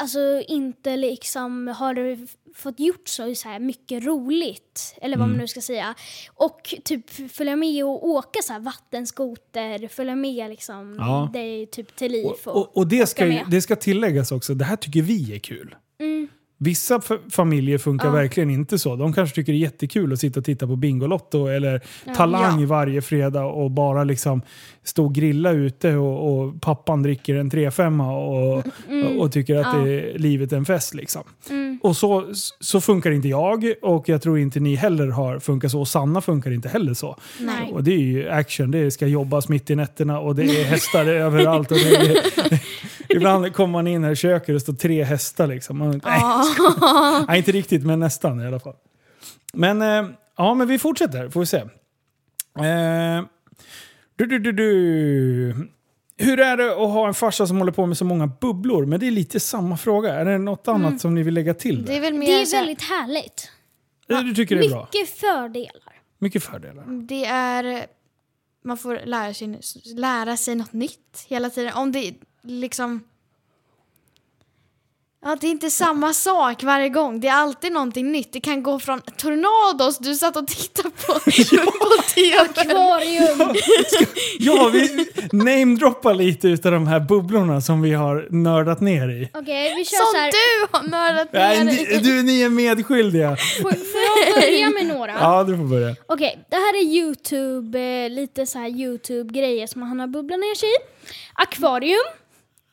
alltså 0.00 0.42
inte 0.48 0.96
liksom 0.96 1.68
har 1.68 1.94
f- 2.12 2.36
fått 2.54 2.80
gjort 2.80 3.08
så, 3.08 3.34
så 3.34 3.48
här 3.48 3.58
mycket 3.58 4.04
roligt. 4.04 4.94
Eller 5.02 5.16
vad 5.16 5.24
Mm. 5.24 5.36
man 5.36 5.40
nu 5.40 5.48
ska 5.48 5.60
säga. 5.60 5.94
Och 6.34 6.74
typ 6.84 7.10
följa 7.32 7.56
med 7.56 7.84
och 7.84 8.08
åka 8.08 8.38
så 8.42 8.52
här 8.52 8.60
vattenskoter, 8.60 9.88
följa 9.88 10.16
med 10.16 10.50
liksom 10.50 10.96
Ja. 10.98 11.30
dig 11.32 11.66
typ 11.66 11.96
till 11.96 12.12
liv. 12.12 12.26
Och, 12.26 12.56
och, 12.56 12.76
och 12.76 12.86
det, 12.86 13.06
ska, 13.06 13.26
ju- 13.26 13.44
det 13.50 13.60
ska 13.62 13.76
tilläggas 13.76 14.32
också, 14.32 14.54
det 14.54 14.64
här 14.64 14.76
tycker 14.76 15.02
vi 15.02 15.34
är 15.34 15.38
kul. 15.38 15.74
Mm. 16.00 16.28
Vissa 16.60 17.00
familjer 17.30 17.78
funkar 17.78 18.06
Ja. 18.08 18.12
verkligen 18.12 18.50
inte 18.50 18.78
så. 18.78 18.96
De 18.96 19.12
kanske 19.12 19.34
tycker 19.34 19.52
det 19.52 19.58
är 19.58 19.60
jättekul 19.60 20.12
att 20.12 20.20
sitta 20.20 20.40
och 20.40 20.44
titta 20.46 20.66
på 20.66 20.76
Bingolotto 20.76 21.46
eller 21.46 21.80
Talang 22.16 22.60
Ja. 22.60 22.66
varje 22.66 23.02
fredag 23.02 23.44
och 23.44 23.70
bara 23.70 24.04
liksom 24.04 24.42
stå 24.84 25.04
och 25.04 25.14
grilla 25.14 25.50
ute 25.50 25.94
och, 25.96 26.40
och 26.42 26.60
pappan 26.60 27.02
dricker 27.02 27.34
en 27.34 27.50
3-5 27.50 28.10
och, 28.12 28.58
och, 28.58 29.22
och 29.22 29.32
tycker 29.32 29.54
att 29.56 29.74
Mm. 29.74 29.80
Ja. 29.80 29.94
det, 30.02 30.18
livet 30.18 30.52
är 30.52 30.56
en 30.56 30.64
fest. 30.64 30.94
Liksom. 30.94 31.22
Mm. 31.50 31.78
Och 31.82 31.96
så, 31.96 32.24
så 32.60 32.80
funkar 32.80 33.10
inte 33.10 33.28
jag 33.28 33.72
och 33.82 34.08
jag 34.08 34.22
tror 34.22 34.38
inte 34.38 34.60
ni 34.60 34.74
heller 34.74 35.06
har 35.08 35.38
funkat 35.38 35.70
så. 35.70 35.80
Och 35.80 35.88
Sanna 35.88 36.20
funkar 36.20 36.50
inte 36.50 36.68
heller 36.68 36.94
så. 36.94 37.16
Nej. 37.40 37.72
Och 37.72 37.84
det 37.84 37.92
är 37.92 37.98
ju 37.98 38.28
action, 38.28 38.70
det 38.70 38.90
ska 38.90 39.06
jobbas 39.06 39.48
mitt 39.48 39.70
i 39.70 39.76
nätterna 39.76 40.20
och 40.20 40.34
det 40.34 40.42
är 40.42 40.64
hästar 40.70 41.06
överallt. 41.06 41.70
Och 41.70 41.76
det 41.78 41.96
är, 41.96 42.18
ibland 43.08 43.54
kommer 43.54 43.72
man 43.72 43.86
in 43.86 44.04
här 44.04 44.10
i 44.10 44.16
köket 44.16 44.48
och 44.48 44.54
det 44.54 44.60
står 44.60 44.72
tre 44.72 45.04
hästar 45.04 45.46
liksom. 45.46 45.78
Man, 45.78 46.00
nej, 46.04 46.22
nej, 47.28 47.38
inte 47.38 47.52
riktigt 47.52 47.86
men 47.86 48.00
nästan 48.00 48.40
i 48.40 48.46
alla 48.46 48.60
fall. 48.60 48.74
Men, 49.52 49.82
eh, 49.82 50.10
ja, 50.36 50.54
men 50.54 50.68
vi 50.68 50.78
fortsätter, 50.78 51.28
får 51.28 51.40
vi 51.40 51.46
se. 51.46 51.56
Eh, 51.56 53.24
du, 54.16 54.26
du, 54.26 54.38
du, 54.38 54.52
du. 54.52 55.68
Hur 56.16 56.40
är 56.40 56.56
det 56.56 56.70
att 56.72 56.78
ha 56.78 57.08
en 57.08 57.14
farsa 57.14 57.46
som 57.46 57.58
håller 57.58 57.72
på 57.72 57.86
med 57.86 57.96
så 57.98 58.04
många 58.04 58.26
bubblor? 58.26 58.86
Men 58.86 59.00
det 59.00 59.06
är 59.06 59.10
lite 59.10 59.40
samma 59.40 59.76
fråga. 59.76 60.14
Är 60.14 60.24
det 60.24 60.38
något 60.38 60.68
annat 60.68 61.00
som 61.00 61.14
ni 61.14 61.22
vill 61.22 61.34
lägga 61.34 61.54
till? 61.54 61.84
Det 61.84 61.92
Där? 61.92 61.96
är 61.96 62.00
väl 62.00 62.14
mer 62.14 62.26
Det 62.26 62.40
är 62.42 62.44
så 62.44 62.56
här- 62.56 62.62
väldigt 62.66 62.82
härligt. 62.82 63.50
Eh, 64.10 64.20
Du 64.20 64.34
tycker 64.34 64.56
det 64.56 64.64
är 64.66 64.70
bra? 64.70 64.88
Mycket 64.92 65.08
fördelar. 65.18 66.00
Mycket 66.18 66.42
fördelar. 66.42 66.84
Det 67.08 67.24
är... 67.24 67.86
Man 68.64 68.76
får 68.78 69.00
lära 69.06 69.34
sig, 69.34 69.60
lära 69.96 70.36
sig 70.36 70.54
något 70.54 70.72
nytt 70.72 71.26
hela 71.28 71.50
tiden. 71.50 71.72
Om 71.74 71.92
det 71.92 72.14
liksom... 72.48 73.02
Ja, 75.24 75.36
det 75.40 75.46
är 75.46 75.50
inte 75.50 75.70
samma 75.70 76.12
sak 76.14 76.62
varje 76.62 76.88
gång. 76.88 77.20
Det 77.20 77.28
är 77.28 77.32
alltid 77.34 77.72
någonting 77.72 78.12
nytt. 78.12 78.32
Det 78.32 78.40
kan 78.40 78.62
gå 78.62 78.78
från 78.80 79.00
tornados 79.00 79.98
du 79.98 80.14
satt 80.14 80.36
och 80.36 80.46
tittade 80.46 80.90
på 80.90 81.12
på 81.78 82.02
tv. 82.14 82.38
Akvarium. 82.38 83.56
Ja, 84.38 84.70
vi 84.72 85.06
namedroppar 85.32 86.14
lite 86.14 86.48
utav 86.48 86.72
de 86.72 86.86
här 86.86 87.00
bubblorna 87.00 87.60
som 87.60 87.82
vi 87.82 87.92
har 87.92 88.26
nördat 88.30 88.80
ner 88.80 89.08
i. 89.08 89.28
Okej, 89.34 89.74
vi 89.76 89.84
kör 89.84 89.96
Som 89.96 90.06
så 90.12 90.18
här. 90.18 90.32
du 90.32 90.68
har 90.78 90.88
nördat 90.88 91.28
Nej, 91.32 91.64
ner 91.64 91.92
i. 91.96 91.98
du, 91.98 92.22
ni 92.22 92.42
är 92.42 92.48
medskyldiga. 92.48 93.36
Får, 93.36 93.62
får 93.70 94.00
jag 94.26 94.34
börja 94.34 94.70
med 94.70 94.86
några? 94.96 95.12
Ja, 95.12 95.44
du 95.44 95.56
får 95.56 95.64
börja. 95.64 95.96
Okej, 96.06 96.46
det 96.50 96.56
här 96.56 96.76
är 96.76 96.82
Youtube, 96.84 97.80
eh, 97.80 98.10
lite 98.10 98.46
så 98.46 98.58
här 98.58 98.68
Youtube-grejer 98.68 99.66
som 99.66 99.82
han 99.82 100.00
har 100.00 100.06
bubblat 100.06 100.38
ner 100.40 100.54
sig 100.54 100.68
i. 100.68 100.76
Akvarium. 101.34 102.04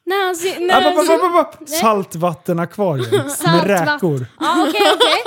När 0.07 0.25
han 0.25 0.35
ser... 0.35 0.59
När 0.59 0.77
App, 0.77 0.83
han 0.95 1.67
ser. 1.67 1.77
Saltvattenakvarium 1.77 3.09
med 3.45 3.67
räkor. 3.67 4.25
Ja, 4.39 4.65
okej, 4.69 4.81
okej. 4.95 5.21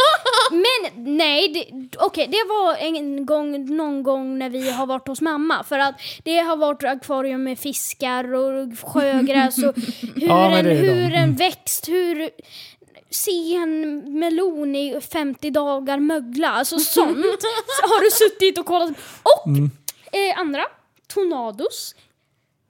Men 0.51 1.05
nej, 1.17 1.49
det, 1.49 1.89
okej, 1.99 2.27
det 2.27 2.45
var 2.49 2.75
en 2.77 3.27
gång, 3.27 3.77
någon 3.77 4.03
gång 4.03 4.39
när 4.39 4.51
vi 4.51 4.71
har 4.71 4.87
varit 4.87 5.09
hos 5.09 5.21
mamma. 5.21 5.65
För 5.65 5.79
att 5.79 5.95
det 6.25 6.39
har 6.39 6.57
varit 6.57 6.83
akvarium 6.85 7.43
med 7.45 7.59
fiskar 7.59 8.35
och 8.35 8.69
sjögräs 8.93 9.59
och 9.59 9.75
hur, 10.17 10.27
Ja, 10.29 10.49
men 10.51 10.59
en, 10.59 10.65
det 10.65 10.71
är 10.71 10.83
de. 10.83 10.89
hur 10.89 11.15
en 11.15 11.35
växt, 11.37 11.89
hur 11.89 12.31
se 13.11 13.55
en 13.55 14.03
melon 14.19 14.77
i 14.77 15.01
50 15.13 15.51
dagar 15.51 15.99
mögla. 15.99 16.49
Alltså 16.49 16.79
sånt 16.79 17.19
så 17.67 17.87
har 17.87 18.05
du 18.05 18.11
suttit 18.11 18.59
och 18.59 18.67
kollat. 18.67 18.91
Och 19.23 19.47
Mm. 19.49 19.71
eh, 20.13 20.39
andra, 20.41 20.63
tornados. 21.15 21.95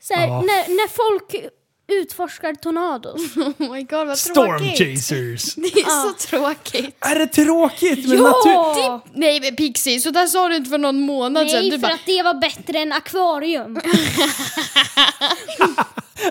Så 0.03 0.15
här, 0.15 0.27
Ja. 0.29 0.41
när, 0.41 0.69
när 0.77 0.89
folk 0.89 1.53
utforskar 1.89 2.55
tornados. 2.55 3.21
Oh 3.37 3.73
my 3.73 3.83
god 3.83 4.07
vad 4.07 4.19
Storm 4.19 4.59
tråkigt. 4.59 4.79
chasers. 4.79 5.55
Det 5.57 5.81
är 5.81 6.09
så 6.09 6.13
tråkigt. 6.29 6.97
Är 7.01 7.19
det 7.19 7.27
tråkigt 7.27 8.09
med 8.09 8.19
natur? 8.19 8.51
Ja! 8.53 9.05
Nej 9.15 9.41
men 9.41 9.57
Pixie, 9.57 10.01
så 10.01 10.11
där 10.11 10.27
sa 10.27 10.49
du 10.49 10.57
inte 10.57 10.71
för 10.71 10.79
någon 10.79 11.01
månad 11.01 11.51
sedan. 11.51 11.61
Nej, 11.63 11.71
för 11.71 11.79
bara, 11.79 11.93
att 11.95 12.07
det 12.07 12.23
var 12.23 12.35
bättre 12.35 12.79
än 12.79 12.93
akvarium. 12.93 13.81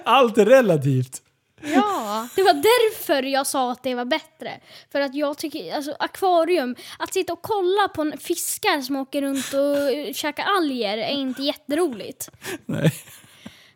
Allt 0.04 0.38
är 0.38 0.46
relativt. 0.46 1.22
ja. 1.62 2.28
Det 2.36 2.44
var 2.44 2.54
därför 2.54 3.24
jag 3.24 3.48
sa 3.48 3.72
att 3.72 3.84
det 3.84 3.96
var 3.96 4.06
bättre. 4.06 4.60
För 4.92 5.02
att 5.02 5.16
jag 5.16 5.38
tycker, 5.38 5.76
alltså 5.76 5.96
akvarium, 6.00 6.76
att 7.00 7.14
sitta 7.14 7.34
och 7.34 7.42
kolla 7.42 7.88
på 7.88 8.02
en 8.02 8.18
fiskar 8.18 8.82
som 8.82 8.96
åker 8.96 9.22
runt 9.22 9.54
och 9.54 10.16
käkar 10.16 10.44
alger 10.58 10.98
är 10.98 11.12
inte 11.12 11.44
jätteroligt. 11.44 12.30
Nej. 12.66 12.92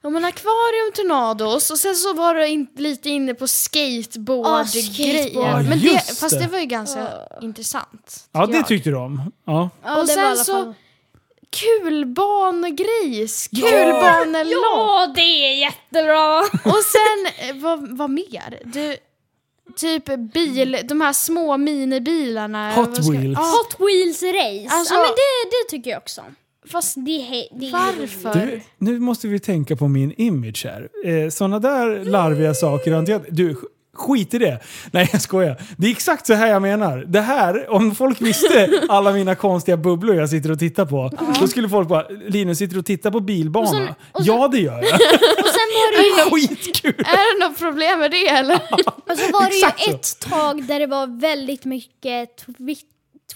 Ja 0.03 0.09
men 0.09 0.25
akvarium, 0.25 0.91
tornados 0.95 1.71
och 1.71 1.77
sen 1.77 1.95
så 1.95 2.13
var 2.13 2.35
du 2.35 2.47
in, 2.47 2.67
lite 2.75 3.09
inne 3.09 3.33
på 3.33 3.43
Ja, 3.43 3.47
skateboard-grejer. 3.47 5.23
skateboard. 5.23 5.65
men 5.69 5.79
Ja, 5.79 5.93
det, 6.07 6.15
fast 6.19 6.39
det. 6.39 6.47
var 6.47 6.59
ju 6.59 6.65
ganska 6.65 7.07
intressant. 7.41 8.27
Ja, 8.31 8.45
det 8.45 8.57
jag. 8.57 8.67
tyckte 8.67 8.89
du 8.89 8.95
om. 8.95 9.31
Ja. 9.45 9.69
Ja, 9.83 10.01
Och 10.01 10.07
sen 10.09 10.37
så- 10.37 10.53
fall- 10.53 10.73
Kulbanegrejs, 12.11 13.47
kulbanelopp. 13.47 14.53
Ja, 14.63 15.11
det 15.15 15.21
är 15.21 15.53
jättebra! 15.55 16.39
Och 16.65 16.83
sen, 16.83 17.59
vad, 17.61 17.97
vad 17.97 18.09
mer? 18.09 18.59
Du, 18.65 18.95
typ 19.75 20.05
bil, 20.33 20.77
de 20.83 21.01
här 21.01 21.13
små 21.13 21.57
minibilarna. 21.57 22.71
Hot 22.73 22.87
wheels. 22.99 23.37
Ja, 23.39 23.43
Hot 23.43 23.75
Wheels 23.79 24.23
Race. 24.23 24.67
Alltså- 24.75 24.93
ja, 24.93 24.99
men 25.01 25.09
det, 25.09 25.49
det 25.51 25.69
tycker 25.77 25.91
jag 25.91 25.97
också. 25.97 26.21
Fast 26.67 26.95
Det 26.95 27.01
he- 27.11 27.47
det 27.59 27.65
är 27.67 27.71
varför? 27.71 28.45
Du, 28.45 28.61
nu 28.77 28.99
måste 28.99 29.27
vi 29.27 29.39
tänka 29.39 29.75
på 29.75 29.87
min 29.87 30.13
image 30.17 30.65
här. 30.65 30.89
Eh, 31.05 31.29
Sådana 31.29 31.59
där 31.59 32.05
larviga 32.05 32.53
saker 32.53 32.91
har 32.91 32.99
inte 32.99 33.11
jag... 33.11 33.21
Du, 33.29 33.53
sk- 33.53 33.57
skit 33.93 34.33
i 34.33 34.37
det. 34.37 34.59
Nej, 34.91 35.09
jag 35.11 35.21
skojar. 35.21 35.61
Det 35.77 35.87
är 35.87 35.91
exakt 35.91 36.27
så 36.27 36.33
här 36.33 36.47
jag 36.47 36.61
menar. 36.61 36.97
Det 37.07 37.21
här, 37.21 37.69
om 37.71 37.95
folk 37.95 38.21
visste 38.21 38.69
alla 38.89 39.11
mina 39.13 39.35
konstiga 39.35 39.77
bubblor 39.77 40.15
jag 40.15 40.29
sitter 40.29 40.51
och 40.51 40.59
tittar 40.59 40.85
på, 40.85 41.11
då 41.39 41.47
skulle 41.47 41.69
folk 41.69 41.87
bara 41.87 42.07
“Linus, 42.09 42.57
sitter 42.57 42.73
du 42.73 42.79
och 42.79 42.85
tittar 42.85 43.11
på 43.11 43.19
bilbana?” 43.19 43.67
Och 43.67 43.73
sen- 43.75 43.87
och 44.11 44.25
sen- 44.25 44.35
Ja, 44.35 44.47
det 44.47 44.57
gör 44.59 44.73
jag. 44.73 44.83
Och 45.39 45.47
sen 45.47 45.67
var 45.75 45.97
det 45.97 46.37
ju 46.41 46.47
Skitkul! 46.47 46.93
Är 46.97 47.39
det 47.39 47.47
något 47.47 47.57
problem 47.59 47.99
med 47.99 48.11
det 48.11 48.27
eller? 48.27 48.55
Och 49.09 49.17
så 49.17 49.31
var 49.31 49.49
det 49.49 49.55
Exakt 49.55 49.79
så. 49.83 49.89
ju 49.89 49.95
ett 49.95 50.19
tag 50.19 50.63
där 50.63 50.79
det 50.79 50.87
var 50.87 51.19
väldigt 51.21 51.65
mycket 51.65 52.45
twi- 52.45 52.55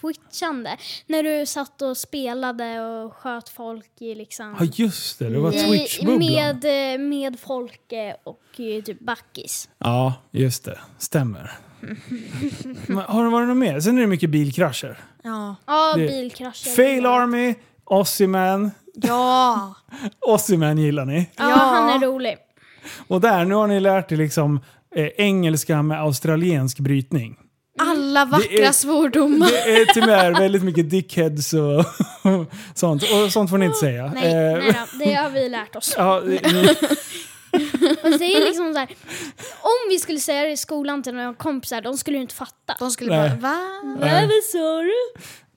twitchande. 0.02 0.78
När 1.08 1.24
du 1.24 1.46
satt 1.46 1.82
och 1.82 1.98
spelade 1.98 2.80
och 2.82 3.14
sköt 3.14 3.50
folk 3.50 3.92
i 4.00 4.16
liksom... 4.16 4.56
Ja, 4.60 4.66
just 4.74 5.20
det. 5.20 5.30
Det 5.30 5.40
var 5.40 5.52
i, 5.52 5.60
Twitch-bubblan. 5.60 6.18
med, 6.20 6.94
eh, 6.94 7.00
med 7.00 7.40
Folke 7.40 8.16
och 8.24 8.60
eh, 8.60 8.84
typ 8.84 9.00
Backis. 9.00 9.70
Ja, 9.78 10.14
just 10.32 10.64
det. 10.66 10.80
Stämmer. 10.98 11.52
Men 12.88 12.98
har 12.98 13.24
det 13.24 13.30
varit 13.30 13.48
något 13.48 13.58
mer? 13.58 13.80
Sen 13.80 13.98
är 13.98 14.02
det 14.02 14.08
mycket 14.08 14.30
bilkrascher. 14.30 15.00
Ja. 15.24 15.56
Ja, 15.66 15.94
Det- 15.98 16.08
bilkrascher. 16.08 16.76
Fail 16.76 17.06
Army, 17.06 17.56
Ossiman. 17.84 18.72
Ja. 18.94 19.74
Ossiman 20.20 20.78
gillar 20.78 21.06
ni. 21.06 21.30
Ja, 21.36 21.50
Ja. 21.50 21.56
han 21.56 21.90
är 22.04 22.08
rolig. 22.08 22.38
Och 23.08 23.22
där, 23.22 23.46
nu 23.46 23.56
har 23.56 23.68
ni 23.68 23.80
lärt 23.80 24.12
er 24.12 24.16
liksom 24.18 24.60
eh, 24.96 25.08
engelska 25.18 25.82
med 25.82 26.02
australiensk 26.02 26.80
brytning. 26.80 27.38
Alla 27.80 28.26
vackra 28.26 28.48
Det 28.50 28.64
är- 28.66 28.72
svordomar. 28.72 29.48
Det 29.52 29.82
är 29.82 29.86
tyvärr 29.94 30.32
väldigt 30.32 30.64
mycket 30.64 30.90
dickheads 30.90 31.54
och 31.54 31.86
sånt. 32.76 33.04
Och 33.04 33.32
sånt 33.32 33.50
får 33.50 33.58
ni 33.58 33.66
inte 33.66 33.78
säga. 33.78 34.12
Nej, 34.16 34.24
Eh, 34.34 34.58
nej 34.60 34.74
då, 34.92 35.06
det 35.06 35.14
har 35.14 35.30
vi 35.30 35.50
lärt 35.50 35.76
oss. 35.76 35.94
ja, 35.98 36.22
ni, 36.26 36.38
Och 38.04 38.10
det 38.20 38.26
är 38.36 38.46
liksom 38.46 38.74
så 38.74 38.80
här, 38.80 38.90
om 39.62 39.90
vi 39.90 40.00
skulle 40.00 40.20
säga 40.20 40.42
det 40.44 40.52
i 40.52 40.58
skolan 40.58 41.04
till 41.04 41.14
några 41.16 41.34
kompisar, 41.34 41.82
de 41.82 41.98
skulle 41.98 42.18
ju 42.18 42.22
inte 42.22 42.36
fatta. 42.36 42.76
De 42.80 42.92
skulle 42.92 43.18
Nej. 43.18 43.30
bara, 43.30 43.38
va? 43.40 43.58
Vad 44.00 44.44
sa 44.52 44.82
du? 44.82 44.94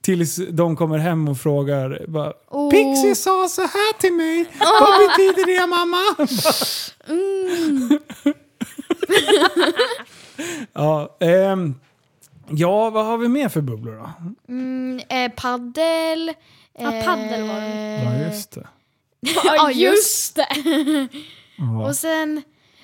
tills 0.00 0.36
de 0.50 0.76
kommer 0.76 0.98
hem 0.98 1.28
och 1.28 1.38
frågar 1.38 2.04
bara, 2.08 2.32
Oh. 2.50 2.70
Pixie 2.70 3.14
sa 3.14 3.48
så 3.48 3.62
här 3.62 3.98
till 4.00 4.12
mig. 4.12 4.46
Vad 4.58 5.08
betyder 5.08 5.46
det 5.60 5.66
mamma? 5.66 6.28
Mm. 7.08 7.98
ja, 10.72 11.16
ehm, 11.20 11.74
Ja, 12.50 12.90
vad 12.90 13.06
har 13.06 13.18
vi 13.18 13.28
mer 13.28 13.48
för 13.48 13.60
bubblor 13.60 13.92
då? 13.96 14.10
Mm, 14.52 15.00
eh, 15.08 15.30
paddel. 15.32 16.32
Ja, 16.78 17.02
paddel 17.04 17.48
var 17.48 17.60
det. 17.60 18.02
Ja, 18.04 18.12
Eh, 18.14 18.28
just 18.28 18.50
det. 18.50 18.66
Ja, 19.44 19.70
just 19.70 20.36
det! 20.36 20.48
Ja. 21.60 21.88
Och 21.88 21.96
sen, 21.96 22.42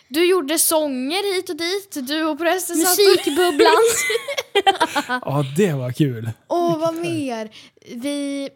du 0.09 0.24
gjorde 0.31 0.59
sånger 0.59 1.35
hit 1.35 1.51
och 1.51 1.57
dit. 1.57 2.09
Du 2.09 2.24
och 2.24 2.39
prästen 2.39 2.77
satt 2.77 2.99
och... 2.99 3.05
Musikbubblan. 3.05 3.74
ja, 5.23 5.45
det 5.57 5.73
var 5.73 5.93
kul. 5.93 6.31
Åh, 6.49 6.78
vad 6.78 6.95
mer? 6.95 7.51
Vi... 7.95 8.49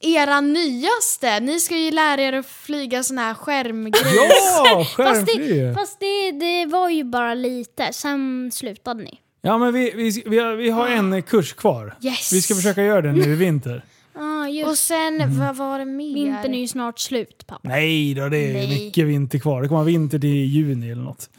Era 0.00 0.40
nyaste, 0.40 1.40
ni 1.40 1.60
ska 1.60 1.76
ju 1.76 1.90
lära 1.90 2.22
er 2.22 2.32
att 2.32 2.46
flyga 2.46 3.02
sån 3.02 3.18
här 3.18 3.34
skärmgrej. 3.34 4.14
Ja, 4.16 4.86
Fast, 4.96 5.26
det, 5.26 5.74
fast 5.74 6.00
det, 6.00 6.30
det 6.30 6.66
var 6.66 6.90
ju 6.90 7.04
bara 7.04 7.34
lite, 7.34 7.92
sen 7.92 8.50
slutade 8.52 9.02
ni. 9.02 9.18
Ja, 9.44 9.58
men 9.58 9.72
vi, 9.74 9.92
vi, 9.96 10.22
vi, 10.26 10.38
har, 10.38 10.54
vi 10.54 10.70
har 10.70 10.88
en 10.88 11.22
kurs 11.22 11.52
kvar. 11.52 11.94
Yes! 12.02 12.32
Vi 12.32 12.42
ska 12.42 12.54
försöka 12.54 12.82
göra 12.82 13.00
den 13.02 13.14
nu 13.14 13.22
i 13.32 13.34
vinter. 13.34 13.82
Ah, 14.16 14.48
just. 14.48 14.68
Och 14.70 14.78
sen, 14.78 15.20
Mm. 15.20 15.38
vad 15.38 15.56
var 15.56 15.78
det 15.78 15.84
mer? 15.84 16.14
Vintern 16.14 16.54
är 16.54 16.58
ju 16.58 16.68
snart 16.68 16.98
slut 16.98 17.44
pappa. 17.46 17.68
Nej 17.68 18.14
då, 18.14 18.28
det 18.28 18.38
är 18.38 18.52
Nej. 18.52 18.68
mycket 18.68 19.06
vinter 19.06 19.38
kvar. 19.38 19.62
Det 19.62 19.68
kommer 19.68 19.78
vara 19.80 19.86
vinter 19.86 20.18
till 20.18 20.30
juni 20.30 20.90
eller 20.90 21.02
något. 21.02 21.30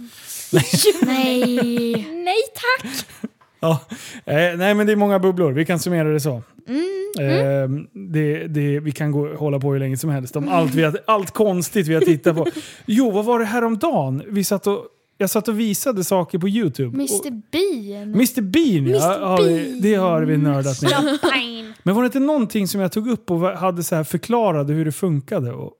Nej. 1.05 2.07
Nej 2.11 2.35
tack! 2.55 3.05
Ja. 3.59 3.79
Eh, 4.25 4.35
nej, 4.57 4.73
men 4.73 4.85
det 4.87 4.91
är 4.91 4.95
många 4.95 5.19
bubblor. 5.19 5.51
Vi 5.51 5.65
kan 5.65 5.79
summera 5.79 6.09
det 6.09 6.19
så. 6.19 6.41
Mm. 6.67 7.11
Eh, 7.19 7.85
det, 7.93 8.47
det, 8.47 8.79
vi 8.79 8.91
kan 8.91 9.11
gå, 9.11 9.35
hålla 9.35 9.59
på 9.59 9.73
hur 9.73 9.79
länge 9.79 9.97
som 9.97 10.09
helst 10.09 10.35
om 10.35 10.49
allt, 10.49 10.73
vi 10.73 10.83
har, 10.83 10.99
allt 11.07 11.31
konstigt 11.31 11.87
vi 11.87 11.93
har 11.93 12.01
tittat 12.01 12.35
på. 12.35 12.47
Jo, 12.85 13.11
vad 13.11 13.25
var 13.25 13.39
det 13.39 13.45
här 13.45 13.63
om 13.63 13.77
dagen? 13.77 14.23
Vi 14.27 14.43
satt 14.43 14.67
och, 14.67 14.85
jag 15.17 15.29
satt 15.29 15.47
och 15.47 15.59
visade 15.59 16.03
saker 16.03 16.37
på 16.39 16.49
YouTube. 16.49 16.95
Mr 16.95 17.31
Bean. 17.51 18.13
Mr 18.13 18.41
Bean, 18.41 18.87
ja. 18.87 19.13
Mr. 19.15 19.25
Har 19.25 19.41
vi, 19.43 19.79
det 19.79 19.95
har 19.95 20.21
vi 20.21 20.37
nördat 20.37 20.81
ner. 20.81 21.73
Men 21.83 21.95
var 21.95 22.01
det 22.01 22.05
inte 22.05 22.19
någonting 22.19 22.67
som 22.67 22.81
jag 22.81 22.91
tog 22.91 23.07
upp 23.09 23.31
och 23.31 23.39
hade 23.39 23.83
så 23.83 23.95
här 23.95 24.03
förklarade 24.03 24.73
hur 24.73 24.85
det 24.85 24.91
funkade? 24.91 25.51
Och, 25.51 25.73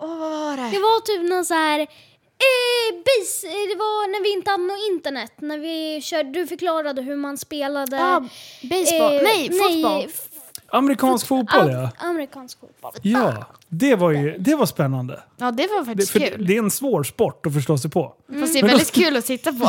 Åh, 0.00 0.08
vad 0.18 0.30
var 0.30 0.56
Det 0.56 0.62
det? 0.62 0.78
var 0.78 1.00
typ 1.00 1.30
någon 1.30 1.44
så 1.44 1.54
här... 1.54 1.80
Eh, 1.80 2.94
bis, 3.04 3.44
eh, 3.44 3.50
det 3.50 3.76
var 3.78 4.08
när 4.12 4.22
vi 4.22 4.32
inte 4.32 4.50
hade 4.50 4.62
något 4.64 4.90
internet. 4.92 5.32
När 5.38 5.58
vi 5.58 6.00
körde, 6.02 6.30
du 6.32 6.46
förklarade 6.46 7.02
hur 7.02 7.16
man 7.16 7.38
spelade... 7.38 7.96
Ah, 8.04 8.20
baseball. 8.62 9.14
eh, 9.14 9.22
nej, 9.22 9.48
fotboll. 9.52 10.04
f- 10.06 10.28
amerikansk 10.72 11.26
fotboll 11.26 11.70
ja. 11.70 11.78
am- 11.82 11.90
Amerikansk 12.10 12.60
fotboll. 12.60 12.92
Ja, 13.02 13.46
det 13.68 13.94
var 13.96 14.10
ju 14.10 14.36
det 14.38 14.54
var 14.54 14.66
spännande. 14.66 15.20
Ja, 15.38 15.50
det 15.50 15.66
var 15.66 15.80
Det, 15.80 15.84
faktiskt 15.86 16.10
för 16.10 16.18
kul. 16.20 16.46
det 16.46 16.54
är 16.56 16.58
en 16.58 16.70
svår 16.70 17.02
sport 17.02 17.46
att 17.46 17.54
förstå 17.54 17.78
sig 17.78 17.90
på. 17.90 18.12
Fast 18.40 18.52
det 18.52 18.58
är 18.58 18.66
väldigt 18.66 18.92
kul 18.92 19.16
att 19.16 19.24
titta 19.26 19.52
på. 19.52 19.68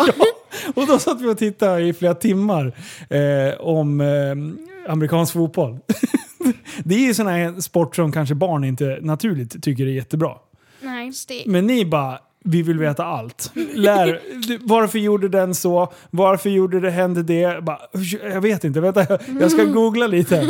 Och 0.82 0.88
då 0.88 1.00
satt 1.00 1.22
vi 1.22 1.28
och 1.28 1.38
tittade 1.38 1.82
i 1.82 1.94
flera 1.94 2.14
timmar 2.16 2.66
eh, 3.10 3.60
om 3.62 4.02
eh, 4.02 4.92
amerikansk 4.92 5.34
fotboll. 5.34 5.78
det 6.84 6.96
är 6.96 7.00
ju 7.00 7.14
sån 7.14 7.28
här 7.28 7.62
sport 7.62 7.96
som 7.96 8.12
kanske 8.12 8.36
barn 8.36 8.64
inte 8.64 8.98
naturligt 9.02 9.64
tycker 9.64 9.84
är 9.88 9.92
jättebra. 9.92 10.32
Nej. 10.82 11.12
Det- 11.28 11.44
Men 11.46 11.68
ni 11.68 11.86
bara, 11.86 12.20
vi 12.44 12.62
vill 12.62 12.80
veta 12.80 13.06
allt. 13.06 13.52
Lär, 13.74 14.20
varför 14.68 15.00
gjorde 15.00 15.30
den 15.30 15.56
så? 15.56 15.94
Varför 16.10 16.50
gjorde 16.50 16.80
det, 16.80 16.92
hände 16.92 17.24
det? 17.24 17.64
Bara, 17.64 17.80
jag 18.24 18.42
vet 18.42 18.64
inte, 18.64 18.82
vänta, 18.82 19.20
jag, 19.40 19.52
ska 19.52 19.64
googla 19.64 20.08
lite. 20.08 20.46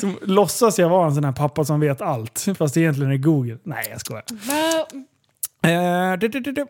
Så 0.00 0.12
låtsas 0.22 0.78
jag 0.78 0.88
vara 0.88 1.06
en 1.06 1.14
sån 1.14 1.24
här 1.24 1.32
pappa 1.32 1.64
som 1.64 1.80
vet 1.80 2.00
allt. 2.00 2.46
Fast 2.58 2.76
egentligen 2.76 3.12
är 3.12 3.16
Google. 3.16 3.58
Nej, 3.62 3.86
jag 3.90 4.00
skojar. 4.00 4.24
Eh, 5.62 6.18
du, 6.18 6.28
du, 6.28 6.40
du. 6.40 6.60
Eh, 6.60 6.66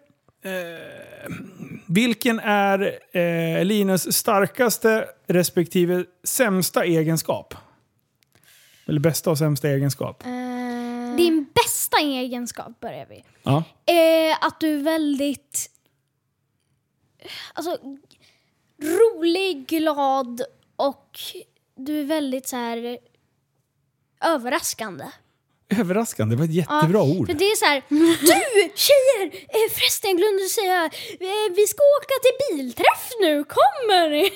vilken 1.86 2.40
är 2.40 2.98
eh, 3.12 3.64
Linus 3.64 4.12
starkaste 4.16 5.05
respektive 5.26 6.05
sämsta 6.24 6.84
egenskap? 6.84 7.55
Eller 8.86 9.01
bästa 9.01 9.30
och 9.30 9.38
sämsta 9.38 9.68
egenskap? 9.68 10.22
Eh, 10.26 10.53
Din 11.16 11.47
bästa 11.55 11.99
egenskap 11.99 12.81
börjar 12.81 13.07
vi. 13.07 13.24
Ja. 13.43 13.65
Eh, 13.86 14.36
att 14.41 14.61
du 14.61 14.74
är 14.74 14.82
väldigt... 14.82 15.70
Alltså, 17.55 17.78
rolig, 18.82 19.66
glad 19.66 20.43
och 20.77 21.20
du 21.74 22.01
är 22.01 22.05
väldigt 22.05 22.49
så 22.49 22.57
här 22.57 22.99
överraskande. 24.24 25.05
Överraskande, 25.80 26.34
det 26.34 26.38
var 26.38 26.44
ett 26.44 26.55
jättebra 26.55 27.02
ord. 27.02 27.26
För 27.26 27.34
det 27.34 27.44
är 27.44 27.56
så 27.56 27.64
här, 27.64 27.82
du 27.88 28.06
tjejer! 28.74 29.26
Eh, 29.48 29.70
förresten 29.74 30.10
jag 30.10 30.18
glömde 30.18 30.44
säga, 30.44 30.84
eh, 31.20 31.55
vi 31.56 31.66
ska 31.66 31.78
åka 31.98 32.14
till 32.24 32.56
bilträff 32.56 33.05
nu, 33.20 33.44
kommer 33.44 34.10
ni? 34.10 34.30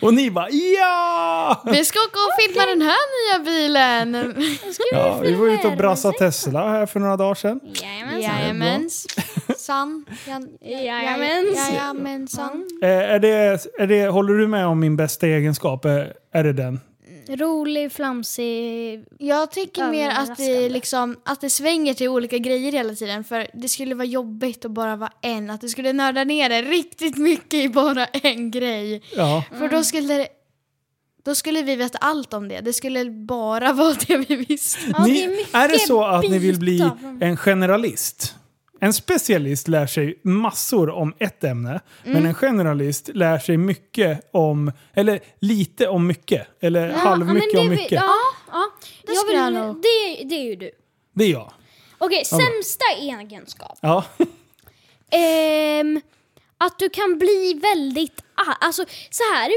Och 0.06 0.14
ni 0.14 0.30
bara 0.30 0.50
ja! 0.50 1.62
Vi 1.64 1.84
ska 1.84 1.98
åka 1.98 2.18
och 2.28 2.42
filma 2.42 2.66
den 2.66 2.82
här 2.82 3.04
nya 3.16 3.44
bilen. 3.44 4.14
Ja, 4.92 5.18
vi 5.22 5.34
var 5.34 5.46
ute 5.48 5.66
och 5.68 5.76
brassade 5.76 6.18
Tesla 6.18 6.68
här 6.70 6.86
för 6.86 7.00
några 7.00 7.16
dagar 7.16 7.34
sedan. 7.34 7.60
Jajamensan. 8.20 10.04
Jan- 10.28 10.48
Jajamens. 10.60 11.68
Jajamensan. 11.70 12.66
Eh, 12.82 12.88
är 12.88 13.18
det, 13.18 13.28
är 13.78 13.86
det, 13.86 14.08
håller 14.08 14.34
du 14.34 14.46
med 14.46 14.66
om 14.66 14.80
min 14.80 14.96
bästa 14.96 15.26
egenskap? 15.26 15.84
Är 15.84 16.44
det 16.44 16.52
den? 16.52 16.80
Rolig, 17.28 17.92
flamsig. 17.92 19.04
Jag 19.18 19.50
tycker 19.50 19.90
mer 19.90 20.10
att 20.10 20.36
det, 20.36 20.68
liksom, 20.68 21.16
att 21.24 21.40
det 21.40 21.50
svänger 21.50 21.94
till 21.94 22.08
olika 22.08 22.38
grejer 22.38 22.72
hela 22.72 22.94
tiden. 22.94 23.24
För 23.24 23.46
det 23.54 23.68
skulle 23.68 23.94
vara 23.94 24.06
jobbigt 24.06 24.64
att 24.64 24.70
bara 24.70 24.96
vara 24.96 25.12
en. 25.22 25.50
Att 25.50 25.60
det 25.60 25.68
skulle 25.68 25.92
nörda 25.92 26.24
ner 26.24 26.48
det 26.48 26.62
riktigt 26.62 27.16
mycket 27.16 27.54
i 27.54 27.68
bara 27.68 28.06
en 28.06 28.50
grej. 28.50 29.02
Ja. 29.16 29.44
För 29.58 29.68
då 29.68 29.82
skulle 29.84 30.14
det, 30.14 30.28
då 31.24 31.34
skulle 31.34 31.62
vi 31.62 31.76
veta 31.76 31.98
allt 31.98 32.34
om 32.34 32.48
det. 32.48 32.60
Det 32.60 32.72
skulle 32.72 33.10
bara 33.10 33.72
vara 33.82 33.96
det 34.06 34.16
vi 34.16 34.36
visste. 34.36 34.80
Ja, 34.92 35.04
ni, 35.06 35.26
det 35.26 35.58
är 35.58 35.64
är 35.64 35.68
det 35.68 35.78
så 35.78 36.04
att 36.04 36.22
ni 36.22 36.38
vill 36.38 36.58
bli 36.58 36.90
en 37.20 37.36
generalist? 37.36 38.34
En 38.80 38.92
specialist 38.92 39.68
lär 39.68 39.86
sig 39.86 40.18
massor 40.22 40.90
om 40.90 41.14
ett 41.18 41.44
ämne, 41.44 41.80
men 42.04 42.26
en 42.26 42.34
generalist 42.34 43.08
lär 43.14 43.38
sig 43.38 43.56
mycket 43.56 44.28
om, 44.32 44.72
eller 44.94 45.20
lite 45.40 45.88
om 45.88 46.06
mycket, 46.06 46.46
eller 46.60 46.90
halvmycket 46.92 47.52
det 47.52 47.58
om 47.58 47.68
vi- 47.70 47.76
mycket. 47.76 47.92
Ja, 47.92 48.14
ja. 48.52 48.70
det 49.06 49.12
Jag 49.12 49.34
jag 49.34 49.44
vill, 49.50 49.54
nog. 49.60 49.76
det, 49.76 50.24
det 50.24 50.34
är 50.34 50.44
ju 50.44 50.56
du. 50.56 50.70
Det 51.14 51.24
är 51.24 51.28
jag. 51.30 51.52
Okej, 51.98 52.24
sämsta 52.24 52.84
egenskap. 53.00 53.78
Ja. 53.82 54.04
Ehm, 55.10 56.00
att 56.58 56.78
du 56.78 56.88
kan 56.88 57.18
bli 57.18 57.60
väldigt 57.62 58.20
arg. 58.34 58.56
Alltså 58.60 58.84
så 59.10 59.22
här. 59.34 59.50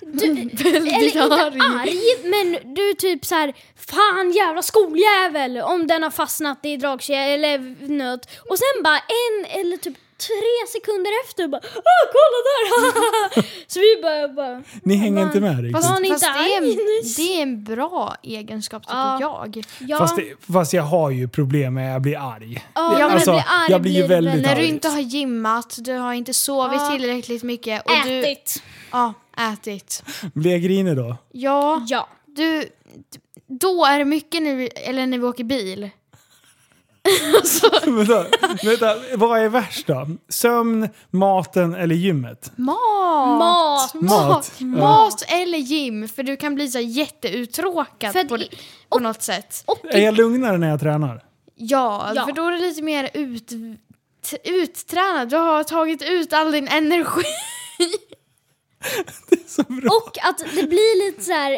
Du, 0.00 0.26
Väldigt 0.34 0.62
eller 0.62 1.22
inte 1.22 1.22
arg. 1.34 1.60
arg, 1.60 1.98
men 2.24 2.74
du 2.74 2.90
är 2.90 2.94
typ 2.94 3.24
så 3.24 3.34
här. 3.34 3.52
Fan 3.90 4.32
jävla 4.32 4.62
skoljävel! 4.62 5.58
Om 5.58 5.86
den 5.86 6.02
har 6.02 6.10
fastnat 6.10 6.58
i 6.62 6.76
dragkedja 6.76 7.22
eller 7.24 7.58
nöt. 7.88 8.28
Och 8.50 8.58
sen 8.58 8.82
bara 8.84 8.98
en 8.98 9.60
eller 9.60 9.76
typ 9.76 9.94
tre 10.18 10.66
sekunder 10.80 11.10
efter 11.24 11.48
bara 11.48 11.60
Åh 11.64 12.04
kolla 12.16 12.38
där! 12.48 13.42
så 13.66 13.80
vi 13.80 14.02
bara, 14.02 14.28
bara 14.28 14.62
Ni 14.82 14.94
hänger 14.96 15.18
Fan. 15.18 15.26
inte 15.26 15.40
med 15.40 15.62
riktigt. 15.62 15.76
Fast, 15.76 15.88
fast 15.88 16.04
inte 16.04 16.26
det, 16.26 16.54
är, 16.54 16.58
arg 16.62 16.76
nyss? 17.02 17.16
det 17.16 17.22
är 17.38 17.42
en 17.42 17.64
bra 17.64 18.16
egenskap 18.22 18.82
tycker 18.82 18.96
Ja. 18.96 19.18
jag. 19.20 19.64
ja, 19.78 19.98
Fast, 19.98 20.16
det, 20.16 20.52
fast 20.52 20.72
jag 20.72 20.82
har 20.82 21.10
ju 21.10 21.28
problem 21.28 21.74
med 21.74 21.86
att 21.88 21.92
jag 21.92 22.02
blir 22.02 22.18
arg. 22.34 22.66
ja, 22.74 23.10
alltså, 23.10 23.30
blir 23.32 23.44
arg 23.48 23.70
jag 23.70 23.82
blir 23.82 23.92
ju 23.92 24.06
väldigt 24.06 24.34
väl- 24.34 24.42
När 24.42 24.54
du 24.54 24.60
arg. 24.60 24.68
inte 24.68 24.88
har 24.88 25.00
gymmat, 25.00 25.76
du 25.78 25.92
har 25.92 26.12
inte 26.12 26.34
sovit 26.34 26.80
Ja. 26.80 26.90
tillräckligt 26.98 27.42
mycket 27.42 27.82
och 27.86 27.92
du... 28.04 28.18
Ätit. 28.20 28.62
Ja, 28.92 29.14
ätit. 29.38 30.02
Blir 30.34 30.50
jag 30.52 30.62
grinig 30.62 30.96
då? 30.96 31.16
Ja, 31.32 31.82
Ja. 31.88 32.08
du... 32.26 32.64
Då 33.60 33.84
är 33.84 33.98
det 33.98 34.04
mycket 34.04 34.42
när 34.42 34.54
vi, 34.54 34.66
eller 34.66 35.06
när 35.06 35.18
vi 35.18 35.24
åker 35.24 35.44
bil. 35.44 35.90
vänta, 37.86 38.26
vänta, 38.64 38.96
vad 39.16 39.38
är 39.40 39.48
värst 39.48 39.86
då? 39.86 40.06
Sömn, 40.28 40.88
maten 41.10 41.74
eller 41.74 41.94
gymmet? 41.94 42.52
Mat! 42.56 43.94
Mat. 43.94 43.94
Mat. 43.94 44.60
Mat 44.60 45.24
eller 45.28 45.58
gym, 45.58 46.08
för 46.08 46.22
du 46.22 46.36
kan 46.36 46.54
bli 46.54 46.68
så 46.68 46.80
jätteuttråkad 46.80 48.12
För 48.12 48.24
på, 48.24 48.38
i- 48.38 48.50
på 48.88 48.98
något 48.98 49.22
sätt. 49.22 49.62
Och 49.66 49.78
Är 49.84 50.00
jag 50.00 50.14
lugnare 50.16 50.58
när 50.58 50.68
jag 50.68 50.80
tränar? 50.80 51.24
Ja, 51.54 52.12
Ja. 52.14 52.24
för 52.24 52.32
då 52.32 52.46
är 52.46 52.52
det 52.52 52.58
lite 52.58 52.82
mer 52.82 53.10
ut, 53.14 53.52
uttränad. 54.44 55.28
Du 55.28 55.36
har 55.36 55.62
tagit 55.64 56.02
ut 56.02 56.32
all 56.32 56.52
din 56.52 56.68
energi. 56.68 57.22
Så 59.46 59.62
bra. 59.62 59.90
Och 59.90 60.18
att 60.22 60.38
det 60.38 60.62
blir 60.68 61.06
lite 61.06 61.24
så 61.24 61.32
här. 61.32 61.52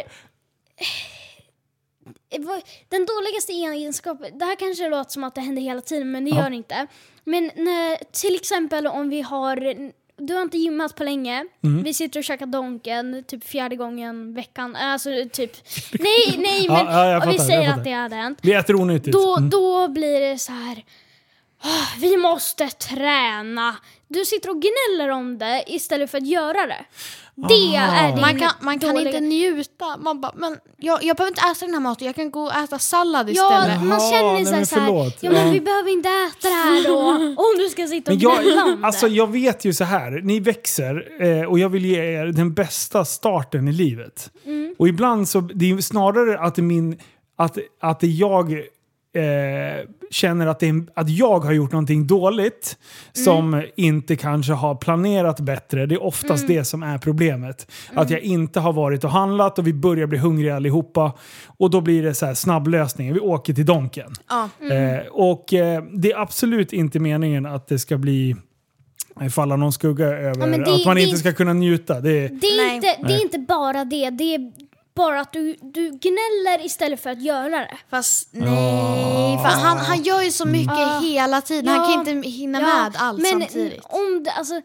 eh, 2.30 2.40
Den 2.88 3.06
dåligaste 3.06 3.52
egenskapen, 3.52 4.38
det 4.38 4.44
här 4.44 4.56
kanske 4.56 4.88
låter 4.88 5.10
som 5.10 5.24
att 5.24 5.34
det 5.34 5.40
händer 5.40 5.62
hela 5.62 5.80
tiden 5.80 6.10
men 6.10 6.24
det 6.24 6.30
Ja. 6.30 6.36
gör 6.42 6.50
det 6.50 6.56
inte. 6.56 6.86
Men 7.24 7.50
när, 7.56 8.12
till 8.12 8.34
exempel 8.34 8.86
om 8.86 9.08
vi 9.08 9.20
har, 9.20 9.56
du 10.16 10.34
har 10.34 10.42
inte 10.42 10.58
gymmat 10.58 10.94
på 10.96 11.04
länge, 11.04 11.46
Mm. 11.64 11.82
vi 11.82 11.94
sitter 11.94 12.20
och 12.20 12.24
käkar 12.24 12.46
Donken 12.46 13.24
typ 13.28 13.44
fjärde 13.44 13.76
gången 13.76 14.34
veckan, 14.34 14.76
alltså 14.76 15.10
typ, 15.32 15.52
nej 15.92 16.34
nej 16.38 16.68
men 16.68 16.76
Ja, 16.86 16.92
ja, 16.92 17.10
jag 17.10 17.26
vi 17.26 17.32
fattar, 17.32 17.44
säger 17.44 17.60
att 17.60 17.66
fattar. 17.68 17.84
det 17.84 17.92
hade 17.92 18.16
hänt. 18.16 18.38
Vi 18.42 18.52
äter 18.54 18.76
onyttigt. 18.76 19.12
Då, 19.12 19.36
Mm. 19.36 19.50
då 19.50 19.88
blir 19.88 20.20
det 20.20 20.38
så 20.38 20.52
här. 20.52 20.84
Vi 22.00 22.16
måste 22.16 22.68
träna. 22.68 23.76
Du 24.08 24.24
sitter 24.24 24.50
och 24.50 24.56
gnäller 24.62 25.08
om 25.12 25.38
det 25.38 25.64
istället 25.66 26.10
för 26.10 26.18
att 26.18 26.26
göra 26.26 26.66
det. 26.66 26.84
Det 27.34 27.78
Ah. 27.78 27.94
är 27.94 28.12
din 28.12 28.20
Man 28.20 28.38
kan, 28.38 28.50
man 28.60 28.78
kan 28.78 28.94
dåliga- 28.94 29.08
inte 29.08 29.20
njuta. 29.20 29.96
Man 29.96 30.20
bara, 30.20 30.32
men 30.36 30.56
jag, 30.76 31.04
jag 31.04 31.16
behöver 31.16 31.30
inte 31.30 31.40
äta 31.50 31.66
den 31.66 31.74
här 31.74 31.80
maten, 31.80 32.06
jag 32.06 32.16
kan 32.16 32.30
gå 32.30 32.42
och 32.42 32.54
äta 32.54 32.78
sallad 32.78 33.30
Ja, 33.30 33.32
istället. 33.60 33.82
man 33.84 33.88
Jaha, 34.00 34.10
känner 34.10 34.44
sig 34.44 34.66
så 34.66 34.80
här, 34.80 35.12
ja 35.20 35.30
men 35.30 35.46
Ja. 35.46 35.52
vi 35.52 35.60
behöver 35.60 35.90
inte 35.92 36.08
äta 36.08 36.48
det 36.48 36.54
här 36.54 36.84
då. 36.88 36.98
Om 37.42 37.54
du 37.58 37.68
ska 37.68 37.86
sitta 37.86 38.10
och 38.12 38.16
Men 38.18 38.22
jag, 38.22 38.42
gnälla 38.44 38.64
om 38.64 38.84
alltså, 38.84 39.06
det. 39.06 39.12
jag 39.14 39.32
vet 39.32 39.64
ju 39.64 39.72
så 39.72 39.84
här, 39.84 40.10
ni 40.24 40.40
växer 40.40 41.22
eh, 41.22 41.44
och 41.44 41.58
jag 41.58 41.68
vill 41.68 41.84
ge 41.86 41.98
er 42.20 42.26
den 42.26 42.54
bästa 42.54 43.04
starten 43.04 43.68
i 43.68 43.72
livet. 43.72 44.30
Mm. 44.46 44.74
Och 44.78 44.88
ibland 44.88 45.28
så, 45.28 45.40
det 45.40 45.70
är 45.70 45.80
snarare 45.80 46.38
att 46.40 46.56
min, 46.56 46.98
att, 47.36 47.58
att 47.80 47.98
jag 48.02 48.62
eh, 49.14 49.88
känner 50.10 50.46
att, 50.46 50.60
det 50.60 50.68
är, 50.68 50.84
att 50.94 51.10
jag 51.10 51.38
har 51.40 51.52
gjort 51.52 51.72
någonting 51.72 52.06
dåligt 52.06 52.78
som 53.12 53.62
inte 53.76 54.16
kanske 54.16 54.52
har 54.52 54.74
planerat 54.74 55.40
bättre. 55.40 55.86
Det 55.86 55.94
är 55.94 56.02
oftast 56.02 56.46
det 56.46 56.64
som 56.64 56.82
är 56.82 56.98
problemet. 56.98 57.70
Att 57.94 58.10
jag 58.10 58.20
inte 58.20 58.60
har 58.60 58.72
varit 58.72 59.04
och 59.04 59.10
handlat 59.10 59.58
och 59.58 59.66
vi 59.66 59.72
börjar 59.72 60.06
bli 60.06 60.18
hungriga 60.18 60.56
allihopa. 60.56 61.12
Och 61.46 61.70
då 61.70 61.80
blir 61.80 62.02
det 62.02 62.14
så 62.14 62.26
här 62.26 62.34
snabblösningar. 62.34 63.14
Vi 63.14 63.20
åker 63.20 63.54
till 63.54 63.66
Donken. 63.66 64.12
Ja. 64.28 64.48
Eh, 64.74 65.06
och 65.10 65.54
eh, 65.54 65.82
det 65.92 66.12
är 66.12 66.18
absolut 66.22 66.72
inte 66.72 66.98
meningen 66.98 67.46
att 67.46 67.68
det 67.68 67.78
ska 67.78 67.98
bli 67.98 68.36
eh, 69.20 69.28
falla 69.28 69.56
någon 69.56 69.72
skugga 69.72 70.06
över 70.06 70.46
men 70.46 70.60
det- 70.64 70.74
att 70.74 70.86
man 70.86 70.96
det- 70.96 71.02
inte 71.02 71.16
ska 71.16 71.32
kunna 71.32 71.52
njuta. 71.52 72.00
Det 72.00 72.10
Det 72.28 72.46
är, 72.46 72.74
inte, 72.74 72.96
det 73.06 73.12
är 73.14 73.22
inte 73.22 73.38
bara 73.38 73.84
det. 73.84 74.10
Det 74.10 74.34
är 74.34 74.52
bara 75.00 75.20
att 75.20 75.32
du, 75.32 75.56
du 75.62 75.90
gnäller 75.90 76.64
istället 76.66 77.00
för 77.02 77.10
att 77.10 77.22
göra 77.22 77.58
det. 77.58 77.76
Fast 77.90 78.28
nej, 78.32 79.38
för 79.38 79.48
han, 79.48 79.78
han 79.78 80.02
gör 80.02 80.22
ju 80.22 80.30
så 80.30 80.46
mycket 80.46 80.70
Ah. 80.78 81.00
hela 81.00 81.40
tiden. 81.40 81.68
Han 81.68 81.90
Ja. 81.90 81.96
kan 82.04 82.08
inte 82.16 82.28
hinna 82.28 82.60
Ja, 82.60 82.66
med 82.66 82.92
allt 82.98 83.18
men 83.18 83.30
samtidigt. 83.40 83.84
Om 83.84 84.22
det, 84.24 84.30
alltså, 84.30 84.60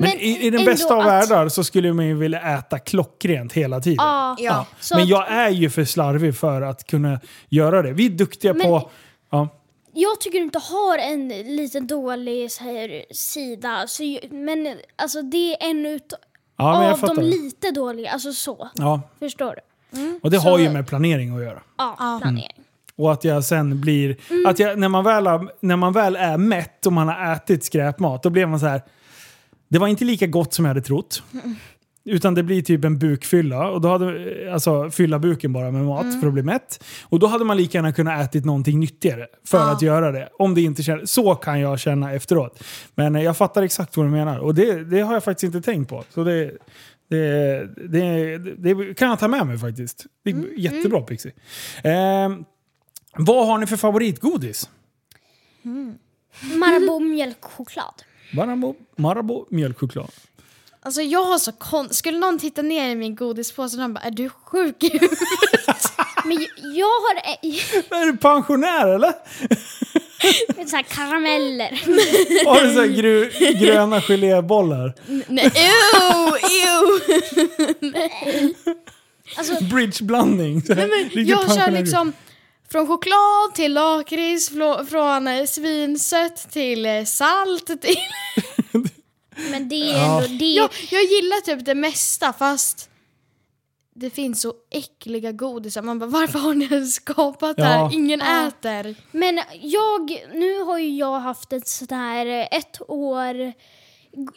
men 0.00 0.10
i, 0.10 0.46
i 0.46 0.50
den 0.50 0.64
bästa 0.64 0.94
av 0.94 1.00
att- 1.00 1.06
världar 1.06 1.48
så 1.48 1.64
skulle 1.64 1.92
man 1.92 2.06
ju 2.06 2.14
vilja 2.14 2.40
äta 2.58 2.78
klockrent 2.78 3.52
hela 3.52 3.80
tiden. 3.80 3.96
Ja. 3.98 4.36
Ja. 4.38 4.66
Men 4.94 5.06
jag 5.06 5.30
är 5.32 5.48
ju 5.50 5.70
för 5.70 5.84
slarvig 5.84 6.36
för 6.36 6.62
att 6.62 6.86
kunna 6.86 7.20
göra 7.48 7.82
det. 7.82 7.92
Vi 7.92 8.06
är 8.06 8.10
duktiga 8.10 8.54
Men- 8.54 8.66
på... 8.66 8.90
Ja. 9.30 9.48
Jag 9.92 10.20
tycker 10.20 10.38
du 10.38 10.44
inte 10.44 10.58
har 10.58 10.98
en 10.98 11.28
lite 11.28 11.80
dålig 11.80 12.52
så 12.52 12.64
här, 12.64 13.04
sida. 13.14 13.84
Så, 13.88 14.02
men 14.30 14.76
alltså, 14.96 15.22
det 15.22 15.52
är 15.64 15.70
en 15.70 15.86
ut 15.86 16.12
Ja, 16.58 16.72
men 16.78 16.82
jag 16.82 16.92
av 16.92 17.00
de 17.00 17.06
fattar. 17.06 17.22
lite 17.22 17.70
dåliga. 17.70 18.10
Alltså 18.10 18.32
så. 18.32 18.68
Ja, 18.74 19.00
Förstår 19.18 19.54
du? 19.90 20.18
och 20.22 20.30
det 20.30 20.40
Så- 20.40 20.48
har 20.48 20.58
ju 20.58 20.70
med 20.70 20.86
planering 20.86 21.36
att 21.36 21.42
göra. 21.42 21.60
Ja, 21.78 21.96
Ja. 21.98 22.18
planering. 22.22 22.64
Och 22.96 23.12
att 23.12 23.24
jag 23.24 23.44
sen 23.44 23.80
blir... 23.80 24.16
Mm. 24.30 24.46
Att 24.46 24.58
jag, 24.58 24.78
när, 24.78 24.88
man 24.88 25.04
väl 25.04 25.26
har, 25.26 25.50
när 25.60 25.76
man 25.76 25.92
väl 25.92 26.16
är 26.16 26.36
mätt 26.38 26.86
och 26.86 26.92
man 26.92 27.08
har 27.08 27.32
ätit 27.32 27.64
skräpmat, 27.64 28.22
då 28.22 28.30
blir 28.30 28.46
man 28.46 28.60
så 28.60 28.66
här... 28.66 28.82
Det 29.68 29.78
var 29.78 29.88
inte 29.88 30.04
lika 30.04 30.26
gott 30.26 30.54
som 30.54 30.64
jag 30.64 30.70
hade 30.70 30.82
trott. 30.82 31.22
Utan 32.08 32.34
det 32.34 32.42
blir 32.42 32.62
typ 32.62 32.84
en 32.84 32.98
bukfylla. 32.98 33.70
Och 33.70 33.80
då 33.80 33.88
hade, 33.88 34.52
alltså 34.52 34.90
fylla 34.90 35.18
buken 35.18 35.52
bara 35.52 35.70
med 35.70 35.84
mat 35.84 36.04
Mm. 36.04 36.20
för 36.20 36.26
att 36.28 36.32
bli 36.34 36.42
mätt. 36.42 36.84
Och 37.02 37.18
då 37.18 37.26
hade 37.26 37.44
man 37.44 37.56
lika 37.56 37.78
gärna 37.78 37.92
kunnat 37.92 38.24
ätit 38.24 38.44
någonting 38.44 38.80
nyttigare 38.80 39.26
för 39.44 39.58
Ja. 39.58 39.70
att 39.72 39.82
göra 39.82 40.12
det. 40.12 40.28
Om 40.38 40.54
det 40.54 40.60
inte 40.62 40.82
känns, 40.82 41.12
så 41.12 41.34
kan 41.34 41.60
jag 41.60 41.80
känna 41.80 42.12
efteråt. 42.12 42.62
Men 42.94 43.16
eh, 43.16 43.22
jag 43.22 43.36
fattar 43.36 43.62
exakt 43.62 43.96
vad 43.96 44.06
du 44.06 44.10
menar. 44.10 44.38
Och 44.38 44.54
det, 44.54 44.84
det 44.84 45.00
har 45.00 45.14
jag 45.14 45.24
faktiskt 45.24 45.54
inte 45.54 45.60
tänkt 45.70 45.88
på. 45.90 46.04
Så 46.14 46.24
det, 46.24 46.52
det, 47.10 47.68
det, 47.88 48.48
det 48.58 48.94
kan 48.94 49.08
jag 49.08 49.18
ta 49.18 49.28
med 49.28 49.46
mig 49.46 49.58
faktiskt. 49.58 50.06
Det 50.24 50.30
är 50.30 50.34
Mm. 50.34 50.48
jättebra 50.56 51.00
Pixie. 51.00 51.32
Eh, 51.84 52.30
vad 53.16 53.46
har 53.46 53.58
ni 53.58 53.66
för 53.66 53.76
favoritgodis? 53.76 54.70
Marabou 56.58 57.00
mjölkchoklad. 57.00 57.94
Marabou, 58.34 58.74
Marabou 58.96 59.46
mjölkchoklad. 59.50 60.10
Alltså 60.82 61.02
jag 61.02 61.24
har 61.24 61.38
så 61.38 61.52
kon- 61.52 61.94
Skulle 61.94 62.18
någon 62.18 62.38
titta 62.38 62.62
ner 62.62 62.90
i 62.90 62.94
min 62.94 63.14
godispåse 63.14 63.76
och 63.76 63.82
de 63.82 63.94
bara 63.94 64.00
är 64.04 64.10
du 64.10 64.28
sjuk 64.28 64.84
i 64.84 64.88
huvudet?" 64.92 65.18
Men 66.24 66.46
jag 66.74 66.86
har 66.86 67.14
Är 68.02 68.06
du 68.06 68.16
pensionär 68.16 68.88
eller? 68.88 69.12
så 70.68 70.76
här 70.76 70.82
karameller. 70.82 71.70
Har 72.46 72.64
du 72.64 72.74
så 72.74 72.82
gru, 73.00 73.30
gröna 73.60 74.00
gelébollar? 74.00 74.94
Nej, 75.28 75.44
ew, 75.54 76.38
ew. 76.50 77.00
Alltså, 79.36 79.64
Bridgeblandning. 79.64 80.62
Jag 81.14 81.54
kör 81.56 81.70
liksom 81.70 82.12
från 82.72 82.86
choklad 82.86 83.54
till 83.54 83.72
lakrits, 83.74 84.48
från 84.88 85.28
eh, 85.28 85.44
svinsött 85.46 86.50
till 86.50 86.86
eh, 86.86 87.04
salt 87.04 87.66
till... 87.66 87.96
men 89.50 89.68
det 89.68 89.74
är 89.76 89.96
Ja. 89.96 90.22
ändå... 90.24 90.38
Det, 90.38 90.44
Jag, 90.44 90.70
jag 90.90 91.02
gillar 91.02 91.40
typ 91.40 91.64
det 91.64 91.74
mesta 91.74 92.32
fast 92.32 92.90
det 93.94 94.10
finns 94.10 94.40
så 94.42 94.54
äckliga 94.70 95.32
godisar. 95.32 95.82
Man 95.82 95.98
bara 95.98 96.06
varför 96.10 96.38
har 96.38 96.54
ni 96.54 96.64
ens 96.64 96.94
skapat 96.94 97.56
det 97.56 97.62
Ja. 97.62 97.68
här? 97.68 97.94
Ingen 97.94 98.20
Ja. 98.20 98.48
äter. 98.48 98.94
Men 99.12 99.40
jag, 99.60 100.10
nu 100.34 100.60
har 100.60 100.78
ju 100.78 100.96
jag 100.96 101.20
haft 101.20 101.52
ett 101.52 101.68
sådär 101.68 102.48
ett 102.50 102.80
år 102.88 103.52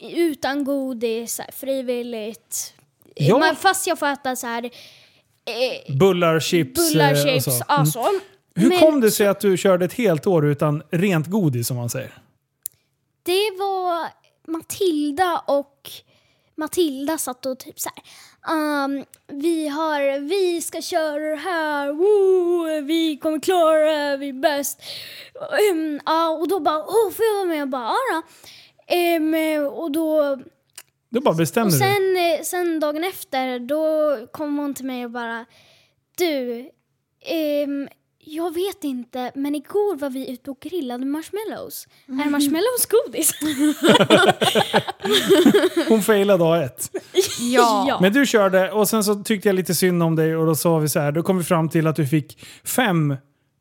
utan 0.01 0.63
godis, 0.63 1.35
så 1.35 1.41
här, 1.41 1.51
frivilligt. 1.51 2.73
Ja. 3.15 3.37
Man, 3.37 3.55
fast 3.55 3.87
jag 3.87 3.99
får 3.99 4.07
äta 4.07 4.35
så 4.35 4.47
här 4.47 4.63
eh, 4.65 5.95
Bullar, 5.97 6.39
chips 6.39 6.93
bullar, 6.93 7.05
eh, 7.07 7.11
och 7.11 7.27
chips, 7.27 7.45
så. 7.45 7.51
Mm. 7.51 7.63
alltså. 7.67 8.03
Hur 8.55 8.69
Men 8.69 8.79
kom 8.79 9.01
det 9.01 9.11
sig 9.11 9.27
att 9.27 9.39
du 9.39 9.57
körde 9.57 9.85
ett 9.85 9.93
helt 9.93 10.27
år 10.27 10.45
utan 10.45 10.83
rent 10.91 11.27
godis 11.27 11.67
som 11.67 11.77
man 11.77 11.89
säger? 11.89 12.13
Det 13.23 13.51
var 13.59 14.07
Matilda 14.51 15.43
och 15.47 15.89
Matilda 16.55 17.17
satt 17.17 17.45
och 17.45 17.59
typ 17.59 17.79
så 17.79 17.89
här. 17.95 18.03
Um, 18.55 19.05
vi 19.27 19.67
har, 19.67 20.19
vi 20.19 20.61
ska 20.61 20.81
köra 20.81 21.29
det 21.29 21.35
här, 21.41 21.91
woo, 21.93 22.81
vi 22.81 23.17
kommer 23.17 23.39
klara 23.39 23.93
det, 23.93 24.17
vi 24.17 24.29
är 24.29 24.33
bäst. 24.33 24.81
Um, 25.71 25.99
ja, 26.05 26.29
och 26.29 26.47
då 26.47 26.59
bara, 26.59 26.79
åh 26.79 27.11
får 27.11 27.25
jag 27.25 27.35
vara 27.35 27.45
med? 27.45 27.57
Jag 27.57 27.69
bara, 27.69 27.83
ja 27.83 27.95
då. 28.13 28.21
Ehm, 28.87 29.65
och 29.65 29.91
då 29.91 30.39
Du 31.09 31.19
bara 31.19 31.35
bestämde 31.35 31.67
Och 31.67 31.73
sen, 31.73 32.17
eh, 32.17 32.43
sen 32.43 32.79
dagen 32.79 33.03
efter, 33.03 33.59
då 33.59 34.17
kom 34.31 34.57
hon 34.57 34.73
till 34.73 34.85
mig 34.85 35.05
och 35.05 35.11
bara 35.11 35.45
Du, 36.17 36.69
jag 38.23 38.53
vet 38.53 38.83
inte, 38.83 39.31
men 39.35 39.55
igår 39.55 39.95
var 39.95 40.09
vi 40.09 40.31
ute 40.31 40.51
och 40.51 40.59
grillade 40.59 41.05
marshmallows. 41.05 41.87
Är 42.07 42.29
marshmallows 42.29 42.85
godis? 42.85 43.33
Hon 45.89 46.01
failade 46.01 46.43
dag 46.43 46.63
ett. 46.63 46.91
Ja. 47.39 47.97
Men 48.01 48.13
du 48.13 48.25
körde 48.25 48.71
och 48.71 48.87
sen 48.87 49.03
så 49.03 49.15
tyckte 49.15 49.49
jag 49.49 49.55
lite 49.55 49.75
synd 49.75 50.03
om 50.03 50.15
dig 50.15 50.35
och 50.35 50.45
då 50.45 50.55
sa 50.55 50.77
vi 50.77 50.89
så 50.89 50.99
här. 50.99 51.11
Då 51.11 51.23
kom 51.23 51.37
vi 51.37 51.43
fram 51.43 51.69
till 51.69 51.87
att 51.87 51.95
du 51.95 52.07
fick 52.07 52.45
fem 52.63 53.15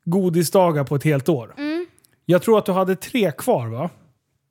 godisdagar 0.04 0.84
på 0.84 0.94
ett 0.96 1.04
helt 1.04 1.28
år. 1.28 1.54
Mm. 1.58 1.86
Jag 2.26 2.42
tror 2.42 2.58
att 2.58 2.66
du 2.66 2.72
hade 2.72 2.96
tre 2.96 3.32
kvar 3.32 3.66
va? 3.66 3.90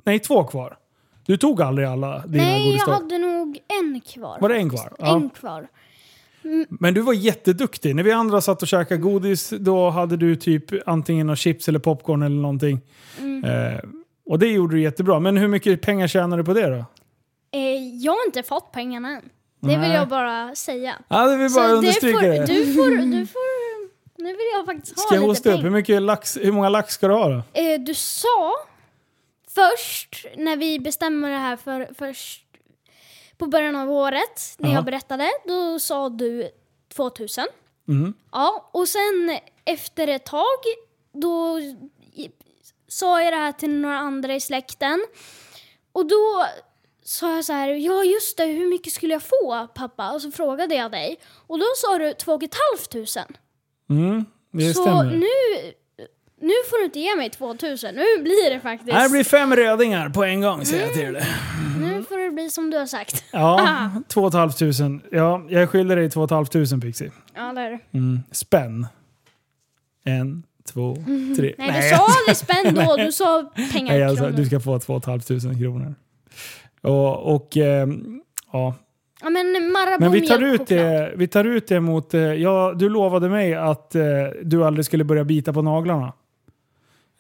Nej, 0.06 0.19
två 0.19 0.44
kvar. 0.44 0.77
Du 1.26 1.38
tog 1.38 1.61
aldrig 1.61 1.88
alla 1.88 2.26
dina 2.27 2.44
Nej, 2.44 2.57
jag 2.60 2.65
godisdagar. 2.65 2.94
hade 2.94 3.18
nog 3.18 3.60
en 3.81 4.02
kvar. 4.02 4.38
Var 4.41 4.49
det 4.49 4.56
en 4.56 4.69
kvar? 4.69 4.94
Ja. 4.99 5.15
En 5.15 5.30
kvar. 5.30 5.68
Men 6.70 6.94
du 6.94 7.02
var 7.02 7.14
jätteduktig. 7.14 7.95
När 7.95 8.03
vi 8.03 8.11
andra 8.11 8.41
satt 8.41 8.61
och 8.61 8.68
käkade 8.68 9.02
godis, 9.02 9.49
då 9.49 9.90
hade 9.90 10.18
du 10.18 10.36
typ 10.36 10.66
antingen 10.88 11.36
chips 11.36 11.68
eller 11.68 11.80
popcorn 11.80 12.24
eller 12.24 12.41
någonting. 12.41 12.82
Mm. 13.20 13.44
Eh, 13.44 13.80
och 14.26 14.40
det 14.40 14.48
gjorde 14.48 14.76
du 14.76 14.82
jättebra. 14.82 15.20
Men 15.20 15.38
hur 15.38 15.48
mycket 15.48 15.82
pengar 15.82 16.07
tjänade 16.07 16.41
du 16.41 16.45
på 16.45 16.53
det 16.53 16.68
då? 16.68 16.86
Eh, 17.52 17.98
jag 18.03 18.11
har 18.11 18.26
inte 18.26 18.44
fått 18.44 18.72
pengarna 18.72 19.10
än. 19.10 19.30
Det 19.61 19.78
vill 19.78 19.91
jag 19.91 20.07
bara 20.07 20.56
säga. 20.56 20.95
Ja, 21.07 21.28
det 21.28 21.38
vill 21.38 21.49
Så 21.49 21.60
bara 21.60 21.68
det 21.68 21.74
understryka 21.74 22.20
får, 22.20 22.26
det. 22.28 22.45
du 22.45 22.74
får, 22.74 22.90
du 22.90 23.26
får... 23.26 23.70
Nu 24.24 24.30
vill 24.30 24.48
jag 24.53 24.66
faktiskt 24.66 24.95
ha 24.99 25.02
Ska 25.02 25.16
jag 25.16 25.22
lite 25.22 25.30
hosta 25.32 25.49
upp? 25.49 25.56
Hur, 25.56 25.61
pengar. 25.61 25.72
mycket 25.72 26.02
lax, 26.02 26.38
hur 26.41 26.52
många 26.52 26.70
lax 26.70 26.94
ska 26.94 27.07
du 27.07 27.14
ha 27.14 27.30
då? 27.30 27.41
Eh, 27.53 27.80
du 27.80 27.94
sa 27.94 28.53
först, 29.56 30.26
när 30.38 30.57
vi 30.57 30.80
bestämmer 30.80 31.30
det 31.30 31.38
här 31.38 31.56
för, 31.56 31.90
först 31.98 32.44
på 33.40 33.48
början 33.48 33.76
av 33.76 33.91
året, 33.91 34.56
när 34.57 34.70
Ja. 34.70 34.76
jag 34.76 34.86
berättade, 34.86 35.30
då 35.48 35.80
sa 35.80 36.10
du 36.10 36.49
2000. 36.95 37.45
Mm. 37.88 38.14
Ja, 38.32 38.70
och 38.74 38.88
sen 38.88 39.40
efter 39.66 40.07
ett 40.07 40.26
tag, 40.26 40.57
då 41.14 41.60
sa 42.88 43.22
jag 43.24 43.34
det 43.34 43.38
här 43.38 43.52
till 43.52 43.70
några 43.70 43.98
andra 43.98 44.36
i 44.36 44.40
släkten. 44.40 45.06
Och 45.91 46.06
då 46.06 46.45
sa 47.03 47.36
jag 47.36 47.45
så 47.45 47.53
här, 47.53 47.70
ja 47.70 48.03
just 48.03 48.38
det, 48.38 48.45
hur 48.45 48.68
mycket 48.68 48.94
skulle 48.94 49.14
jag 49.14 49.24
få 49.24 49.68
pappa? 49.76 50.11
Och 50.11 50.22
så 50.22 50.32
frågade 50.32 50.76
jag 50.76 50.91
dig. 50.91 51.20
Och 51.48 51.60
då 51.60 51.66
sa 51.76 51.98
du 51.98 52.14
2 52.14 52.40
500. 52.40 53.38
Mm, 53.90 54.26
det 54.52 54.74
Så 54.74 54.82
stämmer. 54.82 55.03
nu, 55.03 55.74
nu 56.41 56.53
får 56.70 56.78
du 56.80 56.86
inte 56.86 56.99
ge 56.99 57.16
mig 57.16 57.30
2000, 57.30 57.95
nu 57.95 58.24
blir 58.24 58.53
det 58.53 58.60
faktiskt. 58.60 58.94
Här 58.94 59.10
blir 59.10 59.24
fem 59.24 59.56
rödingar 59.56 60.10
på 60.10 60.24
en 60.24 60.41
gång 60.41 60.66
säger 60.66 60.84
jag 60.86 60.94
till 60.94 61.14
dig. 61.14 61.24
Nu 61.82 62.03
får 62.03 62.18
det 62.18 62.32
bli 62.32 62.49
som 62.49 62.70
du 62.70 62.78
har 62.78 62.86
sagt. 62.86 63.24
Ja, 63.32 63.91
två 64.07 64.22
och 64.22 64.57
tusen. 64.57 65.02
Ja, 65.11 65.45
jag 65.49 65.70
skyller 65.70 65.95
dig 65.95 66.10
två 66.10 66.22
och 66.22 66.52
tusen 66.52 66.82
Pixie. 66.82 67.11
Ja, 67.36 67.53
det 67.53 67.61
är 67.61 67.70
det. 67.72 67.80
Mm. 67.98 68.20
Spänn. 68.32 68.88
En, 70.03 70.44
två, 70.74 70.95
tre. 71.38 71.56
Nej, 71.57 71.82
du 71.82 71.95
sa 71.98 72.06
aldrig 72.20 72.38
spänn 72.38 72.76
då, 72.76 72.95
du 72.98 73.11
sa 73.11 73.52
pengar. 73.74 73.94
Nej, 73.94 74.03
alltså, 74.03 74.30
du 74.30 74.45
ska 74.45 74.60
få 74.60 74.80
2 74.80 75.02
500 75.02 75.20
kronor. 75.60 75.95
Och, 76.82 77.36
och 77.36 77.57
ehm, 77.57 78.22
ja. 78.52 78.76
Ja, 79.22 79.30
men 79.30 79.52
Men 79.99 80.11
vi 80.11 80.28
tar, 80.28 80.44
ut 80.44 80.68
det, 80.68 81.14
vi 81.16 81.28
tar 81.28 81.44
ut 81.44 81.68
det 81.68 81.80
mot... 81.80 82.14
eh, 82.14 82.22
Ja, 82.22 82.74
du 82.76 82.90
lovade 82.90 83.30
mig 83.30 83.53
att 83.56 83.95
eh, 83.95 84.02
du 84.44 84.66
aldrig 84.66 84.86
skulle 84.86 85.03
börja 85.03 85.24
bita 85.24 85.53
på 85.53 85.61
naglarna. 85.61 86.14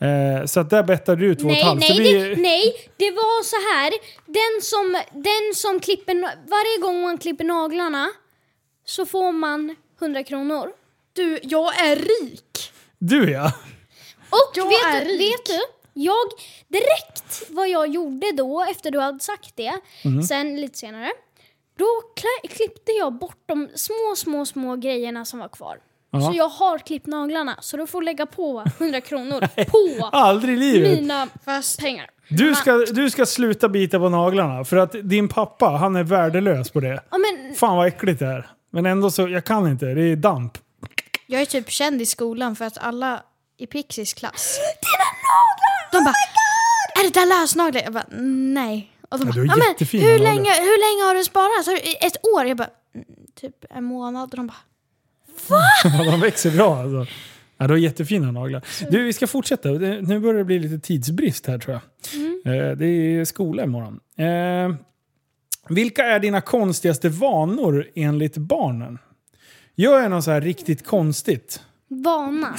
Eh, 0.01 0.45
så 0.45 0.59
att 0.59 0.69
där 0.69 0.83
bettade 0.83 1.21
du 1.21 1.35
2 1.35 1.47
Nej, 1.47 1.63
500. 1.63 1.79
nej, 1.87 1.97
Så 1.97 2.01
vi, 2.03 2.13
det, 2.35 2.41
nej, 2.41 2.89
det 2.97 3.11
var 3.11 3.43
så 3.43 3.55
här. 3.73 3.93
Den 4.25 4.61
som, 4.61 5.01
den 5.21 5.55
som 5.55 5.79
klipper... 5.79 6.13
Varje 6.49 6.77
gång 6.81 7.01
man 7.01 7.17
klipper 7.17 7.43
naglarna 7.43 8.09
så 8.85 9.05
får 9.05 9.31
man 9.31 9.75
100 10.01 10.23
kronor. 10.23 10.71
Du, 11.13 11.39
jag 11.43 11.79
är 11.85 11.95
rik! 11.95 12.71
Du 12.99 13.31
ja! 13.31 13.51
Och 14.29 14.51
Jag 14.55 14.65
vet, 14.65 14.85
är 14.85 15.05
du, 15.05 15.11
rik. 15.11 15.21
vet 15.21 15.45
du? 15.45 15.59
Jag, 15.93 16.27
direkt 16.67 17.43
vad 17.49 17.69
jag 17.69 17.87
gjorde 17.87 18.31
då, 18.31 18.63
efter 18.71 18.91
du 18.91 18.99
hade 18.99 19.19
sagt 19.19 19.55
det, 19.55 19.73
Mhm. 20.05 20.23
sen 20.23 20.61
lite 20.61 20.77
senare. 20.77 21.11
Då 21.77 21.87
klippte 22.49 22.91
jag 22.91 23.13
bort 23.13 23.43
de 23.45 23.69
små, 23.75 24.15
små, 24.15 24.45
små 24.45 24.75
grejerna 24.75 25.25
som 25.25 25.39
var 25.39 25.47
kvar. 25.47 25.77
Ja. 26.11 26.21
Så 26.21 26.33
jag 26.37 26.49
har 26.49 26.77
klippt 26.77 27.07
naglarna, 27.07 27.55
så 27.61 27.77
du 27.77 27.87
får 27.87 28.01
lägga 28.01 28.25
på 28.25 28.63
100 28.79 29.01
kronor 29.01 29.47
på 29.65 30.05
Aldrig 30.11 30.55
i 30.55 30.59
livet. 30.59 30.99
mina 30.99 31.27
Fast 31.45 31.79
pengar. 31.79 32.09
Du 32.29 32.55
ska, 32.55 32.71
du 32.77 33.09
ska 33.09 33.25
sluta 33.25 33.69
bita 33.69 33.99
på 33.99 34.09
naglarna 34.09 34.65
för 34.65 34.77
att 34.77 34.95
din 35.03 35.27
pappa, 35.27 35.65
han 35.69 35.95
är 35.95 36.03
värdelös 36.03 36.69
på 36.69 36.79
det. 36.79 37.03
Ja, 37.11 37.17
men 37.17 37.55
Fan 37.55 37.77
vad 37.77 37.87
äckligt 37.87 38.19
det 38.19 38.25
är. 38.25 38.47
Men 38.71 38.85
ändå 38.85 39.11
så, 39.11 39.27
jag 39.29 39.45
kan 39.45 39.67
inte. 39.67 39.85
Det 39.85 40.01
är 40.01 40.15
damp. 40.15 40.57
jag 41.27 41.41
är 41.41 41.45
typ 41.45 41.69
känd 41.71 42.01
i 42.01 42.05
skolan 42.05 42.55
för 42.55 42.65
att 42.65 42.77
alla 42.77 43.23
i 43.57 43.67
Pixies 43.67 44.13
klass... 44.13 44.57
Dina 44.81 45.05
naglar! 45.29 45.91
De 45.91 46.03
bara, 46.05 46.15
är 46.99 47.03
det 47.03 47.19
där 47.19 47.25
lösnaglar? 47.41 47.81
Jag 47.81 47.93
bara, 47.93 48.05
nej. 48.53 48.91
Och 49.09 49.19
de 49.19 49.27
Ja, 49.27 49.33
bara, 49.33 49.33
du 49.33 49.39
har 49.39 49.47
"Ja, 49.47 49.55
men 49.57 49.67
jättefina 49.67 50.03
hur, 50.03 50.11
naglar." 50.19 50.33
länge, 50.33 50.51
hur 50.51 50.79
länge 50.99 51.07
har 51.09 51.15
du 51.15 51.23
sparat? 51.23 51.65
Har 51.65 51.73
du, 51.73 52.07
ett 52.07 52.25
år? 52.35 52.45
Jag 52.45 52.57
bara, 52.57 52.69
"Mm, 52.95 53.05
typ 53.41 53.65
en 53.69 53.83
månad. 53.83 54.29
Och 54.31 54.37
de 54.37 54.47
bara, 54.47 54.57
Ja, 55.83 56.11
de 56.11 56.19
växer 56.21 56.51
bra 56.51 56.77
alltså. 56.77 57.13
Ja, 57.57 57.67
du 57.67 57.73
har 57.73 57.79
jättefina 57.79 58.31
naglar. 58.31 58.61
Du, 58.91 59.03
vi 59.03 59.13
ska 59.13 59.27
fortsätta. 59.27 59.69
Nu 59.69 60.19
börjar 60.19 60.37
det 60.37 60.43
bli 60.43 60.59
lite 60.59 60.79
tidsbrist 60.79 61.47
här 61.47 61.57
tror 61.57 61.79
jag. 62.43 62.55
Eh, 62.69 62.77
Det 62.77 62.85
är 62.85 63.25
skola 63.25 63.63
imorgon. 63.63 63.99
Eh, 64.17 64.75
vilka 65.69 66.03
är 66.05 66.19
dina 66.19 66.41
konstigaste 66.41 67.09
vanor 67.09 67.87
enligt 67.95 68.37
barnen? 68.37 68.97
Gör 69.75 69.99
jag 70.01 70.11
något 70.11 70.23
så 70.23 70.31
här 70.31 70.41
riktigt 70.41 70.85
konstigt? 70.85 71.61
vana. 71.87 72.55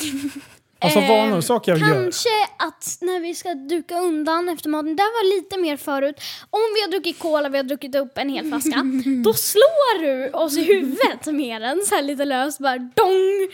Alltså 0.81 0.99
Eh, 0.99 1.09
vanor, 1.09 1.41
saker 1.41 1.73
jag 1.73 1.81
gör. 1.81 1.95
Kanske 1.95 2.29
att 2.57 2.99
när 3.01 3.21
vi 3.21 3.35
ska 3.35 3.55
duka 3.55 3.99
undan 3.99 4.49
efter 4.49 4.69
maten, 4.69 4.97
det 4.97 5.03
var 5.03 5.37
lite 5.37 5.59
mer 5.59 5.77
förut. 5.77 6.17
Om 6.51 6.61
vi 6.75 6.81
har 6.81 6.89
druckit 6.89 7.19
cola, 7.19 7.49
vi 7.49 7.57
har 7.57 7.65
druckit 7.65 7.95
upp 7.95 8.19
en 8.19 8.29
hel 8.29 8.49
flaska, 8.49 8.83
då 9.25 9.35
slår 9.35 10.03
du 10.03 10.31
oss 10.31 10.57
i 10.57 10.63
huvudet 10.65 11.27
med 11.27 11.63
den 11.63 11.81
så 11.87 11.95
här 11.95 12.03
lite 12.03 12.25
löst 12.25 12.59
bara 12.59 12.79
dong. 12.79 13.49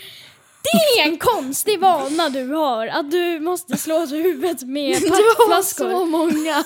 Det 0.62 1.00
är 1.00 1.06
en 1.08 1.16
konstig 1.32 1.80
vana 1.80 2.28
du 2.28 2.46
har, 2.52 2.86
att 2.86 3.10
du 3.10 3.40
måste 3.40 3.76
slå 3.76 3.96
oss 4.02 4.12
i 4.12 4.22
huvudet 4.22 4.62
med 4.62 5.00
du 5.02 5.08
har 5.08 5.62
så 5.62 6.04
många. 6.06 6.64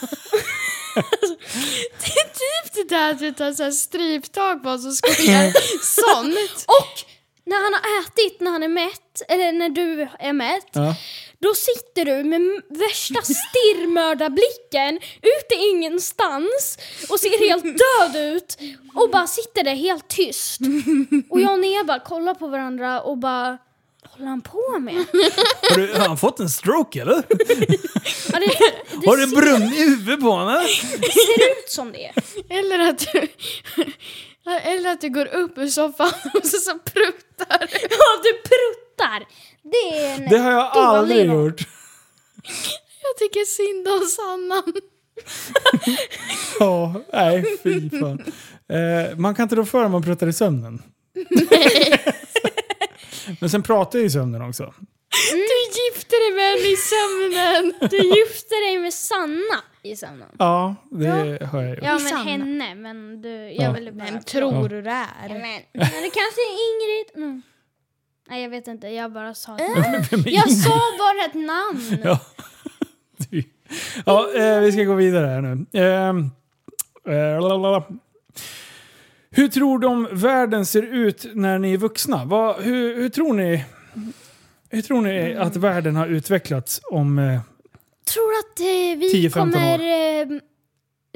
det 2.01 2.11
är 2.11 2.25
typ 2.25 2.73
det 2.75 2.95
där 2.97 3.11
att 3.11 3.19
du 3.19 3.33
tar 3.33 3.53
så 3.53 3.63
här 3.63 3.71
stryptag 3.71 4.63
på 4.63 4.71
oss 4.71 4.87
och 4.87 4.95
skojar. 4.95 5.53
Sånt. 5.83 6.65
Och 6.67 7.20
när 7.51 7.63
han 7.65 7.73
har 7.75 8.01
ätit, 8.03 8.41
när 8.41 8.51
han 8.51 8.63
är 8.63 8.69
mätt, 8.69 9.23
eller 9.29 9.53
när 9.53 9.69
du 9.69 10.09
är 10.19 10.33
mätt, 10.33 10.71
Ja. 10.73 10.95
Då 11.43 11.55
sitter 11.55 12.05
du 12.05 12.25
med 12.25 12.41
värsta 12.69 13.23
stirrmördarblicken 13.23 14.97
ute 15.23 15.55
ingenstans 15.55 16.79
och 17.11 17.21
ser 17.21 17.49
helt 17.49 17.65
död 17.65 18.17
ut 18.35 18.59
och 18.95 19.11
bara 19.11 19.27
sitter 19.27 19.65
där 19.65 19.75
helt 19.75 20.09
tyst. 20.09 20.61
Och 21.31 21.41
jag 21.41 21.53
och 21.53 21.61
Nea 21.61 21.85
bara 21.85 22.01
kollar 22.01 22.35
på 22.35 22.47
varandra 22.47 23.01
och 23.01 23.19
bara 23.19 23.59
håller 24.09 24.27
han 24.27 24.41
på 24.41 24.79
med? 24.79 24.95
Har, 24.95 25.77
du, 25.77 25.93
har 25.93 26.09
han 26.09 26.17
fått 26.17 26.41
en 26.41 26.49
stroke 26.51 27.01
eller? 27.01 27.23
Ja, 28.33 28.39
det, 28.39 28.47
det 29.01 29.07
Har 29.07 29.17
det 29.17 29.27
brunnit 29.27 29.79
i 29.79 29.83
huvudet 29.83 30.21
på 30.21 30.31
honom? 30.31 30.63
ser 31.01 31.51
ut 31.51 31.71
som 31.71 31.93
det. 31.93 32.13
Eller 32.49 32.79
att 32.79 32.99
du... 33.13 33.29
Eller 34.47 34.91
att 34.93 35.01
du 35.01 35.09
går 35.09 35.27
upp 35.27 35.59
ur 35.59 35.69
soffan 35.69 36.13
och 36.35 36.47
så, 36.47 36.57
så 36.57 36.79
pruttar. 36.79 37.69
Ja, 37.91 38.21
du 38.23 38.33
pruttar! 38.33 39.27
Det 39.63 40.05
är 40.07 40.15
en 40.15 40.29
Det 40.29 40.39
har 40.39 40.53
jag 40.53 40.73
dålig 40.75 40.87
aldrig 40.87 41.29
vana. 41.29 41.43
gjort. 41.45 41.61
Jag 43.03 43.17
tycker 43.19 43.45
synd 43.45 43.89
om 43.89 44.07
Sanna. 44.07 44.63
Ja, 46.61 46.95
nej 47.13 47.59
fy 47.63 47.91
fan. 47.91 48.25
Eh, 48.69 49.17
man 49.19 49.35
kan 49.35 49.43
inte 49.43 49.55
rå 49.57 49.65
för 49.65 49.85
om 49.85 49.93
man 49.93 50.03
pratar 50.03 50.27
i 50.27 50.33
sömnen. 50.33 50.83
Men 53.41 53.51
sen 53.51 53.63
pratar 53.63 53.99
jag 53.99 54.07
i 54.07 54.11
sömnen 54.11 54.43
också. 54.43 54.75
Du 55.33 55.81
gifte 55.81 56.17
dig 56.17 56.31
med 56.35 56.45
henne 56.45 56.69
i 56.69 56.77
sömnen. 56.77 57.75
Du 57.91 57.97
gifte 57.97 58.55
dig 58.55 58.79
med 58.79 58.95
Sanna 58.95 59.63
i 59.83 59.97
sömnen. 59.97 60.29
Ja, 60.39 60.75
det 60.91 61.07
har 61.47 61.63
jag 61.63 61.71
gjort. 61.71 61.79
Ja, 61.83 61.93
men 61.93 62.01
Sanna. 62.01 62.23
henne, 62.25 62.75
men 62.75 63.23
du, 63.23 63.29
jag 63.29 63.55
Ja. 63.65 63.73
ville 63.73 63.93
bara... 63.93 64.05
Vem 64.05 64.23
tror 64.23 64.69
du 64.69 64.83
det 64.83 64.91
Ja, 64.91 65.07
är? 65.25 65.29
Men, 65.29 65.41
men 65.73 66.03
det 66.03 66.11
kanske 66.13 66.41
är 66.41 66.53
Ingrid. 66.67 67.17
Mm. 67.17 67.43
Nej, 68.29 68.43
jag 68.43 68.51
vet 68.51 68.69
inte. 68.69 68.89
Jag 68.89 69.13
bara 69.13 69.35
sa 69.35 69.59
ett 69.59 69.77
namn. 69.77 70.05
Vem 70.11 70.21
är 70.21 70.31
Jag 70.31 70.51
sa 70.51 70.71
bara 70.99 71.25
ett 71.27 71.35
namn. 71.35 71.99
Ja. 72.05 72.19
Du. 73.31 73.43
Ja, 74.07 74.31
eh, 74.37 74.61
vi 74.61 74.73
ska 74.73 74.83
gå 74.85 74.95
vidare 74.95 75.27
här 75.27 75.41
nu. 75.41 75.67
Ehm, 75.81 76.31
eh, 77.09 77.41
lalala. 77.43 77.83
Hur 79.31 79.49
tror 79.49 79.79
de 79.79 80.09
världen 80.13 80.67
ser 80.67 80.83
ut 80.83 81.27
när 81.35 81.59
ni 81.59 81.73
är 81.73 81.77
vuxna? 81.79 82.25
Vad, 82.25 82.57
hur, 82.63 82.97
hur 82.97 83.09
tror 83.09 83.35
ni 83.35 83.65
hur 84.71 84.83
tror 84.83 85.01
ni 85.01 85.35
att 85.37 85.57
världen 85.57 85.97
har 85.97 86.07
utvecklats 86.07 86.81
om... 86.91 87.39
Tror 88.05 88.33
att 88.39 88.61
eh, 88.61 88.99
vi 88.99 89.29
10-15 89.29 89.31
kommer... 89.33 89.79
Eh, 89.79 90.29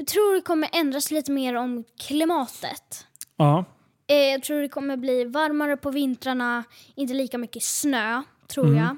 tror 0.05 0.35
det 0.35 0.41
kommer 0.41 0.69
ändras 0.73 1.11
lite 1.11 1.31
mer 1.31 1.55
om 1.55 1.83
klimatet. 1.99 3.07
ja, 3.37 3.65
Eh, 4.07 4.15
jag 4.17 4.43
tror 4.43 4.61
det 4.61 4.69
kommer 4.69 4.97
bli 4.97 5.23
varmare 5.23 5.77
på 5.77 5.91
vintrarna, 5.91 6.63
inte 6.95 7.13
lika 7.13 7.37
mycket 7.37 7.63
snö, 7.63 8.21
tror 8.47 8.65
Mm. 8.67 8.77
jag. 8.77 8.97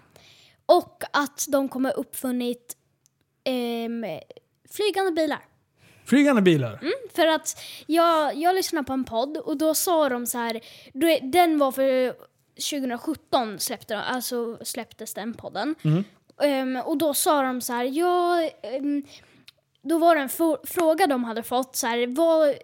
Och 0.65 1.03
att 1.13 1.45
de 1.47 1.69
kommer 1.69 1.99
uppfunnit 1.99 2.77
ehm, 3.43 4.05
flygande 4.71 5.11
bilar. 5.11 5.39
flygande 6.05 6.41
bilar. 6.41 6.79
För 7.15 7.27
att 7.27 7.61
jag, 7.85 8.35
jag 8.35 8.55
lyssnade 8.55 8.85
på 8.87 8.93
en 8.93 9.03
podd 9.03 9.37
och 9.37 9.57
då 9.57 9.73
sa 9.75 10.09
de 10.09 10.25
så 10.25 10.37
här, 10.37 10.59
då 10.93 11.17
den 11.21 11.57
var 11.57 11.71
för 11.71 12.13
2017 12.71 13.59
släppte, 13.59 13.93
de- 13.93 13.99
alltså 14.01 14.57
släpptes 14.65 15.13
den 15.13 15.33
podden. 15.33 15.75
Ehm, 16.41 16.75
och 16.75 16.97
då 16.97 17.13
sa 17.13 17.41
de 17.41 17.61
så 17.61 17.73
här, 17.73 17.83
ja, 17.83 18.49
ehm, 18.63 19.03
då 19.81 19.97
var 19.97 20.15
det 20.15 20.21
en 20.21 20.59
fråga 20.67 21.07
de 21.07 21.23
hade 21.23 21.43
fått 21.43 21.75
så 21.75 21.87
här, 21.87 22.07
vad, 22.07 22.55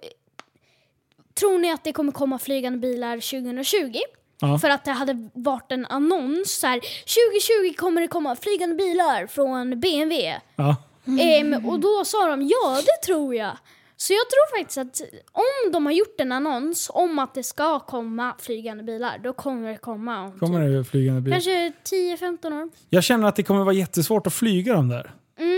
tror 1.33 1.59
ni 1.59 1.71
att 1.71 1.83
det 1.83 1.93
kommer 1.93 2.11
komma 2.11 2.39
flygande 2.39 2.79
bilar 2.79 3.15
2020? 3.15 3.99
Ja. 4.39 4.59
För 4.59 4.69
att 4.69 4.85
det 4.85 4.91
hade 4.91 5.29
varit 5.33 5.71
en 5.71 5.85
annons 5.85 6.59
så 6.59 6.67
här, 6.67 6.79
2020 6.79 7.77
kommer 7.77 8.01
det 8.01 8.07
komma 8.07 8.35
flygande 8.35 8.75
bilar 8.75 9.27
från 9.27 9.79
BMW. 9.79 10.39
Ja. 10.55 10.75
Ehm, 11.19 11.65
och 11.69 11.79
då 11.79 12.05
sa 12.05 12.29
de 12.29 12.41
ja, 12.41 12.81
det 12.85 13.05
tror 13.07 13.35
jag. 13.35 13.57
Så 14.03 14.13
jag 14.13 14.29
tror 14.29 14.57
faktiskt 14.59 14.77
att 14.77 15.01
om 15.31 15.71
de 15.71 15.85
har 15.85 15.93
gjort 15.93 16.19
en 16.21 16.31
annons 16.31 16.91
om 16.93 17.19
att 17.19 17.33
det 17.33 17.43
ska 17.43 17.79
komma 17.79 18.35
flygande 18.39 18.83
bilar, 18.83 19.19
då 19.23 19.33
kommer 19.33 19.71
det 19.71 19.77
komma 19.77 20.21
om 20.21 20.39
Kommer 20.39 20.67
typ, 20.67 20.77
det 20.85 20.91
flygande 20.91 21.21
bilar? 21.21 21.35
kanske 21.35 21.71
10-15 21.83 22.61
år. 22.63 22.69
Jag 22.89 23.03
känner 23.03 23.27
att 23.27 23.35
det 23.35 23.43
kommer 23.43 23.63
vara 23.63 23.73
jättesvårt 23.75 24.27
att 24.27 24.33
flyga 24.33 24.73
de 24.73 24.89
där. 24.89 25.13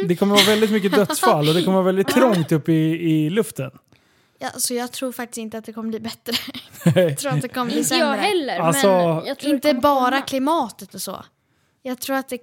Det 0.07 0.15
kommer 0.15 0.35
vara 0.35 0.45
väldigt 0.45 0.71
mycket 0.71 0.91
dödsfall 0.95 1.47
och 1.47 1.53
det 1.53 1.63
kommer 1.63 1.75
vara 1.77 1.85
väldigt 1.85 2.07
trångt 2.07 2.51
uppe 2.51 2.71
i, 2.71 2.91
i 3.25 3.29
luften. 3.29 3.71
Ja, 4.39 4.49
så 4.55 4.73
jag 4.73 4.91
tror 4.91 5.11
faktiskt 5.11 5.37
inte 5.37 5.57
att 5.57 5.65
det 5.65 5.73
kommer 5.73 5.89
bli 5.89 5.99
bättre. 5.99 6.33
Jag 7.01 7.17
tror 7.17 7.31
att 7.31 7.41
det 7.41 7.47
kommer 7.49 7.71
bli 7.71 7.77
Inte 7.79 7.95
jag 7.95 8.15
sämre. 8.15 8.27
heller, 8.27 8.59
Alltså, 8.59 8.87
men 8.87 9.25
jag 9.25 9.43
Inte 9.43 9.73
bara 9.73 10.11
komma. 10.11 10.21
klimatet 10.21 10.93
och 10.93 11.01
så. 11.01 11.25
Jag 11.81 11.99
tror 12.01 12.15
att 12.15 12.29
det... 12.29 12.39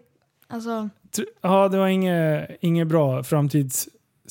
Alltså, 0.49 0.89
Ja, 1.41 1.69
det 1.69 1.79
var 1.79 1.87
inget, 1.89 2.51
inget 2.61 2.87
bra 2.87 3.25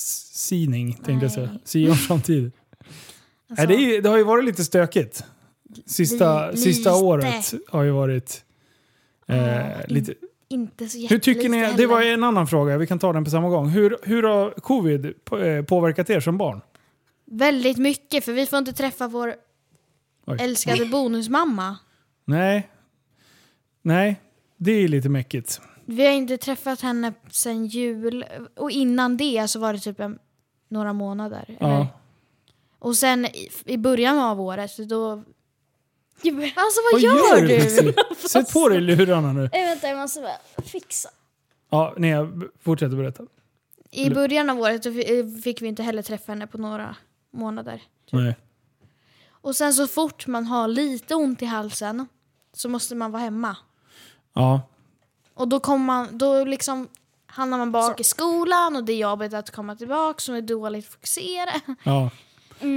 framtidssyning 0.06 0.94
tänkte 0.94 1.26
jag 1.26 1.32
säga. 1.32 1.50
Sia 1.64 1.92
om 1.92 1.98
framtid. 1.98 2.52
alltså 3.50 3.68
Nej, 3.68 3.68
det, 3.68 3.96
är, 3.98 4.02
det 4.02 4.10
har 4.10 4.18
ju 4.18 4.24
varit 4.24 4.46
lite 4.46 4.64
stökigt. 4.64 5.24
Sista, 5.86 6.52
Li- 6.52 6.58
sista 6.58 6.90
lite. 6.92 7.04
året 7.04 7.54
har 7.68 7.84
ju 7.84 7.92
varit 7.92 8.44
eh, 9.28 9.38
Ja, 9.38 9.64
lite... 9.88 10.14
inte 10.50 10.88
så 10.90 11.08
Hur 11.08 11.20
tycker 11.20 11.50
ni, 11.50 11.58
jättelite 11.58 11.82
det 11.84 11.88
var 11.88 12.00
heller. 12.00 12.14
en 12.14 12.24
annan 12.24 12.48
fråga, 12.48 12.78
vi 12.78 12.88
kan 12.88 13.00
ta 13.00 13.14
den 13.14 13.24
på 13.24 13.30
samma 13.30 13.50
gång. 13.50 13.70
Hur, 13.70 13.98
hur 14.04 14.24
har 14.24 14.52
covid 14.52 15.06
eh, 15.06 15.66
påverkat 15.66 16.10
er 16.10 16.20
som 16.20 16.38
barn? 16.38 16.62
Väldigt 17.26 17.78
mycket, 17.78 18.26
för 18.26 18.34
vi 18.34 18.46
får 18.46 18.60
inte 18.60 18.74
träffa 18.74 19.08
vår 19.08 19.36
Oj. 20.28 20.38
älskade 20.42 20.86
bonusmamma. 20.86 21.78
Nej. 22.26 22.70
Nej. 23.82 24.22
Det 24.58 24.72
är 24.72 24.88
lite 24.88 25.10
mäckigt. 25.10 25.62
Vi 25.92 26.06
har 26.06 26.14
inte 26.14 26.38
träffat 26.38 26.82
henne 26.82 27.14
sen 27.32 27.66
jul 27.66 28.26
och 28.56 28.72
innan 28.72 29.18
det 29.18 29.48
så 29.48 29.60
var 29.60 29.74
det 29.74 29.80
typ 29.80 30.00
en, 30.00 30.20
några 30.70 30.94
månader. 30.94 31.46
Eller? 31.60 31.72
Ja. 31.72 31.88
Och 32.80 32.96
sen 32.96 33.26
i, 33.26 33.50
i 33.66 33.78
början 33.78 34.20
av 34.20 34.42
året 34.42 34.72
så 34.72 34.84
då... 34.84 35.12
Alltså 35.12 36.82
vad, 36.92 36.92
Vad 36.94 37.02
gör, 37.02 37.42
du? 37.42 37.48
Pixie? 37.48 37.94
Sätt 38.30 38.54
på 38.54 38.70
dig 38.70 38.82
lurarna 38.82 39.34
nu. 39.34 39.44
Eh, 39.44 39.50
vänta, 39.52 39.88
jag 39.88 39.98
måste 39.98 40.22
bara 40.22 40.64
fixa. 40.64 41.10
Ja, 41.70 41.94
nej, 41.98 42.14
fortsätt 42.60 42.92
berätta. 42.92 43.24
I 43.92 44.10
början 44.10 44.50
av 44.50 44.60
året 44.60 44.84
fi- 44.84 45.42
fick 45.44 45.62
vi 45.62 45.68
inte 45.68 45.84
heller 45.84 46.02
träffa 46.02 46.32
henne 46.32 46.48
på 46.48 46.58
några 46.58 46.96
månader. 47.34 47.82
Nej. 48.12 48.36
Och 49.32 49.56
sen 49.56 49.74
så 49.74 49.88
fort 49.88 50.28
man 50.28 50.46
har 50.46 50.68
lite 50.68 51.16
ont 51.16 51.42
i 51.42 51.46
halsen 51.46 52.08
så 52.54 52.70
måste 52.70 52.96
man 52.96 53.12
vara 53.12 53.24
hemma. 53.24 53.58
Ja. 54.34 54.62
Och 55.42 55.48
då 55.48 55.60
kommer 55.60 55.86
man, 55.86 56.18
då 56.18 56.44
liksom 56.46 56.88
hamnar 57.26 57.58
man 57.58 57.72
bak 57.72 58.00
i 58.00 58.04
skolan 58.04 58.76
och 58.76 58.84
det 58.84 58.94
är 58.94 58.98
jobbigt 58.98 59.34
att 59.34 59.52
komma 59.52 59.76
tillbaka 59.76 60.20
som 60.20 60.36
är 60.36 60.42
dåligt 60.42 60.86
fokusera. 60.86 61.52
Ja. 61.84 62.10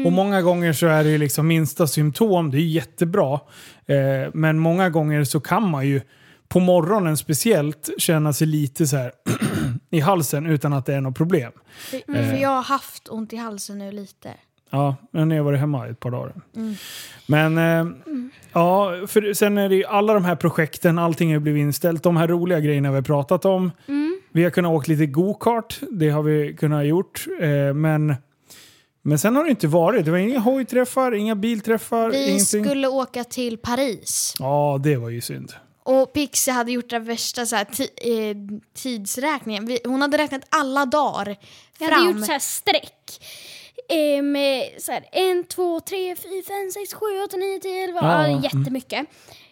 Och 0.07 0.13
många 0.13 0.43
gånger 0.43 0.73
så 0.73 0.87
är 0.87 1.05
det 1.05 1.11
ju 1.11 1.19
liksom 1.19 1.47
minsta 1.47 1.87
symptom, 1.87 2.51
det 2.51 2.57
är 2.59 2.61
jättebra. 2.61 3.41
Eh, 3.87 4.31
men 4.35 4.59
många 4.59 4.91
gånger 4.91 5.25
så 5.25 5.41
kan 5.41 5.71
man 5.71 5.87
ju 5.87 6.01
på 6.49 6.61
morgonen 6.61 7.17
speciellt 7.17 7.91
känna 7.99 8.33
sig 8.33 8.47
lite 8.47 8.87
så 8.87 8.97
här 8.97 9.13
i 9.91 10.01
halsen 10.01 10.47
utan 10.47 10.73
att 10.73 10.87
det 10.87 10.95
är 10.95 11.01
något 11.01 11.17
problem. 11.17 11.53
För, 11.79 11.97
Eh. 11.97 12.31
för 12.31 12.37
jag 12.37 12.49
har 12.49 12.63
haft 12.63 13.09
ont 13.09 13.33
i 13.33 13.37
halsen 13.37 13.79
nu 13.79 13.93
lite. 13.93 14.35
Ja, 14.75 14.97
men 15.11 15.31
jag 15.31 15.39
har 15.39 15.45
varit 15.45 15.61
hemma 15.61 15.87
i 15.89 15.91
ett 15.91 16.01
par 16.01 16.11
dagar. 16.11 16.33
Men 17.27 17.59
eh, 17.59 17.87
ja, 18.53 18.93
för 19.07 19.35
sen 19.35 19.59
är 19.59 19.69
det 19.69 19.75
ju 19.77 19.85
alla 19.85 20.15
de 20.15 20.25
här 20.25 20.37
projekten, 20.37 20.99
allting 20.99 21.33
har 21.33 21.41
blivit 21.41 21.61
inställt. 21.61 22.03
De 22.03 22.17
här 22.17 22.29
roliga 22.29 22.61
grejerna 22.61 22.91
vi 22.91 22.95
har 22.95 23.03
pratat 23.03 23.45
om. 23.45 23.71
Vi 24.33 24.45
har 24.45 24.51
kunnat 24.51 24.73
åka 24.73 24.93
lite 24.93 25.07
go-kart, 25.07 25.81
det 25.91 26.09
har 26.11 26.23
vi 26.23 26.57
kunnat 26.57 26.87
gjort. 26.87 27.27
Eh, 27.41 27.75
men, 27.75 28.15
men 29.03 29.19
sen 29.19 29.37
har 29.37 29.45
det 29.45 29.51
inte 29.51 29.67
varit. 29.67 30.05
Det 30.05 30.11
var 30.11 30.19
inga 30.19 30.39
hojträffar, 30.39 31.15
inga 31.15 31.35
bilträffar, 31.35 32.11
Vi 32.11 32.25
ingenting. 32.29 32.65
skulle 32.65 32.89
åka 32.89 33.25
till 33.25 33.59
Paris. 33.59 34.35
Ja, 34.39 34.81
det 34.83 34.97
var 34.97 35.09
ju 35.11 35.21
synd. 35.21 35.53
Och 35.83 36.13
Pixie 36.13 36.55
hade 36.55 36.73
gjort 36.73 36.91
den 36.91 37.05
värsta 37.05 37.47
så 37.47 37.57
här, 37.57 37.67
eh, 37.81 38.37
tidsräkningen. 38.75 39.67
Vi, 39.67 39.79
hon 39.85 40.03
hade 40.03 40.19
räknat 40.19 40.43
alla 40.49 40.87
dagar 40.87 41.37
Jag 41.79 41.87
hade 41.91 41.97
fram. 42.07 42.17
gjort 42.17 42.27
så 42.27 42.33
här 42.33 42.39
streck. 42.39 43.21
Eh, 43.89 44.23
med 44.23 44.71
så 44.79 44.93
här, 44.93 45.09
en, 45.13 45.45
två, 45.45 45.81
tre, 45.81 46.17
fyra, 46.17 46.43
fem, 46.47 46.71
sex, 46.71 46.95
sju, 46.95 47.23
åtta, 47.27 47.37
nio, 47.37 47.59
tio, 47.61 47.85
elva. 47.85 48.01
Ja, 48.03 48.23
Ja, 48.23 48.27
mm. 48.29 48.43
jättemycket. 48.43 49.07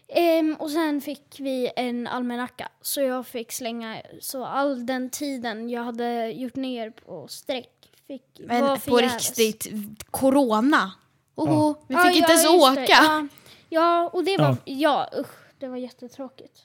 Ehm, 0.09 0.55
och 0.59 0.71
sen 0.71 1.01
fick 1.01 1.37
vi 1.39 1.71
en 1.77 2.07
almanacka. 2.07 2.69
Så 2.81 3.01
jag 3.01 3.27
fick 3.27 3.53
slänga 3.53 4.03
så 4.21 4.45
all 4.45 4.87
den 4.87 5.11
tiden 5.11 5.71
jag 5.71 5.83
hade 5.83 6.31
gjort 6.31 6.57
ner 6.57 6.91
på 6.91 7.29
streck 7.29 7.69
fick 8.07 8.23
var 8.41 8.47
Men 8.47 8.61
på 8.69 8.77
förgäves. 8.77 9.39
riktigt, 9.39 9.73
corona. 10.11 10.93
Oh, 11.35 11.75
Vi 11.89 11.95
Ja, 11.95 12.01
fick 12.05 12.17
inte 12.17 12.33
ja, 12.33 12.39
ens 12.39 12.45
just 12.53 12.65
åka. 12.73 12.81
det. 12.81 12.89
Ja, 12.91 13.27
ja, 13.69 14.11
och 14.13 14.25
det 14.25 14.37
var... 14.37 14.57
Ja. 14.65 15.09
Ja, 15.13 15.21
usch. 15.21 15.27
Det 15.59 15.69
var 15.69 15.77
jättetråkigt. 15.77 16.59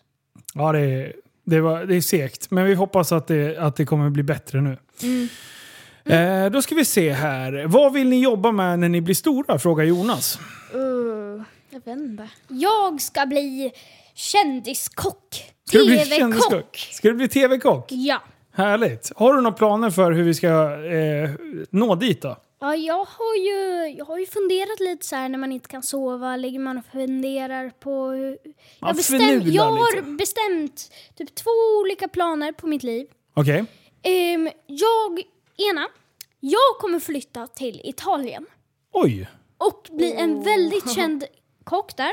Ja, 0.54 0.72
det 0.72 1.14
det, 1.44 1.62
var, 1.62 1.86
det 1.86 1.96
är 1.96 2.02
segt. 2.02 2.52
Men 2.52 2.66
vi 2.66 2.74
hoppas 2.74 3.12
att 3.12 3.28
det, 3.28 3.58
att 3.58 3.76
det 3.76 3.86
kommer 3.86 4.10
bli 4.10 4.24
bättre 4.24 4.62
nu. 4.62 4.78
Eh, 6.10 6.50
då 6.52 6.62
ska 6.62 6.76
vi 6.76 6.86
se 6.86 7.12
här. 7.12 7.66
Vad 7.68 7.94
vill 7.94 8.08
ni 8.10 8.20
jobba 8.22 8.52
med 8.52 8.80
när 8.80 8.90
ni 8.90 9.02
blir 9.02 9.16
stora? 9.16 9.60
Frågar 9.60 9.84
Jonas. 9.84 10.40
Uh, 10.76 10.82
jag 11.70 11.80
vet 11.86 11.88
inte. 12.00 12.30
Jag 12.48 13.02
ska 13.02 13.26
bli 13.26 13.72
kändiskock. 14.14 15.44
Ska 15.68 15.78
du 15.78 15.86
bli 15.86 15.98
kändiskock? 16.06 16.78
Ska 16.92 17.08
du 17.08 17.14
bli 17.14 17.28
tv-kock? 17.28 17.86
Ja. 17.92 18.22
Härligt. 18.54 19.12
Har 19.16 19.34
du 19.34 19.42
några 19.42 19.58
planer 19.58 19.90
för 19.90 20.12
hur 20.12 20.24
vi 20.24 20.34
ska 20.34 20.48
eh, 20.86 21.30
nå 21.70 21.96
dit 21.96 22.22
då? 22.22 22.38
Ja, 22.60 22.76
jag 22.76 22.94
har 23.06 23.36
ju, 23.36 23.88
jag 23.98 24.06
har 24.06 24.18
ju 24.20 24.26
funderat 24.26 24.80
lite 24.80 25.06
så 25.06 25.16
här 25.16 25.30
när 25.30 25.38
man 25.38 25.52
inte 25.52 25.68
kan 25.70 25.84
sova, 25.84 26.36
ligger 26.36 26.60
man 26.60 26.78
och 26.78 26.86
funderar 26.92 27.70
på... 27.80 28.08
hur- 28.10 28.38
Jag, 28.80 28.90
Ja, 28.90 28.94
bestäm, 28.94 29.42
jag 29.46 29.64
har 29.64 29.96
lite. 29.96 30.08
bestämt 30.12 30.92
typ 31.18 31.36
två 31.36 31.50
olika 31.82 32.08
planer 32.08 32.52
på 32.52 32.68
mitt 32.68 32.84
liv. 32.84 33.08
Okej. 33.34 33.66
Ehm, 34.04 34.50
jag, 34.68 35.22
ena, 35.58 35.88
jag 36.40 36.78
kommer 36.80 37.00
flytta 37.00 37.48
till 37.48 37.82
Italien 37.84 38.46
Oj. 38.92 39.30
och 39.58 39.88
bli 39.92 40.14
en 40.14 40.44
väldigt 40.44 40.92
känd 40.96 41.24
kock 41.64 41.98
där. 41.98 42.12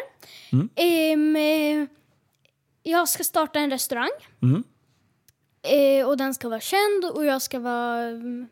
Mm. 0.52 0.68
Ehm, 0.76 1.36
eh, 1.36 1.88
jag 2.82 3.08
ska 3.08 3.24
starta 3.24 3.58
en 3.60 3.70
restaurang. 3.70 4.10
Mm. 4.42 4.64
Eh, 5.62 6.06
och 6.08 6.16
den 6.16 6.34
ska 6.34 6.48
vara 6.48 6.60
känd 6.60 7.04
och 7.14 7.24
jag 7.24 7.42
ska 7.42 7.58
vara... 7.58 8.02
mm, 8.02 8.48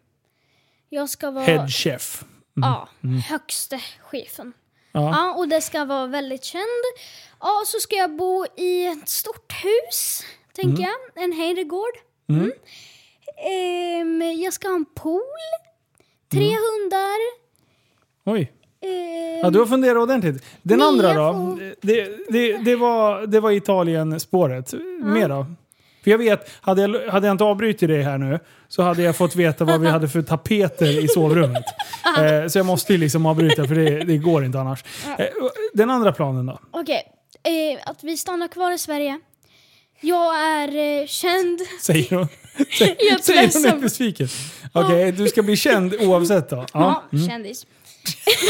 Jag 0.89 1.11
ska 1.11 1.31
vara... 1.31 1.45
Head 1.45 1.69
chef. 1.69 2.25
Ja, 2.55 2.89
högste 3.29 3.81
chefen. 4.01 4.53
Ja. 4.93 5.01
Ja, 5.01 5.35
och 5.35 5.49
det 5.49 5.61
ska 5.61 5.85
vara 5.85 6.07
väldigt 6.07 6.45
känd. 6.45 6.85
Ja, 7.41 7.63
så 7.67 7.81
ska 7.81 7.97
jag 7.97 8.17
bo 8.17 8.47
i 8.57 8.87
ett 8.87 9.09
stort 9.09 9.53
hus, 9.65 10.23
tänker 10.53 10.83
jag. 10.83 11.25
En 11.25 11.33
herrgård. 11.33 11.95
Mm. 12.29 12.53
Ehm, 13.43 14.23
jag 14.45 14.53
ska 14.53 14.69
ha 14.69 14.75
en 14.77 14.85
pool. 14.85 15.23
Tre 16.31 16.41
hundar. 16.47 17.19
Oj. 18.25 18.53
Ehm, 18.81 19.39
Ja, 19.43 19.51
du 19.51 19.59
har 19.59 19.67
funderat 19.67 20.03
ordentligt. 20.03 20.45
Den 20.63 20.83
andra 20.83 21.15
då? 21.15 21.33
får- 21.33 21.75
Det, 21.87 22.09
det, 22.29 22.57
det, 22.57 22.77
var, 22.77 23.27
det 23.27 23.41
var 23.41 23.51
Italien-spåret. 23.51 24.73
Mer 25.03 25.29
då? 25.29 25.47
För 26.05 26.11
jag 26.11 26.19
vet, 26.19 26.51
hade 26.61 26.83
jag, 26.83 27.09
hade 27.13 27.27
jag 27.27 27.35
inte 27.35 27.45
avbrutit 27.45 27.89
dig 27.89 28.03
här 28.03 28.19
nu 28.19 28.39
så 28.69 28.83
hade 28.83 29.03
jag 29.03 29.17
fått 29.17 29.37
veta 29.37 29.65
vad 29.65 29.81
vi 29.81 29.87
hade 29.89 30.09
för 30.09 30.23
tapeter 30.23 31.05
i 31.05 31.09
sovrummet. 31.09 31.65
eh, 32.19 32.49
så 32.49 32.59
jag 32.59 32.67
måste 32.67 32.93
ju 32.93 32.99
liksom 32.99 33.27
avbryta 33.27 33.65
för 33.69 33.75
det, 33.75 34.05
det 34.05 34.17
går 34.19 34.45
inte 34.45 34.61
annars. 34.61 34.85
Eh, 35.19 35.27
den 35.73 35.91
andra 35.91 36.13
planen 36.13 36.47
då? 36.47 36.59
Okej, 36.71 37.03
eh, 37.43 37.91
att 37.91 38.05
vi 38.05 38.17
stannar 38.17 38.49
kvar 38.49 38.73
i 38.73 38.79
Sverige. 38.79 39.21
Jag 40.05 40.41
är 40.41 41.01
eh, 41.01 41.07
känd. 41.07 41.61
Säger 41.81 42.17
hon. 42.17 42.29
Säger, 42.79 42.97
Jag 43.11 43.25
säger 43.25 43.51
hon 43.55 43.65
är 43.65 43.81
besviken. 43.83 44.29
Okej, 44.73 45.13
du 45.13 45.29
ska 45.29 45.43
bli 45.43 45.57
känd 45.57 45.95
oavsett 45.95 46.51
då? 46.51 46.67
Ja. 46.73 47.03
Ja, 47.11 47.19
kändis. 47.29 47.67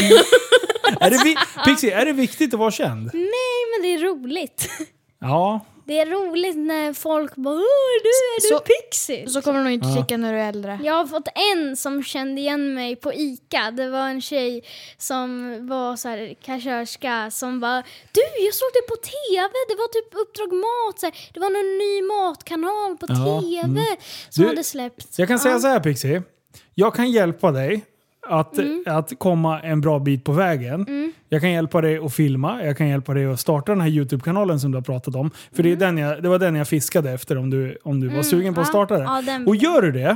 Är, 0.99 1.09
det 1.09 1.21
vi, 1.23 1.35
Pixie, 1.65 2.01
är 2.01 2.05
det 2.05 2.11
viktigt 2.13 2.53
att 2.53 2.59
vara 2.59 2.71
känd? 2.71 3.09
Nej, 3.13 3.59
men 3.71 3.81
det 3.81 3.93
är 3.93 3.99
roligt. 3.99 4.69
Ja. 5.19 5.65
Det 5.85 5.99
är 5.99 6.05
roligt 6.05 6.57
när 6.57 6.93
folk 6.93 7.35
bara 7.35 7.53
Åh, 7.55 7.59
du 8.03 8.09
är 8.09 8.41
du 8.41 8.47
Så- 8.47 8.59
Pixie? 8.59 9.29
Så 9.29 9.41
kommer 9.41 9.59
du 9.59 9.63
nog 9.63 9.73
inte 9.73 9.87
Ja. 9.87 9.95
tycka 10.03 10.17
när 10.17 10.33
du 10.33 10.39
är 10.39 10.49
äldre. 10.49 10.79
Jag 10.83 10.93
har 10.93 11.05
fått 11.05 11.27
en 11.53 11.75
som 11.77 12.03
kände 12.03 12.41
igen 12.41 12.73
mig 12.73 12.95
på 12.95 13.13
ICA. 13.13 13.71
Det 13.71 13.89
var 13.89 14.07
en 14.09 14.21
tjej 14.21 14.63
som 14.97 15.57
var 15.67 15.95
så 15.95 16.07
här 16.09 16.35
kassörska 16.41 17.31
som 17.31 17.59
bara 17.59 17.83
Du, 18.11 18.21
jag 18.45 18.53
såg 18.53 18.69
det 18.73 18.81
på 18.87 18.95
TV! 18.95 19.53
Det 19.69 19.75
var 19.75 19.87
typ 19.87 20.13
Uppdrag 20.15 20.53
Mat. 20.53 20.99
Så 20.99 21.05
här, 21.05 21.15
det 21.33 21.39
var 21.39 21.49
någon 21.49 21.77
ny 21.77 22.01
matkanal 22.07 22.97
på 22.97 23.05
Ja, 23.09 23.41
TV 23.41 23.59
mm. 23.63 23.97
som 24.29 24.41
Du, 24.43 24.47
hade 24.49 24.63
släppts. 24.63 25.19
Jag 25.19 25.27
kan 25.27 25.39
säga 25.39 25.53
Ja. 25.53 25.59
så 25.59 25.67
här 25.67 25.79
Pixie. 25.79 26.23
Jag 26.75 26.95
kan 26.95 27.11
hjälpa 27.11 27.51
dig 27.51 27.85
att, 28.29 28.57
Mm. 28.57 28.83
att 28.87 29.19
komma 29.19 29.61
en 29.61 29.81
bra 29.81 29.99
bit 29.99 30.23
på 30.23 30.31
vägen. 30.31 30.85
Jag 31.29 31.41
kan 31.41 31.51
hjälpa 31.51 31.81
dig 31.81 31.97
att 31.97 32.13
filma, 32.13 32.63
jag 32.63 32.77
kan 32.77 32.87
hjälpa 32.87 33.13
dig 33.13 33.25
att 33.25 33.39
starta 33.39 33.71
den 33.71 33.81
här 33.81 33.89
YouTube-kanalen 33.89 34.59
som 34.59 34.71
du 34.71 34.77
har 34.77 34.83
pratat 34.83 35.15
om. 35.15 35.31
För 35.51 35.63
det, 35.63 35.71
är 35.71 35.75
den 35.75 35.97
jag, 35.97 36.23
det 36.23 36.29
var 36.29 36.39
den 36.39 36.55
jag 36.55 36.67
fiskade 36.67 37.11
efter 37.11 37.37
om 37.37 37.49
du, 37.49 37.77
om 37.83 37.99
du 37.99 38.07
var 38.07 38.23
sugen 38.23 38.53
på 38.53 38.61
att 38.61 38.67
Mm. 38.67 38.73
starta 38.87 38.97
den. 38.97 39.03
Ja, 39.03 39.21
den 39.21 39.47
Och 39.47 39.55
gör 39.55 39.81
du 39.81 39.91
det, 39.91 40.15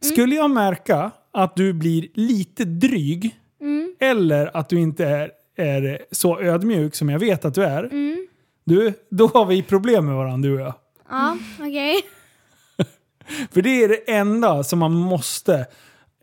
skulle 0.00 0.34
jag 0.34 0.50
märka 0.50 1.10
att 1.32 1.56
du 1.56 1.72
blir 1.72 2.08
lite 2.14 2.64
dryg 2.64 3.36
Mm. 3.60 3.94
eller 4.00 4.56
att 4.56 4.68
du 4.68 4.80
inte 4.80 5.06
är, 5.06 5.30
är 5.56 5.98
så 6.10 6.40
ödmjuk 6.40 6.94
som 6.94 7.08
jag 7.08 7.18
vet 7.18 7.44
att 7.44 7.54
du 7.54 7.64
är. 7.64 7.84
Mm. 7.84 8.26
Du, 8.64 8.92
då 9.10 9.26
har 9.26 9.46
vi 9.46 9.62
problem 9.62 10.06
med 10.06 10.14
varandra 10.14 10.48
du 10.48 10.54
och 10.54 10.60
jag. 10.60 10.74
Ja, 11.10 11.36
okej. 11.60 11.96
För 13.52 13.62
det 13.62 13.84
är 13.84 13.88
det 13.88 14.12
enda 14.12 14.64
som 14.64 14.78
man 14.78 14.92
måste 14.92 15.54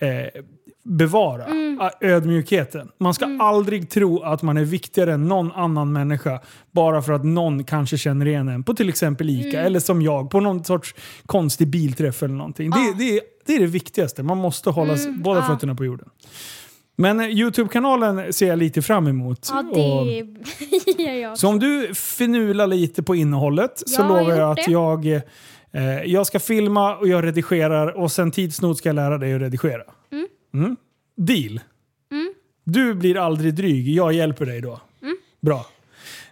eh, 0.02 0.42
bevara. 0.84 1.44
a- 1.80 1.92
Ödmjukheten. 2.02 2.90
Man 3.00 3.14
ska 3.14 3.38
aldrig 3.40 3.90
tro 3.90 4.24
att 4.24 4.42
man 4.42 4.58
är 4.58 4.64
viktigare 4.66 5.14
än 5.14 5.28
någon 5.28 5.52
annan 5.52 5.94
människa 5.94 6.40
bara 6.72 7.02
för 7.02 7.14
att 7.14 7.24
någon 7.26 7.64
kanske 7.64 7.98
känner 7.98 8.28
igen 8.28 8.48
en 8.50 8.64
på 8.64 8.74
till 8.74 8.90
exempel 8.90 9.30
ICA 9.30 9.62
eller 9.62 9.80
som 9.80 10.02
jag 10.02 10.30
på 10.30 10.40
någon 10.40 10.64
sorts 10.64 10.96
konstig 11.26 11.68
bilträff 11.68 12.24
eller 12.24 12.36
någonting. 12.36 12.70
Det, 12.70 12.94
det, 12.98 13.18
är, 13.18 13.22
det 13.46 13.56
är 13.56 13.60
det 13.60 13.66
viktigaste. 13.66 14.24
Man 14.24 14.38
måste 14.38 14.70
hålla 14.70 14.94
s- 14.94 15.08
båda 15.24 15.40
ja. 15.40 15.46
fötterna 15.46 15.76
på 15.76 15.86
jorden. 15.86 16.10
Men 16.96 17.20
eh, 17.20 17.28
Youtube-kanalen 17.28 18.34
ser 18.34 18.48
jag 18.48 18.60
lite 18.60 18.82
fram 18.82 19.08
emot. 19.08 19.50
Ja, 19.54 19.64
det 19.76 19.84
gör 21.04 21.14
jag. 21.14 21.38
så 21.38 21.48
om 21.48 21.60
du 21.60 21.96
finular 21.96 22.68
lite 22.68 23.04
på 23.04 23.16
innehållet 23.16 23.72
så 23.86 24.02
Jag 24.02 24.06
har 24.08 24.20
lovar 24.22 24.36
jag 24.38 24.52
att 24.52 24.66
det. 24.66 24.72
jag, 24.72 25.06
eh, 25.06 26.04
jag 26.06 26.28
ska 26.28 26.40
filma 26.40 26.96
och 26.96 27.08
jag 27.08 27.24
redigerar 27.24 27.98
och 27.98 28.12
sen 28.12 28.32
tids 28.32 28.62
nog 28.62 28.78
ska 28.78 28.90
jag 28.90 28.96
lära 28.96 29.18
dig 29.18 29.34
att 29.36 29.42
redigera. 29.42 29.82
Mm. 30.54 30.76
Deal. 31.16 31.60
Mm. 32.12 32.34
Du 32.64 32.94
blir 32.94 33.18
aldrig 33.18 33.56
dryg, 33.56 33.90
jag 33.90 34.14
hjälper 34.14 34.46
dig 34.46 34.62
då. 34.62 34.82
Bra. 35.42 35.66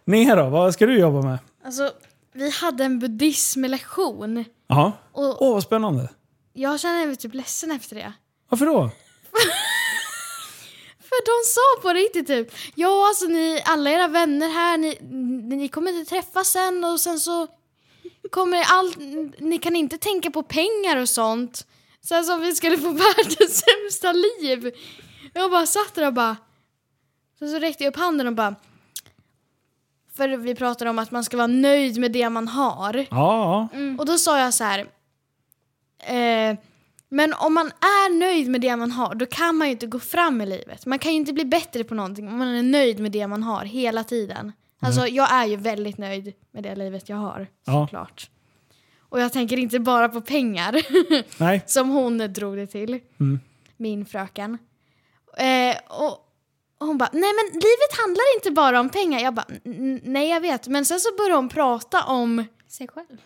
Nea 0.06 0.36
då, 0.36 0.50
vad 0.50 0.74
ska 0.74 0.86
du 0.86 1.00
jobba 1.00 1.22
med? 1.22 1.40
Alltså, 1.66 1.92
vi 2.34 2.50
hade 2.50 2.84
en 2.84 3.00
buddhismlektion. 3.00 4.46
Jaha. 4.68 4.92
Och 5.12 5.42
Åh, 5.42 5.54
vad 5.54 5.64
spännande. 5.64 6.10
jag 6.54 6.80
känner 6.80 7.08
mig 7.08 7.16
typ 7.16 7.34
ledsen 7.34 7.72
efter 7.72 7.96
det. 7.96 8.14
Varför 8.50 8.66
då? 8.66 8.90
För 11.00 11.26
de 11.26 11.46
sa 11.48 11.82
på 11.82 11.94
riktigt 11.94 12.28
typ, 12.28 12.52
ja 12.76 13.08
alltså 13.08 13.26
ni, 13.26 13.62
alla 13.66 13.92
era 13.92 14.08
vänner 14.08 14.50
här, 14.50 14.78
ni, 14.78 14.98
ni 15.56 15.68
kommer 15.68 15.92
inte 16.00 16.10
träffas 16.10 16.48
sen 16.48 16.84
och 16.84 17.00
sen 17.00 17.20
så 17.20 17.48
kommer 18.30 18.64
allt, 18.72 18.98
ni 19.40 19.58
kan 19.58 19.76
inte 19.76 19.98
tänka 19.98 20.32
på 20.32 20.44
pengar 20.44 20.98
och 20.98 21.10
sånt. 21.10 21.68
Sen 22.04 22.24
som 22.24 22.42
vi 22.42 22.56
skulle 22.56 22.78
få 22.78 22.90
världens 22.92 23.64
sämsta 23.66 24.12
liv. 24.12 24.72
Jag 25.34 25.52
bara 25.52 25.66
satt 25.66 25.96
där 25.96 26.08
och 26.08 26.14
bara, 26.14 26.38
sen 27.40 27.50
så 27.52 27.60
räckte 27.60 27.84
jag 27.84 27.92
upp 27.92 28.00
handen 28.00 28.28
och 28.28 28.34
bara, 28.34 28.56
för 30.16 30.30
vi 30.30 30.56
pratade 30.56 30.90
om 30.90 31.00
att 31.00 31.12
man 31.12 31.24
ska 31.24 31.38
vara 31.38 31.48
nöjd 31.48 31.98
med 32.00 32.12
det 32.12 32.30
man 32.30 32.48
har. 32.48 32.94
Ja, 32.98 33.06
ja. 33.12 33.70
Och 34.00 34.06
då 34.06 34.18
sa 34.18 34.40
jag 34.40 34.54
så 34.54 34.64
här. 34.64 34.80
Eh, 36.00 36.58
men 37.10 37.34
om 37.34 37.54
man 37.54 37.68
är 37.68 38.20
nöjd 38.20 38.50
med 38.50 38.62
det 38.62 38.76
man 38.76 38.92
har, 38.92 39.16
då 39.16 39.26
kan 39.26 39.56
man 39.56 39.68
ju 39.68 39.72
inte 39.72 39.88
gå 39.88 40.00
fram 40.00 40.42
i 40.42 40.46
livet. 40.46 40.86
Man 40.86 41.00
kan 41.00 41.12
ju 41.12 41.18
inte 41.18 41.34
bli 41.34 41.46
bättre 41.46 41.84
på 41.84 41.96
någonting 41.96 42.28
om 42.28 42.38
man 42.38 42.48
är 42.48 42.64
nöjd 42.64 43.00
med 43.00 43.12
det 43.12 43.28
man 43.28 43.44
har 43.44 43.66
hela 43.66 44.04
tiden. 44.04 44.52
Alltså 44.80 45.08
jag 45.08 45.32
är 45.32 45.46
ju 45.46 45.56
väldigt 45.56 45.98
nöjd 45.98 46.34
med 46.52 46.64
det 46.64 46.76
livet 46.76 47.10
jag 47.10 47.18
har, 47.18 47.48
Ja. 47.66 47.88
Och 49.12 49.20
jag 49.20 49.34
tänker 49.34 49.58
inte 49.58 49.80
bara 49.80 50.10
på 50.10 50.22
pengar, 50.22 50.82
Nej. 51.40 51.64
som 51.68 51.90
hon 51.90 52.18
drog 52.18 52.58
det 52.58 52.68
till. 52.68 53.00
Mm. 53.20 53.40
Min 53.78 54.06
fröken. 54.06 54.58
Eh, 55.38 55.76
och, 55.90 56.12
och 56.80 56.88
hon 56.88 56.98
bara, 56.98 57.10
nej 57.14 57.32
men 57.34 57.54
livet 57.54 57.98
handlar 58.04 58.36
inte 58.38 58.52
bara 58.52 58.80
om 58.80 58.90
pengar. 58.90 59.20
Jag 59.20 59.34
bara, 59.34 59.46
"N- 59.66 60.02
nej 60.04 60.30
jag 60.30 60.42
vet. 60.42 60.68
Men 60.68 60.86
sen 60.86 61.00
så 61.00 61.10
började 61.18 61.36
hon 61.36 61.50
prata 61.50 62.04
om 62.04 62.44
Sig 62.68 62.88
själv. 62.88 63.18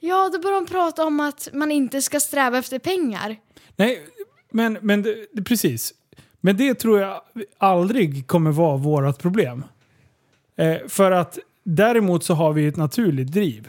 Ja, 0.00 0.28
då 0.32 0.38
började 0.38 0.60
de 0.60 0.66
prata 0.70 1.04
om 1.06 1.20
att 1.20 1.48
man 1.52 1.70
inte 1.70 2.02
ska 2.02 2.20
sträva 2.20 2.58
efter 2.58 2.78
pengar. 2.78 3.36
Nej, 3.76 4.06
men, 4.50 4.78
men 4.82 5.02
det, 5.02 5.26
det, 5.32 5.42
precis. 5.42 5.94
Men 6.40 6.56
det 6.56 6.74
tror 6.74 7.00
jag 7.00 7.20
aldrig 7.58 8.26
kommer 8.26 8.50
vara 8.50 8.76
vårt 8.76 9.18
problem. 9.18 9.64
Eh, 10.56 10.76
för 10.88 11.10
att 11.10 11.38
däremot 11.64 12.24
så 12.24 12.34
har 12.34 12.52
vi 12.52 12.66
ett 12.66 12.76
naturligt 12.76 13.32
driv 13.32 13.68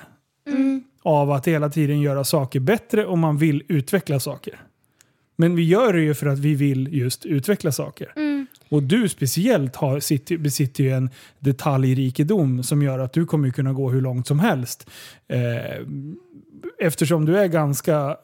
av 1.10 1.32
att 1.32 1.48
hela 1.48 1.70
tiden 1.70 2.02
göra 2.02 2.24
saker 2.24 2.60
bättre 2.60 3.06
om 3.06 3.20
man 3.20 3.38
vill 3.38 3.64
utveckla 3.68 4.20
saker. 4.20 4.60
Men 5.36 5.56
vi 5.56 5.64
gör 5.64 5.94
det 5.94 6.02
ju 6.02 6.14
för 6.14 6.28
att 6.28 6.40
vi 6.40 6.56
vill 6.56 6.94
just 6.94 7.26
utveckla 7.26 7.72
saker. 7.72 8.14
Och 8.70 8.84
du 8.84 9.10
speciellt 9.10 9.76
har, 9.76 10.00
sitter, 10.00 10.38
besitter 10.38 10.84
ju 10.84 10.92
en 10.92 11.10
detaljrikedom 11.40 12.64
som 12.64 12.82
gör 12.82 13.00
att 13.00 13.14
du 13.14 13.26
kommer 13.26 13.50
kunna 13.50 13.74
gå 13.74 13.90
hur 13.90 14.02
långt 14.02 14.28
som 14.28 14.40
helst. 14.40 14.90
Eh, 15.28 15.86
eftersom 16.80 17.26
du 17.26 17.38
är 17.38 17.48
ganska... 17.48 18.18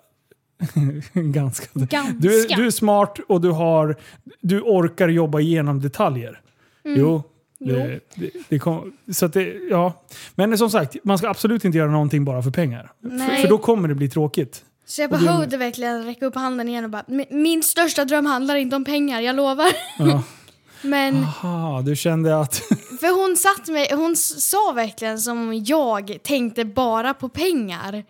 ganska 1.14 1.66
Ganska. 1.74 2.16
du, 2.20 2.42
är, 2.42 2.56
du 2.56 2.66
är 2.66 2.72
smart 2.72 3.20
och 3.28 3.42
du, 3.42 3.52
har, 3.52 3.96
du 4.42 4.62
orkar 4.62 5.08
jobba 5.08 5.40
igenom 5.40 5.82
detaljer. 5.82 6.42
Jo. 6.84 7.24
Det, 7.74 8.00
det, 8.16 8.30
det 8.50 8.60
kom, 8.60 8.94
så 9.14 9.28
det, 9.28 9.54
ja. 9.70 10.04
Men 10.36 10.58
som 10.58 10.70
sagt, 10.70 10.96
man 11.04 11.18
ska 11.18 11.30
absolut 11.30 11.66
inte 11.66 11.78
göra 11.78 11.92
någonting 11.92 12.26
bara 12.26 12.42
för 12.42 12.52
pengar. 12.52 12.92
För, 13.02 13.42
för 13.42 13.48
då 13.48 13.58
kommer 13.58 13.88
det 13.88 13.96
bli 13.96 14.10
tråkigt. 14.10 14.64
Så 14.86 15.02
jag 15.02 15.10
behövde 15.10 15.58
verkligen 15.58 16.06
räcka 16.06 16.26
upp 16.26 16.36
handen 16.36 16.70
igen 16.70 16.84
och 16.84 16.90
bara, 16.90 17.04
"Min- 17.30 17.64
största 17.64 18.06
dröm 18.06 18.26
handlar 18.26 18.56
inte 18.56 18.76
om 18.76 18.86
pengar, 18.86 19.22
jag 19.22 19.36
lovar. 19.36 19.68
Ja. 20.00 20.24
Men, 20.82 21.16
Aha, 21.24 21.82
du 21.82 21.96
kände 21.96 22.40
att... 22.40 22.56
för 23.00 23.28
hon 23.28 23.38
satt 23.38 23.68
mig, 23.68 23.88
hon 23.94 24.16
sa 24.16 24.72
verkligen 24.76 25.20
som 25.20 25.38
om 25.48 25.64
jag 25.66 26.18
tänkte 26.24 26.66
bara 26.66 27.14
på 27.14 27.30
pengar. 27.30 28.04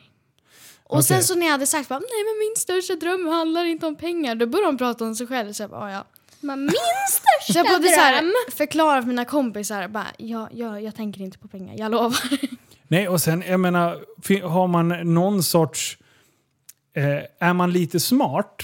Och 0.84 1.06
sen 1.06 1.15
Okej. 1.18 1.23
så 1.23 1.36
när 1.36 1.45
jag 1.45 1.52
hade 1.52 1.68
sagt 1.68 1.90
bara, 1.90 1.99
nej 1.99 2.23
men 2.26 2.40
min 2.48 2.56
största 2.57 2.95
dröm 2.95 3.27
handlar 3.27 3.65
inte 3.65 3.86
om 3.88 3.95
pengar, 3.95 4.36
då 4.36 4.45
började 4.45 4.68
hon 4.68 4.77
prata 4.77 5.06
om 5.06 5.15
sig 5.15 5.27
själv. 5.27 5.53
Så 5.53 5.64
jag 5.64 5.69
bara, 5.69 5.91
"Ja, 5.91 5.98
ja. 5.98 6.06
Men 6.46 6.60
min 6.60 6.70
Så 7.10 7.12
största 7.12 7.60
jag 7.60 7.66
behövde 7.66 7.88
så 7.90 8.00
här, 8.00 8.22
dröm. 8.22 8.32
förklara 8.58 9.02
för 9.02 9.08
mina 9.08 9.26
kompisar, 9.26 9.88
bara, 9.88 10.08
ja, 10.18 10.50
ja, 10.52 10.80
jag 10.80 10.96
tänker 10.96 11.22
inte 11.22 11.38
på 11.38 11.48
pengar, 11.48 11.76
jag 11.78 11.92
lovar. 11.92 12.18
Nej, 12.88 13.08
och 13.08 13.22
sen, 13.22 13.44
jag 13.48 13.60
menar, 13.60 14.00
har 14.48 14.68
man 14.68 15.14
någon 15.14 15.44
sorts... 15.44 15.98
Eh, 16.96 17.48
är 17.50 17.54
man 17.54 17.72
lite 17.72 18.00
smart 18.00 18.64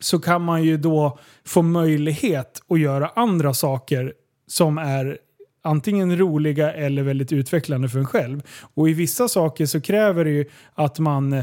så 0.00 0.18
kan 0.18 0.42
man 0.42 0.62
ju 0.62 0.76
då 0.76 1.18
få 1.44 1.62
möjlighet 1.62 2.62
att 2.68 2.80
göra 2.80 3.10
andra 3.16 3.54
saker 3.54 4.12
som 4.46 4.78
är 4.78 5.18
antingen 5.62 6.18
roliga 6.18 6.72
eller 6.72 7.02
väldigt 7.02 7.32
utvecklande 7.32 7.88
för 7.88 7.98
en 7.98 8.06
själv. 8.06 8.42
Och 8.74 8.88
i 8.88 8.92
vissa 8.92 9.28
saker 9.28 9.66
så 9.66 9.80
kräver 9.80 10.24
det 10.24 10.30
ju 10.30 10.44
att 10.74 10.98
man 10.98 11.42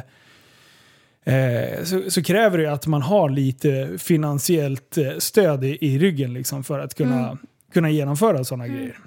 eh, 1.26 1.84
så, 1.84 2.12
så 2.12 2.24
kräver 2.24 2.58
det 2.58 2.72
att 2.72 2.88
man 2.88 3.02
har 3.02 3.30
lite 3.30 3.98
finansiellt 3.98 4.98
eh, 4.98 5.18
stöd 5.18 5.64
i, 5.64 5.78
i 5.82 6.00
ryggen 6.00 6.34
liksom, 6.34 6.64
för 6.64 6.80
att 6.80 6.96
kunna, 6.96 7.38
kunna 7.74 7.90
genomföra 7.90 8.44
sådana 8.44 8.68
grejer. 8.68 9.00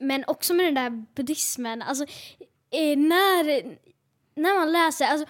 Men 0.00 0.24
också 0.26 0.54
med 0.54 0.66
den 0.66 0.74
där 0.74 1.04
buddhismen. 1.16 1.82
Alltså, 1.82 2.04
eh, 2.70 2.98
när, 2.98 3.62
när 4.36 4.58
man 4.58 4.72
läser... 4.72 5.04
Alltså, 5.04 5.26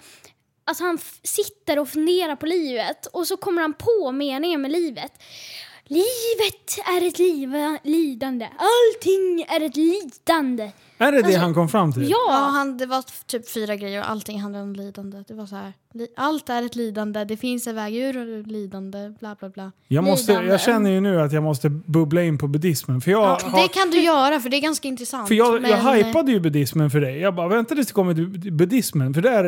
alltså 0.65 0.83
han 0.83 0.97
sitter 1.23 1.79
och 1.79 1.89
funderar 1.89 2.35
på 2.35 2.45
livet 2.45 3.05
och 3.05 3.27
så 3.27 3.37
kommer 3.37 3.61
han 3.61 3.73
på 3.73 4.11
meningen 4.11 4.61
med 4.61 4.71
livet. 4.71 5.11
Livet 5.87 6.77
är 6.85 7.07
ett 7.07 7.19
liva, 7.19 7.79
lidande. 7.83 8.45
Allting 8.45 9.45
är 9.49 9.65
ett 9.65 9.75
lidande. 9.77 10.71
Är 10.97 11.11
det 11.11 11.17
det 11.17 11.25
Alltså, 11.25 11.39
han 11.39 11.53
kom 11.53 11.69
fram 11.69 11.93
till? 11.93 12.03
Ja, 12.09 12.17
Ja, 12.29 12.35
han, 12.53 12.77
det 12.77 12.85
var 12.85 13.03
typ 13.25 13.49
fyra 13.49 13.75
grejer 13.75 13.99
och 13.99 14.09
allting 14.09 14.41
handlade 14.41 14.63
om 14.63 14.73
lidande. 14.75 15.23
Det 15.27 15.33
var 15.33 15.45
så 15.45 15.55
här, 15.55 15.73
li, 15.93 16.07
allt 16.17 16.49
är 16.49 16.65
ett 16.65 16.75
lidande, 16.75 17.23
det 17.23 17.37
finns 17.37 17.67
en 17.67 17.75
väg 17.75 17.95
ur 17.95 18.43
lidande, 18.43 18.97
bla 19.19 19.35
bla 19.39 19.49
bla. 19.49 19.71
Jag, 19.87 20.03
måste, 20.03 20.31
lidande. 20.31 20.51
jag 20.51 20.61
känner 20.61 20.91
ju 20.91 21.01
nu 21.01 21.21
att 21.21 21.33
jag 21.33 21.43
måste 21.43 21.69
bubbla 21.69 22.23
in 22.23 22.37
på 22.37 22.47
buddhismen. 22.47 23.01
För 23.01 23.11
jag, 23.11 23.21
Ja, 23.23 23.39
har, 23.43 23.61
det 23.61 23.67
kan 23.67 23.89
du 23.91 23.99
göra 24.01 24.39
för 24.39 24.49
det 24.49 24.57
är 24.57 24.61
ganska 24.61 24.87
intressant. 24.87 25.27
för 25.27 25.35
jag, 25.35 25.69
jag 25.69 25.95
hypade 25.95 26.31
ju 26.31 26.39
buddhismen 26.39 26.89
för 26.89 27.01
dig. 27.01 27.19
Jag 27.19 27.35
bara, 27.35 27.47
vänta 27.47 27.75
tills 27.75 27.87
det 27.87 27.93
kommer 27.93 28.13
till 28.13 28.53
buddhismen. 28.53 29.13
För 29.13 29.21
det 29.21 29.29
är, 29.29 29.43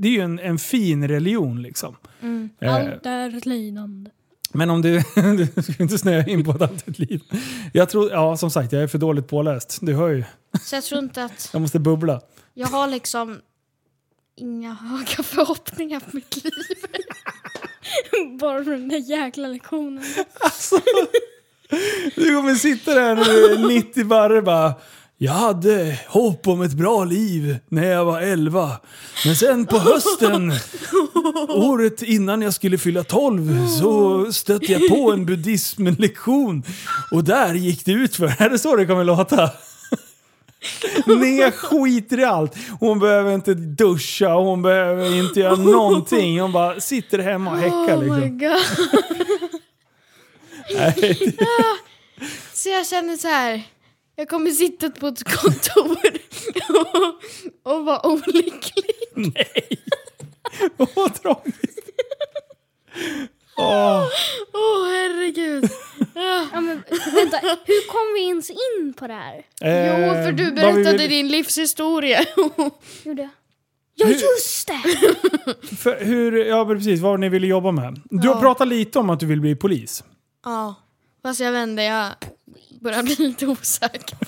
det 0.00 0.08
är 0.08 0.12
ju 0.12 0.20
en, 0.20 0.38
en 0.38 0.58
fin 0.58 1.08
religion 1.08 1.62
liksom. 1.62 1.96
Mm. 2.22 2.50
Eh, 2.60 2.74
allt 2.74 3.06
är 3.06 3.36
ett 3.38 3.46
lidande. 3.46 4.10
Men 4.54 4.70
om 4.70 4.82
du, 4.82 5.02
du 5.56 5.62
ska 5.62 5.82
inte 5.82 5.98
snöa 5.98 6.26
in 6.26 6.44
på 6.44 6.50
ett 6.50 6.62
annat 6.62 6.98
liv. 6.98 7.22
Jag 7.72 7.88
tror, 7.88 8.10
ja 8.10 8.36
som 8.36 8.50
sagt, 8.50 8.72
jag 8.72 8.82
är 8.82 8.86
för 8.86 8.98
dåligt 8.98 9.28
påläst. 9.28 9.78
Du 9.82 9.94
hör 9.94 10.08
ju. 10.08 10.24
Så 10.62 10.74
jag 10.76 10.84
tror 10.84 10.98
inte 10.98 11.24
att 11.24 11.50
Jag 11.52 11.62
måste 11.62 11.78
bubbla. 11.78 12.20
jag 12.54 12.66
har 12.68 12.86
liksom 12.88 13.38
inga 14.36 14.74
höga 14.74 15.22
förhoppningar 15.22 16.00
på 16.00 16.06
mitt 16.12 16.44
liv. 16.44 16.52
Bara 18.40 18.64
för 18.64 18.70
den 18.70 18.88
där 18.88 18.98
jäkla 19.10 19.48
lektionen. 19.48 20.04
Du 22.14 22.34
kommer 22.36 22.54
sitta 22.54 22.94
där 22.94 23.16
nu, 23.16 23.68
90 23.68 24.04
barre 24.04 24.42
bara. 24.42 24.74
Jag 25.18 25.32
hade 25.32 25.98
hopp 26.08 26.46
om 26.48 26.62
ett 26.62 26.72
bra 26.72 27.04
liv 27.04 27.56
när 27.68 27.86
jag 27.86 28.04
var 28.04 28.20
11. 28.20 28.70
Men 29.24 29.36
sen 29.36 29.66
på 29.66 29.78
hösten, 29.78 30.52
året 31.48 32.02
innan 32.02 32.42
jag 32.42 32.54
skulle 32.54 32.78
fylla 32.78 33.04
12, 33.04 33.66
så 33.80 34.32
stötte 34.32 34.72
jag 34.72 34.88
på 34.88 35.12
en 35.12 35.26
buddhismlektion. 35.26 36.62
Och 37.10 37.24
där 37.24 37.54
gick 37.54 37.84
det 37.84 37.92
ut 37.92 38.16
för. 38.16 38.42
Är 38.42 38.50
det 38.50 38.58
så 38.58 38.76
det 38.76 38.86
kommer 38.86 39.04
låta? 39.04 39.50
Nej, 41.06 41.52
skiter 41.52 42.20
i 42.20 42.24
allt. 42.24 42.56
Hon 42.80 42.98
behöver 42.98 43.32
inte 43.34 43.54
duscha, 43.54 44.28
hon 44.34 44.62
behöver 44.62 45.14
inte 45.14 45.40
göra 45.40 45.56
någonting. 45.56 46.40
Hon 46.40 46.52
bara 46.52 46.80
sitter 46.80 47.18
hemma 47.18 47.50
och 47.50 47.56
häckar 47.58 47.96
Oh 47.96 48.00
my 48.00 48.20
liksom. 48.20 48.38
god. 48.38 48.58
Nej, 50.76 50.94
det- 50.98 51.46
Så 52.52 52.68
jag 52.68 52.86
känner 52.86 53.16
så 53.16 53.28
här. 53.28 53.62
Jag 54.16 54.28
kommer 54.28 54.50
sitta 54.50 54.90
på 54.90 55.06
ett 55.06 55.24
kontor 55.24 55.98
och, 56.68 57.22
och 57.72 57.84
vara 57.84 58.06
olycklig. 58.06 58.94
Nej! 59.14 59.68
Vad 60.94 61.14
tragiskt. 61.22 61.78
Åh, 63.56 64.04
Åh 64.52 64.86
herregud. 64.90 65.64
Ah. 66.14 66.46
Ja, 66.52 66.60
men, 66.60 66.82
vänta, 67.14 67.36
hur 67.66 67.88
kom 67.92 68.14
vi 68.14 68.28
ens 68.28 68.50
in 68.50 68.92
på 68.96 69.06
det 69.06 69.14
här? 69.14 69.46
Jo, 69.60 69.66
eh, 70.14 70.24
för 70.24 70.32
du 70.32 70.44
vad 70.44 70.54
vi 70.54 70.60
berättade 70.60 70.98
vill- 70.98 71.10
din 71.10 71.28
livshistoria. 71.28 72.24
Gjorde 73.04 73.22
jag? 73.22 73.30
Ja, 73.94 74.06
Hur- 74.06 74.12
just 74.14 74.66
det! 74.68 74.82
För 75.76 76.04
hur, 76.04 76.44
ja 76.44 76.64
men 76.64 76.76
precis, 76.76 77.00
vad 77.00 77.20
ni 77.20 77.28
ville 77.28 77.46
jobba 77.46 77.70
med. 77.72 78.00
Du 78.04 78.28
har 78.28 78.34
Ja. 78.34 78.40
pratat 78.40 78.68
lite 78.68 78.98
om 78.98 79.10
att 79.10 79.20
du 79.20 79.26
vill 79.26 79.40
bli 79.40 79.56
polis. 79.56 80.04
ja, 80.44 80.74
fast 81.22 81.40
jag 81.40 81.52
vände, 81.52 81.84
jag 81.84 82.12
börjar 82.84 83.02
bli 83.02 83.14
lite 83.18 83.46
osäker. 83.46 84.18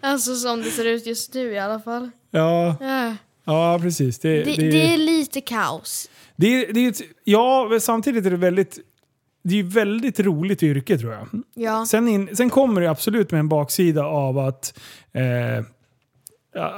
Alltså 0.00 0.34
som 0.34 0.62
det 0.62 0.70
ser 0.70 0.84
ut 0.84 1.06
just 1.06 1.34
nu 1.34 1.52
i 1.52 1.58
alla 1.58 1.80
fall. 1.80 2.10
Ja, 2.30 2.76
Ja. 2.80 3.16
ja 3.44 3.78
precis. 3.82 4.18
Det, 4.18 4.44
Det, 4.44 4.54
det, 4.56 4.70
det 4.70 4.94
är 4.94 4.98
lite 4.98 5.40
kaos. 5.40 6.10
det, 6.36 6.66
det 6.66 6.80
är 6.80 6.88
ett, 6.88 7.00
ja, 7.24 7.78
samtidigt 7.80 8.26
är 8.26 8.30
det 8.30 8.36
väldigt 8.36 8.78
det 9.44 9.60
är 9.60 9.64
ett 9.64 9.72
väldigt 9.72 10.20
roligt 10.20 10.62
yrke 10.62 10.98
tror 10.98 11.12
jag. 11.12 11.28
Ja. 11.54 11.86
Sen, 11.86 12.08
in, 12.08 12.36
sen 12.36 12.50
kommer 12.50 12.80
det 12.80 12.90
absolut 12.90 13.30
med 13.30 13.38
en 13.38 13.48
baksida 13.48 14.04
av 14.04 14.38
att 14.38 14.78
eh, 15.12 15.64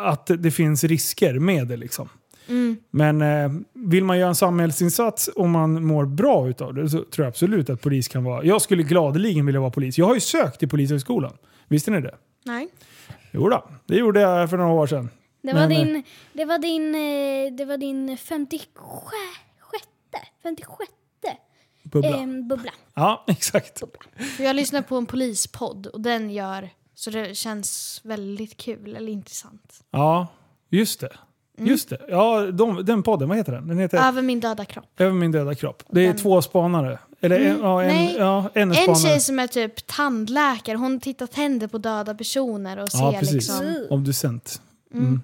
att 0.05 0.31
det 0.39 0.51
finns 0.51 0.85
risker 0.85 1.39
med 1.39 1.69
det. 1.69 1.77
Liksom. 1.77 2.09
Mm. 2.51 2.77
Men 2.91 3.23
eh, 3.23 3.61
vill 3.73 4.05
man 4.05 4.19
göra 4.19 4.29
en 4.29 4.35
samhällsinsats 4.35 5.29
och 5.29 5.49
man 5.49 5.85
mår 5.85 6.07
bra 6.07 6.49
utav 6.49 6.75
det 6.75 6.89
så 6.89 6.99
tror 6.99 7.25
jag 7.25 7.29
absolut 7.29 7.71
att 7.71 7.81
polis 7.81 8.09
kan 8.09 8.25
vara... 8.25 8.45
Jag 8.45 8.63
skulle 8.63 8.83
gladeligen 8.83 9.47
vilja 9.47 9.61
vara 9.61 9.71
polis. 9.71 9.99
Jag 9.99 10.07
har 10.07 10.15
ju 10.15 10.21
sökt 10.21 10.59
till 10.59 10.69
Polishögskolan. 10.69 11.37
Visste 11.69 11.91
ni 11.91 12.01
det? 12.01 12.15
Nej. 12.45 12.69
Jo 13.33 13.49
då, 13.49 13.71
det 13.87 13.97
gjorde 13.97 14.21
jag 14.21 14.51
för 14.51 14.57
några 14.57 14.73
år 14.73 14.87
sedan. 14.87 15.09
Det 15.43 15.53
var 15.53 15.69
Men, 15.69 15.73
eh, 15.73 15.79
din, 15.79 16.03
det 16.33 16.45
var 16.45 16.59
din, 16.59 16.95
eh, 16.95 17.57
det 17.59 17.65
var 17.65 17.77
din 17.77 18.17
56, 18.17 18.71
56 20.43 20.91
Bubbla. 21.83 22.09
eh, 22.09 22.27
bubbla. 22.49 22.73
Ja, 22.95 23.25
exakt. 23.29 23.83
För 24.37 24.45
jag 24.45 24.57
lyssnar 24.57 24.83
på 24.83 24.97
en 24.97 25.07
polispodd 25.07 25.87
och 25.87 26.01
den 26.01 26.31
gör 26.31 26.71
så 26.95 27.11
det 27.11 27.37
känns 27.37 28.01
väldigt 28.05 28.57
kul 28.57 28.97
eller 28.97 29.13
intressant. 29.13 29.85
Ja, 29.91 30.27
just 30.69 31.01
det. 31.01 31.13
Mm. 31.61 31.71
Just 31.71 31.89
det. 31.89 31.99
Ja, 32.09 32.41
de, 32.53 32.85
den 32.85 33.03
podden, 33.03 33.29
vad 33.29 33.39
heter 33.39 33.53
den? 33.53 33.69
Den 33.69 33.79
heter 33.79 33.99
Över 34.09 34.23
min 34.23 34.41
döda 34.41 34.65
kropp. 34.65 34.85
Över 34.99 35.13
min 35.13 35.33
döda 35.33 35.55
kropp. 35.55 35.83
Det 35.91 36.01
är 36.01 36.07
Den- 36.07 36.17
två 36.17 36.43
spanare. 36.43 36.99
Eller 37.21 37.41
en, 37.41 37.59
ja, 37.63 37.83
en, 37.83 37.89
nej. 37.89 38.17
ja, 38.19 38.51
en 38.55 38.69
En 38.71 38.75
spanare. 38.75 39.01
tjej 39.03 39.21
som 39.21 39.39
är 39.39 39.47
typ 39.47 39.87
tandläkare, 39.87 40.77
hon 40.77 41.01
tittar 41.01 41.27
tänder 41.27 41.67
på 41.67 41.79
döda 41.79 42.15
personer 42.15 42.77
och 42.77 42.89
Ja, 42.93 43.13
ser 43.13 43.19
precis. 43.19 43.35
liksom... 43.35 43.87
Obducent. 43.91 44.61
Mm. 44.95 45.21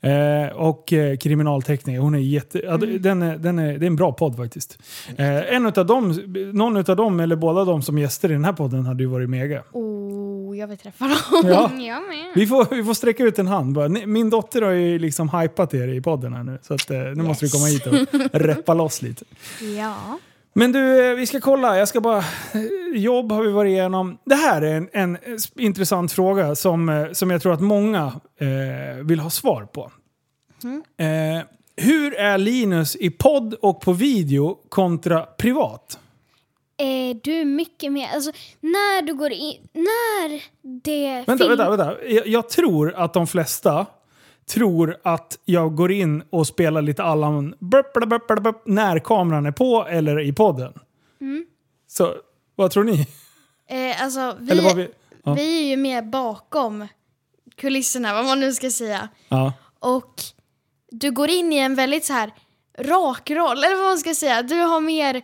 Eh, 0.00 0.52
och 0.52 0.92
eh, 0.92 1.16
kriminaltekniker. 1.16 2.00
Hon 2.00 2.14
är 2.14 2.18
jätte... 2.18 2.60
Mm. 2.60 3.02
den 3.02 3.22
är, 3.22 3.36
den 3.36 3.58
är, 3.58 3.78
det 3.78 3.84
är 3.84 3.86
en 3.86 3.96
bra 3.96 4.12
podd 4.12 4.36
faktiskt. 4.36 4.78
Eh, 5.16 5.54
en 5.54 5.66
utav 5.66 5.86
dem, 5.86 6.22
någon 6.52 6.76
utav 6.76 6.96
dem, 6.96 7.20
eller 7.20 7.36
båda 7.36 7.64
de 7.64 7.82
som 7.82 7.98
gäster 7.98 8.30
i 8.30 8.32
den 8.32 8.44
här 8.44 8.52
podden 8.52 8.86
hade 8.86 9.02
ju 9.02 9.08
varit 9.08 9.30
mega. 9.30 9.62
Oh, 9.72 10.58
jag 10.58 10.66
vill 10.66 10.78
träffa 10.78 11.04
dem. 11.04 11.16
Ja. 11.44 11.70
Jag 11.80 12.02
med. 12.08 12.32
Vi 12.34 12.46
får, 12.46 12.74
vi 12.74 12.84
får 12.84 12.94
sträcka 12.94 13.24
ut 13.24 13.38
en 13.38 13.46
hand 13.46 13.74
bara. 13.74 13.88
Min 13.88 14.30
dotter 14.30 14.62
har 14.62 14.70
ju 14.70 14.98
liksom 14.98 15.28
hypat 15.28 15.74
er 15.74 15.88
i 15.88 16.00
podden 16.00 16.32
här 16.32 16.42
nu. 16.42 16.58
Så 16.62 16.74
att, 16.74 16.90
eh, 16.90 16.98
nu 16.98 17.22
måste 17.22 17.44
du 17.44 17.50
komma 17.50 17.66
hit 17.66 17.86
och 17.86 17.94
reppa 18.40 18.74
loss 18.74 19.02
lite. 19.02 19.24
Ja. 19.78 20.18
Men 20.52 20.72
du, 20.72 21.10
eh, 21.10 21.14
vi 21.14 21.26
ska 21.26 21.40
kolla. 21.40 21.78
Jag 21.78 21.88
ska 21.88 22.00
bara... 22.00 22.18
eh, 22.18 22.24
Jobb 22.94 23.32
har 23.32 23.42
vi 23.42 23.50
varit 23.52 23.70
igenom. 23.70 24.18
Det 24.24 24.34
här 24.34 24.62
är 24.62 24.74
en, 24.76 24.88
en 24.92 25.16
eh, 25.16 25.20
intressant 25.64 26.12
fråga 26.12 26.54
som, 26.54 27.08
som 27.12 27.30
jag 27.30 27.42
tror 27.42 27.52
att 27.52 27.60
många 27.60 28.20
eh, 28.40 29.04
vill 29.04 29.20
ha 29.20 29.30
svar 29.30 29.64
på. 29.72 29.90
Eh, 30.98 31.44
hur 31.76 32.14
är 32.14 32.38
Linus 32.38 32.96
i 32.96 33.10
podd 33.10 33.54
och 33.54 33.80
på 33.80 33.92
video 33.92 34.58
kontra 34.68 35.22
privat? 35.22 35.98
Eh, 36.80 37.16
du 37.22 37.32
är 37.40 37.44
mycket 37.44 37.92
mer, 37.92 38.08
alltså 38.14 38.32
när 38.60 39.02
du 39.02 39.14
går 39.14 39.32
in, 39.32 39.56
när 39.72 40.42
det 40.82 41.24
Vänta, 41.26 41.44
film- 41.44 41.58
vänta, 41.58 41.76
vänta. 41.76 42.04
Jag, 42.08 42.26
jag 42.26 42.48
tror 42.48 42.94
att 42.94 43.12
de 43.14 43.26
flesta 43.26 43.86
tror 44.50 44.96
att 45.02 45.38
jag 45.44 45.74
går 45.74 45.92
in 45.92 46.22
och 46.30 46.46
spelar 46.46 46.82
lite 46.82 47.02
Allan 47.02 47.54
burp, 47.58 47.92
burp, 47.92 48.08
burp, 48.08 48.28
burp, 48.28 48.42
burp, 48.42 48.62
när 48.66 48.98
kameran 48.98 49.46
är 49.46 49.52
på 49.52 49.86
eller 49.90 50.20
i 50.20 50.32
podden. 50.32 50.72
Så 51.86 52.14
vad 52.56 52.70
tror 52.70 52.84
ni? 52.84 53.06
Eh, 53.66 54.02
alltså, 54.02 54.36
vi, 54.40 54.50
Eller 54.50 54.62
vad 54.62 54.76
vi... 54.76 54.88
Ja. 55.24 55.34
vi 55.34 55.62
är 55.62 55.68
ju 55.70 55.76
mer 55.76 56.02
bakom 56.02 56.88
kulisserna, 57.56 58.14
vad 58.14 58.24
man 58.24 58.40
nu 58.40 58.52
ska 58.52 58.70
säga. 58.70 59.08
Ja. 59.28 59.52
Och 59.78 60.22
du 60.90 61.10
går 61.10 61.30
in 61.30 61.52
i 61.52 61.58
en 61.58 61.74
väldigt 61.74 62.04
så 62.04 62.12
här 62.12 62.32
rak 62.78 63.30
roll, 63.30 63.64
eller 63.64 63.76
vad 63.76 63.84
man 63.84 63.98
ska 63.98 64.14
säga. 64.14 64.42
Du 64.42 64.54
har 64.54 64.80
mer... 64.80 65.22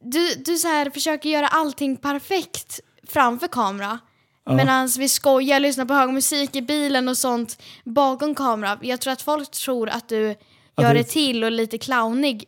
Du, 0.00 0.34
du 0.34 0.56
så 0.56 0.68
här 0.68 0.90
försöker 0.90 1.28
göra 1.28 1.48
allting 1.48 1.96
perfekt 1.96 2.80
framför 3.08 3.48
kamera. 3.48 3.98
Ja. 4.46 4.52
Medan 4.56 4.88
vi 4.98 5.08
skojar, 5.08 5.60
lyssnar 5.60 5.84
på 5.84 5.94
hög 5.94 6.10
musik 6.10 6.56
i 6.56 6.62
bilen 6.62 7.08
och 7.08 7.16
sånt 7.18 7.62
bakom 7.84 8.34
kamera. 8.34 8.78
Jag 8.82 9.00
tror 9.00 9.12
att 9.12 9.22
folk 9.22 9.50
tror 9.50 9.88
att 9.88 10.08
du 10.08 10.34
Ja, 10.74 10.82
gör 10.82 10.94
det- 10.94 11.00
det 11.00 11.04
till 11.04 11.44
och 11.44 11.50
lite 11.52 11.78
clownig 11.78 12.44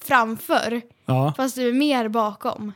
framför. 0.00 0.82
Ja. 1.06 1.32
Fast 1.36 1.54
du 1.56 1.68
är 1.68 1.72
mer 1.72 2.08
bakom. 2.08 2.72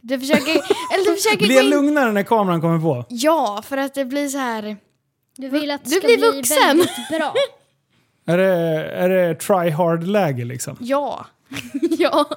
Du 0.00 0.20
försöker, 0.20 0.50
eller 0.94 1.10
du 1.10 1.16
försöker 1.16 1.38
Blir 1.46 1.56
jag 1.56 1.64
in... 1.64 1.70
lugnare 1.70 2.12
när 2.12 2.22
kameran 2.22 2.60
kommer 2.60 2.78
på? 2.80 3.04
Ja, 3.08 3.62
för 3.68 3.76
att 3.76 3.94
det 3.94 4.04
blir 4.04 4.28
så 4.28 4.38
här... 4.38 4.76
Du 5.36 5.48
vill 5.48 5.70
att 5.70 5.84
det 5.84 5.90
Du 5.90 5.96
ska 5.96 6.06
blir 6.06 6.16
bli 6.18 6.30
vuxen. 6.30 6.58
väldigt 6.66 7.08
bra. 7.18 7.34
Är 8.26 8.38
det, 8.38 8.46
är 8.90 9.08
det 9.08 9.34
try 9.34 9.70
hard-läge 9.70 10.44
liksom? 10.44 10.76
Ja. 10.80 11.26
ja. 11.98 12.28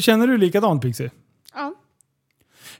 Känner 0.00 0.26
du 0.26 0.38
likadant 0.38 0.82
Pixie? 0.82 1.10
Ja. 1.54 1.74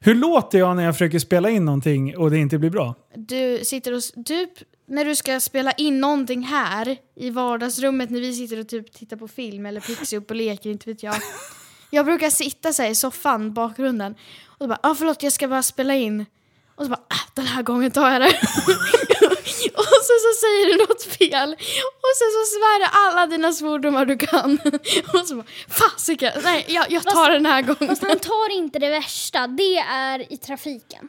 Hur 0.00 0.14
låter 0.14 0.58
jag 0.58 0.76
när 0.76 0.84
jag 0.84 0.94
försöker 0.94 1.18
spela 1.18 1.50
in 1.50 1.64
någonting 1.64 2.16
och 2.16 2.30
det 2.30 2.38
inte 2.38 2.58
blir 2.58 2.70
bra? 2.70 2.94
Du 3.14 3.60
sitter 3.64 3.92
och... 3.92 4.24
Typ 4.24 4.50
när 4.86 5.04
du 5.04 5.16
ska 5.16 5.40
spela 5.40 5.72
in 5.72 6.00
någonting 6.00 6.42
här 6.42 6.96
i 7.14 7.30
vardagsrummet 7.30 8.10
när 8.10 8.20
vi 8.20 8.32
sitter 8.32 8.60
och 8.60 8.68
typ 8.68 8.92
tittar 8.92 9.16
på 9.16 9.28
film 9.28 9.66
eller 9.66 9.80
Pixie 9.80 10.18
upp 10.18 10.30
och 10.30 10.36
leker, 10.36 10.70
inte 10.70 10.90
vet 10.90 11.02
jag. 11.02 11.14
Jag 11.90 12.06
brukar 12.06 12.30
sitta 12.30 12.72
så 12.72 12.82
här 12.82 12.90
i 12.90 12.94
soffan, 12.94 13.52
bakgrunden. 13.52 14.14
Och 14.46 14.68
bara, 14.68 14.78
ah, 14.82 14.94
förlåt 14.94 15.22
jag 15.22 15.32
ska 15.32 15.48
bara 15.48 15.62
spela 15.62 15.94
in. 15.94 16.26
Och 16.74 16.84
så 16.84 16.90
bara, 16.90 17.00
ah, 17.08 17.30
den 17.34 17.46
här 17.46 17.62
gången 17.62 17.90
tar 17.90 18.10
jag 18.10 18.20
det. 18.20 18.32
och 20.14 20.20
så, 20.22 20.28
så 20.28 20.40
säger 20.40 20.66
du 20.72 20.76
något 20.78 21.02
fel. 21.02 21.52
Och 22.02 22.12
sen 22.18 22.30
så 22.36 22.42
svär 22.54 22.78
du 22.80 22.86
alla 23.08 23.26
dina 23.26 23.52
svordomar 23.52 24.04
du 24.06 24.16
kan. 24.18 24.58
och 25.20 25.26
så 25.28 25.34
bara, 25.36 25.46
fasiken, 25.68 26.32
nej 26.42 26.64
jag, 26.68 26.90
jag 26.90 27.02
tar 27.02 27.10
Fast- 27.10 27.32
den 27.32 27.46
här 27.46 27.62
gången. 27.62 27.88
Fast 27.88 28.02
han 28.02 28.18
tar 28.18 28.52
inte 28.52 28.78
det 28.78 28.90
värsta, 28.90 29.46
det 29.46 29.78
är 29.78 30.32
i 30.32 30.36
trafiken. 30.36 31.08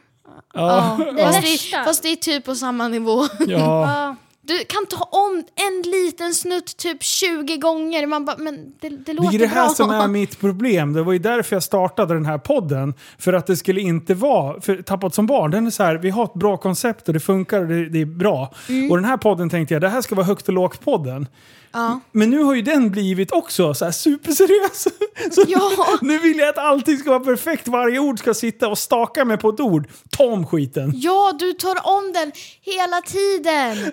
Ja. 0.54 0.98
Det 1.16 1.22
Fast, 1.22 1.38
värsta. 1.44 1.78
det, 1.78 1.84
fast 1.84 2.02
det 2.02 2.08
är 2.08 2.16
typ 2.16 2.44
på 2.44 2.54
samma 2.54 2.88
nivå. 2.88 3.26
ja. 3.38 3.46
Ja. 3.48 4.16
Du 4.42 4.58
kan 4.68 4.86
ta 4.86 5.04
om 5.04 5.44
en 5.54 5.90
liten 5.90 6.34
snutt 6.34 6.76
typ 6.76 7.02
20 7.02 7.56
gånger. 7.56 8.06
Man 8.06 8.24
bara, 8.24 8.36
men 8.38 8.72
det, 8.80 8.88
det 8.88 8.96
Det 8.96 9.12
låter 9.12 9.34
är 9.34 9.38
det 9.38 9.46
här 9.46 9.66
bra. 9.66 9.74
som 9.74 9.90
är 9.90 10.08
mitt 10.08 10.40
problem. 10.40 10.92
Det 10.92 11.02
var 11.02 11.12
ju 11.12 11.18
därför 11.18 11.56
jag 11.56 11.62
startade 11.62 12.14
den 12.14 12.26
här 12.26 12.38
podden. 12.38 12.94
För 13.18 13.32
att 13.32 13.46
det 13.46 13.56
skulle 13.56 13.80
inte 13.80 14.14
vara... 14.14 14.60
För 14.60 14.82
Tappat 14.82 15.14
som 15.14 15.26
barn, 15.26 15.50
den 15.50 15.66
är 15.66 15.70
så 15.70 15.82
här, 15.82 15.94
vi 15.94 16.10
har 16.10 16.24
ett 16.24 16.34
bra 16.34 16.56
koncept 16.56 17.08
och 17.08 17.14
det 17.14 17.20
funkar 17.20 17.60
och 17.60 17.66
det, 17.68 17.88
det 17.88 18.00
är 18.00 18.04
bra. 18.06 18.54
Mm. 18.68 18.90
Och 18.90 18.96
den 18.96 19.04
här 19.04 19.16
podden 19.16 19.50
tänkte 19.50 19.74
jag, 19.74 19.80
det 19.82 19.88
här 19.88 20.02
ska 20.02 20.14
vara 20.14 20.26
högt 20.26 20.48
och 20.48 20.54
lågt-podden. 20.54 21.26
Ja. 21.72 22.00
Men 22.12 22.30
nu 22.30 22.42
har 22.42 22.54
ju 22.54 22.62
den 22.62 22.90
blivit 22.90 23.32
också 23.32 23.74
så 23.74 23.84
här 23.84 23.92
superseriös. 23.92 24.82
Så 25.34 25.44
Ja. 25.48 25.70
nu 26.00 26.18
vill 26.18 26.38
jag 26.38 26.48
att 26.48 26.58
allting 26.58 26.98
ska 26.98 27.10
vara 27.10 27.20
perfekt. 27.24 27.68
Varje 27.68 27.98
ord 27.98 28.18
ska 28.18 28.34
sitta 28.34 28.68
och 28.68 28.78
staka 28.78 29.24
mig 29.24 29.36
på 29.36 29.48
ett 29.48 29.60
ord. 29.60 29.88
Ta 30.10 30.24
om 30.24 30.46
skiten. 30.46 30.92
ja, 30.94 31.32
du 31.38 31.52
tar 31.52 31.76
om 31.96 32.12
den 32.12 32.32
hela 32.60 33.00
tiden. 33.00 33.92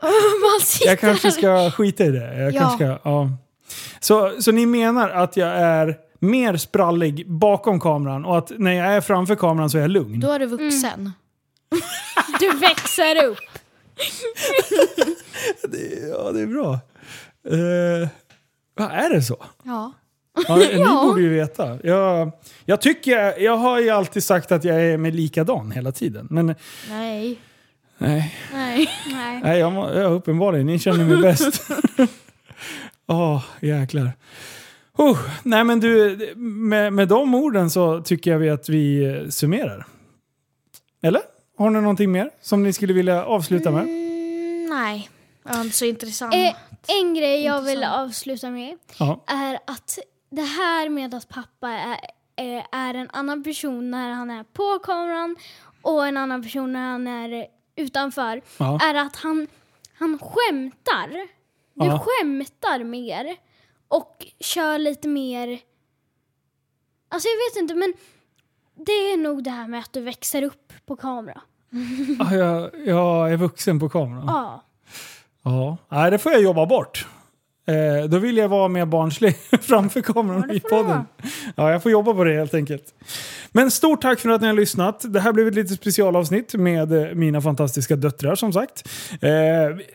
Man 0.42 0.60
sitter 0.66 0.86
Jag 0.86 1.00
kanske 1.00 1.30
ska 1.32 1.70
skita 1.70 2.04
i 2.04 2.10
det. 2.10 2.36
Jag 2.38 2.54
Ja. 2.54 2.60
kanske 2.60 2.76
ska, 2.76 2.98
ja. 3.10 3.28
så, 4.00 4.32
så 4.42 4.52
ni 4.52 4.66
menar 4.66 5.10
att 5.10 5.36
jag 5.36 5.48
är 5.48 5.96
mer 6.18 6.56
sprallig 6.56 7.30
bakom 7.30 7.80
kameran 7.80 8.24
och 8.24 8.38
att 8.38 8.52
när 8.58 8.72
jag 8.72 8.86
är 8.86 9.00
framför 9.00 9.34
kameran 9.36 9.70
så 9.70 9.78
är 9.78 9.82
jag 9.82 9.90
lugn? 9.90 10.20
Då 10.20 10.30
är 10.32 10.38
du 10.38 10.46
vuxen. 10.46 11.12
Du 12.40 12.50
växer 12.58 13.24
upp. 13.24 13.38
Ja, 16.10 16.32
det 16.32 16.40
är 16.40 16.46
bra. 16.46 16.78
Uh, 17.52 18.08
är 18.80 19.14
det 19.14 19.22
så? 19.22 19.44
Ja. 19.64 19.92
Ja, 20.48 20.56
ni 20.56 20.84
borde 21.08 21.22
ju 21.22 21.28
veta. 21.28 21.78
Jag, 21.82 22.32
jag, 22.64 22.80
tycker, 22.80 23.42
jag 23.42 23.56
har 23.56 23.80
ju 23.80 23.90
alltid 23.90 24.24
sagt 24.24 24.52
att 24.52 24.64
jag 24.64 24.82
är 24.82 24.96
med 24.96 25.14
likadan 25.14 25.70
hela 25.70 25.92
tiden. 25.92 26.26
Men 26.30 26.46
Nej. 26.46 27.38
nej, 27.98 28.34
Nej. 28.52 28.90
Nej. 29.06 29.40
nej 29.42 29.58
jag, 29.58 29.72
jag 29.74 30.12
uppenbarligen, 30.12 30.66
ni 30.66 30.78
känner 30.78 31.04
mig 31.04 31.16
bäst. 31.16 31.70
Åh, 33.06 33.44
jäklar. 33.60 34.12
Oh, 34.98 35.18
nej 35.42 35.64
men 35.64 35.80
du, 35.80 36.16
med, 36.36 36.92
med 36.92 37.08
de 37.08 37.34
orden 37.34 37.70
så 37.70 38.00
tycker 38.00 38.30
jag 38.30 38.38
vi 38.38 38.50
att 38.50 38.68
vi 38.68 39.26
summerar. 39.30 39.86
Eller? 41.02 41.20
Har 41.58 41.70
ni 41.70 41.80
någonting 41.80 42.12
mer 42.12 42.30
som 42.42 42.62
ni 42.62 42.72
skulle 42.72 42.92
vilja 42.92 43.24
avsluta 43.24 43.70
med? 43.70 43.82
Mm, 43.82 44.66
nej. 44.70 45.10
Ja, 45.48 45.60
inte 45.60 45.76
så 45.76 45.84
intressant. 45.84 46.34
Eh, 46.34 46.56
en 46.88 47.14
grej 47.14 47.44
jag 47.44 47.62
vill 47.62 47.74
Intressant. 47.78 48.08
avsluta 48.10 48.50
med 48.50 48.78
Ja. 48.98 49.24
är 49.26 49.58
att 49.66 49.98
det 50.30 50.42
här 50.42 50.88
med 50.88 51.14
att 51.14 51.28
pappa 51.28 51.68
är, 51.68 51.98
är, 52.36 52.66
är 52.72 52.94
en 52.94 53.10
annan 53.12 53.44
person 53.44 53.90
när 53.90 54.10
han 54.10 54.30
är 54.30 54.44
på 54.44 54.78
kameran 54.78 55.36
och 55.82 56.06
en 56.06 56.16
annan 56.16 56.42
person 56.42 56.72
när 56.72 56.90
han 56.90 57.06
är 57.06 57.46
utanför 57.76 58.42
Ja. 58.58 58.78
är 58.82 58.94
att 58.94 59.16
han, 59.16 59.46
han 59.98 60.18
skämtar. 60.18 61.08
Du 61.74 61.86
Ja. 61.86 61.98
skämtar 62.06 62.84
mer 62.84 63.36
och 63.88 64.26
kör 64.40 64.78
lite 64.78 65.08
mer... 65.08 65.60
Alltså 67.08 67.28
jag 67.28 67.50
vet 67.50 67.62
inte 67.62 67.74
men 67.74 67.94
det 68.86 68.92
är 68.92 69.16
nog 69.16 69.42
det 69.42 69.50
här 69.50 69.68
med 69.68 69.80
att 69.80 69.92
du 69.92 70.00
växer 70.00 70.42
upp 70.42 70.72
på 70.86 70.96
kamera. 70.96 71.40
Ah, 72.20 72.34
jag, 72.34 72.70
jag 72.86 73.32
är 73.32 73.36
vuxen 73.36 73.80
på 73.80 73.88
kameran. 73.88 74.24
Ja. 74.26 74.62
Ja, 75.46 75.76
nej, 75.88 76.10
det 76.10 76.18
får 76.18 76.32
jag 76.32 76.42
jobba 76.42 76.66
bort. 76.66 77.06
Eh, 77.68 78.08
då 78.08 78.18
vill 78.18 78.36
jag 78.36 78.48
vara 78.48 78.68
mer 78.68 78.86
barnslig 78.86 79.36
framför 79.60 80.00
kameran 80.00 80.50
i 80.50 80.60
podden. 80.60 81.00
Ja, 81.54 81.70
jag 81.70 81.82
får 81.82 81.92
jobba 81.92 82.14
på 82.14 82.24
det 82.24 82.34
helt 82.34 82.54
enkelt. 82.54 82.84
Men 83.52 83.70
stort 83.70 84.02
tack 84.02 84.20
för 84.20 84.28
att 84.28 84.40
ni 84.40 84.46
har 84.46 84.54
lyssnat. 84.54 85.12
Det 85.12 85.20
här 85.20 85.32
blev 85.32 85.48
ett 85.48 85.54
litet 85.54 85.76
specialavsnitt 85.76 86.54
med 86.54 86.92
eh, 86.92 87.14
mina 87.14 87.40
fantastiska 87.40 87.96
döttrar 87.96 88.34
som 88.34 88.52
sagt. 88.52 88.88
Eh, 89.20 89.30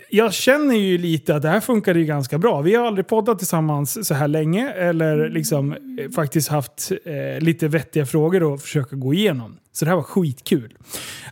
jag 0.10 0.34
känner 0.34 0.76
ju 0.76 0.98
lite 0.98 1.36
att 1.36 1.41
det 1.41 1.49
här 1.49 1.60
funkade 1.60 1.99
ju 1.99 2.06
ganska 2.06 2.38
bra. 2.38 2.61
Vi 2.61 2.76
har 2.76 2.88
aldrig 2.88 3.07
poddat 3.07 3.38
tillsammans 3.38 4.07
så 4.07 4.14
här 4.14 4.28
länge 4.28 4.72
eller 4.72 5.30
liksom 5.30 5.72
eh, 5.72 6.11
faktiskt 6.15 6.49
haft 6.49 6.91
eh, 7.06 7.44
lite 7.44 7.68
vettiga 7.68 8.06
frågor 8.06 8.53
att 8.53 8.61
försöka 8.61 8.95
gå 8.95 9.14
igenom. 9.14 9.57
Så 9.73 9.85
det 9.85 9.91
här 9.91 9.95
var 9.95 10.03
skitkul. 10.03 10.73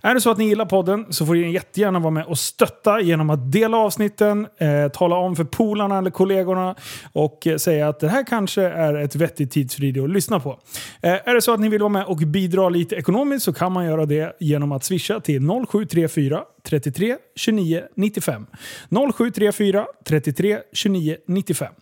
Är 0.02 0.14
det 0.14 0.22
så 0.22 0.32
att 0.32 0.38
ni 0.38 0.46
gillar 0.46 0.66
podden 0.66 1.06
så 1.10 1.26
får 1.26 1.34
ni 1.34 1.52
jättegärna 1.52 2.00
vara 2.00 2.12
med 2.12 2.26
och 2.26 2.40
stötta 2.40 3.02
genom 3.02 3.30
att 3.30 3.52
dela 3.52 3.78
avsnitten, 3.78 4.48
eh, 4.58 4.92
tala 4.92 5.16
om 5.16 5.36
för 5.36 5.44
polarna 5.44 5.98
eller 5.98 6.12
kollegorna 6.12 6.76
och 7.14 7.48
eh, 7.48 7.58
säga 7.58 7.90
att 7.90 8.00
det 8.00 8.10
här 8.10 8.24
kanske 8.24 8.62
är 8.62 8.94
ett 8.94 9.16
vettigt 9.16 9.52
tidsvideo 9.52 10.04
att 10.04 10.10
lyssna 10.10 10.40
på. 10.40 10.60
Eh, 11.02 11.30
är 11.30 11.34
det 11.34 11.42
så 11.42 11.54
att 11.54 11.60
ni 11.60 11.70
vill 11.70 11.82
vara 11.82 11.90
med 11.90 12.06
och 12.06 12.18
bidra 12.18 12.70
lite 12.70 12.96
ekonomiskt 12.96 13.46
så 13.46 13.54
kan 13.54 13.72
man 13.72 13.86
göra 13.86 14.06
det 14.06 14.36
genom 14.40 14.72
att 14.72 14.84
swisha 14.84 15.20
till 15.20 15.42
0734 15.42 16.44
33 16.70 17.18
29 17.36 17.84
95. 17.96 18.46
0734 18.90 19.86
33 20.06 20.60
29 20.74 21.18
95. 21.28 21.74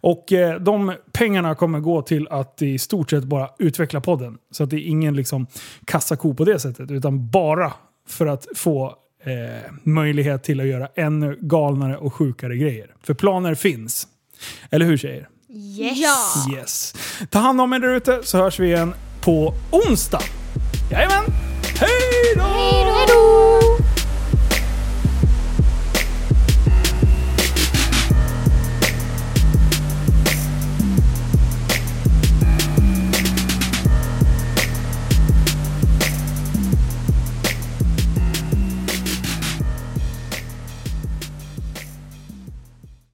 Och 0.00 0.32
eh, 0.32 0.60
de 0.60 0.94
pengarna 1.12 1.54
kommer 1.54 1.80
gå 1.80 2.02
till 2.02 2.28
att 2.28 2.62
i 2.62 2.78
stort 2.78 3.10
sett 3.10 3.24
bara 3.24 3.50
utveckla 3.58 4.00
podden. 4.00 4.38
Så 4.50 4.64
att 4.64 4.70
det 4.70 4.76
är 4.76 4.86
ingen 4.86 5.16
liksom 5.16 5.46
kassako 5.84 6.34
på 6.34 6.44
det 6.44 6.58
sättet, 6.58 6.90
utan 6.90 7.30
bara 7.30 7.72
för 8.08 8.26
att 8.26 8.46
få 8.54 8.96
eh, 9.24 9.72
möjlighet 9.82 10.44
till 10.44 10.60
att 10.60 10.66
göra 10.66 10.88
ännu 10.94 11.38
galnare 11.40 11.96
och 11.96 12.14
sjukare 12.14 12.56
grejer. 12.56 12.94
För 13.02 13.14
planer 13.14 13.54
finns. 13.54 14.08
Eller 14.70 14.86
hur 14.86 14.96
tjejer? 14.96 15.28
Yes! 15.48 15.98
Ja. 15.98 16.56
Yes. 16.58 16.94
Ta 17.30 17.38
hand 17.38 17.60
om 17.60 17.72
er 17.72 17.78
där 17.78 17.96
ute 17.96 18.20
så 18.22 18.38
hörs 18.38 18.60
vi 18.60 18.66
igen 18.66 18.94
på 19.20 19.54
onsdag. 19.70 20.22
Jajamän! 20.90 21.24